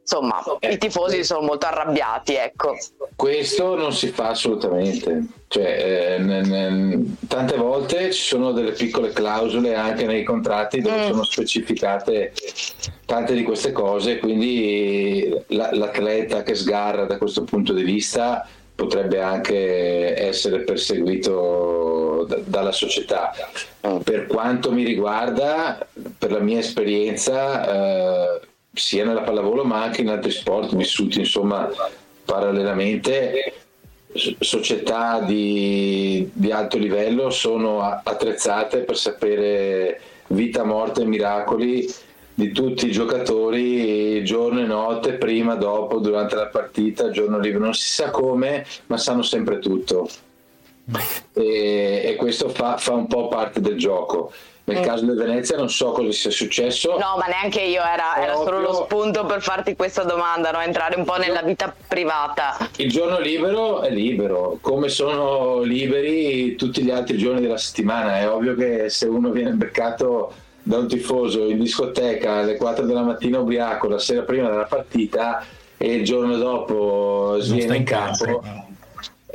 insomma 0.05 0.39
i 0.59 0.77
tifosi 0.77 1.23
sono 1.23 1.41
molto 1.41 1.65
arrabbiati 1.65 2.35
ecco. 2.35 2.77
questo 3.15 3.75
non 3.75 3.91
si 3.91 4.09
fa 4.09 4.29
assolutamente 4.29 5.23
cioè, 5.47 6.17
eh, 6.17 6.19
n- 6.19 6.41
n- 6.45 7.17
tante 7.27 7.57
volte 7.57 8.11
ci 8.11 8.21
sono 8.21 8.51
delle 8.51 8.73
piccole 8.73 9.11
clausole 9.11 9.73
anche 9.73 10.05
nei 10.05 10.23
contratti 10.23 10.79
dove 10.81 11.05
mm. 11.07 11.09
sono 11.09 11.23
specificate 11.23 12.33
tante 13.05 13.33
di 13.33 13.41
queste 13.41 13.71
cose 13.71 14.19
quindi 14.19 15.27
l- 15.47 15.69
l'atleta 15.71 16.43
che 16.43 16.53
sgarra 16.53 17.05
da 17.05 17.17
questo 17.17 17.43
punto 17.43 17.73
di 17.73 17.83
vista 17.83 18.47
potrebbe 18.75 19.21
anche 19.21 20.15
essere 20.15 20.59
perseguito 20.59 22.25
d- 22.27 22.43
dalla 22.45 22.71
società 22.71 23.33
mm. 23.87 23.97
per 24.01 24.27
quanto 24.27 24.71
mi 24.71 24.83
riguarda 24.83 25.79
per 26.15 26.31
la 26.31 26.39
mia 26.39 26.59
esperienza 26.59 28.35
eh, 28.35 28.39
sia 28.75 29.05
nella 29.05 29.21
pallavolo 29.21 29.63
ma 29.63 29.81
anche 29.81 30.01
in 30.01 30.09
altri 30.09 30.31
sport 30.31 30.75
vissuti 30.75 31.19
insomma 31.19 31.69
parallelamente 32.23 33.53
società 34.39 35.19
di, 35.19 36.29
di 36.31 36.51
alto 36.51 36.77
livello 36.77 37.29
sono 37.29 37.81
attrezzate 37.81 38.79
per 38.79 38.97
sapere 38.97 39.99
vita, 40.27 40.63
morte 40.63 41.01
e 41.01 41.05
miracoli 41.05 41.93
di 42.33 42.51
tutti 42.51 42.87
i 42.87 42.91
giocatori 42.91 44.23
giorno 44.25 44.59
e 44.59 44.65
notte, 44.65 45.13
prima, 45.13 45.55
dopo, 45.55 45.99
durante 45.99 46.35
la 46.35 46.47
partita, 46.47 47.09
giorno 47.09 47.39
libero, 47.39 47.63
non 47.63 47.73
si 47.73 47.87
sa 47.87 48.09
come, 48.09 48.65
ma 48.87 48.97
sanno 48.97 49.21
sempre 49.21 49.59
tutto. 49.59 50.09
E, 51.33 52.01
e 52.05 52.15
questo 52.17 52.49
fa, 52.49 52.77
fa 52.77 52.93
un 52.93 53.07
po' 53.07 53.29
parte 53.29 53.61
del 53.61 53.77
gioco. 53.77 54.33
Nel 54.67 54.79
mm. 54.79 54.83
caso 54.83 55.05
di 55.05 55.15
Venezia 55.15 55.57
non 55.57 55.69
so 55.69 55.91
cosa 55.91 56.11
sia 56.11 56.31
successo. 56.31 56.97
No, 56.97 57.17
ma 57.19 57.27
neanche 57.27 57.61
io, 57.61 57.83
era, 57.83 58.17
era 58.17 58.33
solo 58.33 58.59
lo 58.59 58.73
spunto 58.73 59.23
per 59.25 59.41
farti 59.41 59.75
questa 59.75 60.03
domanda, 60.03 60.49
no? 60.49 60.59
entrare 60.59 60.95
un 60.95 61.05
po' 61.05 61.17
nella 61.17 61.43
vita 61.43 61.73
privata. 61.87 62.57
Il 62.77 62.89
giorno 62.89 63.19
libero 63.19 63.81
è 63.81 63.91
libero, 63.91 64.57
come 64.61 64.89
sono 64.89 65.61
liberi 65.61 66.55
tutti 66.55 66.81
gli 66.81 66.89
altri 66.89 67.15
giorni 67.17 67.41
della 67.41 67.57
settimana. 67.57 68.19
È 68.19 68.27
ovvio 68.27 68.55
che 68.55 68.89
se 68.89 69.05
uno 69.05 69.29
viene 69.29 69.51
beccato 69.51 70.33
da 70.63 70.79
un 70.79 70.87
tifoso 70.87 71.47
in 71.47 71.59
discoteca 71.59 72.37
alle 72.37 72.57
4 72.57 72.85
della 72.85 73.03
mattina 73.03 73.37
ubriaco 73.37 73.87
la 73.87 73.99
sera 73.99 74.23
prima 74.23 74.49
della 74.49 74.63
partita 74.63 75.45
e 75.77 75.93
il 75.93 76.03
giorno 76.03 76.37
dopo 76.37 77.37
sviene 77.39 77.77
in 77.77 77.83
campo. 77.83 78.41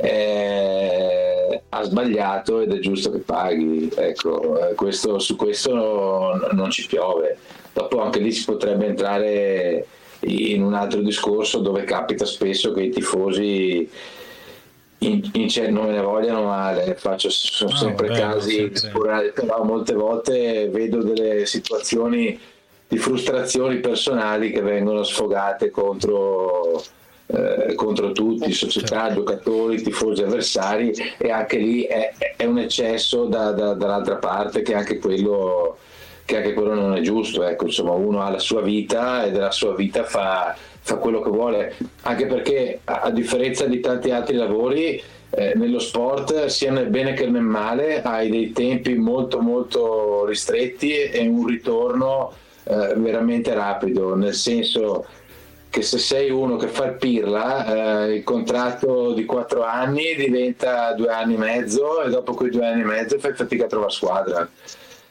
Eh, 0.01 1.61
ha 1.69 1.83
sbagliato 1.83 2.61
ed 2.61 2.73
è 2.73 2.79
giusto 2.79 3.11
che 3.11 3.19
paghi. 3.19 3.91
Ecco, 3.95 4.69
eh, 4.69 4.73
questo, 4.75 5.19
su 5.19 5.35
questo 5.35 5.73
no, 5.73 6.35
non 6.51 6.69
ci 6.71 6.87
piove. 6.87 7.37
Dopo 7.73 8.01
anche 8.01 8.19
lì 8.19 8.31
si 8.31 8.45
potrebbe 8.45 8.87
entrare 8.87 9.85
in 10.21 10.63
un 10.63 10.73
altro 10.73 11.01
discorso 11.01 11.59
dove 11.59 11.83
capita 11.83 12.25
spesso 12.25 12.73
che 12.73 12.83
i 12.83 12.89
tifosi 12.89 13.89
in, 14.99 15.29
in, 15.33 15.73
non 15.73 15.85
me 15.87 15.93
ne 15.93 16.01
vogliano 16.01 16.43
male, 16.43 16.93
faccio, 16.95 17.29
sono 17.29 17.71
no, 17.71 17.75
sempre 17.75 18.07
bello, 18.07 18.33
casi 18.33 18.69
sporadici, 18.71 19.33
però 19.33 19.63
molte 19.63 19.93
volte 19.93 20.69
vedo 20.69 21.01
delle 21.01 21.45
situazioni 21.47 22.39
di 22.87 22.97
frustrazioni 22.97 23.79
personali 23.79 24.51
che 24.51 24.61
vengono 24.61 25.01
sfogate 25.03 25.71
contro 25.71 26.83
eh, 27.33 27.75
contro 27.75 28.11
tutti, 28.11 28.51
società, 28.51 29.05
certo. 29.05 29.13
giocatori, 29.15 29.81
tifosi 29.81 30.23
avversari 30.23 30.91
e 31.17 31.31
anche 31.31 31.57
lì 31.57 31.83
è, 31.83 32.13
è 32.35 32.45
un 32.45 32.57
eccesso 32.59 33.25
da, 33.25 33.51
da, 33.51 33.73
dall'altra 33.73 34.15
parte 34.15 34.61
che 34.61 34.73
anche 34.73 34.99
quello, 34.99 35.77
che 36.25 36.37
anche 36.37 36.53
quello 36.53 36.73
non 36.73 36.95
è 36.95 37.01
giusto. 37.01 37.43
Ecco, 37.43 37.65
insomma, 37.65 37.91
uno 37.91 38.21
ha 38.21 38.29
la 38.29 38.39
sua 38.39 38.61
vita 38.61 39.23
e 39.23 39.31
della 39.31 39.51
sua 39.51 39.73
vita 39.73 40.03
fa, 40.03 40.55
fa 40.81 40.95
quello 40.95 41.21
che 41.21 41.29
vuole, 41.29 41.75
anche 42.01 42.25
perché 42.25 42.81
a, 42.83 43.01
a 43.03 43.11
differenza 43.11 43.65
di 43.65 43.79
tanti 43.79 44.11
altri 44.11 44.35
lavori 44.35 45.01
eh, 45.33 45.53
nello 45.55 45.79
sport 45.79 46.47
sia 46.47 46.71
nel 46.71 46.87
bene 46.87 47.13
che 47.13 47.25
nel 47.27 47.41
male 47.41 48.01
hai 48.01 48.29
dei 48.29 48.51
tempi 48.51 48.95
molto 48.95 49.39
molto 49.39 50.25
ristretti 50.25 50.91
e 51.03 51.25
un 51.25 51.47
ritorno 51.47 52.33
eh, 52.65 52.93
veramente 52.97 53.53
rapido, 53.53 54.15
nel 54.15 54.33
senso 54.33 55.05
che 55.71 55.81
se 55.83 55.99
sei 55.99 56.29
uno 56.29 56.57
che 56.57 56.67
fa 56.67 56.85
il 56.87 56.97
pirla, 56.97 58.05
eh, 58.05 58.15
il 58.15 58.23
contratto 58.23 59.13
di 59.13 59.23
quattro 59.23 59.63
anni 59.63 60.15
diventa 60.15 60.93
due 60.93 61.07
anni 61.07 61.35
e 61.35 61.37
mezzo 61.37 62.03
e 62.03 62.09
dopo 62.09 62.33
quei 62.33 62.49
due 62.51 62.67
anni 62.67 62.81
e 62.81 62.85
mezzo 62.85 63.17
fai 63.19 63.33
fatica 63.33 63.63
a 63.63 63.67
trovare 63.67 63.91
squadra. 63.91 64.49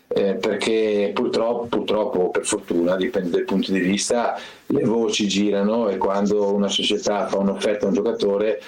Eh, 0.07 0.35
perché 0.35 1.13
purtroppo, 1.15 1.65
purtroppo, 1.67 2.31
per 2.31 2.45
fortuna, 2.45 2.95
dipende 2.97 3.31
dal 3.31 3.45
punto 3.45 3.73
di 3.73 3.81
vista, 3.81 4.39
le 4.67 4.85
voci 4.85 5.27
girano 5.27 5.89
e 5.89 5.97
quando 5.97 6.53
una 6.53 6.69
società 6.69 7.27
fa 7.27 7.39
un'offerta 7.39 7.87
a 7.87 7.89
un 7.89 7.95
giocatore, 7.95 8.61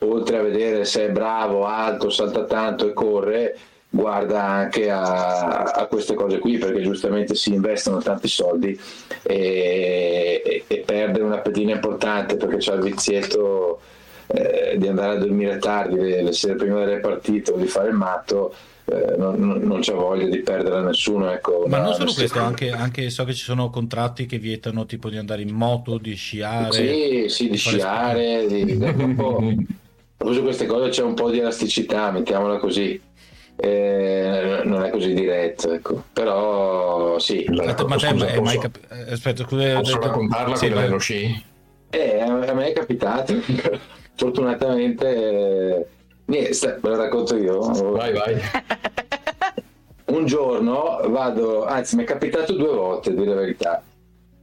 oltre 0.00 0.36
a 0.36 0.42
vedere 0.42 0.84
se 0.84 1.06
è 1.06 1.10
bravo, 1.10 1.64
alto, 1.64 2.10
salta 2.10 2.44
tanto 2.44 2.86
e 2.86 2.92
corre, 2.92 3.56
guarda 3.90 4.44
anche 4.44 4.90
a, 4.90 5.62
a, 5.62 5.86
queste 5.86 6.14
cose 6.14 6.38
qui 6.38 6.58
perché 6.58 6.82
giustamente 6.82 7.34
si 7.34 7.54
investono 7.54 7.98
tanti 7.98 8.28
soldi 8.28 8.78
e, 9.22 10.42
e, 10.44 10.64
e 10.66 10.78
perdere 10.84 11.24
una 11.24 11.38
pedina 11.38 11.72
importante 11.72 12.36
perché 12.36 12.58
c'è 12.58 12.74
il 12.74 12.82
vizietto 12.82 13.80
eh, 14.26 14.76
di 14.76 14.86
andare 14.88 15.16
a 15.16 15.18
dormire 15.18 15.58
tardi 15.58 15.96
le, 15.96 16.22
le 16.22 16.32
sere 16.32 16.56
prima 16.56 16.84
delle 16.84 17.00
partite 17.00 17.52
o 17.52 17.56
di 17.56 17.66
fare 17.66 17.88
il 17.88 17.94
matto 17.94 18.54
eh, 18.90 19.16
non, 19.16 19.36
non, 19.38 19.80
c'è 19.80 19.92
voglia 19.92 20.26
di 20.26 20.38
perdere 20.38 20.76
a 20.76 20.80
nessuno. 20.80 21.30
Ecco, 21.30 21.64
ma 21.66 21.78
non 21.78 21.92
solo 21.92 22.12
questo, 22.12 22.38
anche, 22.38 22.70
anche, 22.70 23.10
so 23.10 23.24
che 23.24 23.34
ci 23.34 23.44
sono 23.44 23.68
contratti 23.68 24.24
che 24.24 24.38
vietano 24.38 24.86
tipo 24.86 25.10
di 25.10 25.18
andare 25.18 25.42
in 25.42 25.54
moto, 25.54 25.98
di 25.98 26.14
sciare. 26.14 26.72
Sì, 26.72 27.24
sì, 27.28 27.44
di, 27.44 27.50
di 27.50 27.56
sciare, 27.58 28.46
di, 28.46 28.64
di, 28.64 28.76
proprio 30.16 30.32
su 30.32 30.42
queste 30.42 30.66
cose 30.66 30.88
c'è 30.88 31.02
un 31.02 31.14
po' 31.14 31.30
di 31.30 31.38
elasticità, 31.38 32.10
mettiamola 32.10 32.56
così. 32.56 32.98
Eh, 33.60 34.60
non 34.64 34.84
è 34.84 34.90
così 34.90 35.14
diretto, 35.14 35.72
ecco. 35.72 36.04
però 36.12 37.18
sì. 37.18 37.44
Aspetta, 37.50 37.86
ma 37.86 37.96
te 37.96 38.08
è 38.08 38.40
mai 38.40 38.58
cap- 38.58 38.78
eh, 38.90 39.12
Aspetta, 39.12 39.44
scusa, 39.44 39.74
posso 39.80 40.00
raccontarla 40.00 40.54
sì, 40.56 40.66
quella 40.66 40.82
dello 40.82 40.98
sci? 40.98 41.44
Eh, 41.90 42.20
a 42.20 42.54
me 42.54 42.66
è 42.66 42.72
capitato, 42.72 43.34
fortunatamente 44.14 45.86
Niente, 46.28 46.78
ve 46.82 46.88
lo 46.90 46.96
racconto 46.96 47.36
io. 47.36 47.58
Vai, 47.92 48.12
vai. 48.12 48.36
Un 50.06 50.26
giorno 50.26 51.00
vado, 51.08 51.64
anzi 51.64 51.96
mi 51.96 52.02
è 52.02 52.06
capitato 52.06 52.54
due 52.54 52.68
volte, 52.68 53.10
a 53.10 53.12
dire 53.12 53.26
la 53.26 53.34
verità. 53.34 53.82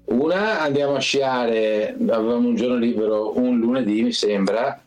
Una 0.05 0.61
andiamo 0.61 0.95
a 0.95 0.99
sciare, 0.99 1.95
avevamo 1.99 2.47
un 2.47 2.55
giorno 2.55 2.76
libero, 2.76 3.38
un 3.38 3.59
lunedì 3.59 4.03
mi 4.03 4.11
sembra, 4.11 4.80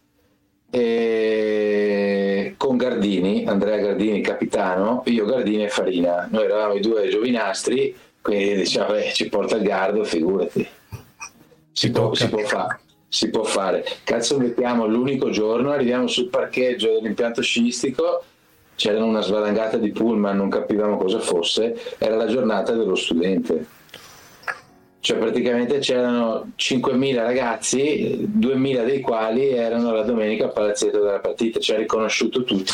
e 0.71 2.55
con 2.57 2.77
Gardini, 2.77 3.47
Andrea 3.47 3.79
Gardini 3.79 4.21
capitano, 4.21 5.03
io 5.07 5.25
Gardini 5.25 5.65
e 5.65 5.69
Farina. 5.69 6.29
Noi 6.31 6.45
eravamo 6.45 6.75
i 6.75 6.81
due 6.81 7.09
giovinastri, 7.09 7.95
quindi 8.21 8.57
diciamo, 8.57 8.93
beh, 8.93 9.13
ci 9.13 9.29
porta 9.29 9.57
il 9.57 9.63
gardo, 9.63 10.05
figurati. 10.05 10.67
Si, 11.73 11.91
può, 11.91 12.15
si 12.15 12.29
può 12.29 12.41
fare 12.41 12.81
si 13.09 13.31
può 13.31 13.43
fare. 13.43 13.85
Cazzo 14.05 14.39
mettiamo 14.39 14.87
l'unico 14.87 15.31
giorno, 15.31 15.71
arriviamo 15.71 16.07
sul 16.07 16.29
parcheggio 16.29 16.93
dell'impianto 16.93 17.41
sciistico, 17.41 18.23
c'era 18.77 19.03
una 19.03 19.23
svalangata 19.23 19.79
di 19.79 19.91
pullman, 19.91 20.37
non 20.37 20.51
capivamo 20.51 20.99
cosa 20.99 21.19
fosse, 21.19 21.97
era 21.99 22.17
la 22.17 22.27
giornata 22.27 22.75
dello 22.75 22.95
studente. 22.95 23.77
Cioè 25.01 25.19
praticamente 25.19 25.79
c'erano 25.79 26.53
5.000 26.57 27.15
ragazzi, 27.15 28.29
2.000 28.39 28.85
dei 28.85 29.01
quali 29.01 29.51
erano 29.51 29.93
la 29.93 30.03
domenica 30.03 30.45
al 30.45 30.53
palazzetto 30.53 30.99
della 30.99 31.21
partita, 31.21 31.61
ci 31.61 31.73
ha 31.73 31.77
riconosciuto 31.77 32.43
tutti. 32.43 32.73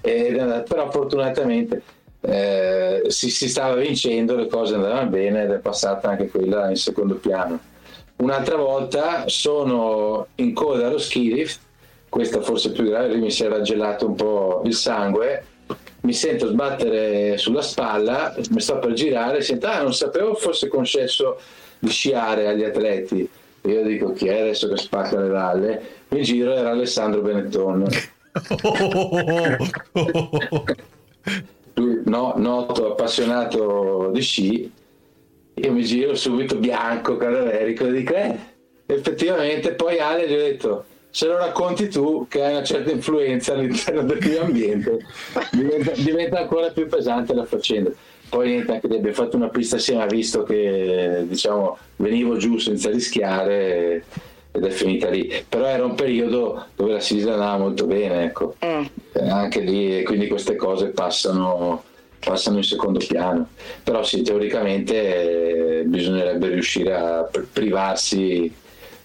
E, 0.00 0.64
però 0.68 0.90
fortunatamente 0.90 1.82
eh, 2.22 3.02
si, 3.06 3.30
si 3.30 3.48
stava 3.48 3.76
vincendo, 3.76 4.34
le 4.34 4.48
cose 4.48 4.74
andavano 4.74 5.08
bene 5.08 5.44
ed 5.44 5.52
è 5.52 5.58
passata 5.58 6.08
anche 6.08 6.28
quella 6.28 6.68
in 6.68 6.76
secondo 6.76 7.14
piano 7.14 7.68
Un'altra 8.20 8.56
volta 8.56 9.24
sono 9.28 10.26
in 10.36 10.52
coda 10.52 10.88
allo 10.88 11.00
lift, 11.14 11.60
questa 12.10 12.42
forse 12.42 12.70
più 12.72 12.84
grave, 12.84 13.16
mi 13.16 13.30
si 13.30 13.44
era 13.44 13.62
gelato 13.62 14.06
un 14.06 14.14
po' 14.14 14.60
il 14.66 14.74
sangue, 14.74 15.44
mi 16.02 16.12
sento 16.12 16.48
sbattere 16.48 17.36
sulla 17.36 17.62
spalla, 17.62 18.34
mi 18.50 18.60
sto 18.60 18.78
per 18.78 18.92
girare, 18.92 19.42
sento, 19.42 19.66
ah 19.66 19.82
non 19.82 19.94
sapevo 19.94 20.34
fosse 20.34 20.68
concesso 20.68 21.38
di 21.78 21.90
sciare 21.90 22.46
agli 22.46 22.64
atleti. 22.64 23.28
Io 23.62 23.82
dico 23.82 24.12
chi 24.12 24.26
è 24.28 24.40
adesso 24.40 24.68
che 24.68 24.76
spacca 24.76 25.20
le 25.20 25.28
valle? 25.28 25.82
Mi 26.08 26.22
giro 26.22 26.54
era 26.54 26.70
Alessandro 26.70 27.20
Benetton. 27.20 27.86
Lui, 31.74 32.00
no, 32.04 32.34
noto 32.36 32.92
appassionato 32.92 34.10
di 34.12 34.20
sci 34.20 34.72
io 35.62 35.72
mi 35.72 35.84
giro 35.84 36.14
subito 36.14 36.56
bianco, 36.56 37.16
cadaverico, 37.16 37.86
e 37.86 37.92
dico, 37.92 38.14
eh, 38.14 38.34
effettivamente, 38.86 39.74
poi 39.74 39.98
Ale 39.98 40.26
gli 40.26 40.32
ho 40.32 40.38
detto, 40.38 40.84
se 41.10 41.26
lo 41.26 41.36
racconti 41.36 41.88
tu 41.88 42.26
che 42.28 42.44
hai 42.44 42.52
una 42.52 42.62
certa 42.62 42.90
influenza 42.90 43.52
all'interno 43.52 44.02
del 44.02 44.18
mio 44.20 44.42
ambiente, 44.42 44.98
diventa, 45.50 45.92
diventa 45.92 46.38
ancora 46.40 46.70
più 46.70 46.86
pesante 46.88 47.34
la 47.34 47.44
faccenda. 47.44 47.90
Poi 48.28 48.46
niente, 48.46 48.72
anche 48.72 48.86
abbiamo 48.86 49.12
fatto 49.12 49.36
una 49.36 49.48
pista 49.48 49.76
assieme, 49.76 50.04
ha 50.04 50.06
visto 50.06 50.44
che 50.44 51.24
diciamo, 51.26 51.76
venivo 51.96 52.36
giù 52.36 52.58
senza 52.58 52.88
rischiare 52.88 54.04
ed 54.52 54.64
è 54.64 54.70
finita 54.70 55.08
lì. 55.08 55.32
Però 55.48 55.66
era 55.66 55.84
un 55.84 55.96
periodo 55.96 56.66
dove 56.76 56.92
la 56.92 57.00
Sisa 57.00 57.32
andava 57.32 57.58
molto 57.58 57.86
bene, 57.86 58.24
ecco. 58.24 58.54
Mm. 58.64 58.84
Eh, 59.14 59.28
anche 59.28 59.60
lì, 59.60 60.04
quindi 60.04 60.28
queste 60.28 60.54
cose 60.54 60.88
passano 60.88 61.82
passano 62.20 62.58
in 62.58 62.64
secondo 62.64 62.98
piano. 62.98 63.48
Però 63.82 64.02
sì, 64.04 64.22
teoricamente 64.22 65.80
eh, 65.80 65.82
bisognerebbe 65.84 66.48
riuscire 66.48 66.94
a 66.94 67.28
privarsi 67.52 68.54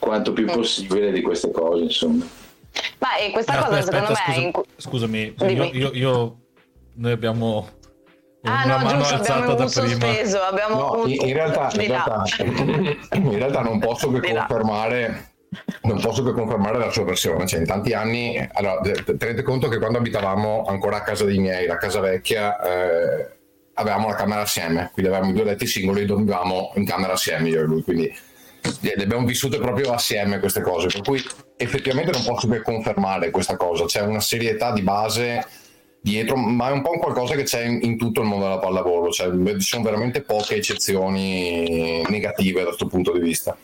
quanto 0.05 0.33
più 0.33 0.43
mm. 0.43 0.53
possibile 0.53 1.11
di 1.11 1.21
queste 1.21 1.51
cose, 1.51 1.83
insomma. 1.83 2.25
Ma 2.99 3.17
e 3.17 3.31
questa 3.31 3.55
no, 3.55 3.65
cosa 3.65 3.77
aspetta, 3.79 4.13
secondo 4.15 4.65
scusa, 4.77 5.07
me... 5.07 5.19
In... 5.21 5.33
Scusami, 5.35 5.53
io, 5.53 5.63
io, 5.63 5.91
io, 5.93 6.37
noi 6.93 7.11
abbiamo 7.11 7.67
ah, 8.43 8.63
una 8.65 8.77
no, 8.77 8.83
mano 8.83 8.97
giusto, 8.99 9.15
alzata 9.15 9.53
da 9.53 9.65
prima. 9.65 9.67
Sospeso, 9.67 10.41
abbiamo 10.41 10.75
no, 10.75 11.05
in, 11.07 11.27
in, 11.27 11.33
realtà, 11.33 11.69
in, 11.73 11.87
realtà, 11.87 12.23
in 13.13 13.37
realtà 13.37 13.61
non 13.61 13.79
posso 13.79 14.11
che 14.11 14.33
confermare 14.33 15.33
non 15.83 16.01
posso 16.01 16.23
che 16.23 16.31
confermare 16.31 16.77
la 16.77 16.91
sua 16.91 17.05
versione. 17.05 17.47
Cioè, 17.47 17.59
in 17.59 17.65
tanti 17.65 17.93
anni, 17.93 18.49
allora, 18.53 18.81
tenete 18.81 19.41
conto 19.41 19.69
che 19.69 19.77
quando 19.77 19.97
abitavamo 19.99 20.65
ancora 20.65 20.97
a 20.97 21.01
casa 21.01 21.23
dei 21.23 21.37
miei, 21.37 21.65
la 21.65 21.77
casa 21.77 22.01
vecchia, 22.01 22.59
eh, 22.59 23.29
avevamo 23.75 24.07
la 24.09 24.15
camera 24.15 24.41
assieme, 24.41 24.89
quindi 24.93 25.11
avevamo 25.11 25.31
i 25.31 25.33
due 25.35 25.45
letti 25.45 25.65
singoli 25.65 26.01
e 26.01 26.05
dormivamo 26.05 26.73
in 26.75 26.85
camera 26.85 27.13
assieme 27.13 27.49
io 27.49 27.61
e 27.61 27.63
lui. 27.63 27.83
Quindi 27.83 28.13
le 28.79 29.03
abbiamo 29.03 29.25
vissute 29.25 29.57
proprio 29.57 29.91
assieme 29.91 30.39
queste 30.39 30.61
cose. 30.61 30.87
Per 30.87 31.01
cui 31.01 31.23
effettivamente 31.57 32.11
non 32.11 32.23
posso 32.23 32.47
che 32.47 32.61
confermare 32.61 33.29
questa 33.29 33.55
cosa. 33.55 33.85
C'è 33.85 34.01
una 34.01 34.19
serietà 34.19 34.71
di 34.71 34.81
base 34.81 35.45
dietro, 35.99 36.35
ma 36.35 36.69
è 36.69 36.71
un 36.71 36.81
po' 36.81 36.91
un 36.91 36.99
qualcosa 36.99 37.35
che 37.35 37.43
c'è 37.43 37.65
in, 37.65 37.79
in 37.81 37.97
tutto 37.97 38.21
il 38.21 38.27
mondo 38.27 38.45
della 38.45 38.59
pallavolo, 38.59 39.09
cioè, 39.11 39.31
ci 39.57 39.67
sono 39.67 39.83
veramente 39.83 40.21
poche 40.21 40.55
eccezioni 40.55 42.03
negative 42.07 42.59
da 42.59 42.67
questo 42.67 42.85
punto 42.85 43.11
di 43.11 43.19
vista 43.19 43.57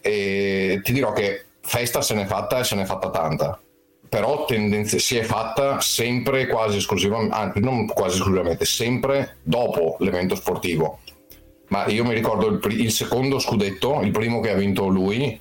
e 0.00 0.80
ti 0.84 0.92
dirò 0.92 1.12
che 1.12 1.46
festa 1.60 2.00
se 2.00 2.14
n'è 2.14 2.24
fatta 2.26 2.60
e 2.60 2.64
se 2.64 2.76
n'è 2.76 2.84
fatta 2.84 3.10
tanta 3.10 3.60
però 4.08 4.44
tendenze, 4.44 4.98
si 4.98 5.16
è 5.16 5.22
fatta 5.22 5.80
sempre 5.80 6.46
quasi 6.46 6.76
esclusivamente, 6.78 7.34
anzi 7.34 7.60
non 7.60 7.86
quasi 7.86 8.16
esclusivamente, 8.16 8.64
sempre 8.64 9.38
dopo 9.42 9.96
l'evento 10.00 10.34
sportivo. 10.34 11.00
Ma 11.68 11.86
io 11.86 12.04
mi 12.04 12.14
ricordo 12.14 12.46
il, 12.48 12.60
il 12.80 12.90
secondo 12.92 13.38
scudetto, 13.38 14.00
il 14.02 14.10
primo 14.10 14.40
che 14.40 14.50
ha 14.50 14.54
vinto 14.54 14.86
lui, 14.86 15.40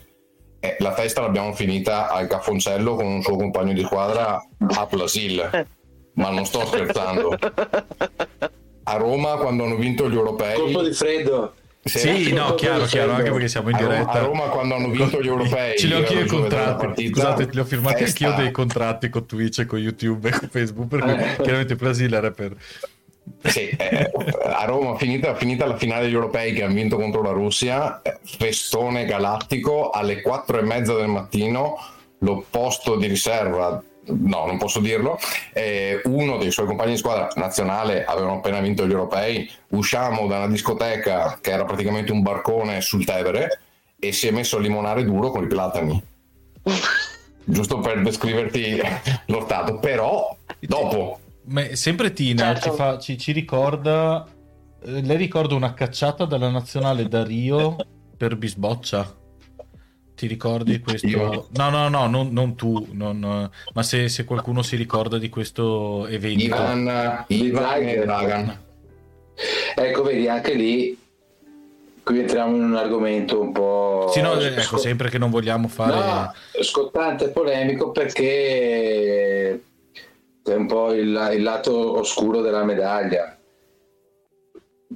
eh, 0.59 0.75
la 0.79 0.93
festa 0.93 1.21
l'abbiamo 1.21 1.53
finita 1.53 2.09
al 2.09 2.27
Caffoncello 2.27 2.95
con 2.95 3.05
un 3.05 3.21
suo 3.21 3.35
compagno 3.35 3.73
di 3.73 3.83
squadra 3.83 4.35
a 4.75 4.85
Plasil. 4.85 5.67
Ma 6.13 6.29
non 6.29 6.45
sto 6.45 6.65
scherzando. 6.65 7.37
A 8.83 8.95
Roma 8.97 9.35
quando 9.35 9.63
hanno 9.65 9.75
vinto 9.75 10.09
gli 10.09 10.15
europei... 10.15 10.55
Colpo 10.55 10.81
di 10.81 10.93
freddo 10.93 11.53
sì, 11.87 12.33
no, 12.33 12.55
chiaro, 12.55 12.85
chiaro, 12.85 13.11
anche 13.11 13.29
perché 13.29 13.47
siamo 13.47 13.69
in 13.69 13.77
diretta. 13.77 14.13
A 14.13 14.19
Roma 14.19 14.45
quando 14.45 14.73
hanno 14.73 14.89
vinto 14.89 15.21
gli 15.21 15.27
europei. 15.27 15.77
Ce 15.77 15.85
li 15.85 15.93
ho 15.93 15.97
anch'io 15.97 16.21
i 16.21 16.25
contratti. 16.25 17.07
Scusate, 17.09 17.49
li 17.51 17.59
ho 17.59 17.63
firmati 17.63 18.03
anch'io 18.03 18.33
dei 18.33 18.49
contratti 18.49 19.09
con 19.09 19.27
Twitch 19.27 19.59
e 19.59 19.65
con 19.67 19.77
YouTube 19.77 20.29
e 20.29 20.31
con 20.31 20.49
Facebook, 20.49 20.87
perché 20.87 21.35
eh. 21.35 21.41
chiaramente 21.43 21.75
Brasile 21.75 22.17
era 22.17 22.31
per... 22.31 22.55
Sì, 23.43 23.69
eh, 23.69 24.11
a 24.43 24.65
Roma 24.65 24.95
finita, 24.97 25.35
finita 25.35 25.65
la 25.65 25.77
finale 25.77 26.03
degli 26.03 26.13
europei 26.13 26.53
che 26.53 26.63
hanno 26.63 26.73
vinto 26.73 26.97
contro 26.97 27.21
la 27.21 27.31
Russia, 27.31 28.01
eh, 28.01 28.17
festone 28.23 29.05
galattico 29.05 29.89
alle 29.89 30.21
4 30.21 30.59
e 30.59 30.61
mezza 30.63 30.95
del 30.95 31.07
mattino, 31.07 31.77
l'opposto 32.19 32.95
di 32.95 33.07
riserva 33.07 33.83
no, 34.07 34.45
non 34.45 34.57
posso 34.57 34.79
dirlo, 34.79 35.17
eh, 35.53 36.01
uno 36.05 36.37
dei 36.37 36.51
suoi 36.51 36.65
compagni 36.65 36.91
di 36.91 36.97
squadra 36.97 37.29
nazionale 37.35 38.03
avevano 38.05 38.35
appena 38.35 38.59
vinto 38.59 38.85
gli 38.85 38.91
europei, 38.91 39.49
usciamo 39.69 40.27
da 40.27 40.37
una 40.37 40.47
discoteca 40.47 41.39
che 41.41 41.51
era 41.51 41.65
praticamente 41.65 42.11
un 42.11 42.21
barcone 42.21 42.81
sul 42.81 43.05
Tevere 43.05 43.59
e 43.99 44.11
si 44.11 44.27
è 44.27 44.31
messo 44.31 44.57
a 44.57 44.59
limonare 44.59 45.03
duro 45.03 45.31
con 45.31 45.43
i 45.43 45.47
platani. 45.47 46.03
Giusto 47.47 47.79
per 47.79 48.01
descriverti 48.01 48.81
lo 49.27 49.41
stato, 49.41 49.77
però 49.77 50.35
dopo... 50.59 51.19
Ma 51.47 51.75
sempre 51.75 52.13
Tina 52.13 52.53
certo. 52.53 52.69
ci, 52.69 52.75
fa, 52.75 52.99
ci, 52.99 53.17
ci 53.17 53.31
ricorda, 53.31 54.25
eh, 54.83 55.01
lei 55.01 55.17
ricorda 55.17 55.55
una 55.55 55.73
cacciata 55.73 56.25
dalla 56.25 56.49
nazionale 56.49 57.07
da 57.07 57.23
Rio 57.23 57.75
per 58.17 58.35
Bisboccia. 58.35 59.23
Ti 60.15 60.27
ricordi 60.27 60.79
questo? 60.79 61.07
Io? 61.07 61.47
No, 61.51 61.69
no, 61.69 61.89
no, 61.89 62.07
non, 62.07 62.29
non 62.31 62.55
tu, 62.55 62.87
non, 62.91 63.49
ma 63.73 63.83
se, 63.83 64.07
se, 64.07 64.23
qualcuno 64.23 64.61
si 64.61 64.77
ricorda 64.77 65.17
di 65.17 65.27
questo 65.27 66.07
evento. 66.07 66.41
Ivan, 66.41 67.25
Ivan 67.27 67.83
e 67.83 67.99
Dragan. 67.99 68.59
Ecco, 69.75 70.03
vedi, 70.03 70.29
anche 70.29 70.53
lì 70.53 70.97
qui 72.05 72.19
entriamo 72.19 72.55
in 72.55 72.63
un 72.63 72.75
argomento 72.75 73.41
un 73.41 73.51
po'... 73.51 74.09
Sì, 74.13 74.21
no, 74.21 74.39
ecco, 74.39 74.61
scott... 74.61 74.79
sempre 74.79 75.09
che 75.09 75.17
non 75.17 75.31
vogliamo 75.31 75.67
fare... 75.67 75.95
No, 75.95 76.33
scottante 76.61 77.25
e 77.25 77.29
polemico 77.29 77.91
perché 77.91 79.59
un 80.53 80.67
po' 80.67 80.93
il, 80.93 81.31
il 81.33 81.41
lato 81.43 81.97
oscuro 81.97 82.41
della 82.41 82.63
medaglia. 82.63 83.37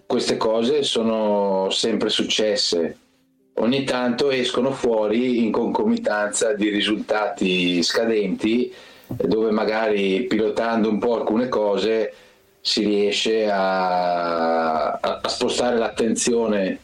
Queste 0.06 0.38
cose 0.38 0.84
sono 0.84 1.70
sempre 1.72 2.10
successe 2.10 2.98
ogni 3.60 3.84
tanto 3.84 4.32
escono 4.32 4.72
fuori 4.72 5.44
in 5.44 5.52
concomitanza 5.52 6.54
di 6.54 6.70
risultati 6.70 7.82
scadenti 7.84 8.74
dove 9.08 9.52
magari 9.52 10.26
pilotando 10.28 10.90
un 10.90 11.00
po' 11.00 11.16
alcune 11.16 11.48
cose 11.48 12.14
si 12.62 12.84
riesce 12.84 13.50
a, 13.50 14.92
a, 14.92 15.22
spostare 15.28 15.78
l'attenzione 15.78 16.80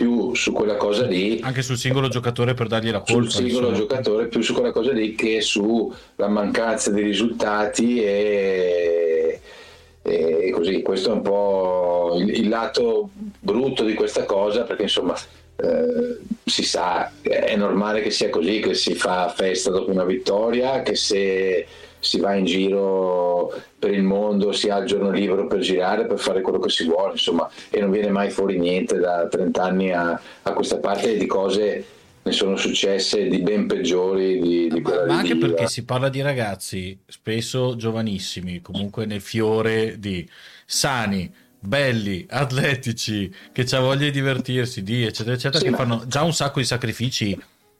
più 0.00 0.34
su 0.34 0.52
quella 0.52 0.76
cosa 0.76 1.04
lì 1.04 1.40
anche 1.42 1.60
sul 1.60 1.76
singolo 1.76 2.08
giocatore 2.08 2.54
per 2.54 2.68
dargli 2.68 2.90
la 2.90 3.02
colpa 3.02 3.12
sul 3.12 3.30
singolo 3.30 3.68
insomma. 3.68 3.86
giocatore 3.86 4.28
più 4.28 4.40
su 4.40 4.54
quella 4.54 4.72
cosa 4.72 4.92
lì 4.92 5.14
che 5.14 5.42
sulla 5.42 6.28
mancanza 6.28 6.90
di 6.90 7.02
risultati 7.02 8.02
e, 8.02 9.40
e 10.00 10.50
così 10.52 10.80
questo 10.80 11.10
è 11.10 11.12
un 11.12 11.20
po' 11.20 12.16
il, 12.16 12.30
il 12.30 12.48
lato 12.48 13.10
brutto 13.40 13.84
di 13.84 13.92
questa 13.92 14.24
cosa 14.24 14.62
perché 14.62 14.84
insomma 14.84 15.14
eh, 15.56 16.18
si 16.46 16.64
sa, 16.64 17.12
è 17.20 17.54
normale 17.56 18.00
che 18.00 18.10
sia 18.10 18.30
così, 18.30 18.60
che 18.60 18.72
si 18.72 18.94
fa 18.94 19.28
festa 19.28 19.70
dopo 19.70 19.90
una 19.90 20.04
vittoria, 20.04 20.80
che 20.80 20.96
se 20.96 21.66
si 22.00 22.18
va 22.18 22.34
in 22.34 22.46
giro 22.46 23.52
per 23.78 23.92
il 23.92 24.02
mondo 24.02 24.52
si 24.52 24.68
ha 24.68 24.78
il 24.78 24.86
giorno 24.86 25.10
libero 25.10 25.46
per 25.46 25.60
girare, 25.60 26.06
per 26.06 26.18
fare 26.18 26.40
quello 26.40 26.58
che 26.58 26.70
si 26.70 26.84
vuole, 26.84 27.12
insomma, 27.12 27.48
e 27.68 27.80
non 27.80 27.90
viene 27.90 28.10
mai 28.10 28.30
fuori 28.30 28.58
niente 28.58 28.98
da 28.98 29.28
30 29.28 29.62
anni 29.62 29.92
a, 29.92 30.20
a 30.42 30.52
questa 30.52 30.78
parte 30.78 31.16
di 31.16 31.26
cose 31.26 31.84
ne 32.22 32.32
sono 32.32 32.56
successe 32.56 33.28
di 33.28 33.38
ben 33.38 33.66
peggiori 33.66 34.38
di, 34.40 34.68
di 34.68 34.80
ma, 34.80 35.06
ma 35.06 35.18
anche 35.18 35.36
perché 35.36 35.66
si 35.68 35.84
parla 35.84 36.10
di 36.10 36.20
ragazzi 36.20 36.98
spesso 37.06 37.76
giovanissimi 37.76 38.60
comunque 38.60 39.06
nel 39.06 39.22
fiore 39.22 39.98
di 39.98 40.28
sani 40.66 41.32
belli, 41.60 42.26
atletici, 42.28 43.32
che 43.52 43.66
ha 43.70 43.80
voglia 43.80 44.04
di 44.04 44.10
divertirsi, 44.10 44.82
di 44.82 45.04
eccetera, 45.04 45.34
eccetera, 45.34 45.58
sì, 45.58 45.70
che 45.70 45.76
fanno 45.76 46.04
già 46.06 46.22
un 46.22 46.32
sacco 46.32 46.58
di 46.58 46.64
sacrifici 46.64 47.38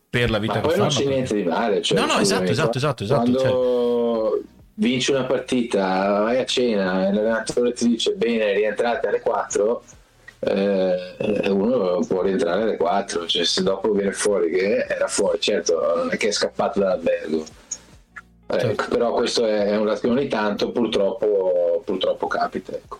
per 0.08 0.28
la 0.28 0.38
vita 0.38 0.54
ma 0.54 0.60
che 0.60 0.66
poi 0.66 0.76
fanno. 0.76 0.92
non 0.92 0.98
c'è 0.98 1.08
niente 1.08 1.34
di 1.34 1.42
male. 1.44 1.82
Cioè, 1.82 1.98
no, 1.98 2.06
no, 2.06 2.18
esatto, 2.18 2.50
esatto, 2.50 2.76
esatto, 2.76 3.04
esatto. 3.04 3.30
Quando 3.30 3.38
cioè... 3.38 4.09
vinci 4.74 5.10
una 5.12 5.24
partita, 5.24 6.20
vai 6.20 6.38
a 6.38 6.44
cena 6.44 7.08
e 7.08 7.12
l'allenatore 7.12 7.72
ti 7.72 7.88
dice 7.88 8.12
bene, 8.12 8.52
rientrate 8.52 9.08
alle 9.08 9.20
4, 9.20 9.82
eh, 10.40 11.50
uno 11.50 12.00
può 12.06 12.22
rientrare 12.22 12.62
alle 12.62 12.76
4, 12.76 13.26
cioè 13.26 13.44
se 13.44 13.62
dopo 13.62 13.92
viene 13.92 14.12
fuori 14.12 14.50
che 14.50 14.86
era 14.88 15.06
fuori, 15.06 15.40
certo, 15.40 15.94
non 15.96 16.10
è 16.10 16.16
che 16.16 16.28
è 16.28 16.32
scappato 16.32 16.80
dall'albergo. 16.80 17.44
Eh, 18.46 18.58
certo. 18.58 18.88
Però 18.88 19.12
questo 19.12 19.46
è 19.46 19.76
un 19.76 19.88
attimo 19.88 20.14
ogni 20.14 20.28
tanto, 20.28 20.72
purtroppo, 20.72 21.82
purtroppo 21.84 22.26
capita. 22.26 22.72
Ecco. 22.72 22.98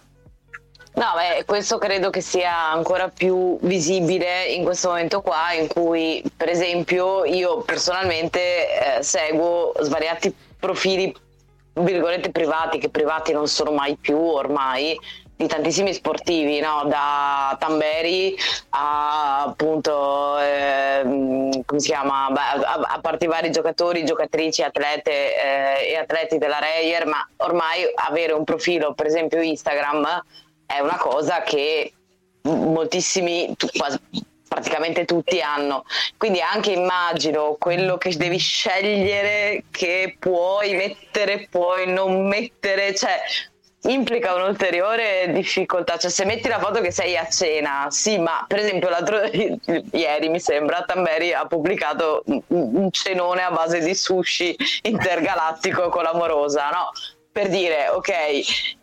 No, 0.92 1.06
beh, 1.14 1.44
questo 1.44 1.78
credo 1.78 2.10
che 2.10 2.20
sia 2.20 2.70
ancora 2.70 3.08
più 3.08 3.58
visibile 3.62 4.44
in 4.46 4.64
questo 4.64 4.88
momento 4.88 5.22
qua, 5.22 5.52
in 5.52 5.66
cui, 5.68 6.22
per 6.36 6.48
esempio, 6.48 7.24
io 7.24 7.62
personalmente 7.62 8.98
eh, 8.98 9.02
seguo 9.02 9.72
svariati 9.80 10.34
profili, 10.58 11.14
virgolette, 11.74 12.30
privati, 12.30 12.78
che 12.78 12.90
privati 12.90 13.32
non 13.32 13.46
sono 13.46 13.72
mai 13.72 13.96
più 13.96 14.18
ormai, 14.18 14.98
di 15.40 15.46
tantissimi 15.46 15.94
sportivi, 15.94 16.60
no? 16.60 16.84
da 16.86 17.56
Tamberi 17.58 18.36
a 18.70 19.44
appunto, 19.44 20.38
eh, 20.38 21.00
come 21.64 21.80
si 21.80 21.88
chiama, 21.88 22.26
a, 22.26 22.80
a 22.88 23.00
parte 23.00 23.26
vari 23.26 23.50
giocatori, 23.50 24.04
giocatrici, 24.04 24.62
atlete 24.62 25.10
eh, 25.10 25.92
e 25.92 25.96
atleti 25.96 26.36
della 26.36 26.58
Reyer, 26.58 27.06
ma 27.06 27.26
ormai 27.38 27.84
avere 27.94 28.32
un 28.34 28.44
profilo, 28.44 28.92
per 28.92 29.06
esempio 29.06 29.40
Instagram, 29.40 30.22
è 30.66 30.80
una 30.80 30.98
cosa 30.98 31.40
che 31.40 31.90
moltissimi, 32.42 33.54
quasi, 33.76 33.98
praticamente 34.50 35.04
tutti 35.04 35.40
hanno. 35.40 35.84
Quindi 36.16 36.40
anche 36.40 36.72
immagino 36.72 37.54
quello 37.56 37.96
che 37.98 38.16
devi 38.16 38.38
scegliere, 38.38 39.62
che 39.70 40.16
puoi 40.18 40.74
mettere, 40.74 41.46
puoi 41.48 41.86
non 41.86 42.26
mettere, 42.26 42.92
cioè 42.96 43.20
implica 43.82 44.34
un'ulteriore 44.34 45.30
difficoltà. 45.32 45.96
Cioè, 45.98 46.10
se 46.10 46.24
metti 46.24 46.48
la 46.48 46.58
foto 46.58 46.80
che 46.80 46.90
sei 46.90 47.16
a 47.16 47.28
cena, 47.28 47.86
sì, 47.90 48.18
ma 48.18 48.44
per 48.48 48.58
esempio 48.58 48.88
l'altro 48.88 49.20
ieri 49.92 50.28
mi 50.28 50.40
sembra 50.40 50.82
Tamberi 50.82 51.32
ha 51.32 51.46
pubblicato 51.46 52.24
un 52.48 52.90
cenone 52.90 53.42
a 53.42 53.52
base 53.52 53.78
di 53.78 53.94
sushi 53.94 54.56
intergalattico 54.82 55.88
con 55.90 56.02
l'amorosa, 56.02 56.70
no? 56.70 56.90
Per 57.32 57.48
dire, 57.48 57.88
ok, 57.88 58.10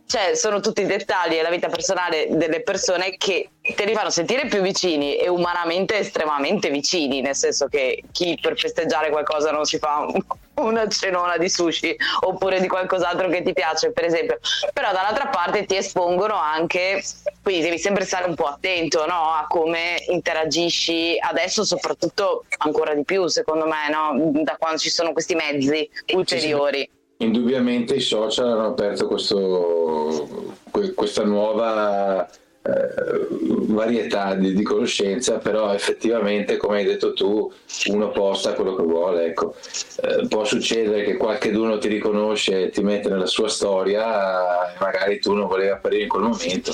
cioè 0.07 0.35
sono 0.35 0.61
tutti 0.61 0.85
dettagli 0.85 1.35
della 1.35 1.49
vita 1.49 1.67
personale 1.67 2.27
delle 2.29 2.61
persone 2.61 3.17
che 3.17 3.49
te 3.75 3.83
li 3.83 3.93
fanno 3.93 4.09
sentire 4.09 4.47
più 4.47 4.61
vicini 4.61 5.17
e 5.17 5.27
umanamente 5.27 5.97
estremamente 5.97 6.69
vicini, 6.69 7.19
nel 7.19 7.35
senso 7.35 7.67
che 7.67 8.03
chi 8.13 8.39
per 8.41 8.57
festeggiare 8.57 9.09
qualcosa 9.09 9.51
non 9.51 9.65
si 9.65 9.77
fa 9.77 10.07
una 10.55 10.87
cenona 10.87 11.37
di 11.37 11.49
sushi 11.49 11.93
oppure 12.21 12.61
di 12.61 12.69
qualcos'altro 12.69 13.27
che 13.27 13.43
ti 13.43 13.51
piace, 13.51 13.91
per 13.91 14.05
esempio. 14.05 14.39
Però 14.71 14.93
dall'altra 14.93 15.27
parte 15.27 15.65
ti 15.65 15.75
espongono 15.75 16.35
anche, 16.35 17.03
quindi 17.43 17.63
devi 17.63 17.77
sempre 17.77 18.05
stare 18.05 18.29
un 18.29 18.35
po' 18.35 18.45
attento 18.45 19.05
no? 19.05 19.33
a 19.33 19.45
come 19.49 20.01
interagisci 20.07 21.17
adesso, 21.19 21.65
soprattutto 21.65 22.45
ancora 22.59 22.93
di 22.93 23.03
più, 23.03 23.27
secondo 23.27 23.65
me, 23.65 23.89
no? 23.91 24.31
da 24.41 24.55
quando 24.57 24.79
ci 24.79 24.89
sono 24.89 25.11
questi 25.11 25.35
mezzi 25.35 25.87
ulteriori. 26.13 26.89
Indubbiamente 27.17 27.95
i 27.95 27.99
social 27.99 28.47
hanno 28.49 28.67
aperto 28.67 29.07
questo, 29.07 30.53
questa 30.93 31.23
nuova 31.23 32.29
eh, 32.67 33.27
varietà 33.67 34.35
di, 34.35 34.53
di, 34.53 34.61
conoscenza, 34.61 35.37
però 35.37 35.73
effettivamente, 35.73 36.57
come 36.57 36.77
hai 36.77 36.85
detto 36.85 37.13
tu, 37.13 37.51
uno 37.87 38.09
posta 38.09 38.53
quello 38.53 38.75
che 38.75 38.83
vuole. 38.83 39.25
Ecco. 39.25 39.55
Eh, 40.01 40.27
può 40.27 40.43
succedere 40.43 41.03
che 41.03 41.17
qualcuno 41.17 41.77
ti 41.77 41.87
riconosce 41.87 42.69
ti 42.69 42.83
mette 42.83 43.09
nella 43.09 43.25
sua 43.25 43.47
storia 43.47 44.73
e 44.73 44.77
magari 44.79 45.19
tu 45.19 45.33
non 45.33 45.47
volevi 45.47 45.69
apparire 45.69 46.03
in 46.03 46.09
quel 46.09 46.23
momento, 46.23 46.73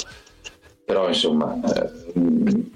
però 0.84 1.08
insomma. 1.08 1.60
Eh, 1.62 2.72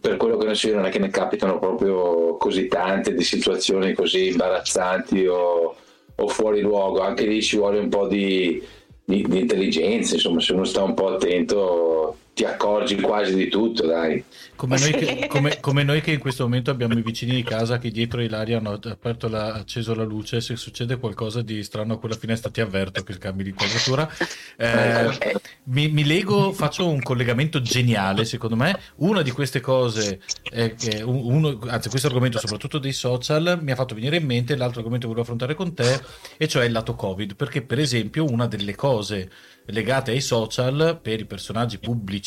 per 0.00 0.16
quello 0.16 0.36
che 0.36 0.46
ne 0.46 0.54
so 0.54 0.68
io 0.68 0.76
non 0.76 0.86
è 0.86 0.90
che 0.90 1.00
ne 1.00 1.10
capitano 1.10 1.58
proprio 1.58 2.36
così 2.36 2.68
tante 2.68 3.14
di 3.14 3.24
situazioni 3.24 3.92
così 3.94 4.28
imbarazzanti 4.28 5.26
o, 5.26 5.76
o 6.16 6.28
fuori 6.28 6.60
luogo, 6.60 7.00
anche 7.00 7.26
lì 7.26 7.42
ci 7.42 7.56
vuole 7.56 7.78
un 7.78 7.88
po' 7.88 8.06
di, 8.06 8.62
di, 9.04 9.24
di 9.26 9.38
intelligenza, 9.40 10.14
insomma 10.14 10.40
se 10.40 10.52
uno 10.52 10.64
sta 10.64 10.82
un 10.82 10.94
po' 10.94 11.14
attento 11.14 12.16
ti 12.34 12.44
accorgi 12.44 12.98
quasi 12.98 13.34
di 13.34 13.48
tutto, 13.48 13.86
dai. 13.86 14.24
Come 14.56 14.78
noi, 14.78 14.92
che, 14.92 15.26
come, 15.28 15.60
come 15.60 15.82
noi, 15.82 16.00
che, 16.00 16.12
in 16.12 16.18
questo 16.18 16.44
momento 16.44 16.70
abbiamo 16.70 16.94
i 16.98 17.02
vicini 17.02 17.34
di 17.34 17.42
casa 17.42 17.78
che 17.78 17.90
dietro 17.90 18.22
Ilaria 18.22 18.56
hanno 18.56 18.78
aperto 18.82 19.28
la, 19.28 19.52
acceso 19.52 19.94
la 19.94 20.04
luce, 20.04 20.40
se 20.40 20.56
succede 20.56 20.96
qualcosa 20.96 21.42
di 21.42 21.62
strano 21.62 21.94
a 21.94 21.98
quella 21.98 22.16
finestra 22.16 22.50
ti 22.50 22.62
avverto 22.62 23.02
che 23.02 23.18
cambi 23.18 23.42
di 23.42 23.52
quadratura. 23.52 24.08
Eh, 24.56 25.38
mi, 25.64 25.88
mi, 25.88 26.04
lego, 26.04 26.52
faccio 26.52 26.88
un 26.88 27.02
collegamento 27.02 27.60
geniale 27.60 28.24
secondo 28.24 28.56
me. 28.56 28.78
Una 28.96 29.20
di 29.20 29.30
queste 29.30 29.60
cose, 29.60 30.20
è 30.42 30.74
che 30.74 31.02
uno, 31.02 31.58
anzi 31.66 31.90
questo 31.90 32.06
argomento 32.06 32.38
soprattutto 32.38 32.78
dei 32.78 32.92
social 32.92 33.58
mi 33.60 33.72
ha 33.72 33.74
fatto 33.74 33.94
venire 33.94 34.16
in 34.16 34.24
mente 34.24 34.56
l'altro 34.56 34.78
argomento 34.78 35.06
che 35.06 35.12
volevo 35.12 35.22
affrontare 35.22 35.54
con 35.54 35.74
te, 35.74 36.00
e 36.38 36.48
cioè 36.48 36.64
il 36.64 36.72
lato 36.72 36.94
Covid, 36.94 37.34
perché 37.34 37.60
per 37.60 37.78
esempio 37.78 38.24
una 38.24 38.46
delle 38.46 38.74
cose 38.74 39.30
legate 39.66 40.10
ai 40.10 40.20
social 40.20 40.98
per 41.00 41.20
i 41.20 41.24
personaggi 41.24 41.78
pubblici, 41.78 42.21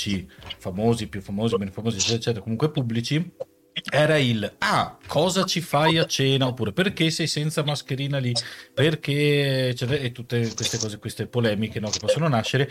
famosi, 0.58 1.08
più 1.08 1.22
famosi, 1.22 1.56
meno 1.58 1.72
famosi, 1.72 1.98
eccetera, 1.98 2.18
eccetera 2.18 2.42
comunque 2.42 2.72
pubblici, 2.72 3.32
era 3.92 4.18
il 4.18 4.56
ah, 4.60 4.98
cosa 5.06 5.44
ci 5.44 5.62
fai 5.62 5.98
a 5.98 6.06
cena? 6.06 6.48
Oppure 6.48 6.72
perché 6.72 7.10
sei 7.10 7.28
senza 7.28 7.64
mascherina 7.64 8.18
lì? 8.18 8.34
Perché 8.74 9.70
eccetera, 9.70 10.02
e 10.02 10.12
tutte 10.12 10.54
queste 10.54 10.78
cose, 10.78 10.98
queste 10.98 11.28
polemiche 11.28 11.80
no, 11.80 11.90
che 11.90 12.00
possono 12.00 12.28
nascere 12.28 12.70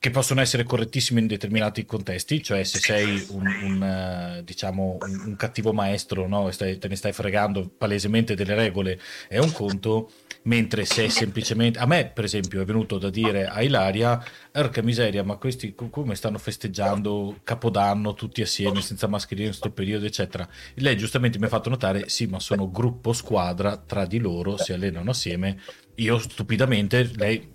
che 0.00 0.10
possono 0.10 0.40
essere 0.40 0.64
correttissime 0.64 1.20
in 1.20 1.26
determinati 1.26 1.84
contesti, 1.84 2.42
cioè 2.42 2.64
se 2.64 2.78
sei 2.78 3.22
un, 3.28 3.46
un 3.46 4.40
diciamo 4.42 4.96
un, 4.98 5.22
un, 5.26 5.36
cattivo 5.36 5.74
maestro, 5.74 6.26
no? 6.26 6.50
stai, 6.52 6.78
te 6.78 6.88
ne 6.88 6.96
stai 6.96 7.12
fregando 7.12 7.68
palesemente 7.68 8.34
delle 8.34 8.54
regole, 8.54 8.98
è 9.28 9.36
un 9.36 9.52
conto, 9.52 10.10
mentre 10.42 10.84
se 10.84 11.08
semplicemente 11.10 11.78
a 11.78 11.86
me 11.86 12.06
per 12.06 12.24
esempio 12.24 12.60
è 12.60 12.64
venuto 12.64 12.98
da 12.98 13.10
dire 13.10 13.46
a 13.46 13.62
Ilaria, 13.62 14.22
erca 14.52 14.82
miseria, 14.82 15.24
ma 15.24 15.36
questi 15.36 15.74
come 15.74 16.14
stanno 16.14 16.38
festeggiando 16.38 17.40
Capodanno 17.42 18.14
tutti 18.14 18.42
assieme 18.42 18.80
senza 18.80 19.06
mascherine 19.06 19.46
in 19.46 19.50
questo 19.50 19.70
periodo, 19.70 20.06
eccetera. 20.06 20.48
E 20.74 20.80
lei 20.80 20.96
giustamente 20.96 21.38
mi 21.38 21.46
ha 21.46 21.48
fatto 21.48 21.68
notare, 21.68 22.08
sì, 22.08 22.26
ma 22.26 22.40
sono 22.40 22.70
gruppo 22.70 23.12
squadra, 23.12 23.76
tra 23.76 24.06
di 24.06 24.18
loro 24.18 24.56
si 24.56 24.72
allenano 24.72 25.10
assieme. 25.10 25.60
Io 25.96 26.18
stupidamente, 26.18 27.10
lei 27.16 27.52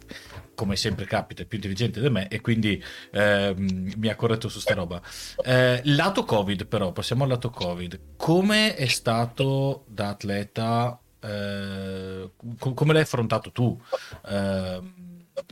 come 0.56 0.76
sempre 0.76 1.06
capita, 1.06 1.44
è 1.44 1.46
più 1.46 1.58
intelligente 1.58 2.02
di 2.02 2.10
me 2.10 2.28
e 2.30 2.42
quindi 2.42 2.82
ehm, 3.12 3.94
mi 3.98 4.08
ha 4.08 4.16
corretto 4.16 4.48
su 4.48 4.60
sta 4.60 4.74
roba. 4.74 5.02
Eh, 5.44 5.82
lato 5.84 6.24
Covid 6.24 6.66
però, 6.66 6.92
passiamo 6.92 7.24
al 7.24 7.30
lato 7.30 7.50
Covid. 7.50 8.00
Come 8.16 8.76
è 8.76 8.88
stato 8.88 9.84
da 9.88 10.10
atleta, 10.10 11.00
eh, 11.26 12.30
come 12.74 12.94
l'hai 12.94 13.02
affrontato 13.02 13.52
tu? 13.52 13.80
Eh, 14.28 14.80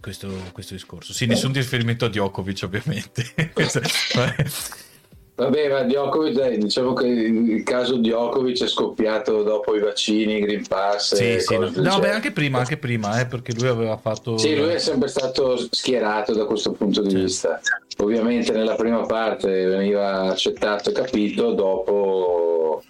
questo, 0.02 0.30
questo 0.52 0.74
discorso. 0.74 1.14
Sì, 1.14 1.26
nessun 1.26 1.54
riferimento 1.54 2.06
a 2.06 2.10
Djokovic 2.10 2.62
ovviamente. 2.64 3.24
Vabbè, 5.36 5.68
ma 5.68 5.82
Djokovic, 5.82 6.34
dai, 6.36 6.58
diciamo 6.60 6.94
che 6.94 7.08
il 7.08 7.64
caso 7.64 7.98
Djokovic 7.98 8.64
è 8.64 8.68
scoppiato 8.68 9.42
dopo 9.42 9.76
i 9.76 9.80
vaccini, 9.80 10.40
Green 10.40 10.66
Pass. 10.68 11.16
Sì, 11.16 11.40
sì, 11.40 11.58
no, 11.58 11.72
no 11.74 12.00
beh, 12.00 12.12
anche 12.12 12.32
prima, 12.32 12.60
anche 12.60 12.78
prima, 12.78 13.20
eh, 13.20 13.26
perché 13.26 13.54
lui 13.54 13.68
aveva 13.68 13.98
fatto. 13.98 14.38
Sì, 14.38 14.56
lui 14.56 14.74
è 14.74 14.78
sempre 14.78 15.08
stato 15.08 15.58
schierato 15.72 16.36
da 16.36 16.46
questo 16.46 16.74
punto 16.74 17.02
di 17.02 17.10
sì. 17.10 17.16
vista. 17.16 17.60
Ovviamente 17.98 18.52
nella 18.52 18.76
prima 18.76 19.02
parte 19.08 19.66
veniva 19.66 20.22
accettato 20.30 20.92
e 20.92 20.94
capito, 20.94 21.54
dopo, 21.54 22.84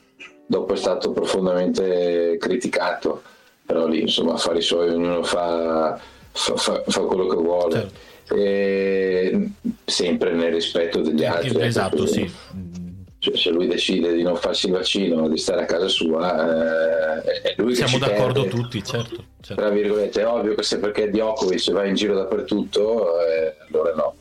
dopo 0.45 0.73
è 0.73 0.77
stato 0.77 1.11
profondamente 1.11 2.37
criticato. 2.39 3.23
Però 3.65 3.87
lì, 3.87 4.01
insomma, 4.01 4.33
affari 4.33 4.61
suoi, 4.61 4.89
ognuno 4.89 5.23
fa, 5.23 5.99
fa, 6.31 6.55
fa, 6.55 6.83
fa 6.85 7.01
quello 7.01 7.27
che 7.27 7.35
vuole. 7.35 7.71
Certo 7.73 8.11
eh, 8.31 9.49
sempre 9.83 10.33
nel 10.33 10.53
rispetto 10.53 11.01
degli 11.01 11.25
altri. 11.25 11.61
Esatto, 11.61 12.05
sì. 12.05 12.31
Cioè, 13.19 13.37
se 13.37 13.51
lui 13.51 13.67
decide 13.67 14.13
di 14.13 14.21
non 14.21 14.35
farsi 14.35 14.65
il 14.65 14.73
vaccino, 14.73 15.29
di 15.29 15.37
stare 15.37 15.61
a 15.61 15.65
casa 15.65 15.87
sua, 15.87 17.21
eh, 17.23 17.41
è 17.41 17.53
lui 17.57 17.73
Siamo 17.73 17.97
d'accordo 17.97 18.41
perde, 18.41 18.55
tutti, 18.55 18.83
certo, 18.83 19.23
certo. 19.39 19.61
Tra 19.61 19.69
virgolette, 19.69 20.21
è 20.21 20.27
ovvio 20.27 20.55
che 20.55 20.63
se 20.63 20.77
perché 20.79 21.09
Djokovic 21.09 21.71
va 21.71 21.85
in 21.85 21.95
giro 21.95 22.15
dappertutto, 22.15 23.17
eh, 23.25 23.55
allora 23.69 23.93
no. 23.95 24.15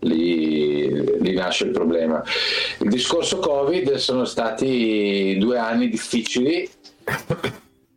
Lì, 0.00 1.20
lì, 1.20 1.34
nasce 1.34 1.64
il 1.64 1.70
problema. 1.70 2.22
Il 2.80 2.88
discorso 2.88 3.38
Covid 3.38 3.94
sono 3.94 4.24
stati 4.24 5.36
due 5.38 5.58
anni 5.58 5.88
difficili, 5.88 6.68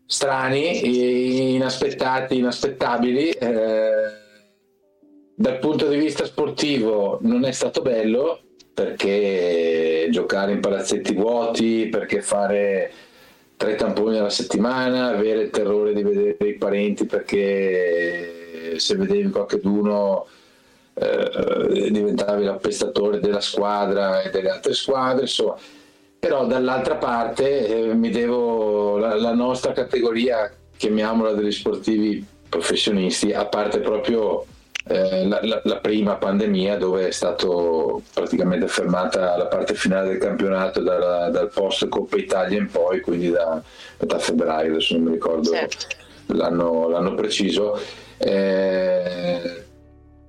strani, 0.05 1.53
inaspettati, 1.55 2.37
inaspettabili. 2.37 3.29
Eh, 3.29 4.21
dal 5.35 5.59
punto 5.59 5.87
di 5.87 5.97
vista 5.97 6.25
sportivo 6.25 7.19
non 7.21 7.45
è 7.45 7.51
stato 7.51 7.81
bello 7.81 8.39
perché 8.73 10.07
giocare 10.09 10.51
in 10.51 10.59
palazzetti 10.59 11.13
vuoti, 11.13 11.87
perché 11.89 12.21
fare 12.21 12.91
tre 13.55 13.75
tamponi 13.75 14.17
alla 14.17 14.29
settimana, 14.29 15.07
avere 15.07 15.43
il 15.43 15.49
terrore 15.49 15.93
di 15.93 16.03
vedere 16.03 16.49
i 16.49 16.55
parenti 16.55 17.05
perché 17.05 18.73
se 18.77 18.95
vedevi 18.95 19.29
qualcuno 19.29 20.25
eh, 20.93 21.89
diventavi 21.91 22.43
l'appestatore 22.43 23.19
della 23.19 23.41
squadra 23.41 24.21
e 24.21 24.29
delle 24.29 24.49
altre 24.49 24.73
squadre, 24.73 25.21
insomma. 25.21 25.55
Però 26.19 26.45
dall'altra 26.45 26.95
parte 26.95 27.67
eh, 27.67 27.93
mi 27.93 28.09
devo 28.09 28.97
la, 28.97 29.15
la 29.15 29.33
nostra 29.33 29.73
categoria, 29.73 30.51
chiamiamola 30.77 31.33
degli 31.33 31.51
sportivi 31.51 32.25
professionisti, 32.47 33.33
a 33.33 33.45
parte 33.45 33.79
proprio 33.79 34.45
eh, 34.85 35.25
la, 35.27 35.39
la, 35.43 35.61
la, 35.63 35.77
prima 35.77 36.15
pandemia 36.15 36.77
dove 36.77 37.07
è 37.07 37.11
stato 37.11 38.01
praticamente 38.13 38.67
fermata 38.67 39.37
la 39.37 39.47
parte 39.47 39.73
finale 39.75 40.09
del 40.09 40.17
campionato 40.17 40.81
dalla, 40.81 41.29
dal 41.29 41.49
post 41.49 41.87
Coppa 41.87 42.17
Italia 42.17 42.59
in 42.59 42.69
poi, 42.69 42.99
quindi 42.99 43.29
da 43.29 43.61
metà 43.99 44.19
febbraio, 44.19 44.71
adesso 44.71 44.93
non 44.95 45.03
mi 45.03 45.11
ricordo 45.11 45.51
certo. 45.51 45.87
l'anno, 46.27 46.89
l'anno, 46.89 47.15
preciso. 47.15 47.79
Eh, 48.17 49.63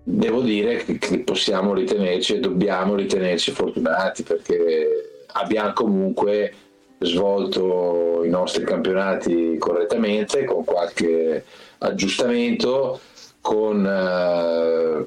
devo 0.05 0.42
dire 0.42 0.84
che, 0.84 1.20
possiamo 1.20 1.72
ritenerci 1.72 2.34
e 2.34 2.40
dobbiamo 2.40 2.94
ritenerci 2.94 3.52
fortunati 3.52 4.22
perché 4.22 5.22
abbiamo 5.32 5.72
comunque 5.72 6.52
svolto 6.98 8.22
i 8.22 8.28
nostri 8.28 8.64
campionati 8.64 9.57
correttamente 9.59 10.44
con 10.44 10.62
qualche 10.64 11.44
aggiustamento 11.78 13.00
con 13.40 13.84
eh, 13.86 15.07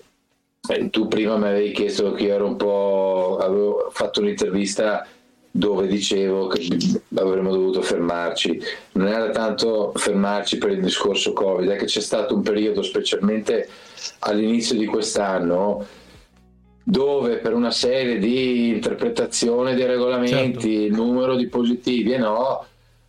eh, 0.69 0.89
tu 0.89 1.07
prima 1.07 1.37
mi 1.37 1.47
avevi 1.47 1.71
chiesto 1.71 2.11
che 2.13 2.23
io 2.23 2.33
ero 2.33 2.47
un 2.47 2.55
po' 2.55 3.37
avevo 3.39 3.89
fatto 3.91 4.19
un'intervista 4.19 5.07
dove 5.58 5.88
dicevo 5.88 6.45
che 6.47 6.68
avremmo 7.16 7.51
dovuto 7.51 7.82
fermarci 7.82 8.62
non 8.91 9.08
era 9.08 9.32
tanto 9.32 9.91
fermarci 9.95 10.60
per 10.60 10.70
il 10.72 10.82
discorso 10.82 11.34
covid 11.34 11.68
è 11.70 11.78
che 11.78 11.86
c'è 11.86 11.99
stato 11.99 12.36
un 12.36 12.43
periodo 12.43 12.84
specialmente 12.84 13.68
all'inizio 14.20 14.78
di 14.78 14.86
quest'anno 14.86 15.84
dove 16.84 17.38
per 17.38 17.55
una 17.55 17.72
serie 17.72 18.20
di 18.20 18.70
interpretazioni 18.70 19.74
dei 19.74 19.88
regolamenti 19.88 20.89
certo. 20.89 21.03
numero 21.03 21.36
di 21.36 21.47
positivi 21.47 22.14
e 22.14 22.18
no 22.20 22.64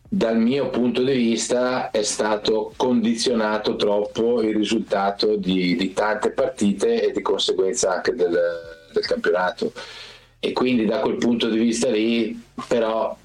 dal 0.09 0.39
mio 0.39 0.71
punto 0.71 1.03
di 1.03 1.13
vista 1.13 1.91
è 1.91 2.03
stato 2.03 2.73
condizionato 2.77 3.77
troppo 3.77 4.41
il 4.41 4.57
risultato 4.57 5.37
di, 5.37 5.77
di 5.77 5.93
tante 5.93 6.31
partite 6.31 7.03
e 7.03 7.13
di 7.13 7.21
conseguenza 7.21 7.93
anche 7.93 8.15
del, 8.15 8.41
del, 8.91 9.05
campionato 9.05 9.71
e 10.41 10.53
quindi 10.53 10.85
da 10.85 11.01
quel 11.01 11.17
punto 11.17 11.49
di 11.49 11.59
vista 11.59 11.91
lì 11.91 12.41
però 12.67 13.17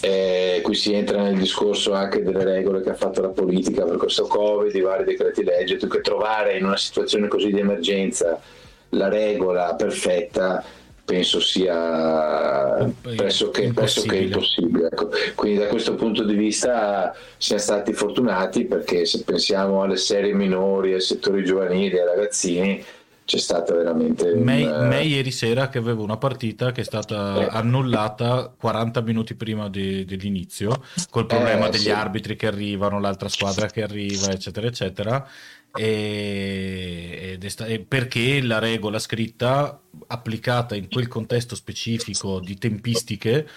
eh, 0.00 0.60
qui 0.62 0.74
si 0.74 0.94
entra 0.94 1.22
nel 1.22 1.38
discorso 1.38 1.92
anche 1.92 2.22
delle 2.22 2.44
regole 2.44 2.82
che 2.82 2.90
ha 2.90 2.94
fatto 2.94 3.20
la 3.20 3.28
politica 3.28 3.84
per 3.84 3.96
questo 3.96 4.26
covid, 4.26 4.74
i 4.74 4.80
vari 4.80 5.04
decreti 5.04 5.44
legge, 5.44 5.76
tu 5.76 5.88
che 5.88 6.00
trovare 6.00 6.56
in 6.56 6.64
una 6.64 6.76
situazione 6.76 7.28
così 7.28 7.50
di 7.50 7.60
emergenza 7.60 8.40
la 8.90 9.08
regola 9.08 9.74
perfetta 9.74 10.64
penso 11.04 11.38
sia 11.38 12.90
pressoché, 13.02 13.72
pressoché 13.72 14.16
impossibile. 14.16 14.86
Ecco. 14.86 15.10
Quindi 15.34 15.58
da 15.58 15.66
questo 15.66 15.94
punto 15.94 16.24
di 16.24 16.34
vista 16.34 17.14
siamo 17.36 17.60
stati 17.60 17.92
fortunati 17.92 18.64
perché 18.64 19.04
se 19.04 19.22
pensiamo 19.22 19.82
alle 19.82 19.96
serie 19.96 20.32
minori, 20.32 20.94
ai 20.94 21.00
settori 21.00 21.44
giovanili, 21.44 21.98
ai 21.98 22.06
ragazzini, 22.06 22.82
c'è 23.24 23.38
stata 23.38 23.74
veramente... 23.74 24.34
Me, 24.34 24.66
un... 24.66 24.88
me 24.88 25.02
ieri 25.02 25.30
sera 25.30 25.68
che 25.68 25.78
avevo 25.78 26.02
una 26.02 26.16
partita 26.16 26.72
che 26.72 26.82
è 26.82 26.84
stata 26.84 27.36
eh. 27.36 27.48
annullata 27.50 28.52
40 28.56 29.00
minuti 29.02 29.34
prima 29.34 29.68
di, 29.68 30.04
dell'inizio, 30.04 30.82
col 31.10 31.26
problema 31.26 31.68
eh, 31.68 31.70
degli 31.70 31.82
sì. 31.82 31.90
arbitri 31.90 32.36
che 32.36 32.46
arrivano, 32.46 33.00
l'altra 33.00 33.28
squadra 33.28 33.66
che 33.66 33.82
arriva, 33.82 34.30
eccetera, 34.30 34.66
eccetera 34.66 35.28
e, 35.76 37.38
e 37.40 37.80
perché 37.80 38.40
la 38.42 38.60
regola 38.60 39.00
scritta 39.00 39.80
applicata 40.06 40.76
in 40.76 40.88
quel 40.88 41.08
contesto 41.08 41.56
specifico 41.56 42.38
di 42.38 42.56
tempistiche 42.56 43.48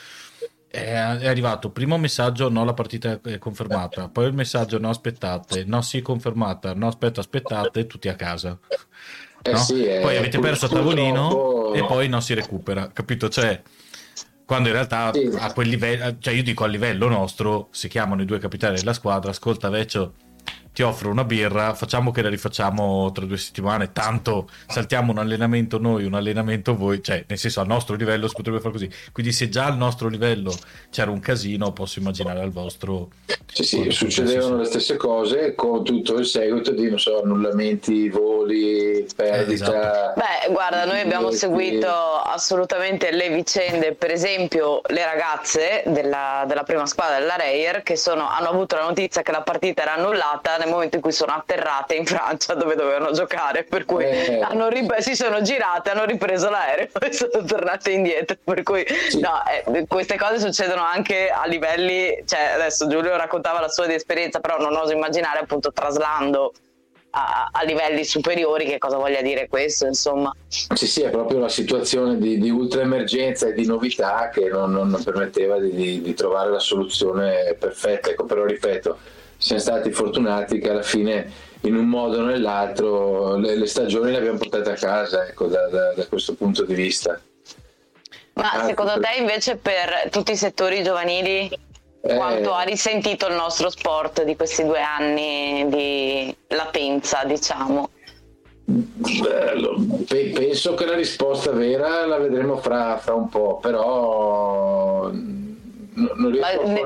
è, 0.68 0.96
arrivato 0.96 1.70
primo 1.70 1.98
messaggio 1.98 2.50
no 2.50 2.66
la 2.66 2.74
partita 2.74 3.22
è 3.22 3.38
confermata 3.38 4.10
poi 4.10 4.26
il 4.26 4.34
messaggio 4.34 4.80
no 4.80 4.90
aspettate 4.90 5.64
no 5.66 5.82
sì 5.82 6.02
confermata 6.02 6.74
no 6.74 6.88
aspetta 6.88 7.20
aspettate 7.20 7.86
tutti 7.86 8.10
a 8.10 8.16
casa 8.16 8.58
eh 9.48 9.52
no? 9.52 9.58
sì, 9.58 9.88
poi 10.02 10.18
avete 10.18 10.40
perso 10.40 10.66
a 10.66 10.70
tavolino 10.70 11.74
e 11.74 11.84
poi 11.86 12.08
non 12.08 12.22
si 12.22 12.34
recupera 12.34 12.90
capito 12.92 13.30
cioè 13.30 13.62
quando 14.46 14.70
in 14.70 14.74
realtà 14.74 15.12
sì. 15.14 15.30
a 15.38 15.52
quel 15.54 15.68
livello 15.68 16.16
cioè 16.20 16.34
io 16.34 16.44
dico 16.44 16.64
a 16.64 16.68
livello 16.68 17.08
nostro 17.08 17.68
si 17.72 17.88
chiamano 17.88 18.22
i 18.22 18.26
due 18.26 18.40
capitani 18.40 18.76
della 18.76 18.94
squadra 18.94 19.32
ascolta 19.32 19.70
Vecchio 19.70 20.14
ti 20.78 20.84
offro 20.84 21.10
una 21.10 21.24
birra, 21.24 21.74
facciamo 21.74 22.12
che 22.12 22.22
la 22.22 22.30
rifacciamo 22.30 23.12
tra 23.12 23.26
due 23.26 23.38
settimane, 23.38 23.94
tanto 23.94 24.48
saltiamo 24.68 25.12
un 25.12 25.18
allenamento 25.18 25.80
noi, 25.80 26.06
un 26.06 26.14
allenamento 26.14 26.76
voi, 26.76 27.02
cioè 27.02 27.26
nel 27.28 27.40
senso 27.40 27.62
al 27.62 27.66
nostro 27.66 27.96
livello 27.96 28.28
si 28.28 28.36
potrebbe 28.36 28.60
fare 28.60 28.74
così. 28.74 28.88
Quindi 29.12 29.32
se 29.32 29.50
già 29.50 29.66
al 29.66 29.76
nostro 29.76 30.08
livello 30.08 30.56
c'era 30.92 31.10
un 31.10 31.20
casino, 31.20 31.74
posso 31.74 31.98
immaginare 31.98 32.42
al 32.42 32.52
vostro... 32.52 33.10
Sì, 33.52 33.64
sì, 33.64 33.90
succedevano 33.90 34.58
le 34.58 34.66
stesse 34.66 34.98
cose 34.98 35.56
con 35.56 35.84
tutto 35.84 36.20
il 36.20 36.28
seguito 36.28 36.70
di, 36.70 36.90
non 36.90 37.00
so, 37.00 37.24
annullamenti, 37.24 38.10
voli, 38.10 39.04
perdita... 39.16 39.48
Eh, 39.48 39.54
esatto. 39.54 40.20
Beh, 40.20 40.52
guarda, 40.52 40.86
noi 40.86 41.00
abbiamo 41.00 41.32
seguito 41.32 41.90
assolutamente 41.90 43.10
le 43.10 43.30
vicende, 43.30 43.96
per 43.96 44.12
esempio 44.12 44.82
le 44.90 45.04
ragazze 45.04 45.82
della, 45.88 46.44
della 46.48 46.62
prima 46.62 46.86
squadra 46.86 47.18
della 47.18 47.36
Reyer 47.36 47.82
che 47.82 47.96
sono, 47.96 48.30
hanno 48.30 48.50
avuto 48.50 48.76
la 48.76 48.84
notizia 48.84 49.24
che 49.24 49.32
la 49.32 49.42
partita 49.42 49.82
era 49.82 49.96
annullata 49.96 50.58
nel 50.68 50.76
momento 50.76 50.98
in 50.98 51.02
cui 51.02 51.12
sono 51.12 51.32
atterrate 51.32 51.96
in 51.96 52.06
Francia 52.06 52.54
dove 52.54 52.76
dovevano 52.76 53.12
giocare, 53.12 53.64
per 53.64 53.86
cui 53.86 54.04
eh. 54.04 54.46
rip- 54.70 54.98
si 54.98 55.16
sono 55.16 55.42
girate, 55.42 55.90
hanno 55.90 56.06
ripreso 56.06 56.50
l'aereo 56.50 56.90
e 57.02 57.14
sono 57.14 57.44
tornate 57.46 57.92
indietro. 57.92 58.38
Per 58.44 58.64
cui 58.64 58.86
sì. 59.10 59.20
no, 59.20 59.42
eh, 59.48 59.86
queste 59.88 60.18
cose 60.18 60.40
succedono 60.40 60.84
anche 60.84 61.30
a 61.30 61.46
livelli, 61.46 62.22
cioè 62.26 62.52
adesso 62.54 62.88
Giulio 62.88 63.16
raccontava 63.16 63.60
la 63.60 63.70
sua 63.70 63.88
di 63.88 63.94
esperienza, 63.94 64.40
però 64.40 64.58
non 64.58 64.76
oso 64.76 64.94
immaginare 64.94 65.40
appunto 65.40 65.72
traslando 65.72 66.54
a, 67.12 67.50
a, 67.52 67.64
livelli 67.64 68.04
superiori 68.04 68.66
che 68.66 68.78
cosa 68.78 68.98
voglia 68.98 69.22
dire 69.22 69.48
questo 69.48 69.88
insomma 69.88 70.32
sì 70.48 70.86
sì 70.86 71.02
è 71.02 71.10
proprio 71.10 71.40
la 71.40 71.50
situazione 71.50 72.18
di, 72.18 72.38
di 72.38 72.50
ultra 72.50 72.82
emergenza 72.82 73.48
e 73.48 73.54
di 73.54 73.66
novità 73.66 74.30
che 74.30 74.50
non, 74.50 74.72
non 74.74 75.02
permetteva 75.04 75.58
di, 75.58 76.02
di, 76.02 76.14
trovare 76.14 76.52
la 76.52 76.60
soluzione 76.60 77.56
perfetta 77.58 78.10
ecco 78.10 78.26
però 78.26 78.44
ripeto 78.44 78.98
siamo 79.48 79.62
stati 79.62 79.92
fortunati 79.92 80.60
che 80.60 80.70
alla 80.70 80.82
fine 80.82 81.32
in 81.62 81.76
un 81.76 81.86
modo 81.86 82.20
o 82.20 82.22
nell'altro 82.24 83.38
le, 83.38 83.56
le 83.56 83.66
stagioni 83.66 84.12
le 84.12 84.18
abbiamo 84.18 84.38
portate 84.38 84.72
a 84.72 84.76
casa 84.76 85.26
ecco, 85.26 85.48
da, 85.48 85.68
da, 85.68 85.94
da 85.94 86.06
questo 86.08 86.34
punto 86.36 86.64
di 86.64 86.74
vista. 86.74 87.20
Ma 88.34 88.52
Anzi, 88.52 88.68
secondo 88.68 89.00
te 89.00 89.20
invece 89.20 89.56
per 89.56 90.10
tutti 90.12 90.34
i 90.34 90.36
settori 90.36 90.84
giovanili 90.84 91.50
eh, 91.50 92.16
quanto 92.16 92.54
ha 92.54 92.64
risentito 92.64 93.28
il 93.28 93.36
nostro 93.36 93.70
sport 93.70 94.24
di 94.24 94.36
questi 94.36 94.64
due 94.64 94.82
anni 94.82 95.66
di 95.70 96.36
latenza, 96.48 97.24
diciamo? 97.24 97.90
penso 100.34 100.74
che 100.74 100.86
la 100.86 100.96
risposta 100.96 101.52
vera 101.52 102.06
la 102.06 102.18
vedremo 102.18 102.58
fra, 102.58 102.98
fra 102.98 103.14
un 103.14 103.30
po', 103.30 103.60
però 103.62 105.10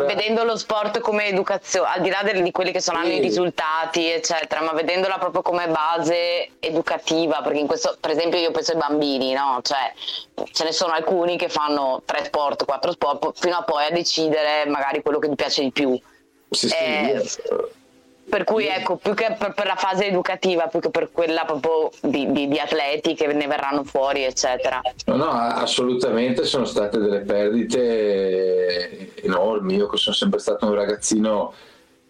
vedendo 0.06 0.44
lo 0.44 0.56
sport 0.56 1.00
come 1.02 1.28
educazione, 1.28 1.90
al 1.90 2.02
di 2.02 2.10
là 2.10 2.24
di 2.24 2.52
quelli 2.52 2.72
che 2.72 2.80
saranno 2.80 3.08
sì. 3.08 3.16
i 3.16 3.20
risultati, 3.20 4.10
eccetera, 4.10 4.62
ma 4.62 4.72
vedendola 4.72 5.18
proprio 5.18 5.42
come 5.42 5.68
base 5.68 6.52
educativa, 6.60 7.42
perché 7.42 7.60
in 7.60 7.68
questo, 7.68 7.98
per 8.00 8.12
esempio, 8.12 8.40
io 8.40 8.52
penso 8.52 8.72
ai 8.72 8.78
bambini, 8.78 9.34
no? 9.34 9.60
Cioè, 9.62 9.94
ce 10.52 10.64
ne 10.64 10.72
sono 10.72 10.94
alcuni 10.94 11.38
che 11.38 11.50
fanno 11.50 12.02
tre 12.06 12.24
sport, 12.24 12.64
quattro 12.66 12.92
sport, 12.92 13.40
fino 13.40 13.58
a 13.58 13.64
poi 13.64 13.86
a 13.86 13.92
decidere 13.92 14.66
magari 14.70 15.02
quello 15.02 15.20
che 15.20 15.28
ti 15.28 15.36
piace 15.36 15.64
di 15.64 15.72
più. 15.72 16.00
Sì, 16.50 16.68
eh, 16.68 17.22
sì, 17.26 17.42
per 18.32 18.46
cui 18.46 18.66
ecco, 18.66 18.96
più 18.96 19.14
che 19.14 19.36
per, 19.38 19.52
per, 19.54 19.66
la 19.66 19.76
fase 19.76 20.08
educativa, 20.08 20.68
più 20.68 20.80
che 20.80 20.90
per 20.90 21.12
quella 21.12 21.44
proprio 21.44 21.92
di, 22.00 22.32
di, 22.32 22.48
di, 22.48 22.58
atleti 22.60 23.14
che 23.14 23.28
ne 23.28 23.46
verranno 23.46 23.84
fuori, 23.84 24.24
eccetera. 24.24 24.80
No, 25.08 25.18
no, 25.18 25.30
assolutamente 25.30 26.46
sono 26.46 26.64
state 26.64 26.98
delle 26.98 27.20
perdite 27.20 29.16
enormi. 29.22 29.76
Io 29.76 29.88
che 29.88 29.98
sono 29.98 30.16
sempre 30.16 30.40
stato 30.40 30.66
un 30.66 30.76
ragazzino 30.76 31.54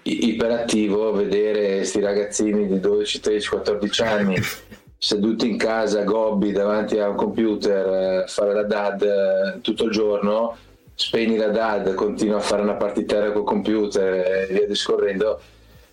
iperattivo, 0.04 1.12
vedere 1.12 1.78
questi 1.78 2.00
ragazzini 2.00 2.68
di 2.68 2.80
12, 2.80 3.20
13, 3.20 3.50
14 3.50 4.02
anni 4.04 4.38
seduti 4.96 5.50
in 5.50 5.58
casa, 5.58 6.04
gobbi 6.04 6.52
davanti 6.52 7.00
a 7.00 7.10
un 7.10 7.16
computer, 7.16 8.30
fare 8.30 8.54
la 8.54 8.64
DAD 8.64 9.02
eh, 9.02 9.62
tutto 9.62 9.86
il 9.86 9.92
giorno, 9.92 10.56
spegni 10.94 11.36
la 11.38 11.50
DAD, 11.50 11.96
continua 11.96 12.38
a 12.38 12.42
fare 12.42 12.62
una 12.62 12.76
partitera 12.76 13.32
col 13.32 13.44
computer 13.44 14.14
e 14.14 14.54
via 14.54 14.68
discorrendo 14.68 15.40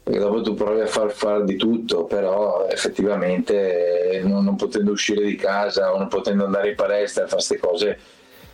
perché 0.09 0.21
dopo 0.21 0.41
tu 0.41 0.55
provi 0.55 0.81
a 0.81 0.87
far 0.87 1.11
fare 1.11 1.45
di 1.45 1.57
tutto, 1.57 2.05
però 2.05 2.67
effettivamente 2.67 4.23
non, 4.25 4.43
non, 4.43 4.57
potendo 4.57 4.93
uscire 4.93 5.23
di 5.23 5.37
casa 5.37 5.93
o 5.93 5.99
non 5.99 6.09
potendo 6.09 6.47
andare 6.47 6.71
in 6.71 6.77
palestra 6.77 7.25
a 7.25 7.27
fare 7.27 7.37
queste 7.37 7.59
cose 7.59 7.99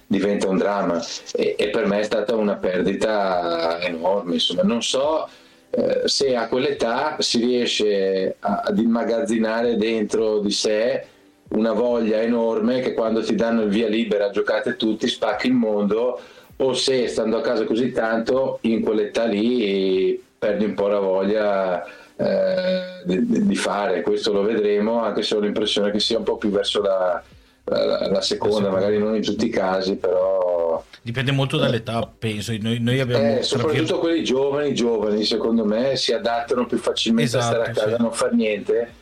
diventa 0.09 0.49
un 0.49 0.57
dramma 0.57 1.01
e, 1.33 1.55
e, 1.57 1.71
per 1.71 1.87
me 1.87 2.01
è 2.01 2.03
stata 2.03 2.35
una 2.35 2.57
perdita 2.57 3.81
enorme. 3.83 4.35
Insomma, 4.35 4.63
non 4.63 4.83
so 4.83 5.29
eh, 5.71 6.03
se 6.07 6.35
a 6.35 6.49
quell'età 6.49 7.19
si 7.21 7.39
riesce 7.39 8.35
a, 8.41 8.63
ad 8.65 8.77
immagazzinare 8.77 9.77
dentro 9.77 10.41
di 10.41 10.51
sé 10.51 11.07
una 11.51 11.73
voglia 11.73 12.21
enorme 12.21 12.81
che 12.81 12.95
quando 12.95 13.23
ti 13.23 13.37
danno 13.37 13.63
il 13.63 13.69
via 13.69 13.87
libera, 13.87 14.31
giocate 14.31 14.75
tutti, 14.75 15.07
spacchi 15.07 15.47
il 15.47 15.53
mondo 15.53 16.21
o 16.57 16.73
se 16.73 17.07
stando 17.07 17.37
a 17.37 17.43
casa 17.43 17.63
così 17.63 17.93
tanto 17.93 18.59
in 18.63 18.83
quell'età 18.83 19.25
lì 19.25 20.24
perdi 20.45 20.65
un 20.65 20.75
po' 20.75 20.89
la 20.89 20.99
voglia 20.99 21.85
eh, 22.17 23.03
di, 23.05 23.47
di, 23.47 23.57
fare, 23.57 24.03
questo 24.03 24.31
lo 24.31 24.43
vedremo, 24.43 25.03
anche 25.03 25.23
se 25.23 25.35
ho 25.35 25.41
l'impressione 25.41 25.91
che 25.91 26.01
sia 26.01 26.19
un 26.19 26.25
po' 26.25 26.37
più 26.37 26.51
verso 26.51 26.83
la, 26.83 27.23
la, 27.65 28.09
la 28.09 28.21
seconda, 28.21 28.69
magari 28.69 28.99
non 28.99 29.15
in 29.15 29.23
tutti 29.23 29.47
i 29.47 29.51
casi, 29.51 29.97
però... 29.97 30.85
Dipende 31.01 31.33
molto 31.33 31.57
dall'età, 31.57 32.07
penso. 32.19 32.55
Noi, 32.61 32.79
noi 32.79 33.01
abbiamo... 33.01 33.39
Eh, 33.39 33.43
soprattutto 33.43 33.99
quelli 33.99 34.23
giovani, 34.23 34.75
giovani, 34.75 35.25
secondo 35.25 35.65
me, 35.65 35.97
si 35.97 36.13
adattano 36.13 36.67
più 36.67 36.77
facilmente 36.77 37.37
esatto, 37.37 37.45
a 37.45 37.49
stare 37.49 37.71
a 37.71 37.75
casa, 37.75 37.89
sì. 37.89 37.95
a 37.95 37.99
non 37.99 38.13
fare 38.13 38.35
niente, 38.35 38.93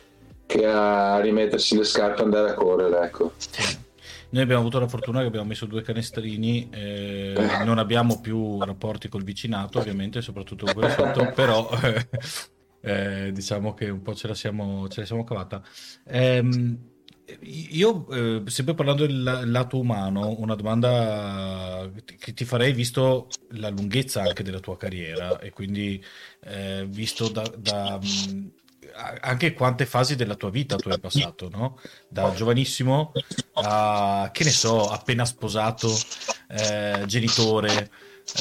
che 0.45 0.65
a 0.65 1.19
rimettersi 1.19 1.77
le 1.77 1.83
scarpe 1.83 2.21
e 2.21 2.23
andare 2.23 2.49
a 2.51 2.53
correre, 2.53 3.05
ecco. 3.05 3.33
Noi 4.33 4.41
abbiamo 4.41 4.61
avuto 4.61 4.79
la 4.79 4.87
fortuna 4.87 5.19
che 5.19 5.27
abbiamo 5.27 5.45
messo 5.45 5.67
due 5.67 5.83
canestrini, 5.83 6.67
eh, 6.71 7.35
non 7.63 7.77
abbiamo 7.77 8.19
più 8.19 8.59
rapporti 8.63 9.07
col 9.07 9.23
vicinato, 9.23 9.77
ovviamente, 9.77 10.23
soprattutto 10.23 10.65
con 10.65 10.73
quello 10.73 10.89
sotto, 10.89 11.31
però 11.35 11.69
eh, 12.81 13.31
diciamo 13.31 13.75
che 13.75 13.89
un 13.89 14.01
po' 14.01 14.15
ce 14.15 14.27
la 14.27 14.33
siamo, 14.33 14.87
ce 14.87 15.01
la 15.01 15.05
siamo 15.05 15.23
cavata. 15.23 15.61
Eh, 16.03 16.43
io, 17.41 18.09
eh, 18.09 18.41
sempre 18.47 18.73
parlando 18.73 19.05
del 19.05 19.21
lato 19.45 19.77
umano, 19.77 20.35
una 20.39 20.55
domanda 20.55 21.91
che 22.17 22.33
ti 22.33 22.43
farei, 22.43 22.73
visto 22.73 23.27
la 23.49 23.69
lunghezza 23.69 24.23
anche 24.23 24.41
della 24.41 24.59
tua 24.59 24.77
carriera 24.77 25.37
e 25.39 25.51
quindi 25.51 26.03
eh, 26.41 26.87
visto 26.89 27.29
da, 27.29 27.43
da 27.55 27.99
anche 28.95 29.53
quante 29.53 29.85
fasi 29.85 30.15
della 30.15 30.35
tua 30.35 30.49
vita 30.49 30.75
tu 30.75 30.89
hai 30.89 30.99
passato, 30.99 31.49
no? 31.49 31.79
Da 32.07 32.31
giovanissimo 32.33 33.11
a, 33.53 34.29
che 34.31 34.43
ne 34.43 34.51
so, 34.51 34.89
appena 34.89 35.25
sposato, 35.25 35.91
eh, 36.49 37.03
genitore 37.05 37.89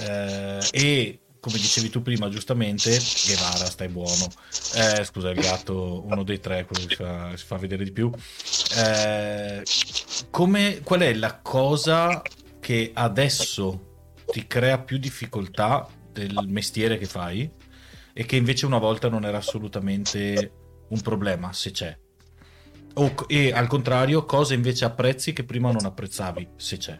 eh, 0.02 0.68
e 0.70 1.20
come 1.42 1.58
dicevi 1.58 1.90
tu 1.90 2.02
prima 2.02 2.28
giustamente, 2.28 2.96
Guevara 3.26 3.64
stai 3.64 3.88
buono, 3.88 4.28
eh, 4.76 5.04
scusa 5.04 5.30
il 5.30 5.40
gatto, 5.40 6.04
uno 6.06 6.22
dei 6.22 6.38
tre, 6.38 6.64
quello 6.64 6.86
che 6.86 6.94
si 6.94 7.02
fa, 7.02 7.36
si 7.36 7.44
fa 7.44 7.56
vedere 7.56 7.82
di 7.82 7.90
più, 7.90 8.08
eh, 8.76 9.64
come, 10.30 10.80
qual 10.84 11.00
è 11.00 11.12
la 11.14 11.40
cosa 11.40 12.22
che 12.60 12.92
adesso 12.94 14.14
ti 14.30 14.46
crea 14.46 14.78
più 14.78 14.98
difficoltà 14.98 15.88
del 16.12 16.44
mestiere 16.46 16.96
che 16.96 17.06
fai? 17.06 17.50
E 18.12 18.24
che 18.24 18.36
invece 18.36 18.66
una 18.66 18.78
volta 18.78 19.08
non 19.08 19.24
era 19.24 19.38
assolutamente 19.38 20.52
un 20.88 21.00
problema, 21.00 21.52
se 21.52 21.70
c'è. 21.70 21.96
O, 22.94 23.14
e 23.26 23.52
al 23.52 23.66
contrario, 23.66 24.24
cosa 24.24 24.54
invece 24.54 24.84
apprezzi 24.84 25.32
che 25.32 25.44
prima 25.44 25.70
non 25.70 25.84
apprezzavi, 25.86 26.48
se 26.56 26.76
c'è. 26.76 26.98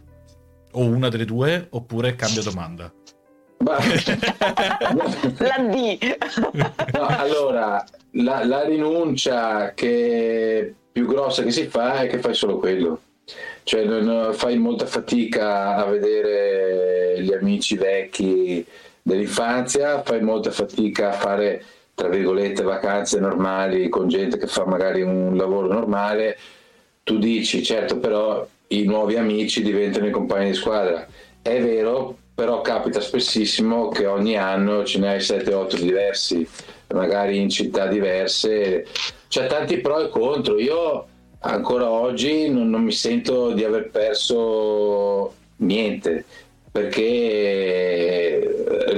O 0.71 0.85
una 0.85 1.09
delle 1.09 1.25
due, 1.25 1.67
oppure 1.69 2.15
cambio 2.15 2.41
domanda. 2.41 2.91
la 3.63 3.77
D. 5.69 6.17
No, 6.93 7.05
allora, 7.05 7.85
la, 8.11 8.43
la 8.43 8.63
rinuncia 8.65 9.73
che 9.73 10.73
più 10.91 11.05
grossa 11.07 11.43
che 11.43 11.51
si 11.51 11.67
fa 11.67 12.01
è 12.01 12.07
che 12.07 12.17
fai 12.19 12.33
solo 12.33 12.57
quello. 12.57 13.01
Cioè, 13.63 13.85
non, 13.85 14.33
fai 14.33 14.57
molta 14.57 14.85
fatica 14.85 15.75
a 15.75 15.85
vedere 15.85 17.21
gli 17.21 17.31
amici 17.31 17.77
vecchi 17.77 18.65
dell'infanzia, 19.03 20.01
fai 20.01 20.21
molta 20.21 20.49
fatica 20.49 21.09
a 21.09 21.13
fare 21.13 21.63
tra 21.93 22.07
virgolette 22.07 22.63
vacanze 22.63 23.19
normali 23.19 23.87
con 23.89 24.07
gente 24.07 24.37
che 24.37 24.47
fa 24.47 24.65
magari 24.65 25.01
un 25.01 25.35
lavoro 25.37 25.71
normale, 25.71 26.37
tu 27.03 27.19
dici 27.19 27.63
certo 27.63 27.99
però 27.99 28.47
i 28.67 28.83
nuovi 28.85 29.15
amici 29.17 29.61
diventano 29.61 30.07
i 30.07 30.11
compagni 30.11 30.49
di 30.49 30.55
squadra. 30.55 31.05
È 31.41 31.61
vero, 31.61 32.17
però 32.33 32.61
capita 32.61 32.99
spessissimo 32.99 33.89
che 33.89 34.07
ogni 34.07 34.37
anno 34.37 34.83
ce 34.83 34.99
ne 34.99 35.09
hai 35.09 35.19
7-8 35.19 35.79
diversi, 35.79 36.47
magari 36.93 37.39
in 37.39 37.49
città 37.49 37.85
diverse. 37.87 38.87
C'è 39.27 39.47
tanti 39.47 39.77
pro 39.77 40.05
e 40.05 40.09
contro. 40.09 40.57
Io 40.59 41.05
ancora 41.39 41.89
oggi 41.89 42.49
non, 42.49 42.69
non 42.69 42.83
mi 42.83 42.91
sento 42.91 43.51
di 43.51 43.63
aver 43.63 43.89
perso 43.89 45.33
niente 45.57 46.25
perché 46.71 47.82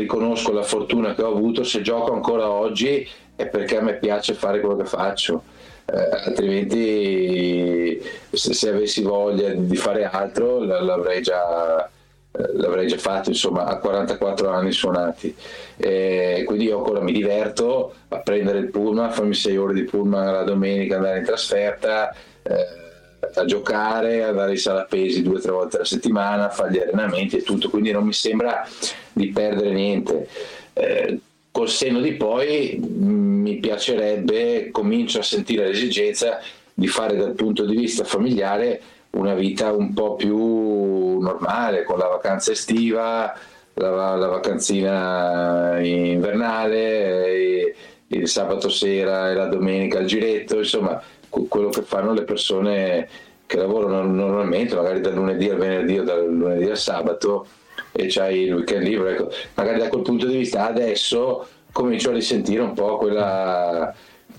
riconosco 0.06 0.52
la 0.52 0.64
fortuna 0.64 1.14
che 1.14 1.24
ho 1.24 1.32
avuto, 1.32 1.64
se 1.64 1.82
gioco 1.82 2.14
ancora 2.14 2.50
oggi 2.50 3.08
è 3.36 3.48
perché 3.48 3.78
a 3.78 3.82
me 3.82 3.96
piace 3.96 4.34
fare 4.34 4.60
quello 4.60 4.78
che 4.78 4.86
faccio. 4.86 5.44
Eh, 5.86 6.10
altrimenti 6.26 8.02
se, 8.32 8.54
se, 8.54 8.70
avessi 8.70 9.04
voglia 9.04 9.50
di 9.50 9.76
fare 9.76 10.06
altro 10.06 10.58
l'avrei 10.64 11.22
già, 11.22 11.88
l'avrei 12.32 12.88
già 12.88 12.98
fatto 12.98 13.30
insomma 13.30 13.66
a 13.66 13.78
44 13.78 14.50
anni 14.50 14.72
suonati 14.72 15.36
eh, 15.78 16.42
quindi 16.44 16.66
io 16.66 16.80
ancora 16.80 17.02
mi 17.02 17.12
diverto 17.12 17.94
a 18.08 18.18
prendere 18.18 18.58
il 18.58 18.72
pullman, 18.72 19.06
a 19.06 19.12
farmi 19.12 19.36
6 19.36 19.58
ore 19.58 19.74
di 19.76 19.84
pullman 19.84 20.34
la 20.34 20.44
domenica, 20.44 20.96
andare 20.96 21.20
in 21.20 21.24
trasferta 21.24 22.12
eh, 22.42 22.85
a 23.34 23.46
giocare, 23.46 24.24
andare 24.24 24.52
in 24.52 24.58
sala 24.58 24.84
pesi 24.84 25.22
due 25.22 25.38
o 25.38 25.40
tre 25.40 25.52
volte 25.52 25.76
alla 25.78 25.86
settimana, 25.86 26.50
fare 26.50 26.72
gli 26.72 26.80
allenamenti 26.80 27.38
e 27.38 27.42
tutto, 27.44 27.70
quindi 27.70 27.92
non 27.92 28.06
mi 28.06 28.14
sembra 28.14 28.68
di 29.12 29.30
perdere 29.30 29.72
niente. 29.72 30.28
Eh, 30.74 31.20
col 31.52 31.70
senno 31.70 32.02
di 32.02 32.14
poi 32.14 32.80
mm, 32.80 33.42
mi 33.42 33.56
piacerebbe, 33.58 34.70
comincio 34.72 35.20
a 35.20 35.24
sentire 35.24 35.68
l'esigenza 35.68 36.40
di 36.74 36.88
fare 36.88 37.16
dal 37.16 37.34
punto 37.34 37.66
di 37.66 37.76
vista 37.76 38.04
familiare 38.04 38.82
una 39.12 39.34
vita 39.34 39.72
un 39.72 39.94
po' 39.94 40.16
più 40.16 41.20
normale, 41.20 41.84
con 41.84 41.98
la 41.98 42.08
vacanza 42.08 42.52
estiva, 42.52 43.34
la, 43.76 44.16
la 44.16 44.28
vacanzina 44.28 45.80
invernale, 45.80 47.74
il 48.08 48.28
sabato 48.28 48.70
sera 48.70 49.32
e 49.32 49.34
la 49.34 49.48
domenica 49.48 50.00
il 50.00 50.08
giretto, 50.08 50.58
insomma 50.58 51.02
quello 51.48 51.70
che 51.70 51.82
fanno 51.82 52.14
le 52.14 52.24
persone 52.24 53.08
che 53.46 53.58
lavorano 53.58 54.04
normalmente, 54.04 54.76
magari 54.76 55.02
dal 55.02 55.14
lunedì 55.14 55.50
al 55.50 55.58
venerdì 55.58 56.00
o 56.00 56.04
dal 56.04 56.28
lunedì 56.28 56.70
al 56.70 56.78
sabato 56.78 57.46
e 57.92 58.08
c'hai 58.10 58.42
il 58.44 58.54
weekend 58.56 58.84
libero. 58.84 59.10
Ecco, 59.10 59.32
magari 59.56 59.80
da 59.80 59.88
quel 59.88 60.02
punto 60.02 60.26
di 60.26 60.38
vista 60.38 60.68
adesso 60.68 61.48
comincio 61.72 62.10
a 62.10 62.14
risentire 62.14 62.62
un 62.62 62.74
po' 62.74 62.98
quella, 62.98 63.94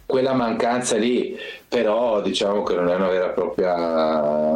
quella 0.04 0.32
mancanza 0.32 0.96
lì, 0.96 1.38
però 1.68 2.20
diciamo 2.20 2.62
che 2.62 2.74
non 2.74 2.88
è 2.88 2.94
una 2.94 3.08
vera 3.08 3.30
e 3.30 3.34
propria 3.34 3.76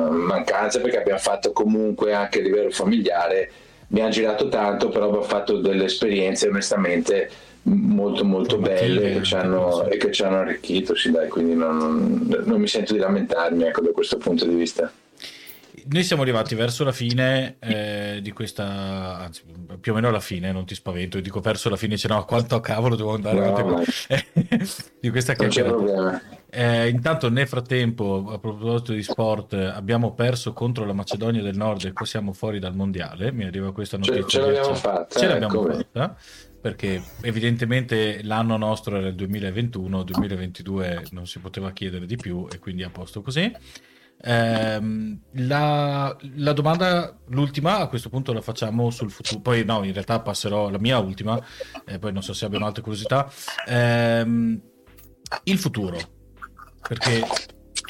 mancanza 0.09 0.81
perché 0.81 0.99
abbiamo 0.99 1.19
fatto 1.19 1.53
comunque 1.53 2.13
anche 2.13 2.41
a 2.41 2.43
livello 2.43 2.71
familiare, 2.71 3.51
mi 3.89 4.01
ha 4.01 4.09
girato 4.09 4.49
tanto, 4.49 4.89
però 4.89 5.07
abbiamo 5.07 5.25
fatto 5.25 5.59
delle 5.59 5.85
esperienze 5.85 6.49
onestamente 6.49 7.31
molto 7.75 8.25
molto 8.25 8.59
belle 8.59 9.15
che 9.15 9.23
ci 9.23 9.35
hanno, 9.35 9.85
e 9.87 9.97
che 9.97 10.11
ci 10.13 10.23
hanno 10.23 10.39
arricchito, 10.39 10.95
sì 10.95 11.11
dai, 11.11 11.29
quindi 11.29 11.55
non, 11.55 12.43
non, 12.45 12.61
mi 12.61 12.67
sento 12.67 12.93
di 12.93 12.99
lamentarmi 12.99 13.65
ecco, 13.65 13.81
da 13.83 13.91
questo 13.93 14.17
punto 14.17 14.45
di 14.45 14.55
vista 14.55 14.93
noi 15.93 16.05
siamo 16.05 16.23
arrivati 16.23 16.55
verso 16.55 16.85
la 16.85 16.93
fine 16.93 17.57
eh, 17.59 18.21
di 18.23 18.33
questa, 18.33 19.19
anzi 19.19 19.43
più 19.81 19.93
o 19.93 19.95
meno 19.95 20.09
alla 20.09 20.21
fine, 20.21 20.53
non 20.53 20.65
ti 20.65 20.75
spavento, 20.75 21.19
dico 21.21 21.41
verso 21.41 21.69
la 21.69 21.77
fine, 21.77 21.95
dice 21.95 22.09
no, 22.09 22.25
quanto 22.25 22.61
cavolo 22.61 22.97
devo 22.97 23.15
andare 23.15 23.39
no, 23.39 23.83
di 25.01 25.11
questa 25.11 25.35
chiacchierata. 25.35 26.23
Eh, 26.53 26.89
intanto 26.89 27.31
nel 27.31 27.47
frattempo, 27.47 28.31
a 28.31 28.39
proposito 28.39 28.93
di 28.93 29.03
sport, 29.03 29.55
abbiamo 29.55 30.13
perso 30.13 30.53
contro 30.53 30.85
la 30.85 30.93
Macedonia 30.93 31.43
del 31.43 31.57
Nord 31.57 31.85
e 31.85 31.93
poi 31.93 32.07
siamo 32.07 32.33
fuori 32.33 32.59
dal 32.59 32.75
mondiale, 32.75 33.33
mi 33.33 33.45
arriva 33.45 33.73
questa 33.73 33.97
notizia. 33.97 34.23
Ce, 34.23 34.29
ce 34.29 34.41
l'abbiamo 34.41 34.75
fatta. 34.75 35.19
Ce 35.19 35.27
l'abbiamo 35.27 35.69
ecco. 35.69 35.77
fatta 35.77 36.17
perché 36.61 37.03
evidentemente 37.23 38.23
l'anno 38.23 38.57
nostro 38.57 38.97
era 38.97 39.09
il 39.09 39.15
2021, 39.15 40.03
2022 40.03 41.07
non 41.13 41.27
si 41.27 41.39
poteva 41.39 41.71
chiedere 41.73 42.07
di 42.07 42.17
più 42.17 42.47
e 42.51 42.59
quindi 42.59 42.83
a 42.83 42.91
posto 42.91 43.23
così. 43.23 43.51
Ehm, 44.23 45.19
la, 45.33 46.15
la, 46.37 46.53
domanda, 46.53 47.17
l'ultima, 47.29 47.79
a 47.79 47.89
questo 47.89 48.11
punto 48.11 48.33
la 48.33 48.43
facciamo 48.43 48.91
sul 48.91 49.11
futuro. 49.11 49.41
Poi, 49.41 49.65
no, 49.65 49.83
in 49.85 49.93
realtà 49.93 50.21
passerò 50.21 50.67
alla 50.67 50.79
mia 50.79 50.99
ultima, 50.99 51.43
e 51.87 51.99
poi 51.99 52.13
non 52.13 52.23
so 52.23 52.35
se 52.35 52.45
abbiano 52.45 52.67
altre 52.67 52.83
curiosità. 52.83 53.31
Ehm, 53.67 54.61
il 55.45 55.59
futuro, 55.59 55.99
perché 56.87 57.25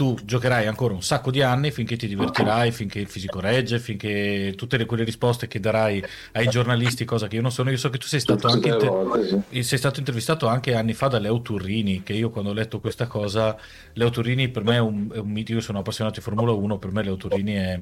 tu 0.00 0.16
giocherai 0.24 0.66
ancora 0.66 0.94
un 0.94 1.02
sacco 1.02 1.30
di 1.30 1.42
anni 1.42 1.70
finché 1.70 1.94
ti 1.94 2.06
divertirai, 2.06 2.72
finché 2.72 3.00
il 3.00 3.06
fisico 3.06 3.38
regge, 3.38 3.78
finché 3.78 4.54
tutte 4.56 4.78
le, 4.78 4.86
quelle 4.86 5.04
risposte 5.04 5.46
che 5.46 5.60
darai 5.60 6.02
ai 6.32 6.48
giornalisti, 6.48 7.04
cosa 7.04 7.26
che 7.26 7.36
io 7.36 7.42
non 7.42 7.52
sono. 7.52 7.68
Io 7.68 7.76
so 7.76 7.90
che 7.90 7.98
tu 7.98 8.06
sei 8.06 8.18
stato, 8.18 8.48
anche 8.48 8.70
inter... 8.70 9.62
sei 9.62 9.76
stato 9.76 9.98
intervistato 9.98 10.46
anche 10.46 10.74
anni 10.74 10.94
fa 10.94 11.08
da 11.08 11.18
Leo 11.18 11.42
Turrini, 11.42 12.02
che 12.02 12.14
io 12.14 12.30
quando 12.30 12.48
ho 12.48 12.54
letto 12.54 12.80
questa 12.80 13.06
cosa, 13.08 13.54
Leo 13.92 14.08
Turrini 14.08 14.48
per 14.48 14.64
me 14.64 14.76
è 14.76 14.78
un, 14.78 15.10
è 15.12 15.18
un 15.18 15.28
mito, 15.28 15.52
io 15.52 15.60
sono 15.60 15.80
appassionato 15.80 16.14
di 16.14 16.22
Formula 16.22 16.52
1, 16.52 16.78
per 16.78 16.92
me 16.92 17.02
Leo 17.02 17.16
Turrini 17.16 17.52
è... 17.52 17.80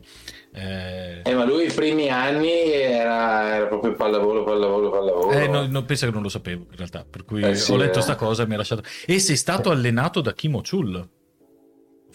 è... 0.50 1.20
Eh, 1.22 1.34
ma 1.34 1.44
lui 1.44 1.66
i 1.66 1.72
primi 1.72 2.08
anni 2.08 2.50
era, 2.50 3.54
era 3.54 3.66
proprio 3.68 3.94
pallavolo, 3.94 4.42
pallavolo, 4.42 4.90
pallavolo. 4.90 5.30
Eh, 5.30 5.46
no, 5.46 5.68
no, 5.68 5.84
pensa 5.84 6.06
che 6.06 6.12
non 6.12 6.22
lo 6.22 6.28
sapevo 6.28 6.66
in 6.68 6.76
realtà, 6.76 7.06
per 7.08 7.24
cui 7.24 7.42
eh, 7.42 7.54
sì, 7.54 7.70
ho 7.70 7.76
letto 7.76 7.92
questa 7.92 8.14
eh. 8.14 8.16
cosa 8.16 8.42
e 8.42 8.48
mi 8.48 8.54
ha 8.54 8.56
lasciato... 8.56 8.82
E 9.06 9.20
sei 9.20 9.36
stato 9.36 9.70
allenato 9.70 10.20
da 10.20 10.32
Kimo 10.32 10.62
Chul. 10.68 11.16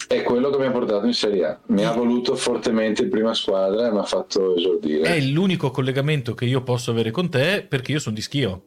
È 0.07 0.21
quello 0.23 0.49
che 0.49 0.57
mi 0.57 0.65
ha 0.65 0.71
portato 0.71 1.05
in 1.05 1.13
Serie 1.13 1.45
A. 1.45 1.59
Mi 1.67 1.85
ha 1.85 1.91
voluto 1.91 2.35
fortemente 2.35 3.03
in 3.03 3.09
prima 3.09 3.33
squadra 3.33 3.87
e 3.87 3.91
mi 3.91 3.99
ha 3.99 4.03
fatto 4.03 4.55
esordire. 4.55 5.15
È 5.15 5.19
l'unico 5.21 5.71
collegamento 5.71 6.33
che 6.33 6.45
io 6.45 6.61
posso 6.61 6.91
avere 6.91 7.11
con 7.11 7.29
te 7.29 7.65
perché 7.67 7.93
io 7.93 7.99
sono 7.99 8.15
di 8.15 8.21
schio. 8.21 8.63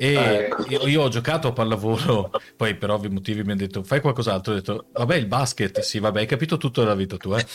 E 0.00 0.16
ah, 0.16 0.30
ecco. 0.30 0.64
io, 0.68 0.86
io, 0.86 1.02
ho 1.02 1.08
giocato 1.08 1.48
a 1.48 1.52
pallavolo, 1.52 2.30
poi 2.56 2.76
per 2.76 2.90
ovvi 2.90 3.08
motivi 3.08 3.42
mi 3.42 3.50
hanno 3.50 3.58
detto 3.58 3.82
fai 3.82 4.00
qualcos'altro. 4.00 4.52
Ho 4.52 4.54
detto 4.54 4.84
vabbè, 4.92 5.16
il 5.16 5.26
basket, 5.26 5.80
sì, 5.80 5.98
vabbè, 5.98 6.20
hai 6.20 6.26
capito 6.26 6.56
tutto 6.56 6.82
della 6.82 6.94
vita 6.94 7.16
tua. 7.16 7.40
Eh? 7.40 7.46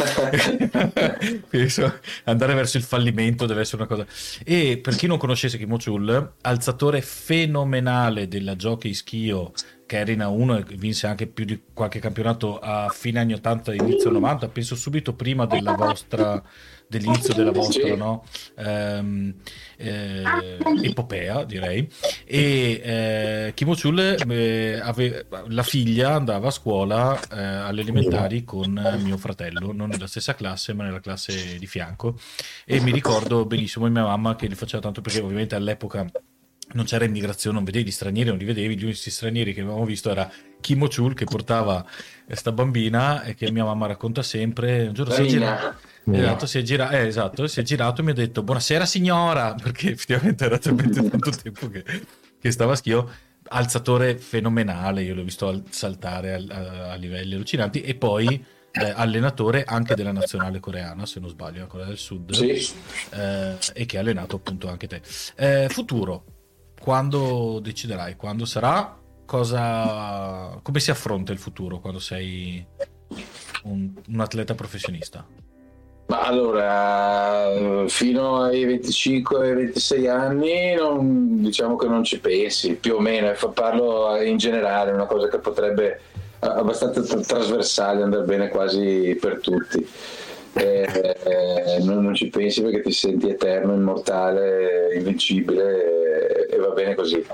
andare 2.26 2.54
verso 2.54 2.76
il 2.76 2.84
fallimento 2.84 3.46
deve 3.46 3.62
essere 3.62 3.84
una 3.84 3.96
cosa. 3.96 4.06
E 4.44 4.78
per 4.78 4.96
chi 4.98 5.08
non 5.08 5.18
conoscesse 5.18 5.58
Kimo 5.58 5.78
Chul, 5.78 6.34
alzatore 6.42 7.00
fenomenale 7.02 8.28
della 8.28 8.58
Jockey 8.58 8.94
Schio 8.94 9.54
che 9.94 10.00
era 10.00 10.12
in 10.12 10.20
A1 10.20 10.72
e 10.72 10.76
vinse 10.76 11.06
anche 11.06 11.28
più 11.28 11.46
di 11.46 11.62
qualche 11.72 12.00
campionato 12.00 12.58
a 12.58 12.90
fine 12.90 13.20
anni 13.20 13.34
80 13.34 13.76
inizio 13.76 14.10
90 14.10 14.48
penso 14.48 14.76
subito 14.76 15.14
prima 15.14 15.46
della 15.46 15.74
vostra 15.74 16.42
dell'inizio 16.88 17.34
della 17.34 17.52
vostra 17.52 17.96
no? 17.96 18.24
ehm, 18.56 19.34
eh, 19.78 20.24
epopea 20.82 21.44
direi. 21.44 21.88
E 22.26 22.82
eh, 22.84 23.52
Kimo 23.54 23.76
Chul 23.76 24.00
eh, 24.00 24.80
ave, 24.82 25.28
la 25.48 25.64
figlia 25.64 26.14
andava 26.14 26.48
a 26.48 26.52
scuola 26.52 27.20
eh, 27.32 27.38
alle 27.38 27.82
elementari 27.82 28.44
con 28.44 28.72
mio 29.02 29.18
fratello 29.18 29.72
non 29.72 29.90
nella 29.90 30.08
stessa 30.08 30.36
classe 30.36 30.74
ma 30.74 30.84
nella 30.84 31.00
classe 31.00 31.58
di 31.58 31.68
fianco. 31.68 32.18
E 32.66 32.80
mi 32.80 32.92
ricordo 32.92 33.46
benissimo 33.46 33.88
mia 33.88 34.04
mamma 34.04 34.36
che 34.36 34.48
li 34.48 34.56
faceva 34.56 34.82
tanto 34.82 35.02
perché 35.02 35.20
ovviamente 35.20 35.56
all'epoca 35.56 36.06
non 36.72 36.86
c'era 36.86 37.06
immigrazione, 37.06 37.56
non 37.56 37.66
vedevi 37.66 37.92
stranieri, 37.92 38.30
non 38.30 38.38
li 38.38 38.46
vedevi, 38.46 38.78
gli 38.78 38.84
unici 38.84 39.12
stranieri 39.12 39.54
che 39.54 39.62
avevamo 39.62 39.86
visto 39.86 40.10
era 40.10 40.30
Kimo 40.60 40.88
Chul 40.88 41.14
che 41.14 41.26
portava 41.26 41.86
questa 42.26 42.52
bambina 42.52 43.24
e 43.24 43.36
che 43.36 43.52
mia 43.52 43.66
mamma 43.66 43.86
racconta 43.86 44.24
sempre, 44.24 44.88
un 44.88 44.94
giorno 44.94 45.14
si 45.14 45.22
è 45.22 45.26
girato, 45.26 45.76
esatto, 46.06 46.46
si 46.46 46.58
è 46.58 46.62
girato, 46.62 46.94
eh, 46.94 47.08
esatto, 47.08 47.48
si 47.48 47.60
è 47.60 47.64
girato 47.64 48.02
e 48.02 48.04
mi 48.06 48.12
ha 48.12 48.14
detto 48.14 48.44
buonasera 48.44 48.86
signora, 48.86 49.54
perché 49.62 49.92
effettivamente 49.92 50.46
era 50.46 50.58
talmente 50.58 51.04
tanto 51.10 51.30
tempo 51.32 51.70
che, 51.70 51.84
che 52.40 52.52
stava 52.52 52.74
a 52.74 52.76
schio, 52.76 53.12
alzatore 53.50 54.18
fenomenale, 54.18 55.04
io 55.04 55.14
l'ho 55.14 55.24
visto 55.24 55.64
saltare 55.70 56.34
a, 56.34 56.44
a, 56.50 56.92
a 56.92 56.96
livelli 56.96 57.36
allucinanti. 57.36 57.82
E 57.82 57.96
poi... 57.96 58.46
Eh, 58.76 58.90
allenatore 58.90 59.64
anche 59.66 59.94
della 59.94 60.12
nazionale 60.12 60.60
coreana, 60.60 61.06
se 61.06 61.20
non 61.20 61.30
sbaglio, 61.30 61.60
la 61.60 61.68
Corea 61.68 61.86
del 61.86 62.00
Sud, 62.00 62.32
sì. 62.32 62.74
eh, 63.12 63.56
e 63.72 63.86
che 63.86 63.98
ha 63.98 64.00
allenato 64.00 64.38
appunto 64.38 64.68
anche 64.68 64.88
te. 64.88 65.00
Eh, 65.36 65.68
futuro, 65.70 66.33
quando 66.84 67.62
deciderai, 67.62 68.18
quando 68.18 68.44
sarà, 68.44 68.94
cosa, 69.26 70.60
come 70.62 70.82
si 70.82 70.92
affronta 70.92 71.32
il 71.32 71.38
futuro 71.38 71.80
quando 71.80 72.00
sei 72.00 72.66
un, 73.64 73.90
un 74.06 74.20
atleta 74.20 74.54
professionista? 74.54 75.26
Allora, 76.08 77.88
fino 77.88 78.42
ai 78.42 78.66
25-26 78.66 80.10
anni 80.10 80.76
non, 80.76 81.42
diciamo 81.42 81.78
che 81.78 81.88
non 81.88 82.04
ci 82.04 82.20
pensi, 82.20 82.74
più 82.74 82.96
o 82.96 83.00
meno, 83.00 83.32
parlo 83.54 84.22
in 84.22 84.36
generale, 84.36 84.92
è 84.92 84.94
una 84.94 85.06
cosa 85.06 85.30
che 85.30 85.38
potrebbe 85.38 86.02
abbastanza 86.40 87.02
trasversale, 87.02 88.04
andare 88.04 88.26
bene 88.26 88.50
quasi 88.50 89.18
per 89.22 89.40
tutti. 89.40 89.88
Eh, 90.56 91.18
eh, 91.24 91.84
non, 91.84 92.04
non, 92.04 92.14
ci 92.14 92.28
pensi 92.30 92.62
perché 92.62 92.82
ti 92.82 92.92
senti 92.92 93.30
eterno, 93.30 93.74
immortale, 93.74 94.94
invincibile 94.96 96.48
e, 96.48 96.56
e 96.56 96.58
va 96.58 96.70
bene 96.70 96.94
così. 96.94 97.26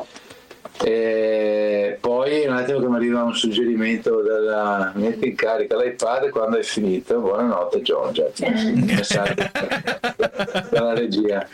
E 0.81 1.97
poi 1.99 2.45
un 2.45 2.53
attimo 2.53 2.79
che 2.79 2.87
mi 2.87 2.95
arriva 2.95 3.23
un 3.23 3.35
suggerimento 3.35 4.21
dalla 4.21 4.93
metti 4.95 5.27
in 5.27 5.35
carica 5.35 5.75
l'iPad 5.75 6.29
quando 6.29 6.55
hai 6.55 6.63
finito. 6.63 7.19
Buonanotte 7.19 7.81
John, 7.81 8.13
già, 8.13 8.29
messaggio 8.73 9.49
dalla 10.71 10.93
regia. 10.93 11.45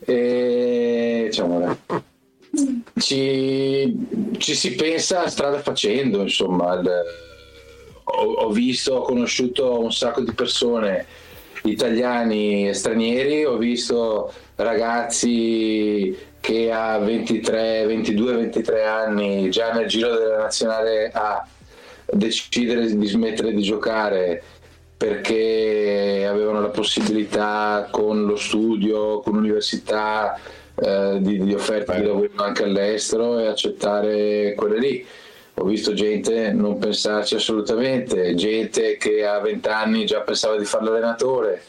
E 0.00 1.24
diciamo, 1.26 1.76
ci, 2.96 4.06
ci 4.38 4.54
si 4.54 4.74
pensa 4.76 5.28
strada 5.28 5.58
facendo, 5.58 6.22
insomma. 6.22 6.72
Il, 6.74 6.90
ho, 8.14 8.32
ho 8.32 8.50
visto, 8.50 8.94
ho 8.94 9.02
conosciuto 9.02 9.80
un 9.80 9.92
sacco 9.92 10.20
di 10.20 10.32
persone 10.32 11.06
italiani 11.64 12.68
e 12.68 12.74
stranieri, 12.74 13.44
ho 13.44 13.56
visto 13.56 14.32
ragazzi 14.56 16.16
che 16.40 16.72
a 16.72 16.98
23, 16.98 17.86
22, 17.86 18.34
23 18.34 18.84
anni 18.84 19.48
già 19.50 19.72
nel 19.72 19.86
giro 19.86 20.16
della 20.16 20.38
nazionale 20.38 21.10
A 21.12 21.46
decidere 22.04 22.94
di 22.94 23.06
smettere 23.06 23.52
di 23.52 23.62
giocare 23.62 24.42
perché 24.96 26.26
avevano 26.28 26.60
la 26.60 26.68
possibilità 26.68 27.88
con 27.90 28.24
lo 28.24 28.36
studio, 28.36 29.20
con 29.20 29.34
l'università 29.34 30.38
eh, 30.74 31.18
di, 31.20 31.42
di 31.42 31.54
offerte 31.54 32.00
di 32.00 32.06
lavoro 32.06 32.30
anche 32.36 32.64
all'estero 32.64 33.38
e 33.38 33.46
accettare 33.46 34.54
quelle 34.54 34.78
lì 34.78 35.06
ho 35.54 35.64
visto 35.64 35.92
gente 35.92 36.52
non 36.52 36.78
pensarci 36.78 37.34
assolutamente, 37.34 38.34
gente 38.34 38.96
che 38.96 39.26
a 39.26 39.38
20 39.38 39.68
anni 39.68 40.06
già 40.06 40.20
pensava 40.20 40.56
di 40.56 40.64
fare 40.64 40.84
l'allenatore. 40.84 41.62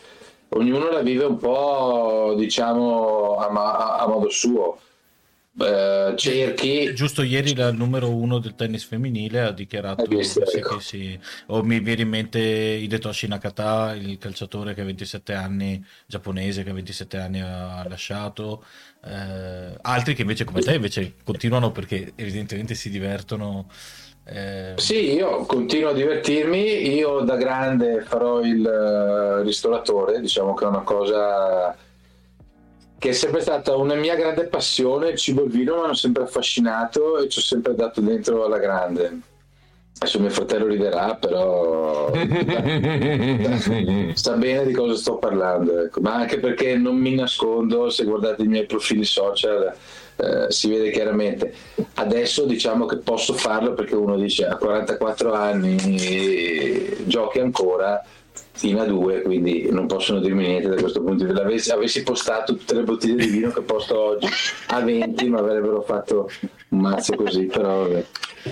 Ognuno 0.50 0.90
la 0.90 1.02
vive 1.02 1.26
un 1.26 1.38
po', 1.38 2.34
diciamo, 2.38 3.38
a, 3.38 3.48
a, 3.48 3.98
a 4.00 4.08
modo 4.08 4.30
suo. 4.30 4.80
Eh, 5.56 6.14
cerchi 6.16 6.96
giusto 6.96 7.22
ieri 7.22 7.52
il 7.52 7.76
numero 7.76 8.10
uno 8.10 8.40
del 8.40 8.56
tennis 8.56 8.86
femminile 8.86 9.42
ha 9.42 9.52
dichiarato 9.52 10.04
visto, 10.06 10.44
sì, 10.48 10.58
ecco. 10.58 10.78
che 10.78 10.82
sì. 10.82 11.20
o 11.48 11.62
mi 11.62 11.80
viene 11.80 12.02
in 12.02 12.10
mente 12.10 12.40
Hidetoshi 12.40 13.28
Nakata 13.28 13.94
il 13.94 14.18
calciatore 14.18 14.74
che 14.74 14.82
ha 14.82 14.86
27 14.86 15.34
anni 15.36 15.86
giapponese 16.08 16.64
che 16.64 16.72
a 16.72 16.74
27 16.74 17.18
anni 17.18 17.42
ha 17.42 17.86
lasciato 17.88 18.64
eh, 19.06 19.78
altri 19.82 20.14
che 20.14 20.22
invece 20.22 20.46
come 20.46 20.62
te 20.62 20.74
invece 20.74 21.16
continuano 21.24 21.72
perché 21.72 22.14
evidentemente 22.16 22.74
si 22.74 22.90
divertono 22.90 23.68
eh... 24.26 24.74
Sì, 24.78 25.14
io 25.14 25.46
continuo 25.46 25.90
a 25.90 25.94
divertirmi, 25.94 26.96
io 26.96 27.20
da 27.22 27.36
grande 27.36 28.02
farò 28.02 28.42
il 28.42 28.62
uh, 28.62 29.44
ristoratore, 29.44 30.22
diciamo 30.22 30.54
che 30.54 30.64
è 30.64 30.68
una 30.68 30.82
cosa 30.82 31.76
che 32.98 33.10
è 33.10 33.12
sempre 33.12 33.42
stata 33.42 33.76
una 33.76 33.96
mia 33.96 34.16
grande 34.16 34.46
passione, 34.46 35.10
il 35.10 35.18
cibo 35.18 35.42
e 35.42 35.46
il 35.46 35.52
vino 35.52 35.76
mi 35.76 35.84
hanno 35.84 35.94
sempre 35.94 36.24
affascinato 36.24 37.18
e 37.18 37.28
ci 37.28 37.40
ho 37.40 37.42
sempre 37.42 37.76
dato 37.76 38.00
dentro 38.00 38.46
alla 38.46 38.60
grande. 38.60 39.20
Adesso 40.04 40.20
mio 40.20 40.32
fratello 40.32 40.68
riderà, 40.68 41.16
però 41.16 42.12
sa 44.14 44.34
bene 44.34 44.66
di 44.66 44.74
cosa 44.74 44.98
sto 44.98 45.16
parlando, 45.16 45.86
ecco. 45.86 46.02
ma 46.02 46.16
anche 46.16 46.40
perché 46.40 46.76
non 46.76 46.98
mi 46.98 47.16
nascondo, 47.16 47.90
se 47.90 48.04
guardate 48.04 48.44
i 48.44 48.48
miei 48.48 48.66
profili 48.66 49.06
social 49.06 49.74
eh, 50.18 50.48
si 50.50 50.68
vede 50.68 50.92
chiaramente. 50.92 51.54
Adesso 51.94 52.44
diciamo 52.44 52.86
che 52.86 52.98
posso 52.98 53.32
farlo 53.32 53.76
perché 53.76 53.96
uno 53.96 54.18
dice 54.18 54.46
a 54.46 54.58
44 54.58 55.34
anni 55.34 56.98
giochi 57.06 57.40
ancora, 57.40 58.04
fino 58.52 58.82
a 58.82 58.86
due, 58.86 59.22
quindi 59.22 59.70
non 59.72 59.88
possono 59.88 60.20
dirmi 60.20 60.46
niente 60.46 60.70
da 60.70 60.76
questo 60.76 61.02
punto 61.02 61.24
di 61.24 61.30
vista. 61.30 61.44
Avessi, 61.44 61.72
avessi 61.72 62.04
postato 62.04 62.56
tutte 62.56 62.76
le 62.76 62.84
bottiglie 62.84 63.16
di 63.16 63.28
vino 63.28 63.52
che 63.52 63.62
posto 63.62 64.00
oggi 64.00 64.28
a 64.68 64.80
20, 64.80 65.30
mi 65.30 65.38
avrebbero 65.38 65.82
fatto 65.82 66.30
un 66.70 66.80
mazzo 66.80 67.16
così, 67.16 67.46
però 67.46 67.84
vabbè. 67.84 68.06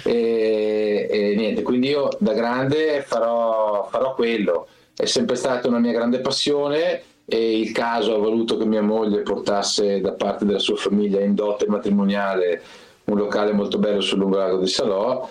E, 0.03 1.07
e 1.09 1.35
niente, 1.35 1.61
quindi 1.61 1.89
io 1.89 2.09
da 2.19 2.33
grande 2.33 3.03
farò, 3.05 3.87
farò 3.89 4.15
quello. 4.15 4.67
È 4.95 5.05
sempre 5.05 5.35
stata 5.35 5.67
una 5.67 5.79
mia 5.79 5.91
grande 5.91 6.19
passione 6.19 7.01
e 7.25 7.59
il 7.59 7.71
caso 7.71 8.15
ha 8.15 8.17
voluto 8.17 8.57
che 8.57 8.65
mia 8.65 8.81
moglie 8.81 9.21
portasse 9.21 10.01
da 10.01 10.11
parte 10.13 10.45
della 10.45 10.59
sua 10.59 10.75
famiglia 10.75 11.21
in 11.21 11.33
dote 11.33 11.67
matrimoniale 11.67 12.61
un 13.05 13.17
locale 13.17 13.51
molto 13.51 13.77
bello 13.77 14.01
sul 14.01 14.19
lungolago 14.19 14.57
di 14.57 14.67
Salò 14.67 15.29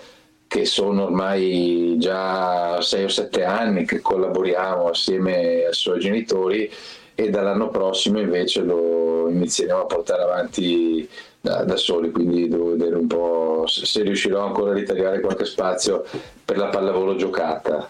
che 0.51 0.65
sono 0.65 1.03
ormai 1.05 1.95
già 1.97 2.81
6 2.81 3.03
o 3.05 3.07
7 3.07 3.45
anni 3.45 3.85
che 3.85 4.01
collaboriamo 4.01 4.89
assieme 4.89 5.63
ai 5.63 5.73
suoi 5.73 6.01
genitori 6.01 6.69
e 7.15 7.29
dall'anno 7.29 7.69
prossimo 7.69 8.19
invece 8.19 8.59
lo 8.59 9.29
inizieremo 9.29 9.79
a 9.79 9.85
portare 9.85 10.23
avanti 10.23 11.07
da, 11.39 11.63
da, 11.63 11.77
soli, 11.77 12.11
quindi 12.11 12.49
devo 12.49 12.71
vedere 12.71 12.97
un 12.97 13.07
po' 13.07 13.63
se 13.65 14.03
riuscirò 14.03 14.45
ancora 14.45 14.71
a 14.71 14.73
ritagliare 14.73 15.21
qualche 15.21 15.45
spazio 15.45 16.03
per 16.43 16.57
la 16.57 16.67
pallavolo 16.67 17.15
giocata. 17.15 17.87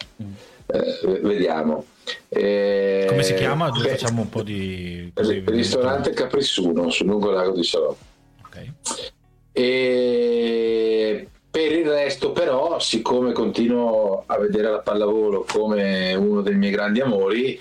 Eh, 0.68 1.20
vediamo. 1.24 1.86
Eh, 2.30 3.08
Come 3.10 3.24
si 3.24 3.34
chiama? 3.34 3.72
Beh, 3.72 3.90
facciamo 3.90 4.22
un 4.22 4.30
po' 4.30 4.44
di... 4.44 5.12
Così, 5.16 5.44
ristorante 5.48 6.12
Caprissuno 6.12 6.92
sul 6.92 7.08
lungo 7.08 7.32
lago 7.32 7.56
di 7.56 7.64
Salò. 7.64 7.96
Okay. 8.46 8.72
E 9.52 11.28
per 11.52 11.72
il 11.74 11.86
resto, 11.86 12.32
però, 12.32 12.80
siccome 12.80 13.34
continuo 13.34 14.24
a 14.26 14.38
vedere 14.40 14.72
la 14.72 14.80
pallavolo 14.80 15.46
come 15.46 16.16
uno 16.16 16.42
dei 16.42 16.56
miei 16.56 16.72
grandi 16.72 17.02
amori, 17.02 17.60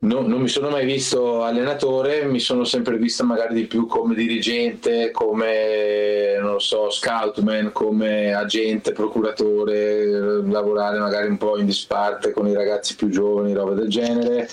non, 0.00 0.26
non, 0.26 0.42
mi 0.42 0.48
sono 0.48 0.68
mai 0.68 0.84
visto 0.84 1.42
allenatore, 1.42 2.26
mi 2.26 2.38
sono 2.38 2.64
sempre 2.64 2.98
visto 2.98 3.24
magari 3.24 3.54
di 3.54 3.64
più 3.64 3.86
come 3.86 4.14
dirigente, 4.14 5.10
come 5.10 6.36
non 6.38 6.60
so, 6.60 6.90
scoutman, 6.90 7.72
come 7.72 8.34
agente, 8.34 8.92
procuratore, 8.92 10.04
lavorare 10.44 10.98
magari 10.98 11.28
un 11.28 11.38
po' 11.38 11.56
in 11.58 11.64
disparte 11.64 12.30
con 12.32 12.46
i 12.46 12.54
ragazzi 12.54 12.94
più 12.94 13.08
giovani, 13.08 13.54
roba 13.54 13.72
del 13.72 13.88
genere. 13.88 14.48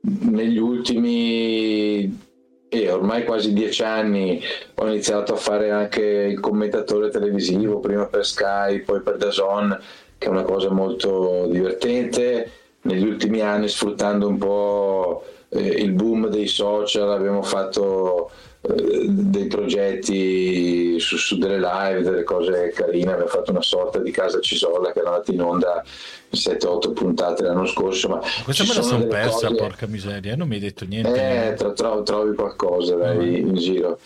Negli 0.00 0.58
ultimi 0.58 2.26
e 2.68 2.90
ormai 2.90 3.24
quasi 3.24 3.52
dieci 3.52 3.82
anni 3.82 4.42
ho 4.74 4.86
iniziato 4.86 5.32
a 5.32 5.36
fare 5.36 5.70
anche 5.70 6.02
il 6.02 6.40
commentatore 6.40 7.10
televisivo, 7.10 7.80
prima 7.80 8.04
per 8.06 8.26
Sky, 8.26 8.80
poi 8.80 9.00
per 9.00 9.16
Dazon, 9.16 9.78
che 10.18 10.26
è 10.26 10.30
una 10.30 10.42
cosa 10.42 10.70
molto 10.70 11.46
divertente. 11.50 12.52
Negli 12.82 13.06
ultimi 13.06 13.40
anni, 13.40 13.68
sfruttando 13.68 14.28
un 14.28 14.38
po' 14.38 15.24
eh, 15.48 15.60
il 15.60 15.92
boom 15.92 16.28
dei 16.28 16.46
social, 16.46 17.10
abbiamo 17.10 17.42
fatto 17.42 18.30
dei 18.60 19.46
progetti 19.46 20.98
su, 20.98 21.16
su, 21.16 21.38
delle 21.38 21.58
live, 21.58 22.02
delle 22.02 22.24
cose 22.24 22.72
carine, 22.74 23.12
abbiamo 23.12 23.30
fatto 23.30 23.52
una 23.52 23.62
sorta 23.62 23.98
di 24.00 24.10
casa 24.10 24.40
Cisolla 24.40 24.90
che 24.92 24.98
era 24.98 25.10
andata 25.10 25.32
in 25.32 25.42
onda 25.42 25.84
7-8 26.32 26.92
puntate 26.92 27.44
l'anno 27.44 27.66
scorso. 27.66 28.08
Ma 28.08 28.20
questa 28.44 28.64
me 28.64 28.74
la 28.74 28.82
sono 28.82 29.06
persa, 29.06 29.46
cose... 29.46 29.54
porca 29.54 29.86
miseria, 29.86 30.34
non 30.34 30.48
mi 30.48 30.54
hai 30.54 30.60
detto 30.60 30.84
niente. 30.84 31.50
Eh, 31.50 31.54
tro- 31.54 31.72
tro- 31.72 32.02
trovi 32.02 32.34
qualcosa 32.34 32.96
dai, 32.96 33.38
in 33.38 33.54
giro. 33.54 33.98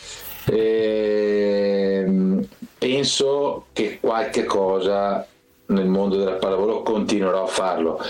E, 0.45 2.03
ehm, 2.05 2.47
penso 2.77 3.67
che 3.73 3.99
qualche 4.01 4.45
cosa 4.45 5.27
nel 5.67 5.87
mondo 5.87 6.17
della 6.17 6.33
pallavolo 6.33 6.83
continuerò 6.83 7.45
a 7.45 7.47
farlo 7.47 8.05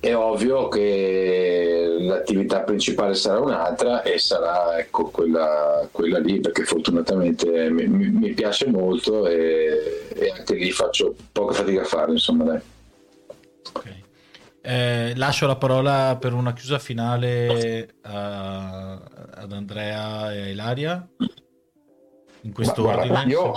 è 0.00 0.14
ovvio 0.14 0.68
che 0.68 1.96
l'attività 1.98 2.60
principale 2.60 3.14
sarà 3.14 3.40
un'altra 3.40 4.02
e 4.02 4.18
sarà 4.18 4.78
ecco, 4.78 5.10
quella, 5.10 5.88
quella 5.90 6.18
lì 6.18 6.40
perché 6.40 6.64
fortunatamente 6.64 7.68
mi, 7.70 7.86
mi 7.86 8.32
piace 8.32 8.68
molto 8.68 9.26
e, 9.26 10.06
e, 10.14 10.32
anche 10.36 10.54
lì 10.54 10.70
faccio 10.70 11.14
poca 11.32 11.54
fatica 11.54 11.82
a 11.82 11.84
farlo 11.84 12.12
insomma 12.12 12.44
dai. 12.44 12.60
Okay. 13.72 14.04
Eh, 14.62 15.12
lascio 15.16 15.46
la 15.46 15.56
parola 15.56 16.16
per 16.20 16.32
una 16.32 16.52
chiusa 16.52 16.78
finale 16.78 17.94
a, 18.02 18.92
ad 19.34 19.52
Andrea 19.52 20.32
e 20.32 20.40
a 20.40 20.48
Ilaria 20.48 21.08
in 22.42 22.52
questo 22.52 22.82
guarda, 22.82 23.02
ordine. 23.02 23.32
Io 23.32 23.52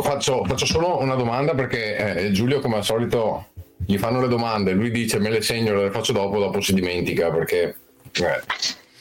faccio, 0.00 0.44
faccio, 0.44 0.66
solo 0.66 1.00
una 1.00 1.16
domanda 1.16 1.54
perché 1.54 2.26
eh, 2.26 2.30
Giulio 2.30 2.60
come 2.60 2.76
al 2.76 2.84
solito 2.84 3.46
gli 3.84 3.98
fanno 3.98 4.20
le 4.20 4.28
domande, 4.28 4.72
lui 4.72 4.90
dice 4.90 5.18
me 5.18 5.30
le 5.30 5.42
segno, 5.42 5.74
le 5.80 5.90
faccio 5.90 6.12
dopo, 6.12 6.38
dopo 6.38 6.60
si 6.60 6.72
dimentica 6.72 7.30
perché 7.30 7.76
eh, 8.12 8.42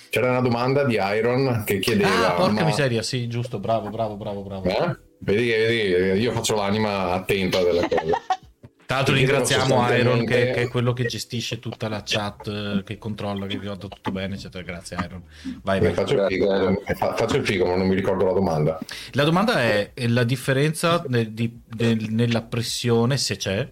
c'era 0.09 0.29
una 0.29 0.41
domanda 0.41 0.83
di 0.83 0.95
Iron 0.95 1.63
che 1.65 1.79
chiedeva... 1.79 2.33
Ah, 2.33 2.35
porca 2.35 2.61
ma... 2.61 2.67
miseria, 2.67 3.01
sì, 3.01 3.27
giusto, 3.27 3.59
bravo, 3.59 3.89
bravo, 3.89 4.15
bravo, 4.15 4.41
bravo. 4.41 4.65
Eh? 4.65 4.97
Vedi, 5.19 5.49
vedi, 5.49 6.21
io 6.21 6.31
faccio 6.31 6.55
l'anima 6.55 7.11
attenta 7.11 7.61
delle 7.63 7.81
cose. 7.81 8.11
Tra 8.85 8.97
l'altro 8.97 9.15
ringraziamo 9.15 9.95
Iron 9.97 10.25
che, 10.25 10.51
che, 10.51 10.61
è 10.61 10.67
quello 10.67 10.93
che 10.93 11.05
gestisce 11.05 11.57
tutta 11.57 11.89
la 11.89 12.03
chat, 12.05 12.83
che 12.83 12.99
controlla 12.99 13.47
che 13.47 13.57
vada 13.57 13.77
tutto 13.77 14.11
bene, 14.11 14.35
eccetera. 14.35 14.63
Grazie 14.63 14.97
Iron. 15.03 15.23
Vai, 15.63 15.79
vai. 15.79 15.91
Faccio, 15.93 16.13
il 16.13 16.25
figo, 16.27 16.83
faccio 17.15 17.37
il 17.37 17.45
figo, 17.45 17.65
ma 17.65 17.75
non 17.77 17.87
mi 17.87 17.95
ricordo 17.95 18.25
la 18.25 18.33
domanda. 18.33 18.79
La 19.13 19.23
domanda 19.23 19.59
è 19.63 19.91
la 20.07 20.23
differenza 20.23 21.03
di, 21.07 21.61
de, 21.65 21.97
nella 22.09 22.43
pressione, 22.43 23.17
se 23.17 23.37
c'è, 23.37 23.67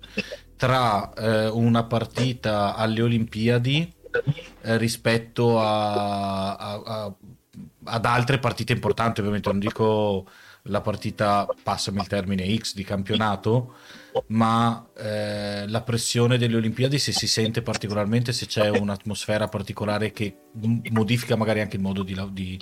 tra 0.64 1.14
eh, 1.14 1.48
una 1.49 1.84
partita 1.84 2.73
alle 2.76 3.02
Olimpiadi 3.02 3.94
eh, 4.61 4.77
rispetto 4.77 5.60
a, 5.60 6.56
a, 6.56 6.81
a, 6.85 7.14
ad 7.84 8.06
altre 8.06 8.40
partite 8.40 8.72
importanti, 8.72 9.19
ovviamente 9.19 9.49
non 9.49 9.60
dico 9.60 10.26
la 10.68 10.80
partita, 10.80 11.45
passami 11.61 11.99
il 11.99 12.07
termine 12.07 12.56
X 12.56 12.76
di 12.76 12.85
campionato, 12.85 13.73
ma 14.27 14.88
eh, 14.95 15.68
la 15.68 15.81
pressione 15.81 16.38
delle 16.38 16.56
Olimpiadi 16.56 16.98
se 16.98 17.11
si 17.11 17.27
sente 17.27 17.61
particolarmente, 17.61 18.31
se 18.31 18.45
c'è 18.45 18.69
un'atmosfera 18.69 19.49
particolare 19.49 20.14
che 20.14 20.34
modifica 20.91 21.35
magari 21.35 21.60
anche 21.60 21.76
il 21.76 21.81
modo 21.81 22.03
di, 22.03 22.18
di, 22.31 22.57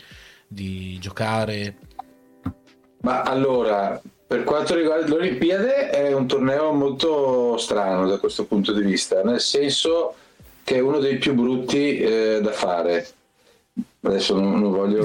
di 0.47 0.97
giocare. 0.97 1.77
Ma 3.01 3.21
allora, 3.21 4.01
per 4.31 4.45
quanto 4.45 4.75
riguarda 4.75 5.07
le 5.07 5.15
Olimpiadi 5.15 5.67
è 5.91 6.13
un 6.13 6.25
torneo 6.25 6.71
molto 6.71 7.57
strano 7.57 8.07
da 8.07 8.17
questo 8.17 8.45
punto 8.45 8.71
di 8.71 8.81
vista, 8.81 9.21
nel 9.23 9.41
senso 9.41 10.15
che 10.63 10.75
è 10.75 10.79
uno 10.79 10.99
dei 10.99 11.17
più 11.17 11.33
brutti 11.33 11.97
eh, 11.97 12.39
da 12.41 12.53
fare. 12.53 13.05
Adesso 14.03 14.39
non, 14.39 14.61
non 14.61 14.71
voglio 14.71 15.03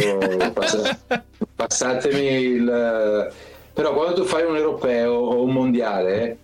passare, 0.52 1.00
passatemi 1.56 2.24
il... 2.24 3.32
Però 3.72 3.94
quando 3.94 4.14
tu 4.14 4.22
fai 4.22 4.44
un 4.44 4.54
europeo 4.54 5.14
o 5.14 5.42
un 5.42 5.52
mondiale 5.52 6.38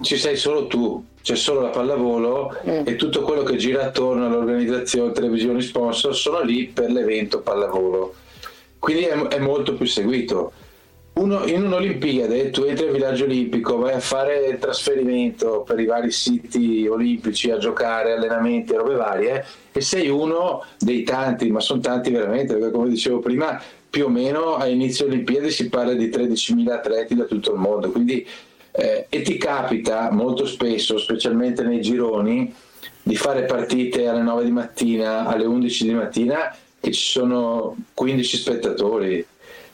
ci 0.00 0.16
sei 0.16 0.36
solo 0.36 0.66
tu, 0.66 1.04
c'è 1.20 1.36
solo 1.36 1.60
la 1.60 1.68
pallavolo 1.68 2.56
mm. 2.66 2.86
e 2.86 2.96
tutto 2.96 3.20
quello 3.20 3.42
che 3.42 3.56
gira 3.56 3.84
attorno 3.84 4.24
all'organizzazione, 4.24 5.12
televisioni, 5.12 5.60
sponsor 5.60 6.16
sono 6.16 6.40
lì 6.40 6.68
per 6.68 6.90
l'evento 6.90 7.40
pallavolo. 7.40 8.14
Quindi 8.78 9.04
è, 9.04 9.14
è 9.14 9.38
molto 9.40 9.74
più 9.74 9.84
seguito 9.84 10.52
uno, 11.14 11.44
in 11.46 11.62
un'Olimpiade 11.62 12.50
tu 12.50 12.62
entri 12.62 12.86
al 12.86 12.92
villaggio 12.92 13.24
olimpico, 13.24 13.78
vai 13.78 13.94
a 13.94 14.00
fare 14.00 14.58
trasferimento 14.58 15.62
per 15.62 15.78
i 15.78 15.86
vari 15.86 16.10
siti 16.10 16.86
olimpici 16.88 17.50
a 17.50 17.58
giocare, 17.58 18.12
allenamenti 18.12 18.74
robe 18.74 18.94
varie 18.94 19.44
e 19.70 19.80
sei 19.80 20.08
uno 20.08 20.64
dei 20.78 21.04
tanti, 21.04 21.50
ma 21.50 21.60
sono 21.60 21.80
tanti 21.80 22.10
veramente, 22.10 22.54
perché 22.54 22.72
come 22.72 22.88
dicevo 22.88 23.20
prima 23.20 23.62
più 23.88 24.06
o 24.06 24.08
meno 24.08 24.56
a 24.56 24.66
inizio 24.66 25.06
Olimpiadi 25.06 25.52
si 25.52 25.68
parla 25.68 25.92
di 25.94 26.08
13.000 26.08 26.68
atleti 26.68 27.14
da 27.14 27.24
tutto 27.24 27.52
il 27.52 27.60
mondo, 27.60 27.90
quindi 27.92 28.26
eh, 28.72 29.06
e 29.08 29.22
ti 29.22 29.36
capita 29.36 30.10
molto 30.10 30.46
spesso, 30.46 30.98
specialmente 30.98 31.62
nei 31.62 31.80
gironi, 31.80 32.52
di 33.00 33.14
fare 33.14 33.44
partite 33.44 34.08
alle 34.08 34.22
9 34.22 34.44
di 34.44 34.50
mattina, 34.50 35.26
alle 35.26 35.44
11 35.44 35.84
di 35.84 35.94
mattina 35.94 36.56
che 36.80 36.90
ci 36.90 37.06
sono 37.06 37.76
15 37.94 38.36
spettatori 38.36 39.24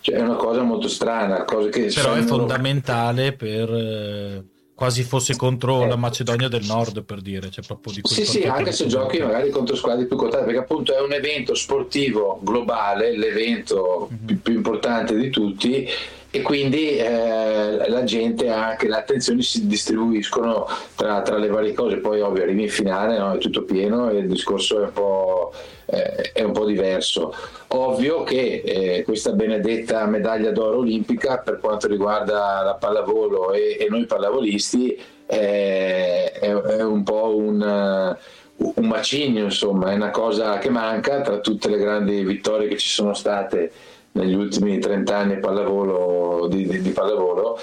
cioè, 0.01 0.16
è 0.16 0.20
una 0.20 0.36
cosa 0.36 0.62
molto 0.62 0.89
strana. 0.89 1.44
Cosa 1.44 1.68
che 1.68 1.90
Però 1.94 2.14
è 2.14 2.22
fondamentale 2.22 3.32
per... 3.32 3.70
Eh, 3.70 4.44
quasi 4.81 5.02
fosse 5.02 5.36
contro 5.36 5.85
la 5.85 5.97
Macedonia 5.97 6.48
del 6.48 6.64
Nord 6.64 7.02
per 7.02 7.20
dire 7.20 7.51
cioè 7.51 7.62
proprio 7.66 7.93
di 7.93 8.01
sì 8.02 8.24
sì 8.24 8.44
anche 8.44 8.72
se 8.72 8.86
giochi 8.86 9.20
magari 9.20 9.51
contro 9.51 9.77
squadre 9.77 10.06
più 10.06 10.16
quotate 10.16 10.44
perché 10.44 10.60
appunto 10.60 10.97
è 10.97 11.02
un 11.02 11.12
evento 11.12 11.55
sportivo 11.55 12.40
globale 12.43 13.14
l'evento 13.14 14.09
mm-hmm. 14.10 14.24
più, 14.24 14.40
più, 14.40 14.55
importante 14.55 15.14
di 15.16 15.28
tutti 15.28 15.86
e 16.32 16.43
quindi 16.43 16.97
eh, 16.97 17.89
la 17.89 18.05
gente 18.05 18.48
anche 18.51 18.86
le 18.86 18.97
attenzioni 18.97 19.43
si 19.43 19.66
distribuiscono 19.66 20.65
tra, 20.94 21.23
tra, 21.23 21.36
le 21.36 21.48
varie 21.48 21.73
cose 21.73 21.97
poi 21.97 22.20
ovvio 22.20 22.44
arrivi 22.44 22.62
in 22.62 22.69
finale 22.69 23.19
no? 23.19 23.32
è 23.32 23.39
tutto 23.39 23.65
pieno 23.65 24.09
e 24.11 24.19
il 24.19 24.28
discorso 24.28 24.81
è 24.81 24.85
un 24.85 24.93
po', 24.93 25.52
eh, 25.86 26.31
è 26.32 26.43
un 26.43 26.52
po 26.52 26.65
diverso 26.65 27.35
ovvio 27.69 28.23
che 28.23 28.62
eh, 28.65 29.02
questa 29.02 29.32
benedetta 29.32 30.07
medaglia 30.07 30.52
d'oro 30.52 30.78
olimpica 30.78 31.39
per 31.39 31.59
quanto 31.59 31.89
riguarda 31.89 32.62
la 32.62 32.77
pallavolo 32.78 33.52
e, 33.52 33.77
e 33.81 33.89
noi 33.89 34.07
pallavolisti 34.07 35.02
è, 35.27 36.39
è, 36.40 36.82
un 36.82 37.02
po' 37.02 37.36
un 37.36 38.16
un 38.62 38.86
macigno, 38.86 39.44
insomma, 39.44 39.90
è 39.90 39.94
una 39.94 40.11
cosa 40.11 40.59
che 40.59 40.69
manca 40.69 41.23
tra 41.23 41.39
tutte 41.39 41.70
le 41.70 41.78
grandi 41.78 42.23
vittorie 42.24 42.69
che 42.69 42.77
ci 42.77 42.90
sono 42.90 43.15
state 43.15 43.73
negli 44.12 44.35
ultimi 44.35 44.78
30 44.78 45.16
anni 45.16 45.39
pallavolo, 45.39 46.47
di, 46.49 46.66
di, 46.66 46.81
di 46.81 46.91
pallavolo, 46.91 47.59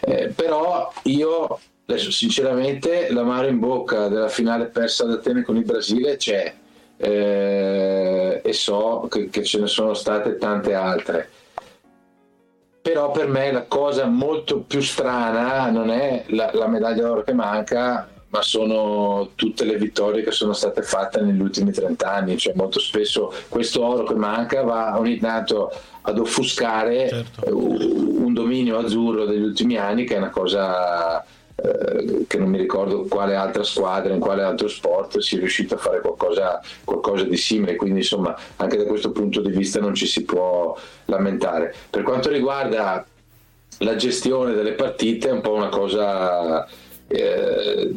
eh, 0.00 0.32
però 0.34 0.92
io 1.04 1.58
adesso 1.86 2.10
sinceramente 2.10 3.10
l'amaro 3.10 3.48
in 3.48 3.58
bocca 3.58 4.08
della 4.08 4.28
finale 4.28 4.66
persa 4.66 5.04
ad 5.04 5.12
Atene 5.12 5.42
con 5.42 5.56
il 5.56 5.64
Brasile 5.64 6.16
c'è 6.16 6.54
eh, 6.98 8.40
e 8.44 8.52
so 8.52 9.06
che, 9.10 9.30
che 9.30 9.42
ce 9.42 9.60
ne 9.60 9.66
sono 9.66 9.94
state 9.94 10.36
tante 10.36 10.74
altre. 10.74 11.30
Però 12.82 13.10
per 13.10 13.28
me 13.28 13.52
la 13.52 13.64
cosa 13.64 14.06
molto 14.06 14.60
più 14.60 14.80
strana 14.80 15.70
non 15.70 15.90
è 15.90 16.24
la, 16.28 16.50
la 16.52 16.68
medaglia 16.68 17.06
d'oro 17.06 17.22
che 17.22 17.32
manca 17.32 18.08
ma 18.30 18.42
sono 18.42 19.30
tutte 19.34 19.64
le 19.64 19.76
vittorie 19.76 20.22
che 20.22 20.32
sono 20.32 20.52
state 20.52 20.82
fatte 20.82 21.20
negli 21.20 21.40
ultimi 21.40 21.72
30 21.72 22.12
anni, 22.12 22.36
cioè 22.36 22.52
molto 22.54 22.78
spesso 22.78 23.32
questo 23.48 23.84
oro 23.84 24.04
che 24.04 24.14
manca 24.14 24.62
va 24.62 24.98
ogni 24.98 25.18
tanto 25.18 25.72
ad 26.02 26.18
offuscare 26.18 27.08
certo. 27.08 27.56
un 27.56 28.32
dominio 28.34 28.78
azzurro 28.78 29.24
degli 29.24 29.42
ultimi 29.42 29.76
anni 29.76 30.04
che 30.04 30.14
è 30.14 30.18
una 30.18 30.30
cosa 30.30 31.24
eh, 31.60 32.24
che 32.28 32.38
non 32.38 32.50
mi 32.50 32.58
ricordo 32.58 33.06
quale 33.08 33.34
altra 33.34 33.64
squadra, 33.64 34.12
in 34.12 34.20
quale 34.20 34.42
altro 34.42 34.68
sport 34.68 35.18
sia 35.18 35.38
riuscito 35.38 35.74
a 35.74 35.78
fare 35.78 36.00
qualcosa, 36.00 36.60
qualcosa 36.84 37.24
di 37.24 37.36
simile, 37.36 37.76
quindi 37.76 38.00
insomma 38.00 38.36
anche 38.56 38.76
da 38.76 38.84
questo 38.84 39.10
punto 39.10 39.40
di 39.40 39.50
vista 39.50 39.80
non 39.80 39.94
ci 39.94 40.06
si 40.06 40.24
può 40.24 40.76
lamentare. 41.06 41.74
Per 41.90 42.02
quanto 42.02 42.28
riguarda 42.28 43.04
la 43.78 43.96
gestione 43.96 44.54
delle 44.54 44.72
partite 44.72 45.28
è 45.28 45.32
un 45.32 45.40
po' 45.40 45.52
una 45.52 45.68
cosa 45.68 46.66
eh, 47.08 47.90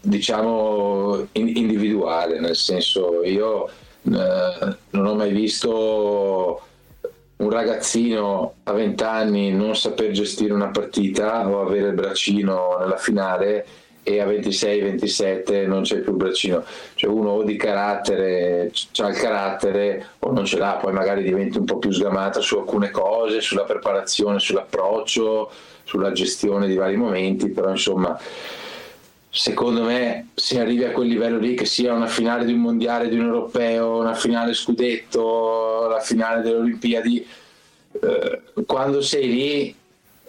diciamo 0.00 1.26
individuale, 1.32 2.40
nel 2.40 2.56
senso 2.56 3.22
io 3.24 3.68
eh, 3.68 4.76
non 4.90 5.06
ho 5.06 5.14
mai 5.14 5.32
visto 5.32 6.62
un 7.36 7.50
ragazzino 7.50 8.54
a 8.64 8.72
20 8.72 9.02
anni 9.04 9.52
non 9.52 9.76
saper 9.76 10.10
gestire 10.10 10.52
una 10.52 10.68
partita 10.68 11.48
o 11.48 11.60
avere 11.60 11.88
il 11.88 11.94
braccino 11.94 12.76
nella 12.80 12.96
finale 12.96 13.66
e 14.08 14.20
a 14.20 14.26
26-27 14.26 15.66
non 15.66 15.82
c'è 15.82 15.98
più 15.98 16.12
il 16.12 16.16
braccino, 16.16 16.64
cioè 16.94 17.10
uno 17.10 17.30
o 17.32 17.42
di 17.42 17.56
carattere 17.56 18.72
ha 18.96 19.08
il 19.08 19.16
carattere 19.16 20.06
o 20.20 20.32
non 20.32 20.46
ce 20.46 20.56
l'ha, 20.56 20.78
poi 20.80 20.94
magari 20.94 21.22
diventi 21.22 21.58
un 21.58 21.66
po' 21.66 21.78
più 21.78 21.90
sgamato 21.90 22.40
su 22.40 22.56
alcune 22.56 22.90
cose, 22.90 23.42
sulla 23.42 23.64
preparazione, 23.64 24.38
sull'approccio, 24.38 25.50
sulla 25.84 26.12
gestione 26.12 26.66
di 26.66 26.74
vari 26.74 26.96
momenti, 26.96 27.50
però 27.50 27.68
insomma 27.68 28.18
secondo 29.30 29.82
me 29.82 30.28
se 30.34 30.58
arrivi 30.58 30.84
a 30.84 30.92
quel 30.92 31.08
livello 31.08 31.38
lì 31.38 31.52
che 31.52 31.66
sia 31.66 31.92
una 31.92 32.06
finale 32.06 32.46
di 32.46 32.54
un 32.54 32.60
mondiale, 32.60 33.10
di 33.10 33.18
un 33.18 33.26
europeo, 33.26 33.98
una 33.98 34.14
finale 34.14 34.54
scudetto, 34.54 35.86
la 35.86 36.00
finale 36.00 36.40
delle 36.40 36.56
Olimpiadi, 36.56 37.26
eh, 38.00 38.40
quando 38.64 39.02
sei 39.02 39.28
lì 39.28 39.76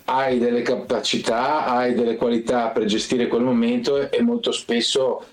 hai 0.09 0.39
delle 0.39 0.63
capacità, 0.63 1.65
hai 1.65 1.93
delle 1.93 2.15
qualità 2.15 2.69
per 2.69 2.85
gestire 2.85 3.27
quel 3.27 3.43
momento 3.43 4.09
e 4.09 4.21
molto 4.21 4.51
spesso 4.51 5.23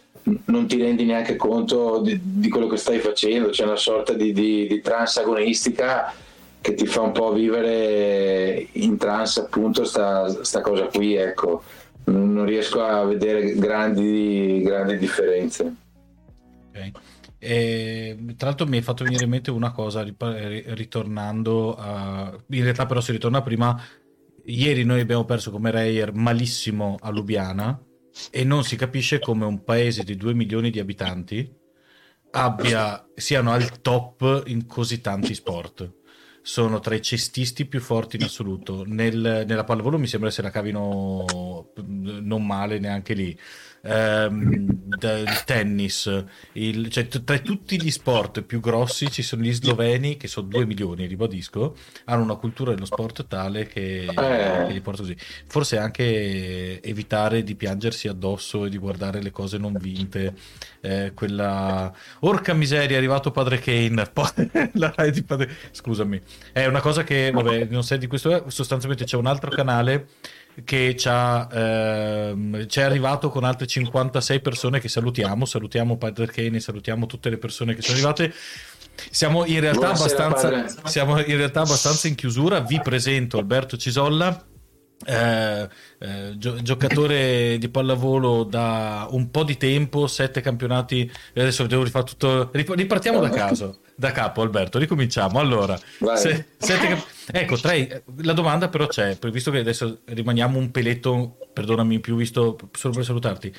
non 0.47 0.67
ti 0.67 0.77
rendi 0.79 1.05
neanche 1.05 1.37
conto 1.37 2.01
di, 2.01 2.19
di 2.23 2.49
quello 2.49 2.67
che 2.67 2.77
stai 2.77 2.99
facendo, 2.99 3.49
c'è 3.51 3.65
una 3.65 3.77
sorta 3.77 4.13
di, 4.13 4.33
di, 4.33 4.67
di 4.67 4.81
trans 4.81 5.17
agonistica 5.19 6.13
che 6.61 6.75
ti 6.75 6.87
fa 6.87 7.01
un 7.03 7.13
po' 7.13 7.33
vivere 7.33 8.69
in 8.73 8.97
trans 8.97 9.39
appunto 9.39 9.85
sta, 9.85 10.43
sta 10.43 10.61
cosa 10.61 10.87
qui, 10.87 11.15
ecco. 11.15 11.63
Non 12.05 12.45
riesco 12.45 12.83
a 12.83 13.05
vedere 13.05 13.55
grandi, 13.55 14.63
grandi 14.63 14.99
differenze. 14.99 15.75
Okay. 16.71 16.93
E, 17.39 18.17
tra 18.37 18.49
l'altro 18.49 18.67
mi 18.67 18.77
hai 18.77 18.83
fatto 18.83 19.05
venire 19.05 19.25
in 19.25 19.31
mente 19.31 19.51
una 19.51 19.71
cosa 19.71 20.03
ritornando 20.03 21.77
a... 21.77 22.37
in 22.51 22.63
realtà 22.63 22.87
però 22.87 23.01
si 23.01 23.13
ritorna 23.13 23.43
prima 23.43 23.81
ieri 24.47 24.85
noi 24.85 25.01
abbiamo 25.01 25.25
perso 25.25 25.51
come 25.51 25.71
Reyer 25.71 26.13
malissimo 26.13 26.97
a 27.01 27.11
Lubiana 27.11 27.81
e 28.31 28.45
non 28.45 28.65
si 28.65 28.77
capisce 28.77 29.19
come 29.19 29.45
un 29.45 29.63
paese 29.65 30.03
di 30.03 30.17
2 30.17 30.35
milioni 30.35 30.71
di 30.71 30.79
abitanti 30.79 31.65
abbia, 32.31 33.07
siano 33.15 33.53
al 33.53 33.81
top 33.81 34.45
in 34.47 34.67
così 34.67 35.01
tanti 35.01 35.35
sport 35.35 35.95
sono 36.47 36.79
tra 36.79 36.95
i 36.95 37.03
cestisti 37.03 37.67
più 37.67 37.81
forti 37.81 38.15
in 38.15 38.23
assoluto. 38.23 38.85
Nel, 38.87 39.45
nella 39.49 39.65
pallavolo 39.65 39.99
mi 39.99 40.07
sembra 40.07 40.31
se 40.31 40.43
la 40.43 40.51
cavino 40.51 41.25
non 41.85 42.47
male 42.47 42.79
neanche 42.79 43.15
lì 43.15 43.37
ehm, 43.87 44.89
il 45.01 45.43
tennis, 45.45 46.25
il, 46.53 46.89
cioè, 46.89 47.07
tra 47.07 47.39
tutti 47.39 47.81
gli 47.81 47.91
sport 47.91 48.43
più 48.43 48.61
grossi 48.61 49.11
ci 49.11 49.23
sono 49.23 49.43
gli 49.43 49.53
sloveni 49.53 50.17
che 50.17 50.29
sono 50.29 50.49
2 50.49 50.67
milioni, 50.67 51.07
ribadisco, 51.07 51.77
hanno 52.05 52.23
una 52.23 52.37
cultura 52.37 52.73
dello 52.73 52.85
sport 52.85 53.27
tale 53.27 53.67
che, 53.67 54.05
eh. 54.05 54.67
che 54.67 54.73
li 54.73 54.81
porta 54.81 55.03
così. 55.03 55.17
Forse 55.47 55.79
anche 55.79 56.81
evitare 56.83 57.43
di 57.43 57.55
piangersi 57.55 58.09
addosso 58.09 58.65
e 58.65 58.71
di 58.71 58.79
guardare 58.79 59.23
le 59.23 59.31
cose 59.31 59.59
non 59.59 59.77
vinte. 59.79 60.35
Eh, 60.81 61.13
quella 61.15 61.93
orca 62.21 62.55
miseria 62.55 62.95
è 62.95 62.99
arrivato 62.99 63.31
padre 63.31 63.59
Kane 63.59 64.05
la 64.75 64.95
di 65.11 65.23
padre... 65.23 65.51
scusami 65.71 66.21
è 66.53 66.67
una 66.67 66.81
cosa 66.81 67.03
che 67.03 67.31
vabbè 67.31 67.67
non 67.71 67.83
sai 67.83 67.99
di 67.99 68.07
questo 68.07 68.45
sostanzialmente 68.49 69.05
c'è 69.05 69.17
un 69.17 69.27
altro 69.27 69.51
canale 69.51 70.09
che 70.65 70.97
ci 70.97 71.09
ha, 71.09 71.49
ehm, 71.53 72.67
è 72.67 72.81
arrivato 72.83 73.29
con 73.29 73.45
altre 73.45 73.67
56 73.67 74.41
persone 74.41 74.81
che 74.81 74.89
salutiamo, 74.89 75.45
salutiamo 75.45 75.97
Padre 75.97 76.27
Kenny, 76.29 76.61
salutiamo 76.61 77.07
tutte 77.07 77.29
le 77.29 77.39
persone 77.39 77.75
che 77.75 77.83
sono 77.83 77.95
arrivate. 77.95 78.33
Siamo 79.11 79.45
in, 79.45 79.61
realtà 79.61 79.91
abbastanza, 79.91 80.67
siamo 80.85 81.19
in 81.19 81.37
realtà 81.37 81.61
abbastanza 81.61 82.09
in 82.09 82.15
chiusura, 82.15 82.61
vi 82.61 82.81
presento 82.81 83.39
Alberto 83.39 83.77
Cisolla. 83.77 84.45
Eh, 85.05 85.69
eh, 85.99 86.35
gio- 86.39 86.63
giocatore 86.63 87.59
di 87.59 87.69
pallavolo 87.69 88.45
da 88.45 89.07
un 89.11 89.31
po' 89.31 89.45
di 89.45 89.57
tempo, 89.57 90.07
sette 90.07 90.41
campionati. 90.41 91.11
Adesso 91.35 91.67
devo 91.67 91.83
rifare 91.83 92.05
tutto. 92.05 92.51
Ripartiamo 92.53 93.21
da 93.21 93.29
caso 93.29 93.81
da 93.97 94.13
capo, 94.13 94.43
Alberto. 94.43 94.79
Ricominciamo. 94.79 95.39
Allora, 95.39 95.79
se, 96.15 96.47
siete, 96.59 97.03
ecco, 97.33 97.57
tra 97.57 97.75
la 98.17 98.33
domanda 98.33 98.69
però 98.69 98.87
c'è, 98.87 99.19
visto 99.33 99.51
che 99.51 99.59
adesso 99.59 100.01
rimaniamo 100.05 100.59
un 100.59 100.71
peletto, 100.71 101.39
perdonami 101.53 101.95
in 101.95 102.01
più, 102.01 102.17
visto 102.17 102.57
solo 102.73 102.95
per 102.95 103.05
salutarti. 103.05 103.55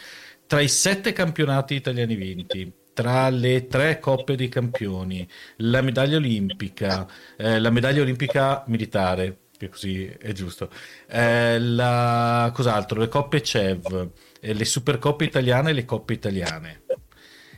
Tra 0.45 0.61
i 0.61 0.69
sette 0.69 1.11
campionati 1.11 1.75
italiani 1.75 2.15
vinti, 2.15 2.71
tra 2.93 3.29
le 3.29 3.67
tre 3.67 3.99
coppe 3.99 4.35
dei 4.35 4.47
campioni, 4.47 5.27
la 5.57 5.81
medaglia 5.81 6.17
olimpica, 6.17 7.05
eh, 7.35 7.59
la 7.59 7.69
medaglia 7.69 8.01
olimpica 8.01 8.63
militare, 8.67 9.37
che 9.57 9.69
così 9.69 10.05
è 10.05 10.31
giusto, 10.31 10.69
eh, 11.09 11.59
la, 11.59 12.51
cos'altro, 12.53 12.99
le 12.99 13.07
coppe 13.07 13.41
CEV, 13.41 14.09
eh, 14.39 14.53
le 14.53 14.65
supercoppe 14.65 15.25
italiane 15.25 15.71
e 15.71 15.73
le 15.73 15.85
coppe 15.85 16.13
italiane 16.13 16.83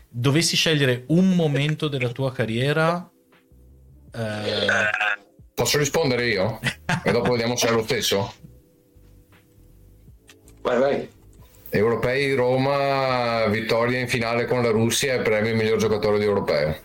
dovessi 0.09 0.55
scegliere 0.55 1.03
un 1.07 1.35
momento 1.35 1.87
della 1.87 2.09
tua 2.09 2.31
carriera... 2.31 3.09
Eh... 4.11 4.67
Posso 5.53 5.77
rispondere 5.77 6.27
io? 6.27 6.59
e 7.03 7.11
dopo 7.11 7.31
vediamo 7.31 7.55
se 7.55 7.67
è 7.67 7.71
lo 7.71 7.83
stesso? 7.83 8.33
Vai, 10.61 10.79
vai. 10.79 11.09
Europei 11.69 12.33
Roma, 12.33 13.45
vittoria 13.47 13.99
in 13.99 14.07
finale 14.07 14.45
con 14.45 14.63
la 14.63 14.71
Russia 14.71 15.13
e 15.13 15.21
premio 15.21 15.55
miglior 15.55 15.77
giocatore 15.77 16.17
di 16.17 16.25
europeo. 16.25 16.75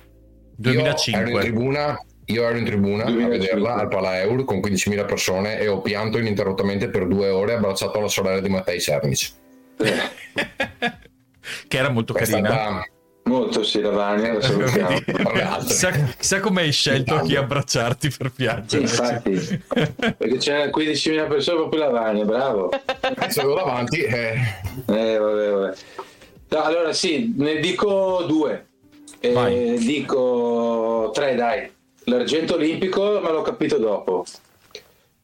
2005. 0.56 1.12
Io 1.12 1.28
ero 1.28 1.36
in 1.36 1.40
tribuna, 1.40 2.04
io 2.26 2.46
ero 2.46 2.56
in 2.56 2.64
tribuna 2.64 3.04
2005. 3.04 3.24
a 3.24 3.28
vederla 3.28 3.74
al 3.74 3.88
Pala 3.88 4.20
Eur 4.20 4.44
con 4.44 4.58
15.000 4.58 5.06
persone 5.06 5.58
e 5.58 5.68
ho 5.68 5.80
pianto 5.80 6.18
ininterrottamente 6.18 6.88
per 6.88 7.06
due 7.06 7.28
ore 7.28 7.54
abbracciato 7.54 8.00
la 8.00 8.08
sorella 8.08 8.40
di 8.40 8.48
Mattei 8.48 8.80
Sernic. 8.80 9.30
che 11.68 11.76
era 11.76 11.90
molto 11.90 12.12
Questa 12.12 12.40
carina. 12.40 12.54
Da 12.54 12.86
Molto 13.26 13.62
sì, 13.62 13.80
la 13.80 13.90
Vania, 13.90 14.34
la 14.34 14.42
salutiamo. 14.42 14.98
chissà, 16.18 16.40
come 16.40 16.60
hai 16.60 16.72
scelto 16.72 17.20
chi 17.20 17.36
abbracciarti 17.36 18.10
per 18.10 18.30
piangere. 18.30 18.86
Sì, 18.86 19.00
infatti, 19.00 19.62
perché 19.66 20.36
c'è 20.36 20.68
15.000 20.68 21.28
persone 21.28 21.56
proprio 21.56 21.80
la 21.80 21.88
Vania, 21.88 22.24
bravo. 22.26 22.68
Sono 23.28 23.54
davanti. 23.54 24.02
Eh. 24.02 24.34
Eh, 24.86 25.16
vabbè, 25.16 25.50
vabbè. 25.50 25.74
No, 26.50 26.62
allora 26.62 26.92
sì, 26.92 27.32
ne 27.34 27.60
dico 27.60 28.24
due. 28.28 28.66
Eh, 29.20 29.76
dico 29.78 31.10
tre, 31.14 31.34
dai. 31.34 31.72
L'argento 32.04 32.54
olimpico 32.54 33.20
me 33.22 33.30
l'ho 33.30 33.42
capito 33.42 33.78
dopo. 33.78 34.24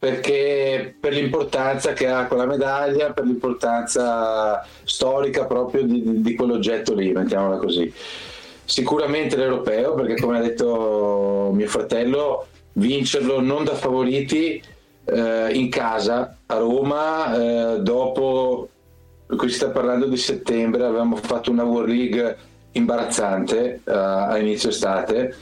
perché 0.01 0.97
per 0.98 1.12
l'importanza 1.12 1.93
che 1.93 2.07
ha 2.07 2.24
quella 2.24 2.47
medaglia, 2.47 3.12
per 3.12 3.27
l'importanza 3.27 4.66
storica 4.85 5.44
proprio 5.44 5.82
di, 5.82 6.23
di 6.23 6.35
quell'oggetto 6.35 6.94
lì, 6.94 7.12
mettiamola 7.12 7.59
così. 7.59 7.93
Sicuramente 8.65 9.36
l'europeo, 9.36 9.93
perché 9.94 10.19
come 10.19 10.39
ha 10.39 10.40
detto 10.40 11.51
mio 11.52 11.66
fratello, 11.66 12.47
vincerlo 12.73 13.40
non 13.43 13.65
da 13.65 13.74
favoriti 13.74 14.62
eh, 15.05 15.51
in 15.52 15.69
casa 15.69 16.35
a 16.47 16.57
Roma, 16.57 17.35
eh, 17.74 17.81
dopo, 17.81 18.70
qui 19.27 19.48
si 19.51 19.57
sta 19.57 19.69
parlando 19.69 20.07
di 20.07 20.16
settembre, 20.16 20.82
avevamo 20.82 21.16
fatto 21.16 21.51
una 21.51 21.65
World 21.65 21.90
League 21.90 22.36
imbarazzante 22.73 23.81
uh, 23.85 23.90
a 23.90 24.39
inizio 24.39 24.69
estate, 24.69 25.35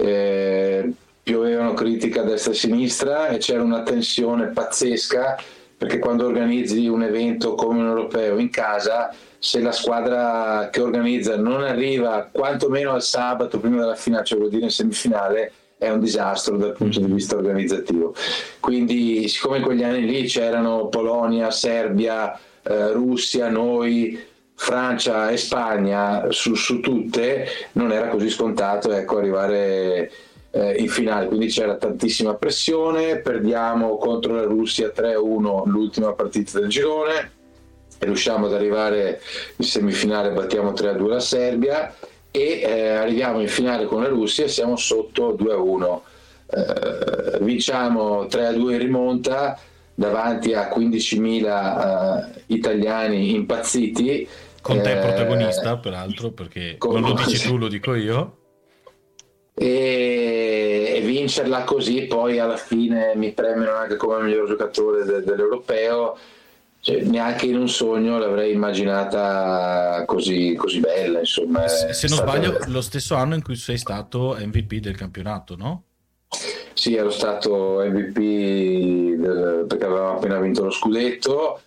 eh, 0.00 0.92
piovevano 1.22 1.74
critiche 1.74 2.20
a 2.20 2.24
destra 2.24 2.52
e 2.52 2.54
a 2.54 2.58
sinistra 2.58 3.28
e 3.28 3.38
c'era 3.38 3.62
una 3.62 3.82
tensione 3.82 4.46
pazzesca 4.46 5.36
perché 5.80 5.98
quando 5.98 6.26
organizzi 6.26 6.88
un 6.88 7.02
evento 7.02 7.54
come 7.54 7.78
un 7.78 7.86
europeo 7.86 8.36
in 8.36 8.50
casa, 8.50 9.14
se 9.38 9.62
la 9.62 9.72
squadra 9.72 10.68
che 10.70 10.82
organizza 10.82 11.38
non 11.38 11.62
arriva 11.62 12.28
quantomeno 12.30 12.92
al 12.92 13.02
sabato 13.02 13.58
prima 13.58 13.80
della 13.80 13.94
finale, 13.94 14.26
cioè 14.26 14.38
vuol 14.38 14.50
dire 14.50 14.64
in 14.64 14.70
semifinale, 14.70 15.52
è 15.78 15.88
un 15.88 16.00
disastro 16.00 16.58
dal 16.58 16.74
punto 16.74 17.00
di 17.00 17.10
vista 17.10 17.36
organizzativo. 17.36 18.14
Quindi, 18.60 19.26
siccome 19.28 19.56
in 19.56 19.62
quegli 19.62 19.82
anni 19.82 20.04
lì 20.04 20.26
c'erano 20.26 20.88
Polonia, 20.88 21.50
Serbia, 21.50 22.38
eh, 22.62 22.92
Russia, 22.92 23.48
noi, 23.48 24.22
Francia 24.62 25.30
e 25.30 25.38
Spagna 25.38 26.26
su, 26.28 26.54
su 26.54 26.80
tutte, 26.80 27.46
non 27.72 27.92
era 27.92 28.08
così 28.08 28.28
scontato 28.28 28.92
ecco, 28.92 29.16
arrivare 29.16 30.12
eh, 30.50 30.74
in 30.74 30.88
finale, 30.90 31.28
quindi 31.28 31.46
c'era 31.46 31.76
tantissima 31.76 32.34
pressione, 32.34 33.20
perdiamo 33.20 33.96
contro 33.96 34.34
la 34.34 34.42
Russia 34.42 34.92
3-1 34.94 35.66
l'ultima 35.66 36.12
partita 36.12 36.60
del 36.60 36.68
girone, 36.68 37.30
riusciamo 38.00 38.46
ad 38.46 38.52
arrivare 38.52 39.22
in 39.56 39.64
semifinale, 39.64 40.30
battiamo 40.30 40.72
3-2 40.72 41.06
la 41.08 41.20
Serbia 41.20 41.94
e 42.30 42.60
eh, 42.60 42.88
arriviamo 42.90 43.40
in 43.40 43.48
finale 43.48 43.86
con 43.86 44.02
la 44.02 44.08
Russia 44.08 44.44
e 44.44 44.48
siamo 44.48 44.76
sotto 44.76 45.34
2-1. 45.40 46.00
Eh, 46.50 47.38
vinciamo 47.40 48.24
3-2 48.24 48.72
in 48.72 48.78
rimonta 48.78 49.58
davanti 49.94 50.52
a 50.52 50.68
15.000 50.68 52.34
eh, 52.36 52.42
italiani 52.48 53.34
impazziti 53.34 54.28
con 54.60 54.80
te 54.80 54.92
eh, 54.92 55.00
protagonista, 55.00 55.76
peraltro, 55.78 56.30
perché 56.30 56.76
con... 56.78 57.00
non 57.00 57.10
lo 57.10 57.22
dici 57.24 57.46
tu, 57.46 57.56
lo 57.56 57.68
dico 57.68 57.94
io. 57.94 58.36
E, 59.54 60.92
e, 60.96 61.00
vincerla 61.00 61.64
così, 61.64 62.02
poi 62.02 62.38
alla 62.38 62.56
fine 62.56 63.14
mi 63.14 63.32
premiano 63.32 63.76
anche 63.76 63.96
come 63.96 64.22
miglior 64.22 64.46
giocatore 64.46 65.04
de, 65.04 65.22
dell'europeo. 65.22 66.16
Cioè, 66.82 67.02
neanche 67.02 67.44
in 67.44 67.58
un 67.58 67.68
sogno 67.68 68.18
l'avrei 68.18 68.54
immaginata 68.54 70.02
così, 70.06 70.54
così 70.54 70.80
bella. 70.80 71.18
Insomma, 71.18 71.68
se, 71.68 71.92
se 71.92 72.08
non 72.08 72.16
stata... 72.16 72.30
sbaglio, 72.32 72.58
lo 72.68 72.80
stesso 72.80 73.16
anno 73.16 73.34
in 73.34 73.42
cui 73.42 73.56
sei 73.56 73.76
stato 73.76 74.34
MVP 74.40 74.76
del 74.76 74.96
campionato, 74.96 75.56
no? 75.56 75.82
Sì, 76.72 76.94
ero 76.94 77.10
stato 77.10 77.82
MVP 77.84 78.18
del, 79.18 79.64
perché 79.68 79.84
avevamo 79.84 80.16
appena 80.16 80.40
vinto 80.40 80.64
lo 80.64 80.70
scudetto 80.70 81.60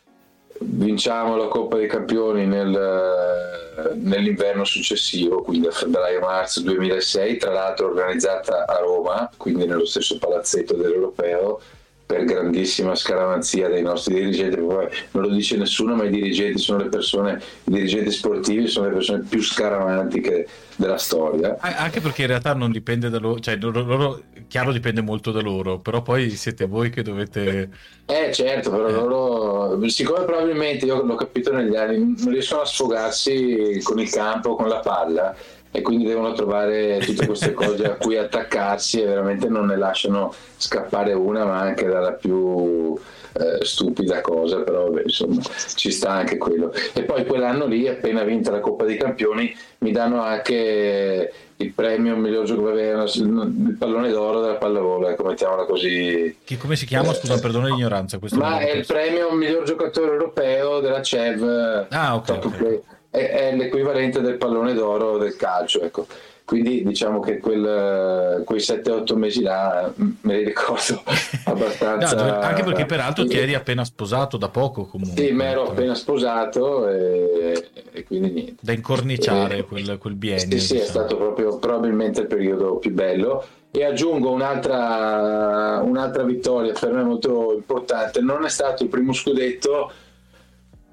vinciamo 0.60 1.36
la 1.36 1.48
Coppa 1.48 1.78
dei 1.78 1.88
Campioni 1.88 2.46
nel, 2.46 3.94
nell'inverno 3.96 4.64
successivo, 4.64 5.42
quindi 5.42 5.68
a 5.68 5.72
febbraio-marzo 5.72 6.62
2006, 6.62 7.38
tra 7.38 7.52
l'altro 7.52 7.88
organizzata 7.88 8.66
a 8.66 8.78
Roma, 8.80 9.30
quindi 9.38 9.66
nello 9.66 9.86
stesso 9.86 10.18
palazzetto 10.18 10.76
dell'Europeo, 10.76 11.60
per 12.06 12.26
grandissima 12.26 12.96
scaramanzia 12.96 13.70
dei 13.70 13.82
nostri 13.82 14.16
dirigenti, 14.16 14.58
non 14.58 14.90
lo 15.12 15.30
dice 15.30 15.58
nessuno, 15.58 15.96
ma 15.96 16.04
i 16.04 16.10
dirigenti 16.10 16.60
sono 16.60 16.80
le 16.80 16.90
persone, 16.90 17.42
i 17.64 17.72
dirigenti 17.72 18.12
sportivi 18.12 18.68
sono 18.68 18.88
le 18.88 18.94
persone 18.94 19.26
più 19.28 19.42
scaramantiche 19.42 20.48
della 20.76 20.98
storia. 20.98 21.58
Anche 21.60 22.02
perché 22.02 22.22
in 22.22 22.28
realtà 22.28 22.54
non 22.54 22.72
dipende 22.72 23.10
da 23.10 23.20
loro, 23.20 23.40
cioè 23.40 23.56
loro, 23.56 23.84
loro, 23.84 24.22
chiaro 24.48 24.72
dipende 24.72 25.02
molto 25.02 25.32
da 25.32 25.42
loro, 25.42 25.80
però 25.80 26.02
poi 26.02 26.30
siete 26.32 26.66
voi 26.66 26.90
che 26.90 27.02
dovete... 27.04 27.70
Eh 28.06 28.32
certo, 28.34 28.70
però 28.70 28.88
eh. 28.88 28.92
loro, 28.92 29.88
siccome 29.90 30.26
probabilmente 30.26 30.86
io 30.86 31.02
l'ho 31.04 31.16
capito 31.16 31.54
negli 31.54 31.76
anni, 31.76 32.16
non 32.18 32.32
riescono 32.32 32.62
a 32.62 32.66
sfogarsi 32.66 33.80
con 33.82 34.00
il 34.00 34.10
campo, 34.10 34.56
con 34.56 34.68
la 34.68 34.80
palla, 34.80 35.36
e 35.76 35.82
quindi 35.82 36.06
devono 36.06 36.34
trovare 36.34 37.00
tutte 37.00 37.26
queste 37.26 37.52
cose 37.54 37.84
a 37.86 37.96
cui 37.96 38.16
attaccarsi 38.16 39.02
e 39.02 39.06
veramente 39.06 39.48
non 39.50 39.66
ne 39.66 39.76
lasciano 39.76 40.32
scappare 40.56 41.14
una 41.14 41.46
ma 41.46 41.60
anche 41.60 41.88
dalla 41.88 42.12
più 42.12 42.96
eh, 43.34 43.66
stupida 43.66 44.22
cosa 44.22 44.58
però 44.58 44.84
vabbè, 44.84 45.02
insomma 45.06 45.42
ci 45.76 45.90
sta 45.90 46.12
anche 46.12 46.38
quello. 46.38 46.72
E 46.94 47.02
poi 47.04 47.26
quell'anno 47.26 47.66
lì 47.66 47.88
appena 47.88 48.24
vinta 48.24 48.52
la 48.52 48.60
Coppa 48.60 48.86
dei 48.86 48.98
Campioni 48.98 49.54
mi 49.80 49.92
danno 49.92 50.22
anche 50.22 51.34
il 51.56 51.72
premio 51.72 52.16
miglior 52.18 52.46
giocatore 52.46 52.92
il 52.92 53.76
pallone 53.78 54.12
d'oro 54.12 54.42
della 54.42 54.56
pallavolo 54.56 55.10
ecco 55.10 55.24
mettiamola 55.24 55.66
così. 55.66 56.38
Che 56.44 56.58
come 56.58 56.76
si 56.76 56.86
chiama? 56.86 57.14
Scusa 57.14 57.40
perdono 57.40 57.66
l'ignoranza 57.66 58.20
ma 58.34 58.60
è 58.60 58.76
il 58.76 58.86
premio 58.86 59.32
miglior 59.32 59.64
giocatore 59.64 60.12
europeo 60.12 60.80
della 60.82 61.02
CEV 61.02 61.88
ah 61.90 62.16
ok, 62.16 62.40
okay 62.44 62.82
è, 63.14 63.30
è 63.30 63.56
l'equivalente 63.56 64.22
del 64.22 64.38
pallone 64.38 64.74
d'oro 64.74 65.18
del 65.18 65.36
calcio. 65.36 65.82
Ecco. 65.82 66.08
Quindi 66.46 66.84
diciamo 66.84 67.22
che 67.22 67.38
quel, 67.38 68.44
quei 68.44 68.60
7-8 68.60 69.16
mesi 69.16 69.42
là 69.42 69.90
me 69.96 70.38
li 70.38 70.44
ricordo 70.44 71.02
abbastanza. 71.46 72.16
no, 72.16 72.40
anche 72.40 72.64
perché 72.64 72.86
peraltro 72.86 73.26
ti 73.26 73.38
eri 73.38 73.54
appena 73.54 73.86
sposato 73.86 74.36
da 74.36 74.50
poco 74.50 74.86
comunque. 74.86 75.24
Sì, 75.24 75.32
mi 75.32 75.46
ero 75.46 75.70
appena 75.70 75.96
sposato 75.96 76.90
e, 76.90 77.70
e 77.94 78.04
quindi 78.04 78.32
niente. 78.32 78.56
Da 78.60 78.74
incorniciare 78.74 79.60
e, 79.60 79.64
quel, 79.64 79.98
quel 79.98 80.16
biennio. 80.16 80.60
Sì, 80.60 80.60
sì, 80.60 80.74
diciamo. 80.74 80.82
è 80.82 80.92
stato 80.92 81.16
proprio 81.16 81.58
probabilmente 81.60 82.22
il 82.22 82.28
periodo 82.28 82.76
più 82.76 82.92
bello. 82.92 83.46
E 83.72 83.86
aggiungo 83.86 84.30
un'altra, 84.30 85.82
un'altra 85.82 86.24
vittoria 86.24 86.74
per 86.74 86.92
me 86.92 87.04
molto 87.04 87.54
importante. 87.56 88.20
Non 88.20 88.44
è 88.44 88.50
stato 88.50 88.84
il 88.84 88.90
primo 88.90 89.14
scudetto 89.14 89.92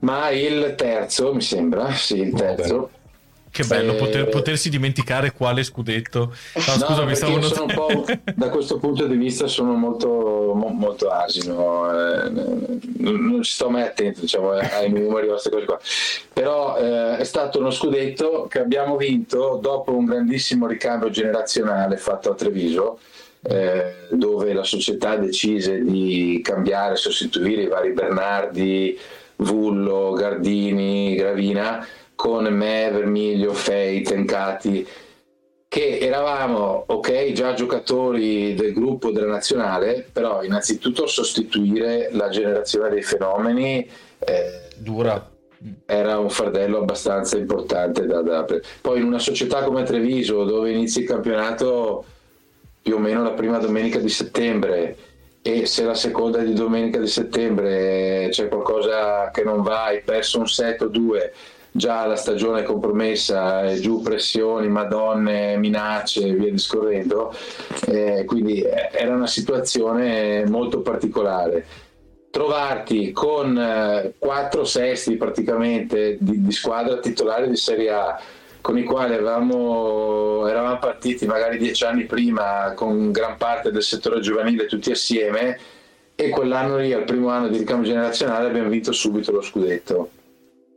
ma 0.01 0.31
il 0.31 0.75
terzo 0.77 1.35
mi 1.35 1.43
sembra, 1.43 1.93
sì, 1.93 2.19
il 2.19 2.33
terzo. 2.33 2.91
Che 3.53 3.65
bello 3.65 3.95
poter, 3.97 4.29
potersi 4.29 4.71
dimenticare 4.71 5.33
quale 5.33 5.65
scudetto. 5.65 6.33
No, 6.55 6.63
no 6.67 6.85
scusami, 6.87 7.15
stavo 7.17 7.39
not- 7.39 8.21
da 8.33 8.49
questo 8.49 8.79
punto 8.79 9.09
di 9.09 9.17
vista 9.17 9.49
sono 9.49 9.73
molto, 9.73 10.53
mo, 10.55 10.69
molto 10.69 11.09
asino, 11.09 11.91
eh, 11.91 12.29
non, 12.31 12.79
non, 12.99 13.43
ci 13.43 13.51
sto 13.51 13.69
mai 13.69 13.83
attento 13.83 14.21
diciamo, 14.21 14.51
ai 14.51 14.89
numeri 14.93 15.27
o 15.27 15.31
queste 15.31 15.51
cose 15.51 15.65
qua. 15.65 15.81
Però 16.33 16.79
eh, 16.79 17.17
è 17.17 17.25
stato 17.25 17.59
uno 17.59 17.73
scudetto 17.73 18.47
che 18.49 18.61
abbiamo 18.61 18.97
vinto 18.97 19.59
dopo 19.61 19.97
un 19.97 20.05
grandissimo 20.05 20.69
ricambio 20.69 21.11
generazionale 21.11 21.97
fatto 21.97 22.31
a 22.31 22.35
Treviso. 22.35 23.01
Eh, 23.43 24.07
dove 24.11 24.53
la 24.53 24.65
società 24.65 25.17
decise 25.17 25.83
di 25.83 26.41
cambiare, 26.45 26.97
sostituire 26.97 27.63
i 27.63 27.69
vari 27.69 27.93
Bernardi, 27.93 28.99
Vullo, 29.41 30.13
Gardini, 30.13 31.15
Gravina, 31.15 31.87
con 32.15 32.45
me, 32.45 32.91
Vermiglio, 32.91 33.53
Fei, 33.53 34.03
Tencati, 34.03 34.87
che 35.69 35.99
eravamo, 35.99 36.85
ok, 36.87 37.33
già 37.33 37.55
giocatori 37.55 38.55
del 38.55 38.73
gruppo 38.73 39.11
della 39.11 39.29
nazionale, 39.29 40.07
però 40.13 40.43
innanzitutto 40.43 41.07
sostituire 41.07 42.09
la 42.13 42.29
generazione 42.29 42.91
dei 42.91 43.03
fenomeni 43.03 43.89
eh, 44.19 44.69
dura. 44.77 45.29
Era 45.87 46.19
un 46.19 46.31
fardello 46.31 46.79
abbastanza 46.79 47.37
importante 47.37 48.07
da, 48.07 48.23
da... 48.23 48.47
Poi 48.81 48.99
in 48.99 49.05
una 49.05 49.19
società 49.19 49.63
come 49.63 49.83
Treviso, 49.85 50.45
dove 50.45 50.73
inizi 50.73 51.01
il 51.01 51.07
campionato 51.07 52.05
più 52.83 52.97
o 52.97 52.99
meno 52.99 53.23
la 53.23 53.33
prima 53.33 53.59
domenica 53.59 53.99
di 53.99 54.09
settembre, 54.09 54.97
e 55.43 55.65
se 55.65 55.85
la 55.85 55.95
seconda 55.95 56.39
di 56.39 56.53
domenica 56.53 56.99
di 56.99 57.07
settembre 57.07 58.29
c'è 58.31 58.49
qualcosa 58.49 59.31
che 59.31 59.43
non 59.43 59.63
va, 59.63 59.85
hai 59.85 60.03
perso 60.03 60.39
un 60.39 60.47
set 60.47 60.83
o 60.83 60.89
due, 60.89 61.33
già 61.73 62.05
la 62.05 62.17
stagione 62.17 62.61
è 62.61 62.65
compromessa, 62.65 63.73
giù 63.79 64.03
pressioni, 64.03 64.69
madonne, 64.69 65.57
minacce 65.57 66.27
e 66.27 66.35
via 66.35 66.51
discorrendo, 66.51 67.35
eh, 67.87 68.25
quindi 68.27 68.63
era 68.63 69.15
una 69.15 69.27
situazione 69.27 70.45
molto 70.47 70.81
particolare. 70.81 71.65
Trovarti 72.31 73.11
con 73.11 73.59
eh, 73.59 74.15
quattro 74.19 74.65
sesti 74.65 75.17
praticamente 75.17 76.17
di, 76.21 76.43
di 76.43 76.53
squadra 76.53 76.99
titolare 76.99 77.49
di 77.49 77.57
Serie 77.57 77.91
A, 77.91 78.21
con 78.61 78.79
i 78.79 78.85
quali 78.85 79.15
avevamo, 79.15 80.47
eravamo 80.47 80.79
partiti 80.79 81.27
magari 81.27 81.59
dieci 81.59 81.85
anni 81.85 82.05
prima 82.05 82.73
con 82.75 83.11
gran 83.11 83.37
parte 83.37 83.71
del 83.71 83.83
settore 83.83 84.21
giovanile 84.21 84.67
tutti 84.67 84.91
assieme 84.91 85.59
e 86.15 86.29
quell'anno 86.29 86.77
lì, 86.77 86.93
al 86.93 87.05
primo 87.05 87.31
anno 87.31 87.49
di 87.49 87.57
ricambio 87.57 87.89
generazionale, 87.89 88.49
abbiamo 88.49 88.69
vinto 88.69 88.93
subito 88.93 89.33
lo 89.33 89.41
scudetto. 89.41 90.11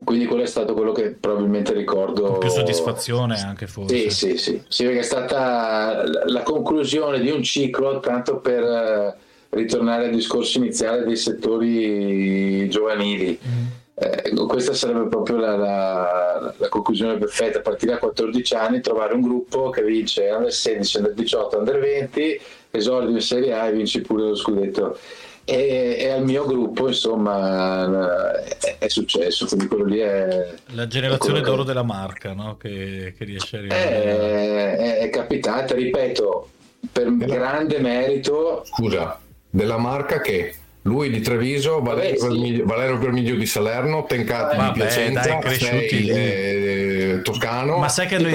Quindi 0.03 0.25
quello 0.25 0.43
è 0.43 0.47
stato 0.47 0.73
quello 0.73 0.91
che 0.91 1.11
probabilmente 1.11 1.73
ricordo. 1.73 2.23
Con 2.23 2.39
più 2.39 2.49
soddisfazione 2.49 3.39
anche 3.39 3.67
forse. 3.67 4.09
Sì, 4.09 4.09
sì, 4.09 4.37
sì, 4.37 4.61
sì, 4.67 4.83
perché 4.83 4.99
è 4.99 5.03
stata 5.03 6.03
la 6.25 6.43
conclusione 6.43 7.19
di 7.19 7.29
un 7.29 7.43
ciclo 7.43 7.99
tanto 7.99 8.37
per 8.37 9.17
ritornare 9.49 10.05
al 10.05 10.11
discorso 10.11 10.57
iniziale 10.57 11.03
dei 11.03 11.15
settori 11.15 12.67
giovanili. 12.69 13.39
Mm. 13.45 13.65
Eh, 13.95 14.33
questa 14.47 14.73
sarebbe 14.73 15.07
proprio 15.07 15.37
la, 15.37 15.55
la, 15.55 16.53
la, 16.57 16.69
conclusione 16.69 17.17
perfetta, 17.17 17.59
a 17.59 17.61
partire 17.61 17.93
da 17.93 17.99
14 17.99 18.55
anni 18.55 18.81
trovare 18.81 19.13
un 19.13 19.21
gruppo 19.21 19.69
che 19.69 19.83
vince 19.83 20.31
under 20.31 20.51
16, 20.51 20.97
under 20.97 21.13
18, 21.13 21.57
under 21.59 21.79
20, 21.79 22.41
esordi 22.71 23.11
in 23.11 23.21
Serie 23.21 23.53
A 23.53 23.67
e 23.67 23.73
vinci 23.73 24.01
pure 24.01 24.29
lo 24.29 24.35
scudetto. 24.35 24.97
E, 25.45 25.97
e, 25.99 26.09
al 26.09 26.23
mio 26.23 26.45
gruppo 26.45 26.87
insomma 26.87 28.41
è, 28.59 28.77
è, 28.77 28.87
successo 28.87 29.45
quindi 29.45 29.67
quello 29.67 29.83
lì 29.83 29.97
è 29.97 30.53
la 30.67 30.87
generazione 30.87 31.39
è 31.39 31.41
d'oro 31.41 31.63
che... 31.63 31.67
della 31.67 31.83
marca 31.83 32.31
no? 32.31 32.55
che, 32.55 33.13
che, 33.17 33.25
riesce 33.25 33.57
a 33.57 33.59
arrivare 33.59 33.89
è, 33.89 34.75
è, 34.77 34.97
è 34.99 35.09
capitata 35.09 35.75
ripeto 35.75 36.49
per 36.89 37.11
della... 37.11 37.35
grande 37.35 37.77
merito 37.79 38.63
scusa 38.63 39.19
della 39.49 39.77
marca 39.77 40.21
che 40.21 40.55
lui 40.83 41.09
di 41.09 41.21
Treviso, 41.21 41.81
Valerio, 41.81 42.27
Vabbè, 42.27 42.35
sì. 42.35 42.61
Valerio 42.61 42.97
Vermiglio 42.97 43.35
di 43.35 43.45
Salerno, 43.45 44.05
Tencati 44.05 44.57
di 44.57 44.71
Piacenza, 44.73 45.39
dai, 45.41 45.55
sei, 45.57 46.07
eh, 46.09 47.19
Toscano, 47.23 47.77
ma 47.77 47.87
sai 47.87 48.07
che 48.07 48.17
noi, 48.17 48.33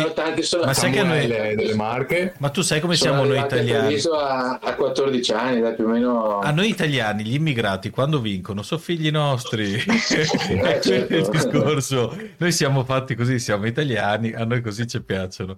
ma 0.65 0.73
sai 0.73 0.91
che 0.91 1.03
noi 1.03 1.27
delle 1.27 1.75
Marche. 1.75 2.35
Ma 2.39 2.49
tu 2.49 2.63
sai 2.63 2.81
come 2.81 2.97
siamo 2.97 3.25
noi 3.25 3.39
italiani? 3.39 3.97
A, 4.13 4.59
a 4.63 4.75
14 4.75 5.33
anni, 5.33 5.61
da 5.61 5.73
più 5.73 5.85
o 5.85 5.89
meno. 5.89 6.39
A 6.39 6.51
noi 6.51 6.69
italiani, 6.69 7.23
gli 7.23 7.35
immigrati, 7.35 7.91
quando 7.91 8.19
vincono, 8.19 8.63
sono 8.63 8.81
figli 8.81 9.11
nostri. 9.11 9.75
eh, 9.85 9.99
certo. 10.81 11.15
il 11.15 11.29
discorso. 11.31 12.17
Noi 12.39 12.53
siamo 12.53 12.83
fatti 12.85 13.15
così, 13.15 13.39
siamo 13.39 13.67
italiani, 13.67 14.33
a 14.33 14.45
noi 14.45 14.63
così 14.63 14.87
ci 14.87 15.03
piacciono. 15.03 15.57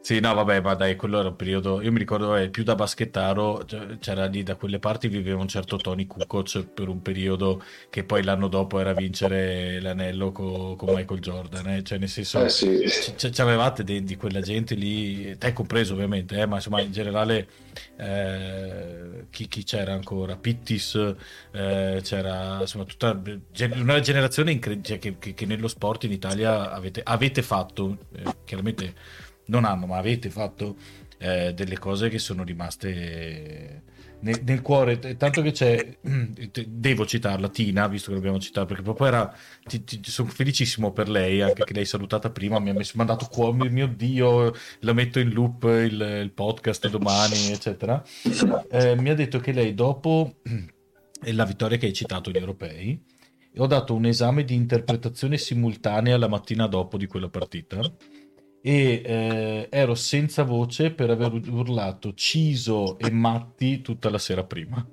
Sì, 0.00 0.20
no, 0.20 0.32
vabbè, 0.32 0.60
ma 0.60 0.74
dai, 0.74 0.96
quello 0.96 1.18
era 1.18 1.28
un 1.28 1.36
periodo. 1.36 1.82
Io 1.82 1.92
mi 1.92 1.98
ricordo 1.98 2.34
eh, 2.36 2.48
più 2.48 2.62
da 2.62 2.74
baschettaro, 2.74 3.64
cioè, 3.66 3.98
c'era 3.98 4.26
lì 4.26 4.42
da 4.42 4.54
quelle 4.54 4.78
parti 4.78 5.08
viveva 5.08 5.40
un 5.40 5.48
certo 5.48 5.76
Tony 5.76 6.06
Kukoc 6.06 6.66
per 6.66 6.88
un 6.88 7.02
periodo 7.02 7.62
che 7.90 8.04
poi 8.04 8.22
l'anno 8.22 8.48
dopo 8.48 8.78
era 8.78 8.94
vincere 8.94 9.80
l'anello 9.80 10.32
con, 10.32 10.76
con 10.76 10.94
Michael 10.94 11.20
Jordan. 11.20 11.66
Eh? 11.68 11.82
Cioè, 11.82 11.98
nel 11.98 12.08
senso, 12.08 12.44
eh 12.44 12.48
sì. 12.48 12.80
c- 13.16 13.30
c'avevate 13.30 13.84
di, 13.84 14.02
di, 14.02 14.16
quella 14.16 14.40
gente 14.40 14.74
lì, 14.74 15.36
te 15.36 15.52
compreso 15.52 15.92
ovviamente, 15.94 16.40
eh? 16.40 16.46
ma 16.46 16.56
insomma, 16.56 16.80
in 16.80 16.92
generale, 16.92 17.48
eh, 17.96 19.26
chi, 19.30 19.46
chi, 19.48 19.64
c'era 19.64 19.92
ancora? 19.92 20.36
Pittis, 20.36 20.94
eh, 21.52 22.00
c'era 22.02 22.60
insomma 22.60 22.84
tutta 22.84 23.20
una 23.74 24.00
generazione 24.00 24.52
incredibile 24.52 24.86
cioè, 24.88 24.98
che, 24.98 25.16
che, 25.18 25.34
che, 25.34 25.46
nello 25.46 25.68
sport 25.68 26.04
in 26.04 26.12
Italia 26.12 26.70
avete, 26.70 27.00
avete 27.04 27.42
fatto, 27.42 27.98
eh, 28.14 28.36
chiaramente 28.44 28.94
non 29.48 29.64
hanno, 29.64 29.86
ma 29.86 29.98
avete 29.98 30.30
fatto 30.30 30.76
eh, 31.18 31.52
delle 31.54 31.78
cose 31.78 32.08
che 32.08 32.18
sono 32.18 32.44
rimaste 32.44 33.82
nel, 34.20 34.40
nel, 34.44 34.62
cuore. 34.62 34.98
Tanto 35.16 35.42
che 35.42 35.52
c'è, 35.52 35.98
devo 36.66 37.06
citarla, 37.06 37.48
Tina, 37.48 37.86
visto 37.88 38.08
che 38.08 38.16
l'abbiamo 38.16 38.38
citata, 38.38 38.66
perché 38.66 38.82
proprio 38.82 39.06
era, 39.06 39.34
ti, 39.64 39.84
ti, 39.84 40.00
sono 40.04 40.28
felicissimo 40.28 40.92
per 40.92 41.08
lei, 41.08 41.40
anche 41.40 41.64
che 41.64 41.74
l'hai 41.74 41.84
salutata 41.84 42.30
prima, 42.30 42.58
mi 42.58 42.70
ha 42.70 42.74
messo, 42.74 42.92
mandato 42.96 43.26
cuore, 43.26 43.68
mio 43.68 43.86
Dio, 43.86 44.54
la 44.80 44.92
metto 44.92 45.18
in 45.18 45.30
loop 45.30 45.64
il, 45.64 46.20
il 46.22 46.32
podcast 46.32 46.88
domani, 46.88 47.50
eccetera. 47.50 48.02
Eh, 48.70 48.96
mi 48.96 49.10
ha 49.10 49.14
detto 49.14 49.38
che 49.38 49.52
lei 49.52 49.74
dopo 49.74 50.36
la 51.32 51.44
vittoria 51.44 51.76
che 51.76 51.86
hai 51.86 51.92
citato 51.92 52.30
gli 52.30 52.36
europei, 52.36 53.00
ho 53.56 53.66
dato 53.66 53.94
un 53.94 54.04
esame 54.04 54.44
di 54.44 54.54
interpretazione 54.54 55.36
simultanea 55.36 56.16
la 56.16 56.28
mattina 56.28 56.68
dopo 56.68 56.96
di 56.96 57.06
quella 57.06 57.28
partita 57.28 57.80
e 58.60 59.02
eh, 59.04 59.68
ero 59.70 59.94
senza 59.94 60.42
voce 60.42 60.90
per 60.90 61.10
aver 61.10 61.32
urlato 61.32 62.12
Ciso 62.14 62.98
e 62.98 63.10
Matti 63.10 63.80
tutta 63.80 64.10
la 64.10 64.18
sera 64.18 64.44
prima. 64.44 64.84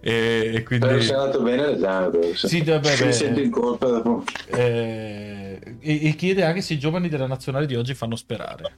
e, 0.00 0.52
e 0.54 0.62
quindi... 0.62 0.86
Però 0.86 1.00
sei 1.00 1.14
andato 1.14 1.42
bene 1.42 1.66
l'esame. 1.66 2.34
Sì, 2.34 2.62
vabbè, 2.62 2.96
beh, 2.96 3.12
sento 3.12 3.40
in 3.40 3.50
colpa 3.50 3.88
dopo. 3.88 4.24
Eh, 4.46 5.58
e, 5.80 6.08
e, 6.08 6.14
chiede 6.14 6.44
anche 6.44 6.60
se 6.60 6.74
i 6.74 6.78
giovani 6.78 7.08
della 7.08 7.26
nazionale 7.26 7.66
di 7.66 7.74
oggi 7.74 7.94
fanno 7.94 8.16
sperare. 8.16 8.76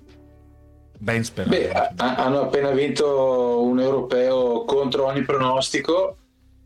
Ben 0.98 1.22
sperare. 1.24 1.58
Beh, 1.58 1.70
a, 1.96 2.14
hanno 2.16 2.42
appena 2.42 2.70
vinto 2.70 3.62
un 3.62 3.80
europeo 3.80 4.64
contro 4.64 5.06
ogni 5.06 5.22
pronostico 5.22 6.16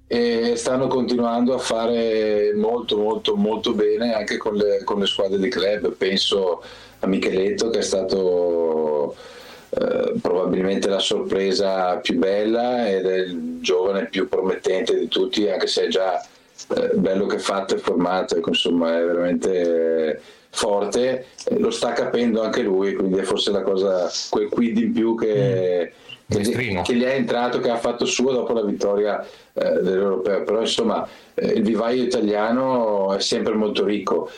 e 0.09 0.55
stanno 0.57 0.87
continuando 0.87 1.55
a 1.55 1.59
fare 1.59 2.53
molto 2.55 2.97
molto 2.97 3.35
molto 3.35 3.73
bene 3.73 4.15
anche 4.15 4.37
con 4.37 4.55
le, 4.55 4.83
con 4.85 5.01
le 5.01 5.07
squadre 5.07 5.39
di 5.39 5.49
club. 5.49 5.93
Penso 5.93 6.63
a 7.01 7.07
Micheletto 7.07 7.71
che 7.71 7.81
è 7.81 7.83
stato 7.83 9.17
eh, 9.71 10.15
probabilmente 10.21 10.89
la 10.89 11.01
sorpresa 11.01 11.97
più 11.97 12.19
bella 12.19 12.89
ed 12.89 13.07
è 13.07 13.17
il 13.19 13.59
giovane 13.61 14.07
più 14.07 14.29
promettente 14.29 14.97
di 14.97 15.09
tutti 15.09 15.49
anche 15.49 15.67
se 15.67 15.87
è 15.87 15.89
già 15.89 16.21
eh, 16.21 16.91
bello 16.95 17.27
che 17.27 17.39
fatto 17.39 17.75
e 17.75 17.79
formato 17.79 18.37
ecco, 18.37 18.51
insomma 18.51 18.97
è 18.97 19.05
veramente 19.05 20.21
forte. 20.51 21.27
Lo 21.59 21.71
sta 21.71 21.93
capendo 21.93 22.43
anche 22.43 22.63
lui 22.63 22.95
quindi 22.95 23.19
è 23.19 23.23
forse 23.23 23.51
la 23.51 23.63
cosa 23.63 24.09
quel 24.31 24.49
quid 24.49 24.79
in 24.79 24.93
più 24.93 25.17
che 25.17 25.93
mm 25.93 26.05
che, 26.29 26.83
che, 26.83 26.95
gli 26.95 27.03
è 27.03 27.15
entrato, 27.15 27.61
che 27.61 27.71
ha 27.71 27.77
fatto 27.77 28.05
suo 28.05 28.33
dopo 28.33 28.53
la 28.53 28.65
vittoria 28.65 29.21
eh, 29.23 29.81
dell'Europeo. 29.81 30.45
Però 30.45 30.61
insomma 30.61 31.07
eh, 31.35 31.47
il 31.47 31.63
vivaio 31.63 32.03
italiano 32.03 33.15
è 33.15 33.21
sempre 33.21 33.55
molto 33.55 33.85
ricco. 33.85 34.31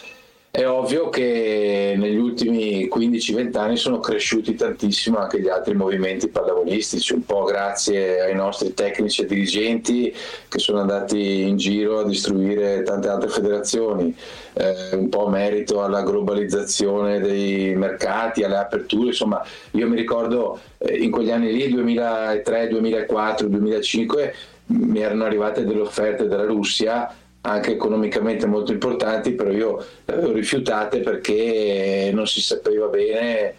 È 0.59 0.69
ovvio 0.69 1.09
che 1.09 1.95
negli 1.97 2.17
ultimi 2.17 2.89
15-20 2.93 3.57
anni 3.59 3.77
sono 3.77 4.01
cresciuti 4.01 4.57
tantissimo 4.57 5.19
anche 5.19 5.41
gli 5.41 5.47
altri 5.47 5.77
movimenti 5.77 6.27
pallavolistici, 6.27 7.13
un 7.13 7.25
po' 7.25 7.45
grazie 7.45 8.23
ai 8.23 8.35
nostri 8.35 8.75
tecnici 8.75 9.23
e 9.23 9.27
dirigenti 9.27 10.13
che 10.49 10.59
sono 10.59 10.81
andati 10.81 11.43
in 11.43 11.59
giro 11.59 12.01
a 12.01 12.05
distruire 12.05 12.83
tante 12.83 13.07
altre 13.07 13.29
federazioni, 13.29 14.13
eh, 14.55 14.97
un 14.97 15.09
po' 15.09 15.29
merito 15.29 15.85
alla 15.85 16.03
globalizzazione 16.03 17.21
dei 17.21 17.77
mercati, 17.77 18.43
alle 18.43 18.57
aperture, 18.57 19.11
insomma 19.11 19.41
io 19.71 19.87
mi 19.87 19.95
ricordo 19.95 20.59
eh, 20.79 20.97
in 20.97 21.13
quegli 21.13 21.31
anni 21.31 21.53
lì, 21.53 21.69
2003, 21.69 22.67
2004, 22.67 23.47
2005, 23.47 24.35
mi 24.67 24.99
erano 24.99 25.25
arrivate 25.25 25.65
delle 25.65 25.83
offerte 25.83 26.27
dalla 26.27 26.47
Russia 26.47 27.15
anche 27.43 27.73
economicamente 27.73 28.47
molto 28.47 28.73
importanti, 28.73 29.33
però 29.33 29.51
io 29.51 29.85
le 30.05 30.15
avevo 30.15 30.33
rifiutate 30.33 31.01
perché 31.01 32.11
non 32.13 32.27
si 32.27 32.41
sapeva 32.41 32.87
bene 32.89 33.55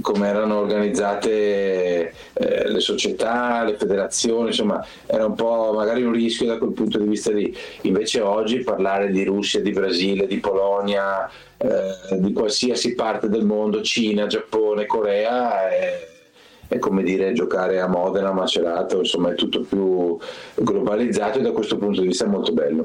come 0.00 0.26
erano 0.26 0.58
organizzate 0.58 2.12
eh, 2.32 2.68
le 2.68 2.80
società, 2.80 3.62
le 3.62 3.76
federazioni, 3.76 4.48
insomma 4.48 4.84
era 5.06 5.26
un 5.26 5.34
po' 5.34 5.72
magari 5.74 6.02
un 6.02 6.12
rischio 6.12 6.46
da 6.46 6.58
quel 6.58 6.72
punto 6.72 6.98
di 6.98 7.06
vista 7.06 7.30
lì. 7.30 7.56
Invece 7.82 8.20
oggi 8.20 8.64
parlare 8.64 9.10
di 9.10 9.22
Russia, 9.24 9.60
di 9.60 9.70
Brasile, 9.70 10.26
di 10.26 10.38
Polonia, 10.38 11.30
eh, 11.56 12.18
di 12.18 12.32
qualsiasi 12.32 12.94
parte 12.94 13.28
del 13.28 13.44
mondo, 13.44 13.80
Cina, 13.82 14.26
Giappone, 14.26 14.86
Corea, 14.86 15.70
è, 15.70 16.06
è 16.66 16.78
come 16.80 17.04
dire 17.04 17.32
giocare 17.32 17.80
a 17.80 17.86
Modena, 17.86 18.32
Macerato, 18.32 18.98
insomma 18.98 19.30
è 19.30 19.34
tutto 19.34 19.60
più 19.60 20.18
globalizzato 20.54 21.38
e 21.38 21.42
da 21.42 21.52
questo 21.52 21.76
punto 21.76 22.00
di 22.00 22.08
vista 22.08 22.24
è 22.24 22.28
molto 22.28 22.52
bello. 22.52 22.84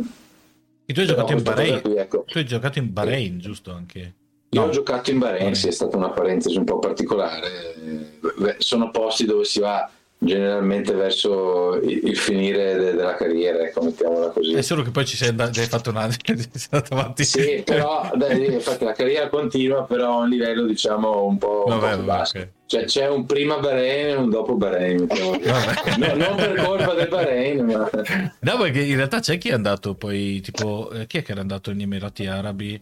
E 0.92 0.94
tu 0.94 1.00
hai 1.00 1.06
giocato 1.06 1.32
in 1.32 1.42
Bahrain? 1.42 1.82
Qui, 1.82 1.96
ecco. 1.96 2.26
Tu 2.28 2.38
hai 2.38 2.46
giocato 2.46 2.80
in 2.80 2.92
Bahrain, 2.92 3.40
giusto 3.40 3.72
anche? 3.72 4.14
Io 4.50 4.60
no. 4.60 4.68
ho 4.68 4.70
giocato 4.72 5.10
in 5.10 5.20
Bahrain, 5.20 5.56
sì, 5.56 5.70
è 5.70 5.72
stata 5.72 5.96
una 5.96 6.10
parentesi 6.10 6.58
un 6.58 6.66
po' 6.66 6.80
particolare. 6.80 8.20
Sono 8.58 8.92
posti 8.92 9.24
dove 9.24 9.46
si 9.46 9.62
va 9.62 9.90
generalmente 10.24 10.94
verso 10.94 11.80
il 11.82 12.16
finire 12.16 12.76
de- 12.76 12.94
della 12.94 13.16
carriera, 13.16 13.64
ecco, 13.64 13.82
mettiamola 13.82 14.30
così. 14.30 14.54
È 14.54 14.62
solo 14.62 14.84
che 14.84 14.92
poi 14.92 15.04
ci 15.04 15.18
sei 15.18 15.30
andato, 15.30 15.60
hai 15.60 15.66
fatto 15.66 15.90
un 15.90 15.98
anno, 15.98 16.12
sei 16.24 16.68
andato 16.70 16.94
avanti. 16.94 17.26
Sì, 17.26 17.64
però 17.66 18.08
dai, 18.14 18.54
infatti 18.54 18.84
la 18.86 18.94
carriera 18.94 19.30
continua, 19.30 19.84
però 19.84 20.20
a 20.20 20.24
un 20.24 20.30
livello 20.30 20.68
diciamo 20.68 21.26
un 21.26 21.40
po', 21.40 21.66
vabbè, 21.68 21.94
un 21.94 22.00
po 22.02 22.06
basso. 22.06 22.38
Okay. 22.38 22.52
Cioè 22.68 22.84
c'è 22.86 23.10
un 23.10 23.26
prima 23.26 23.58
Bahrain 23.58 24.08
e 24.10 24.14
un 24.14 24.30
dopo 24.30 24.56
Bahrain. 24.56 25.08
no, 25.08 26.16
non 26.16 26.36
per 26.36 26.64
colpa 26.64 26.94
del 26.94 27.08
Bahrain, 27.08 27.66
ma... 27.66 27.90
No, 28.40 28.58
perché 28.58 28.82
in 28.84 28.96
realtà 28.96 29.20
c'è 29.20 29.40
chi 29.40 29.50
è 29.50 29.54
andato 29.54 29.96
poi, 29.96 30.40
tipo, 30.42 30.92
eh, 30.92 31.08
chi 31.08 31.18
è 31.18 31.24
che 31.24 31.32
era 31.32 31.42
andato 31.42 31.72
negli 31.72 31.82
Emirati 31.82 32.28
Arabi? 32.28 32.80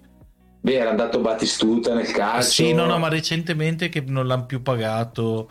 Beh, 0.61 0.73
era 0.73 0.89
andato 0.89 1.19
Battistuta 1.19 1.93
nel 1.93 2.11
calcio. 2.11 2.51
Sì, 2.51 2.73
no, 2.73 2.85
no, 2.85 2.97
ma 2.99 3.07
recentemente 3.07 3.87
che 3.87 4.03
non 4.05 4.27
l'hanno 4.27 4.45
più 4.45 4.61
pagato 4.61 5.49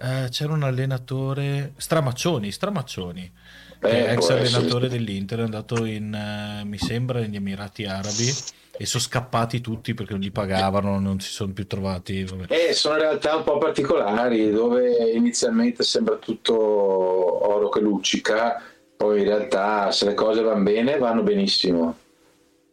eh, 0.00 0.28
c'era 0.30 0.52
un 0.52 0.62
allenatore 0.62 1.72
Stramaccioni, 1.76 2.52
Stramaccioni 2.52 3.32
eh, 3.80 4.12
ex 4.12 4.28
allenatore 4.30 4.86
essere. 4.86 4.88
dell'Inter 4.88 5.40
è 5.40 5.42
andato 5.42 5.84
in 5.84 6.60
uh, 6.62 6.66
mi 6.66 6.78
sembra 6.78 7.20
negli 7.20 7.36
Emirati 7.36 7.84
Arabi 7.84 8.32
e 8.80 8.86
sono 8.86 9.02
scappati 9.02 9.60
tutti 9.60 9.94
perché 9.94 10.12
non 10.12 10.22
gli 10.22 10.32
pagavano 10.32 10.98
non 10.98 11.20
si 11.20 11.30
sono 11.30 11.52
più 11.52 11.66
trovati 11.66 12.26
eh, 12.48 12.72
sono 12.72 12.96
realtà 12.96 13.36
un 13.36 13.44
po' 13.44 13.58
particolari 13.58 14.50
dove 14.50 15.10
inizialmente 15.12 15.82
sembra 15.82 16.16
tutto 16.16 16.54
oro 16.54 17.68
che 17.68 17.80
luccica 17.80 18.62
poi 18.96 19.20
in 19.20 19.26
realtà 19.26 19.90
se 19.90 20.06
le 20.06 20.14
cose 20.14 20.42
vanno 20.42 20.62
bene 20.62 20.98
vanno 20.98 21.22
benissimo 21.22 21.96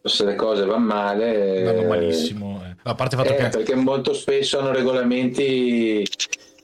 se 0.03 0.25
le 0.25 0.35
cose 0.35 0.65
vanno 0.65 0.85
male 0.85 1.63
vanno 1.63 1.87
malissimo 1.87 2.61
eh. 2.63 2.75
a 2.83 2.93
parte 2.93 3.15
il 3.15 3.21
fatto 3.21 3.33
eh, 3.33 3.37
che 3.37 3.49
perché 3.49 3.75
molto 3.75 4.13
spesso 4.13 4.59
hanno 4.59 4.71
regolamenti 4.71 6.03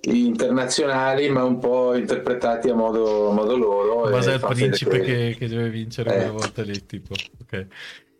internazionali 0.01 1.29
ma 1.29 1.43
un 1.43 1.59
po' 1.59 1.95
interpretati 1.95 2.69
a 2.69 2.73
modo, 2.73 3.29
a 3.29 3.33
modo 3.33 3.55
loro. 3.55 4.09
Ma 4.09 4.21
sei 4.21 4.35
il 4.35 4.39
principe 4.39 4.99
che, 5.01 5.35
che, 5.37 5.47
deve 5.47 5.69
vincere 5.69 6.09
eh. 6.09 6.15
quella 6.15 6.31
volta 6.31 6.61
lì, 6.63 6.85
tipo. 6.85 7.13
Ok. 7.41 7.67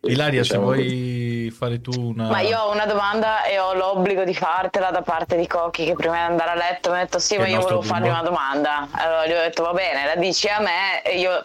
Ilaria, 0.03 0.41
diciamo 0.41 0.74
se 0.74 0.82
vuoi 0.82 1.53
fare 1.56 1.80
tu 1.80 1.91
una... 2.10 2.28
Ma 2.28 2.40
io 2.40 2.58
ho 2.58 2.72
una 2.72 2.88
domanda 2.88 3.44
e 3.44 3.60
ho 3.60 3.76
l'obbligo 3.76 4.24
di 4.24 4.34
fartela 4.34 4.90
da 4.90 5.03
parte 5.03 5.38
di 5.38 5.45
Cocchi 5.45 5.86
che 5.86 5.94
prima 5.94 6.16
di 6.16 6.22
andare 6.22 6.49
a 6.49 6.56
letto 6.56 6.90
mi 6.90 6.98
ha 6.98 6.99
detto 7.02 7.20
sì, 7.20 7.38
ma 7.38 7.48
io 7.48 7.62
volevo 7.62 7.84
fargli 7.84 8.08
una 8.08 8.24
domanda. 8.24 8.88
Allora 8.90 9.28
gli 9.28 9.32
ho 9.32 9.41
detto 9.41 9.62
va 9.62 9.74
bene, 9.74 10.06
la 10.06 10.16
dici 10.16 10.48
a 10.48 10.60
me 10.60 11.03
e 11.03 11.20
io 11.20 11.44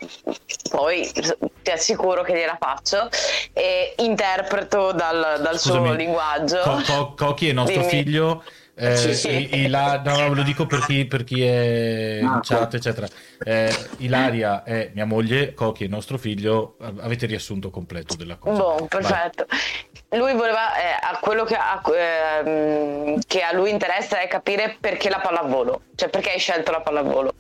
poi 0.70 1.06
ti 1.62 1.70
assicuro 1.70 2.22
che 2.22 2.32
gliela 2.32 2.56
faccio 2.58 3.10
e 3.52 3.94
interpreto 3.98 4.92
dal, 4.92 5.38
dal 5.42 5.58
suo 5.58 5.92
linguaggio. 5.92 6.60
Co- 6.60 6.82
Co- 6.86 7.14
Cocchi 7.14 7.48
è 7.48 7.52
nostro 7.52 7.80
Dimmi. 7.80 7.90
figlio 7.90 8.42
eh, 8.78 8.96
sì, 8.96 9.14
sì. 9.14 9.48
Ila- 9.64 10.02
no, 10.04 10.34
lo 10.34 10.42
dico 10.42 10.66
per 10.66 10.80
chi, 10.84 11.06
per 11.06 11.24
chi 11.24 11.42
è 11.42 12.18
in 12.20 12.26
ah, 12.26 12.40
chat, 12.42 12.74
eccetera. 12.74 13.08
Eh, 13.42 13.74
Ilaria 13.98 14.64
è 14.64 14.90
mia 14.92 15.06
moglie, 15.06 15.54
Cochi 15.54 15.84
è 15.84 15.88
nostro 15.88 16.18
figlio. 16.18 16.76
Avete 17.00 17.24
riassunto 17.24 17.70
completo 17.70 18.16
della 18.16 18.36
cosa. 18.36 18.60
Boh, 18.60 18.86
perfetto. 18.86 19.46
Vai. 19.48 20.20
Lui 20.20 20.34
voleva, 20.34 20.76
eh, 20.76 20.92
a 21.00 21.18
quello 21.20 21.44
che 21.44 21.54
a, 21.54 21.82
ehm, 21.90 23.20
che 23.26 23.40
a 23.40 23.54
lui 23.54 23.70
interessa 23.70 24.20
è 24.20 24.28
capire 24.28 24.76
perché 24.78 25.08
la 25.08 25.20
pallavolo, 25.20 25.82
cioè 25.94 26.10
perché 26.10 26.32
hai 26.32 26.38
scelto 26.38 26.70
la 26.70 26.80
pallavolo. 26.82 27.32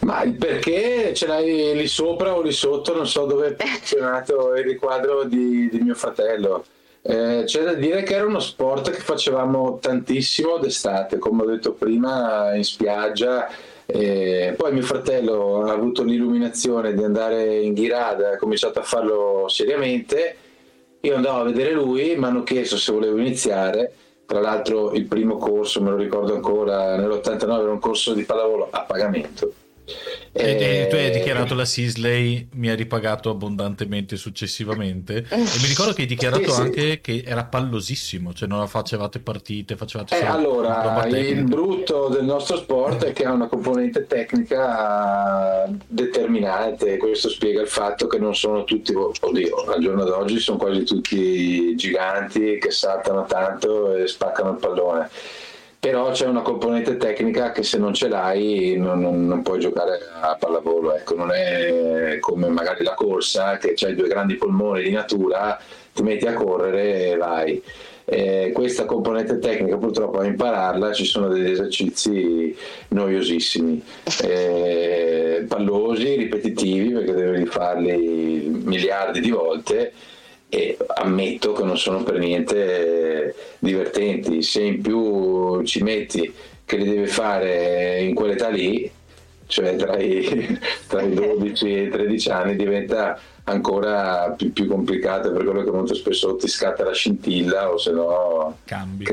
Ma 0.00 0.22
il 0.24 0.34
perché 0.34 1.14
ce 1.14 1.28
l'hai 1.28 1.76
lì 1.76 1.86
sopra 1.86 2.34
o 2.34 2.42
lì 2.42 2.52
sotto, 2.52 2.94
non 2.94 3.06
so 3.06 3.24
dove 3.24 3.48
è 3.48 3.52
posizionato 3.52 4.54
il 4.56 4.64
riquadro 4.64 5.24
di, 5.24 5.68
di 5.70 5.78
mio 5.78 5.94
fratello 5.94 6.64
eh, 7.06 7.42
c'è 7.44 7.62
da 7.62 7.74
dire 7.74 8.02
che 8.02 8.14
era 8.14 8.24
uno 8.24 8.40
sport 8.40 8.90
che 8.90 8.98
facevamo 8.98 9.78
tantissimo 9.78 10.56
d'estate, 10.56 11.18
come 11.18 11.42
ho 11.42 11.46
detto 11.46 11.74
prima, 11.74 12.54
in 12.54 12.64
spiaggia. 12.64 13.46
Eh, 13.84 14.54
poi 14.56 14.72
mio 14.72 14.82
fratello 14.82 15.64
ha 15.64 15.72
avuto 15.72 16.02
l'illuminazione 16.02 16.94
di 16.94 17.04
andare 17.04 17.60
in 17.60 17.74
Ghirada, 17.74 18.30
ha 18.30 18.36
cominciato 18.38 18.78
a 18.78 18.82
farlo 18.84 19.44
seriamente. 19.48 20.36
Io 21.00 21.14
andavo 21.14 21.40
a 21.40 21.44
vedere 21.44 21.72
lui, 21.72 22.16
mi 22.16 22.24
hanno 22.24 22.42
chiesto 22.42 22.78
se 22.78 22.90
volevo 22.90 23.18
iniziare. 23.18 23.92
Tra 24.24 24.40
l'altro 24.40 24.92
il 24.92 25.04
primo 25.04 25.36
corso, 25.36 25.82
me 25.82 25.90
lo 25.90 25.96
ricordo 25.96 26.34
ancora, 26.34 26.96
nell'89 26.96 27.60
era 27.60 27.70
un 27.70 27.80
corso 27.80 28.14
di 28.14 28.22
pallavolo 28.24 28.68
a 28.70 28.80
pagamento 28.84 29.52
e, 30.32 30.86
tu 30.88 30.96
hai 30.96 31.10
dichiarato 31.10 31.54
la 31.54 31.64
Sisley, 31.64 32.48
mi 32.54 32.68
ha 32.70 32.74
ripagato 32.74 33.30
abbondantemente 33.30 34.16
successivamente. 34.16 35.26
e 35.28 35.36
mi 35.36 35.66
ricordo 35.66 35.92
che 35.92 36.02
hai 36.02 36.06
dichiarato 36.06 36.50
sì, 36.50 36.60
anche 36.60 36.90
sì. 36.90 37.00
che 37.00 37.22
era 37.26 37.44
pallosissimo, 37.44 38.32
cioè 38.32 38.48
non 38.48 38.66
facevate 38.66 39.20
partite, 39.20 39.76
facevate 39.76 40.18
eh, 40.18 40.24
Allora, 40.24 41.06
il 41.06 41.44
brutto 41.44 42.08
del 42.08 42.24
nostro 42.24 42.56
sport 42.56 43.04
è 43.04 43.12
che 43.12 43.24
ha 43.24 43.32
una 43.32 43.46
componente 43.46 44.06
tecnica 44.06 45.68
determinante. 45.86 46.96
Questo 46.96 47.28
spiega 47.28 47.60
il 47.60 47.68
fatto 47.68 48.06
che 48.06 48.18
non 48.18 48.34
sono 48.34 48.64
tutti, 48.64 48.92
oddio, 48.94 49.64
al 49.66 49.80
giorno 49.80 50.04
d'oggi 50.04 50.38
sono 50.38 50.56
quasi 50.56 50.84
tutti 50.84 51.76
giganti 51.76 52.58
che 52.58 52.70
saltano 52.70 53.24
tanto 53.26 53.94
e 53.94 54.06
spaccano 54.06 54.52
il 54.52 54.56
pallone 54.56 55.10
però 55.84 56.12
c'è 56.12 56.26
una 56.26 56.40
componente 56.40 56.96
tecnica 56.96 57.52
che 57.52 57.62
se 57.62 57.76
non 57.76 57.92
ce 57.92 58.08
l'hai 58.08 58.74
non, 58.78 59.00
non, 59.00 59.26
non 59.26 59.42
puoi 59.42 59.60
giocare 59.60 59.98
a 60.18 60.34
pallavolo, 60.34 60.94
ecco, 60.94 61.14
non 61.14 61.30
è 61.30 62.16
come 62.20 62.48
magari 62.48 62.82
la 62.82 62.94
corsa 62.94 63.58
che 63.58 63.74
hai 63.84 63.94
due 63.94 64.08
grandi 64.08 64.36
polmoni 64.36 64.82
di 64.82 64.90
natura, 64.90 65.60
ti 65.92 66.02
metti 66.02 66.24
a 66.24 66.32
correre 66.32 67.10
e 67.10 67.16
vai. 67.16 67.62
Eh, 68.06 68.50
questa 68.54 68.86
componente 68.86 69.38
tecnica 69.38 69.76
purtroppo 69.76 70.20
a 70.20 70.24
impararla 70.24 70.90
ci 70.94 71.04
sono 71.04 71.28
degli 71.28 71.50
esercizi 71.50 72.56
noiosissimi, 72.88 73.82
eh, 74.22 75.44
pallosi, 75.46 76.16
ripetitivi 76.16 76.92
perché 76.92 77.12
devi 77.12 77.44
farli 77.44 78.46
miliardi 78.64 79.20
di 79.20 79.30
volte 79.30 79.92
e 80.54 80.76
ammetto 80.96 81.52
che 81.52 81.64
non 81.64 81.76
sono 81.76 82.04
per 82.04 82.18
niente 82.18 83.34
divertenti. 83.58 84.42
Se 84.42 84.62
in 84.62 84.80
più 84.80 85.62
ci 85.64 85.82
metti 85.82 86.32
che 86.64 86.76
li 86.76 86.84
deve 86.84 87.06
fare 87.08 88.00
in 88.02 88.14
quell'età 88.14 88.48
lì, 88.48 88.88
cioè 89.46 89.74
tra 89.76 89.98
i, 89.98 90.58
tra 90.86 91.02
i 91.02 91.12
12 91.12 91.74
e 91.74 91.82
i 91.82 91.90
13 91.90 92.30
anni, 92.30 92.56
diventa 92.56 93.18
ancora 93.44 94.32
più, 94.36 94.52
più 94.52 94.66
complicato 94.68 95.32
per 95.32 95.44
quello 95.44 95.64
che 95.64 95.70
molto 95.70 95.94
spesso 95.94 96.36
ti 96.36 96.48
scatta 96.48 96.84
la 96.84 96.92
scintilla 96.92 97.70
o 97.70 97.76
se 97.76 97.90
no 97.90 98.58
cambi. 98.64 99.04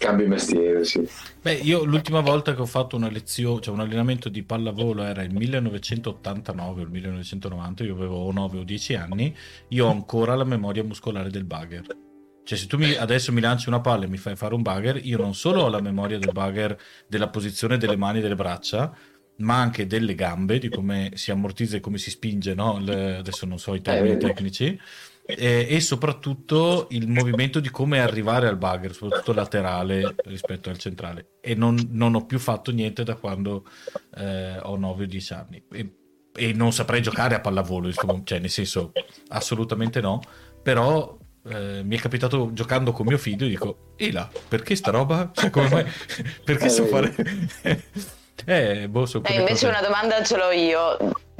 Cambi 0.00 0.26
mestiere, 0.26 0.82
sì. 0.86 1.06
Beh, 1.42 1.52
io 1.56 1.84
l'ultima 1.84 2.20
volta 2.20 2.54
che 2.54 2.62
ho 2.62 2.66
fatto 2.66 2.96
una 2.96 3.10
lezione, 3.10 3.60
cioè 3.60 3.74
un 3.74 3.80
allenamento 3.80 4.30
di 4.30 4.42
pallavolo 4.42 5.02
era 5.02 5.22
il 5.22 5.30
1989 5.30 6.80
o 6.80 6.84
il 6.84 6.90
1990, 6.90 7.84
io 7.84 7.94
avevo 7.96 8.32
9 8.32 8.60
o 8.60 8.62
10 8.62 8.94
anni, 8.94 9.36
io 9.68 9.86
ho 9.86 9.90
ancora 9.90 10.34
la 10.34 10.44
memoria 10.44 10.82
muscolare 10.82 11.28
del 11.28 11.44
bugger. 11.44 11.84
Cioè, 12.42 12.56
se 12.56 12.66
tu 12.66 12.78
mi, 12.78 12.94
adesso 12.94 13.30
mi 13.30 13.42
lanci 13.42 13.68
una 13.68 13.82
palla 13.82 14.06
e 14.06 14.08
mi 14.08 14.16
fai 14.16 14.36
fare 14.36 14.54
un 14.54 14.62
bugger, 14.62 15.04
io 15.04 15.18
non 15.18 15.34
solo 15.34 15.64
ho 15.64 15.68
la 15.68 15.82
memoria 15.82 16.18
del 16.18 16.32
bugger 16.32 16.78
della 17.06 17.28
posizione 17.28 17.76
delle 17.76 17.96
mani 17.96 18.20
e 18.20 18.22
delle 18.22 18.36
braccia, 18.36 18.96
ma 19.36 19.60
anche 19.60 19.86
delle 19.86 20.14
gambe, 20.14 20.58
di 20.58 20.70
come 20.70 21.10
si 21.12 21.30
ammortizza 21.30 21.76
e 21.76 21.80
come 21.80 21.98
si 21.98 22.08
spinge, 22.08 22.54
no? 22.54 22.78
Le, 22.78 23.16
adesso 23.16 23.44
non 23.44 23.58
so 23.58 23.74
i 23.74 23.82
termini 23.82 24.14
eh, 24.14 24.16
tecnici 24.16 24.80
e, 25.36 25.66
e, 25.68 25.80
soprattutto 25.80 26.86
il 26.90 27.08
movimento 27.08 27.60
di 27.60 27.70
come 27.70 28.00
arrivare 28.00 28.46
al 28.46 28.56
bugger, 28.56 28.94
soprattutto 28.94 29.32
laterale 29.32 30.14
rispetto 30.24 30.70
al 30.70 30.78
centrale. 30.78 31.38
E 31.40 31.54
non, 31.54 31.88
non 31.90 32.14
ho 32.14 32.26
più 32.26 32.38
fatto 32.38 32.70
niente 32.70 33.02
da 33.02 33.14
quando 33.14 33.64
eh, 34.16 34.58
ho 34.60 34.76
9 34.76 35.04
o 35.04 35.06
10 35.06 35.32
anni. 35.32 35.64
E, 35.72 35.94
e, 36.34 36.52
non 36.52 36.72
saprei 36.72 37.02
giocare 37.02 37.34
a 37.34 37.40
pallavolo, 37.40 37.90
cioè 38.24 38.38
nel 38.38 38.50
senso 38.50 38.92
assolutamente 39.28 40.00
no, 40.00 40.20
però 40.62 41.18
eh, 41.48 41.82
mi 41.82 41.96
è 41.96 42.00
capitato 42.00 42.50
giocando 42.52 42.92
con 42.92 43.06
mio 43.06 43.18
figlio 43.18 43.46
e 43.46 43.48
dico, 43.48 43.94
e 43.96 44.12
là, 44.12 44.28
perché 44.48 44.74
sta 44.76 44.90
roba? 44.90 45.30
Cioè, 45.34 45.50
come 45.50 45.68
mai? 45.68 45.84
perché 46.44 46.68
so 46.68 46.84
fare... 46.86 47.14
Eh, 48.46 48.88
boh, 48.88 49.04
so 49.06 49.22
eh, 49.24 49.34
invece 49.34 49.66
cose... 49.66 49.66
una 49.66 49.82
domanda 49.82 50.22
ce 50.22 50.36
l'ho 50.36 50.50
io. 50.50 50.96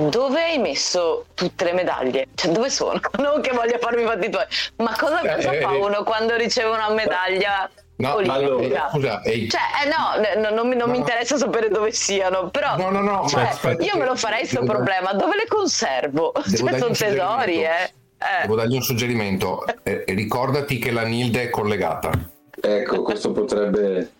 Dove 0.08 0.42
hai 0.42 0.58
messo 0.58 1.26
tutte 1.34 1.64
le 1.64 1.72
medaglie? 1.72 2.28
Cioè, 2.34 2.52
dove 2.52 2.70
sono? 2.70 2.98
Non 3.18 3.40
che 3.42 3.50
voglia 3.52 3.78
farmi 3.78 4.04
fatti 4.04 4.30
tuoi, 4.30 4.44
ma 4.76 4.96
cosa, 4.98 5.20
eh, 5.20 5.34
cosa 5.34 5.52
eh, 5.52 5.60
fa 5.60 5.70
uno 5.70 6.02
quando 6.04 6.36
riceve 6.36 6.70
una 6.70 6.90
medaglia? 6.90 7.70
No, 7.96 8.16
allora, 8.16 8.88
scusa, 8.90 9.22
ehi. 9.24 9.50
cioè, 9.50 9.60
eh, 9.84 9.88
no, 9.88 10.40
no, 10.40 10.54
non, 10.54 10.68
mi, 10.68 10.74
non 10.74 10.86
no. 10.86 10.94
mi 10.94 10.98
interessa 10.98 11.36
sapere 11.36 11.68
dove 11.68 11.92
siano, 11.92 12.48
però 12.48 12.76
no, 12.78 12.88
no, 12.88 13.00
no, 13.02 13.28
cioè, 13.28 13.42
aspetta, 13.42 13.82
io 13.82 13.98
me 13.98 14.06
lo 14.06 14.16
farei 14.16 14.38
questo 14.38 14.64
problema. 14.64 15.12
Dove 15.12 15.36
le 15.36 15.46
conservo? 15.46 16.32
Cioè, 16.40 16.78
sono 16.78 16.94
tesori, 16.94 17.62
eh. 17.62 17.92
Eh. 18.16 18.42
Devo 18.42 18.54
dargli 18.54 18.74
un 18.74 18.82
suggerimento. 18.82 19.64
Eh, 19.82 20.04
ricordati 20.08 20.78
che 20.78 20.90
la 20.90 21.02
Nilde 21.02 21.42
è 21.42 21.50
collegata. 21.50 22.10
Ecco, 22.58 23.02
questo 23.02 23.32
potrebbe 23.32 24.12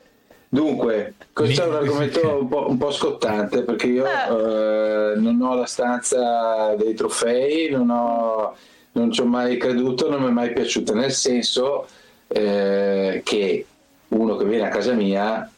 Dunque, 0.53 1.15
questo 1.33 1.63
è 1.63 1.67
un 1.69 1.75
argomento 1.77 2.39
un 2.41 2.49
po', 2.49 2.69
un 2.69 2.77
po 2.77 2.91
scottante 2.91 3.63
perché 3.63 3.87
io 3.87 4.05
eh. 4.05 5.13
eh, 5.13 5.15
non 5.15 5.41
ho 5.41 5.55
la 5.55 5.65
stanza 5.65 6.75
dei 6.77 6.93
trofei, 6.95 7.71
non, 7.71 7.89
ho, 7.89 8.57
non 8.93 9.13
ci 9.13 9.21
ho 9.21 9.27
mai 9.27 9.57
creduto, 9.59 10.11
non 10.11 10.23
mi 10.23 10.29
è 10.29 10.33
mai 10.33 10.53
piaciuta, 10.53 10.93
nel 10.93 11.13
senso 11.13 11.87
eh, 12.27 13.23
che 13.25 13.67
uno 14.09 14.37
che 14.37 14.45
viene 14.45 14.67
a 14.67 14.71
casa 14.71 14.93
mia 14.93 15.49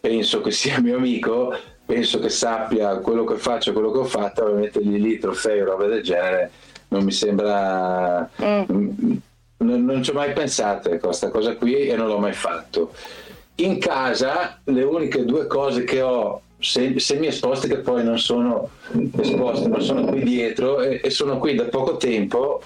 penso 0.00 0.40
che 0.40 0.50
sia 0.50 0.80
mio 0.80 0.96
amico, 0.96 1.54
penso 1.86 2.18
che 2.18 2.28
sappia 2.28 2.96
quello 2.96 3.22
che 3.22 3.36
faccio, 3.36 3.72
quello 3.72 3.92
che 3.92 3.98
ho 3.98 4.04
fatto, 4.04 4.42
ovviamente 4.42 4.80
lì 4.80 5.00
lì 5.00 5.18
trofei 5.20 5.60
o 5.60 5.66
roba 5.66 5.86
del 5.86 6.02
genere 6.02 6.50
non 6.88 7.04
mi 7.04 7.12
sembra... 7.12 8.28
Mm. 8.42 9.16
Non, 9.58 9.84
non 9.84 10.02
ci 10.02 10.08
ho 10.08 10.14
mai 10.14 10.32
pensato 10.32 10.90
a 10.90 10.96
questa 10.96 11.28
cosa 11.28 11.54
qui 11.54 11.86
e 11.86 11.94
non 11.94 12.06
l'ho 12.08 12.18
mai 12.18 12.32
fatto 12.32 12.94
in 13.64 13.78
casa 13.78 14.60
le 14.64 14.82
uniche 14.82 15.24
due 15.24 15.46
cose 15.46 15.84
che 15.84 16.00
ho 16.00 16.42
semi 16.60 17.26
esposte 17.26 17.68
che 17.68 17.78
poi 17.78 18.04
non 18.04 18.18
sono 18.18 18.68
esposte 19.18 19.68
ma 19.68 19.80
sono 19.80 20.04
qui 20.04 20.22
dietro 20.22 20.80
e, 20.80 21.00
e, 21.02 21.10
sono 21.10 21.38
qui 21.38 21.54
da 21.54 21.64
poco 21.64 21.96
tempo 21.96 22.60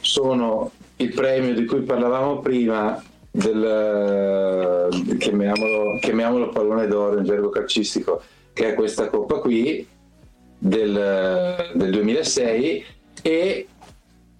sono 0.00 0.70
il 0.96 1.12
premio 1.14 1.54
di 1.54 1.64
cui 1.64 1.80
parlavamo 1.80 2.40
prima 2.40 3.02
del 3.30 4.88
chiamiamolo, 5.18 5.98
chiamiamolo 6.00 6.48
pallone 6.50 6.86
d'oro 6.86 7.18
in 7.18 7.24
gergo 7.24 7.48
calcistico 7.48 8.22
che 8.52 8.70
è 8.70 8.74
questa 8.74 9.08
coppa 9.08 9.36
qui 9.36 9.86
del, 10.58 11.70
del 11.74 11.90
2006 11.90 12.84
e 13.22 13.66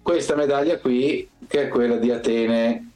questa 0.01 0.35
medaglia 0.35 0.79
qui 0.79 1.27
che 1.47 1.63
è 1.63 1.67
quella 1.67 1.97
di 1.97 2.11
Atene 2.11 2.86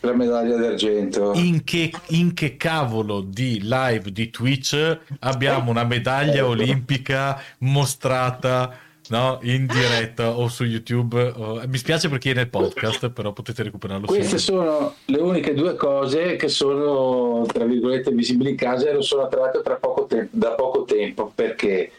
la 0.00 0.12
medaglia 0.12 0.56
d'argento. 0.56 1.32
In 1.34 1.64
che, 1.64 1.92
in 2.08 2.34
che 2.34 2.56
cavolo 2.56 3.20
di 3.20 3.60
live 3.62 4.12
di 4.12 4.30
Twitch 4.30 4.98
abbiamo 5.20 5.70
una 5.70 5.84
medaglia 5.84 6.46
olimpica 6.46 7.40
mostrata 7.58 8.86
no? 9.08 9.38
in 9.42 9.66
diretta 9.66 10.36
o 10.36 10.48
su 10.48 10.64
YouTube. 10.64 11.20
O... 11.36 11.62
Mi 11.66 11.76
spiace 11.76 12.08
per 12.08 12.18
chi 12.18 12.30
è 12.30 12.34
nel 12.34 12.48
podcast, 12.48 13.10
però 13.10 13.32
potete 13.32 13.62
recuperarlo. 13.62 14.06
Queste 14.06 14.38
sempre. 14.38 14.64
sono 14.64 14.94
le 15.04 15.18
uniche 15.18 15.54
due 15.54 15.74
cose 15.74 16.36
che 16.36 16.48
sono, 16.48 17.44
tra 17.46 17.64
virgolette, 17.64 18.10
visibili 18.10 18.50
in 18.50 18.56
casa 18.56 18.88
e 18.88 18.92
lo 18.92 19.02
sono 19.02 19.22
attratte 19.22 19.60
poco 19.80 20.06
te- 20.06 20.28
da 20.30 20.50
poco 20.50 20.84
tempo 20.84 21.30
perché 21.34 21.90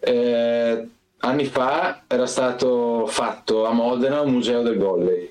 eh, 0.00 0.88
anni 1.18 1.44
fa 1.46 2.02
era 2.06 2.26
stato 2.26 3.06
fatto 3.06 3.64
a 3.64 3.72
Modena 3.72 4.20
un 4.20 4.32
museo 4.32 4.62
del 4.62 4.78
volley 4.78 5.30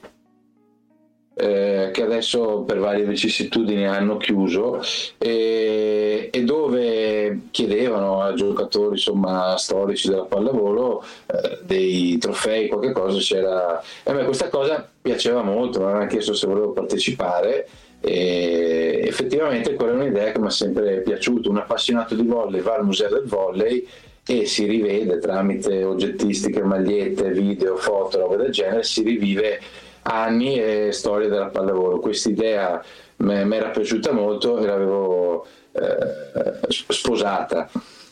eh, 1.35 1.89
che 1.91 2.03
adesso 2.03 2.59
per 2.59 2.77
varie 2.79 3.05
vicissitudini 3.05 3.87
hanno 3.87 4.17
chiuso 4.17 4.81
e, 5.17 6.29
e 6.31 6.43
dove 6.43 7.47
chiedevano 7.51 8.21
a 8.21 8.33
giocatori 8.33 8.93
insomma, 8.93 9.57
storici 9.57 10.09
della 10.09 10.25
pallavolo 10.25 11.03
eh, 11.25 11.59
dei 11.63 12.17
trofei, 12.19 12.67
qualche 12.67 12.91
cosa 12.91 13.17
c'era. 13.19 13.81
E 14.03 14.11
a 14.11 14.13
me 14.13 14.25
questa 14.25 14.49
cosa 14.49 14.87
piaceva 15.01 15.41
molto, 15.41 15.79
mi 15.79 15.85
avevano 15.85 16.07
chiesto 16.07 16.33
se 16.33 16.47
volevo 16.47 16.71
partecipare 16.71 17.67
e 17.99 19.01
effettivamente 19.05 19.75
quella 19.75 19.93
è 19.93 19.95
un'idea 19.95 20.31
che 20.31 20.39
mi 20.39 20.47
ha 20.47 20.51
sempre 20.51 21.01
piaciuto. 21.01 21.49
Un 21.49 21.57
appassionato 21.57 22.15
di 22.15 22.23
volley 22.23 22.61
va 22.61 22.75
al 22.75 22.85
museo 22.85 23.09
del 23.09 23.25
volley 23.25 23.87
e 24.25 24.45
si 24.45 24.65
rivede 24.65 25.19
tramite 25.19 25.83
oggettistiche, 25.83 26.61
magliette, 26.63 27.31
video, 27.31 27.75
foto, 27.75 28.19
roba 28.19 28.35
del 28.35 28.51
genere, 28.51 28.83
si 28.83 29.03
rivive 29.03 29.59
anni 30.03 30.59
e 30.59 30.91
storia 30.91 31.29
della 31.29 31.47
pallavolo. 31.47 31.99
Questa 31.99 32.29
idea 32.29 32.83
mi 33.17 33.55
era 33.55 33.69
piaciuta 33.69 34.11
molto 34.11 34.59
e 34.59 34.65
l'avevo 34.65 35.45
eh, 35.71 36.67
sposata. 36.69 37.69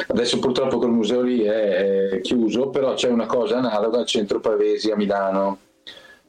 Adesso 0.07 0.39
purtroppo 0.39 0.77
quel 0.77 0.89
museo 0.89 1.22
lì 1.22 1.43
è, 1.43 2.09
è, 2.09 2.22
chiuso, 2.22 2.69
però 2.69 2.93
c'è 2.93 3.09
una 3.09 3.27
cosa 3.27 3.57
analoga 3.57 3.99
al 3.99 4.05
centro 4.05 4.39
Pavesi 4.39 4.89
a 4.89 4.95
Milano, 4.95 5.59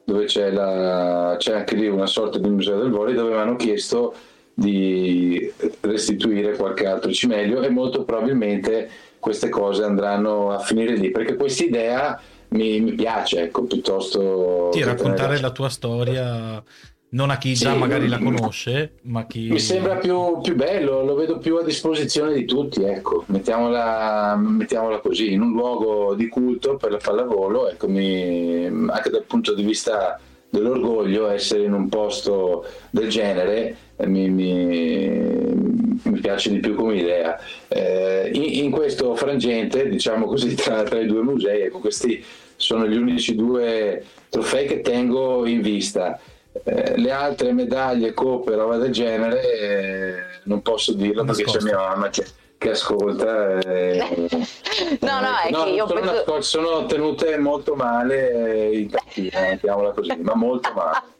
dove 0.03 0.25
c'è, 0.25 0.51
la, 0.51 1.35
c'è 1.37 1.53
anche 1.53 1.75
lì 1.75 1.87
una 1.87 2.05
sorta 2.05 2.37
di 2.37 2.49
museo 2.49 2.77
del 2.77 2.91
volley 2.91 3.15
dove 3.15 3.31
mi 3.31 3.39
hanno 3.39 3.55
chiesto 3.55 4.13
di 4.53 5.51
restituire 5.81 6.55
qualche 6.55 6.85
altro 6.85 7.11
cimelio 7.11 7.61
e 7.61 7.69
molto 7.69 8.03
probabilmente 8.03 8.87
queste 9.17 9.49
cose 9.49 9.83
andranno 9.83 10.51
a 10.51 10.59
finire 10.59 10.95
lì 10.95 11.09
perché 11.09 11.35
questa 11.35 11.63
idea 11.63 12.21
mi, 12.53 12.79
mi 12.79 12.93
piace, 12.93 13.41
ecco, 13.41 13.63
piuttosto... 13.63 14.71
Sì, 14.71 14.83
raccontare 14.83 15.39
la 15.39 15.51
tua 15.51 15.69
storia 15.69 16.63
non 17.13 17.29
a 17.29 17.37
chi 17.37 17.55
sì, 17.55 17.65
già 17.65 17.75
magari 17.75 18.07
la 18.07 18.17
conosce, 18.17 18.93
ma 19.03 19.25
chi... 19.25 19.49
Mi 19.49 19.59
sembra 19.59 19.97
più, 19.97 20.39
più, 20.41 20.55
bello, 20.55 21.03
lo 21.03 21.13
vedo 21.13 21.37
più 21.37 21.57
a 21.57 21.63
disposizione 21.63 22.33
di 22.33 22.45
tutti, 22.45 22.83
ecco, 22.83 23.23
mettiamola, 23.27 24.35
mettiamola 24.35 24.99
così, 24.99 25.31
in 25.31 25.41
un 25.41 25.51
luogo 25.51 26.15
di 26.15 26.27
culto 26.27 26.75
per 26.75 26.91
la 26.91 26.97
pallavolo, 26.97 27.69
ecco, 27.69 27.87
mi, 27.87 28.65
anche 28.65 29.09
dal 29.11 29.25
punto 29.25 29.53
di 29.53 29.63
vista 29.63 30.19
dell'orgoglio 30.49 31.29
essere 31.29 31.63
in 31.63 31.73
un 31.73 31.89
posto 31.89 32.65
del 32.91 33.09
genere 33.09 33.75
eh, 33.95 34.05
mi, 34.05 34.29
mi, 34.29 35.07
mi, 36.03 36.19
piace 36.19 36.51
di 36.51 36.59
più 36.59 36.75
come 36.75 36.95
idea. 36.95 37.39
Eh, 37.67 38.29
in, 38.33 38.65
in, 38.65 38.71
questo 38.71 39.15
frangente, 39.15 39.87
diciamo 39.89 40.25
così, 40.25 40.53
tra, 40.55 40.83
tra 40.83 40.99
i 40.99 41.07
due 41.07 41.21
musei, 41.21 41.61
ecco, 41.61 41.79
questi 41.79 42.23
sono 42.55 42.87
gli 42.87 42.95
unici 42.95 43.35
due 43.35 44.03
trofei 44.29 44.67
che 44.67 44.81
tengo 44.81 45.45
in 45.45 45.61
vista. 45.61 46.19
Eh, 46.63 46.97
le 46.97 47.11
altre 47.11 47.51
medaglie, 47.51 48.13
coppe, 48.13 48.55
roba 48.55 48.77
del 48.77 48.91
genere, 48.91 49.59
eh, 49.59 50.13
non 50.43 50.61
posso 50.61 50.93
dirlo 50.93 51.23
perché 51.23 51.43
c'è 51.43 51.61
mia 51.61 51.77
mamma 51.77 52.09
che, 52.09 52.25
che 52.57 52.71
ascolta. 52.71 53.59
Eh, 53.59 53.97
no, 55.01 55.19
no, 55.19 55.37
è 55.45 55.49
no, 55.49 55.63
che 55.63 55.69
io 55.69 55.87
sono, 55.87 55.99
penso... 55.99 56.41
sono 56.41 56.85
tenute 56.85 57.37
molto 57.37 57.75
male 57.75 58.69
in 58.73 58.89
cattiva, 58.89 59.41
mettiamola 59.41 59.91
così, 59.91 60.15
ma 60.21 60.35
molto 60.35 60.71
male. 60.73 61.01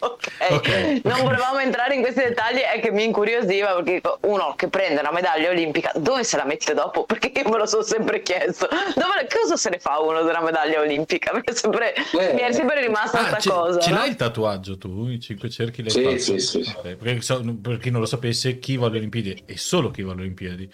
Okay. 0.00 0.56
ok, 0.56 1.00
non 1.04 1.22
volevamo 1.22 1.58
entrare 1.58 1.94
in 1.94 2.00
questi 2.00 2.20
dettagli, 2.20 2.58
è 2.58 2.80
che 2.80 2.90
mi 2.90 3.04
incuriosiva 3.04 3.74
perché 3.74 4.00
uno 4.22 4.54
che 4.56 4.68
prende 4.68 5.00
una 5.00 5.12
medaglia 5.12 5.50
olimpica, 5.50 5.92
dove 5.94 6.24
se 6.24 6.38
la 6.38 6.44
mette 6.44 6.72
dopo? 6.72 7.04
Perché 7.10 7.32
io 7.34 7.48
me 7.50 7.58
lo 7.58 7.66
sono 7.66 7.82
sempre 7.82 8.22
chiesto, 8.22 8.66
dove, 8.94 9.28
cosa 9.30 9.56
se 9.56 9.68
ne 9.70 9.78
fa 9.78 10.00
uno 10.00 10.22
della 10.22 10.40
medaglia 10.40 10.80
olimpica? 10.80 11.32
Mi 11.36 11.42
è 11.44 11.52
sempre, 11.52 11.94
eh, 11.94 12.32
mi 12.34 12.40
è 12.40 12.52
sempre 12.52 12.80
rimasta 12.80 13.20
ah, 13.20 13.28
questa 13.28 13.52
cosa. 13.52 13.80
Ce 13.80 13.90
no? 13.90 13.96
l'hai 13.96 14.08
il 14.08 14.16
tatuaggio 14.16 14.78
tu, 14.78 15.08
i 15.08 15.20
cinque 15.20 15.50
cerchi? 15.50 15.88
Sì, 15.90 16.02
fatto? 16.02 16.18
sì, 16.18 16.38
sì. 16.38 16.74
Okay. 16.76 16.96
Perché, 16.96 17.42
per 17.60 17.78
chi 17.78 17.90
non 17.90 18.00
lo 18.00 18.06
sapesse, 18.06 18.58
chi 18.58 18.76
va 18.76 18.86
alle 18.86 18.98
Olimpiadi 18.98 19.42
e 19.44 19.58
solo 19.58 19.90
chi 19.90 20.02
va 20.02 20.12
alle 20.12 20.22
Olimpiadi 20.22 20.72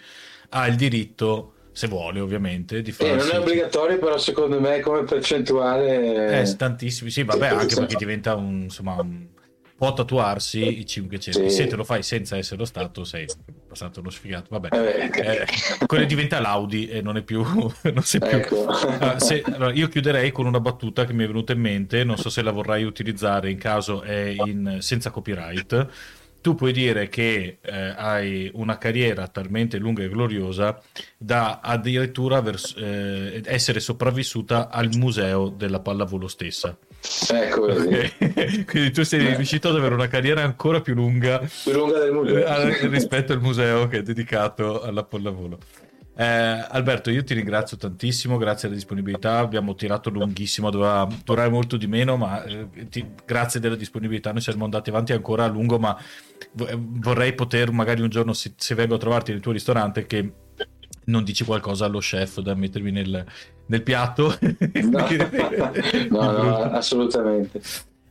ha 0.49 0.67
il 0.67 0.75
diritto 0.75 1.53
se 1.77 1.85
vuole 1.85 2.19
ovviamente 2.19 2.81
di 2.81 2.91
fare 2.91 3.11
eh, 3.11 3.15
non 3.17 3.29
è 3.29 3.37
obbligatorio 3.37 3.99
però 3.99 4.17
secondo 4.17 4.59
me 4.59 4.79
come 4.79 5.03
percentuale 5.03 6.41
eh, 6.41 6.55
tantissimi 6.55 7.11
sì 7.11 7.21
vabbè 7.21 7.49
anche 7.49 7.75
perché 7.75 7.95
diventa 7.97 8.33
un 8.33 8.63
insomma 8.63 8.95
un... 8.99 9.27
può 9.75 9.93
tatuarsi 9.93 10.79
i 10.79 10.87
5 10.87 11.19
cerchi 11.19 11.51
sì. 11.51 11.55
se 11.55 11.67
te 11.67 11.75
lo 11.75 11.83
fai 11.83 12.01
senza 12.01 12.35
essere 12.35 12.57
lo 12.57 12.65
stato 12.65 13.03
sei 13.03 13.27
passato 13.67 13.99
uno 13.99 14.09
sfigato. 14.09 14.47
Vabbè. 14.49 14.69
Eh, 14.75 15.11
eh, 15.21 15.45
quello 15.85 16.05
diventa 16.05 16.39
l'Audi 16.39 16.87
e 16.87 17.01
non 17.01 17.15
è 17.15 17.21
più 17.21 17.43
non 17.93 18.01
sei 18.01 18.21
più. 18.21 18.37
Ecco. 18.37 18.65
allora, 18.65 19.19
se, 19.19 19.43
allora, 19.45 19.71
io 19.71 19.87
chiuderei 19.87 20.31
con 20.31 20.47
una 20.47 20.59
battuta 20.59 21.05
che 21.05 21.13
mi 21.13 21.25
è 21.25 21.27
venuta 21.27 21.53
in 21.53 21.59
mente 21.59 22.03
non 22.03 22.17
so 22.17 22.29
se 22.29 22.41
la 22.41 22.51
vorrai 22.51 22.83
utilizzare 22.83 23.51
in 23.51 23.59
caso 23.59 24.01
è 24.01 24.33
in, 24.35 24.77
senza 24.79 25.11
copyright 25.11 25.87
tu 26.41 26.55
puoi 26.55 26.71
dire 26.71 27.09
che 27.09 27.57
eh, 27.61 27.93
hai 27.95 28.49
una 28.53 28.77
carriera 28.77 29.27
talmente 29.27 29.77
lunga 29.77 30.03
e 30.03 30.09
gloriosa 30.09 30.81
da 31.17 31.59
addirittura 31.61 32.41
vers- 32.41 32.75
eh, 32.77 33.41
essere 33.45 33.79
sopravvissuta 33.79 34.69
al 34.69 34.89
museo 34.95 35.49
della 35.49 35.79
pallavolo 35.79 36.27
stessa. 36.27 36.77
Ecco, 37.31 37.63
okay. 37.63 38.63
quindi 38.65 38.91
tu 38.91 39.03
sei 39.03 39.35
riuscito 39.35 39.69
ad 39.69 39.75
avere 39.75 39.93
una 39.93 40.07
carriera 40.07 40.43
ancora 40.43 40.81
più 40.81 40.93
lunga, 40.93 41.39
più 41.63 41.73
lunga 41.73 41.99
del 41.99 42.11
museo. 42.11 42.45
Rispetto 42.89 43.33
al 43.33 43.41
museo 43.41 43.87
che 43.87 43.99
è 43.99 44.01
dedicato 44.01 44.81
alla 44.81 45.03
pallavolo. 45.03 45.57
Eh, 46.19 46.23
Alberto, 46.23 47.11
io 47.11 47.23
ti 47.23 47.35
ringrazio 47.35 47.77
tantissimo, 47.77 48.37
grazie 48.37 48.67
alla 48.67 48.75
disponibilità. 48.75 49.37
Abbiamo 49.37 49.75
tirato 49.75 50.09
lunghissimo, 50.09 50.71
doveva 50.71 51.07
durare 51.23 51.49
molto 51.49 51.77
di 51.77 51.85
meno, 51.85 52.17
ma 52.17 52.43
eh, 52.43 52.89
ti, 52.89 53.05
grazie 53.23 53.59
della 53.59 53.75
disponibilità. 53.75 54.31
Noi 54.31 54.41
siamo 54.41 54.63
andati 54.63 54.89
avanti 54.89 55.13
ancora 55.13 55.43
a 55.43 55.47
lungo, 55.47 55.77
ma 55.77 55.95
eh, 55.95 56.77
vorrei 56.79 57.33
poter 57.33 57.71
magari 57.71 58.01
un 58.01 58.09
giorno, 58.09 58.33
se, 58.33 58.53
se 58.55 58.73
vengo 58.73 58.95
a 58.95 58.97
trovarti 58.97 59.31
nel 59.31 59.41
tuo 59.41 59.51
ristorante, 59.51 60.07
che 60.07 60.31
non 61.05 61.23
dici 61.23 61.43
qualcosa 61.43 61.85
allo 61.85 61.99
chef 61.99 62.39
da 62.41 62.55
mettermi 62.55 62.89
nel, 62.89 63.23
nel 63.67 63.83
piatto. 63.83 64.35
No, 64.73 65.05
no, 66.09 66.31
no 66.31 66.55
assolutamente. 66.71 67.61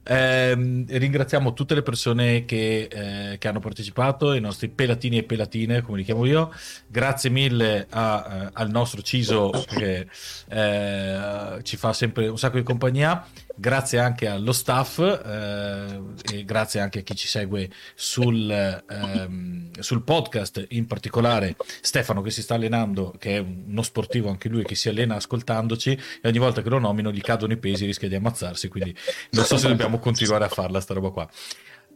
Eh, 0.09 0.55
ringraziamo 0.87 1.53
tutte 1.53 1.75
le 1.75 1.83
persone 1.83 2.45
che, 2.45 2.89
eh, 2.91 3.39
che, 3.39 3.49
hanno 3.49 3.59
partecipato, 3.59 4.35
i 4.35 4.41
nostri 4.41 4.69
pelatini 4.69 5.19
e 5.19 5.23
pelatine, 5.25 5.83
come 5.83 5.99
li 5.99 6.05
chiamo 6.05 6.25
io. 6.25 6.53
Grazie 6.87 7.29
mille 7.31 7.87
a, 7.91 8.45
uh, 8.45 8.51
al 8.53 8.71
nostro 8.71 9.03
Ciso 9.03 9.51
che 9.67 10.07
eh, 10.49 11.59
ci 11.63 11.77
fa 11.77 11.93
sempre 11.93 12.29
un 12.29 12.39
sacco 12.39 12.57
di 12.57 12.63
compagnia 12.63 13.27
grazie 13.57 13.99
anche 13.99 14.29
allo 14.29 14.53
staff 14.53 14.99
eh, 14.99 16.01
e 16.33 16.45
grazie 16.45 16.81
anche 16.81 17.01
a 17.01 17.03
chi 17.03 17.17
ci 17.17 17.27
segue 17.27 17.71
sul, 17.95 18.51
ehm, 18.51 19.71
sul, 19.81 20.03
podcast, 20.03 20.65
in 20.71 20.87
particolare 20.87 21.57
Stefano 21.81 22.23
che 22.23 22.31
si 22.31 22.43
sta 22.43 22.55
allenando, 22.55 23.15
che 23.19 23.37
è 23.37 23.39
uno 23.39 23.83
sportivo 23.83 24.29
anche 24.29 24.49
lui, 24.49 24.65
che 24.65 24.75
si 24.75 24.89
allena 24.89 25.17
ascoltandoci 25.17 25.99
e 26.23 26.29
ogni 26.29 26.39
volta 26.39 26.63
che 26.63 26.69
lo 26.69 26.79
nomino 26.79 27.11
gli 27.11 27.21
cadono 27.21 27.55
i 27.55 27.59
pesi, 27.59 27.87
rischia 27.87 28.09
di 28.09 28.15
ammazzarsi, 28.15 28.69
quindi 28.69 28.95
non 29.31 29.45
so 29.45 29.57
se 29.57 29.69
dobbiamo 29.69 29.99
continuare 29.99 30.45
a 30.45 30.49
farla 30.49 30.81
sta 30.81 30.95
roba 30.95 31.11
qua. 31.11 31.29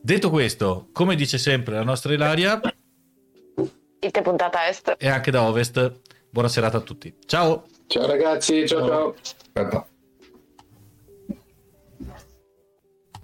Detto 0.03 0.31
questo, 0.31 0.89
come 0.93 1.15
dice 1.15 1.37
sempre 1.37 1.75
la 1.75 1.85
nostra 1.85 2.13
Ilaria, 2.13 2.61
Ite 4.03 4.23
puntata 4.23 4.67
est 4.67 4.95
e 4.99 5.09
anche 5.09 5.31
da 5.31 5.43
ovest, 5.43 6.01
buona 6.31 6.49
serata 6.49 6.79
a 6.79 6.81
tutti. 6.81 7.15
Ciao! 7.27 7.67
Ciao 7.87 8.07
ragazzi, 8.07 8.67
ciao 8.67 8.87
ciao! 8.87 9.15
ciao. 9.53 9.87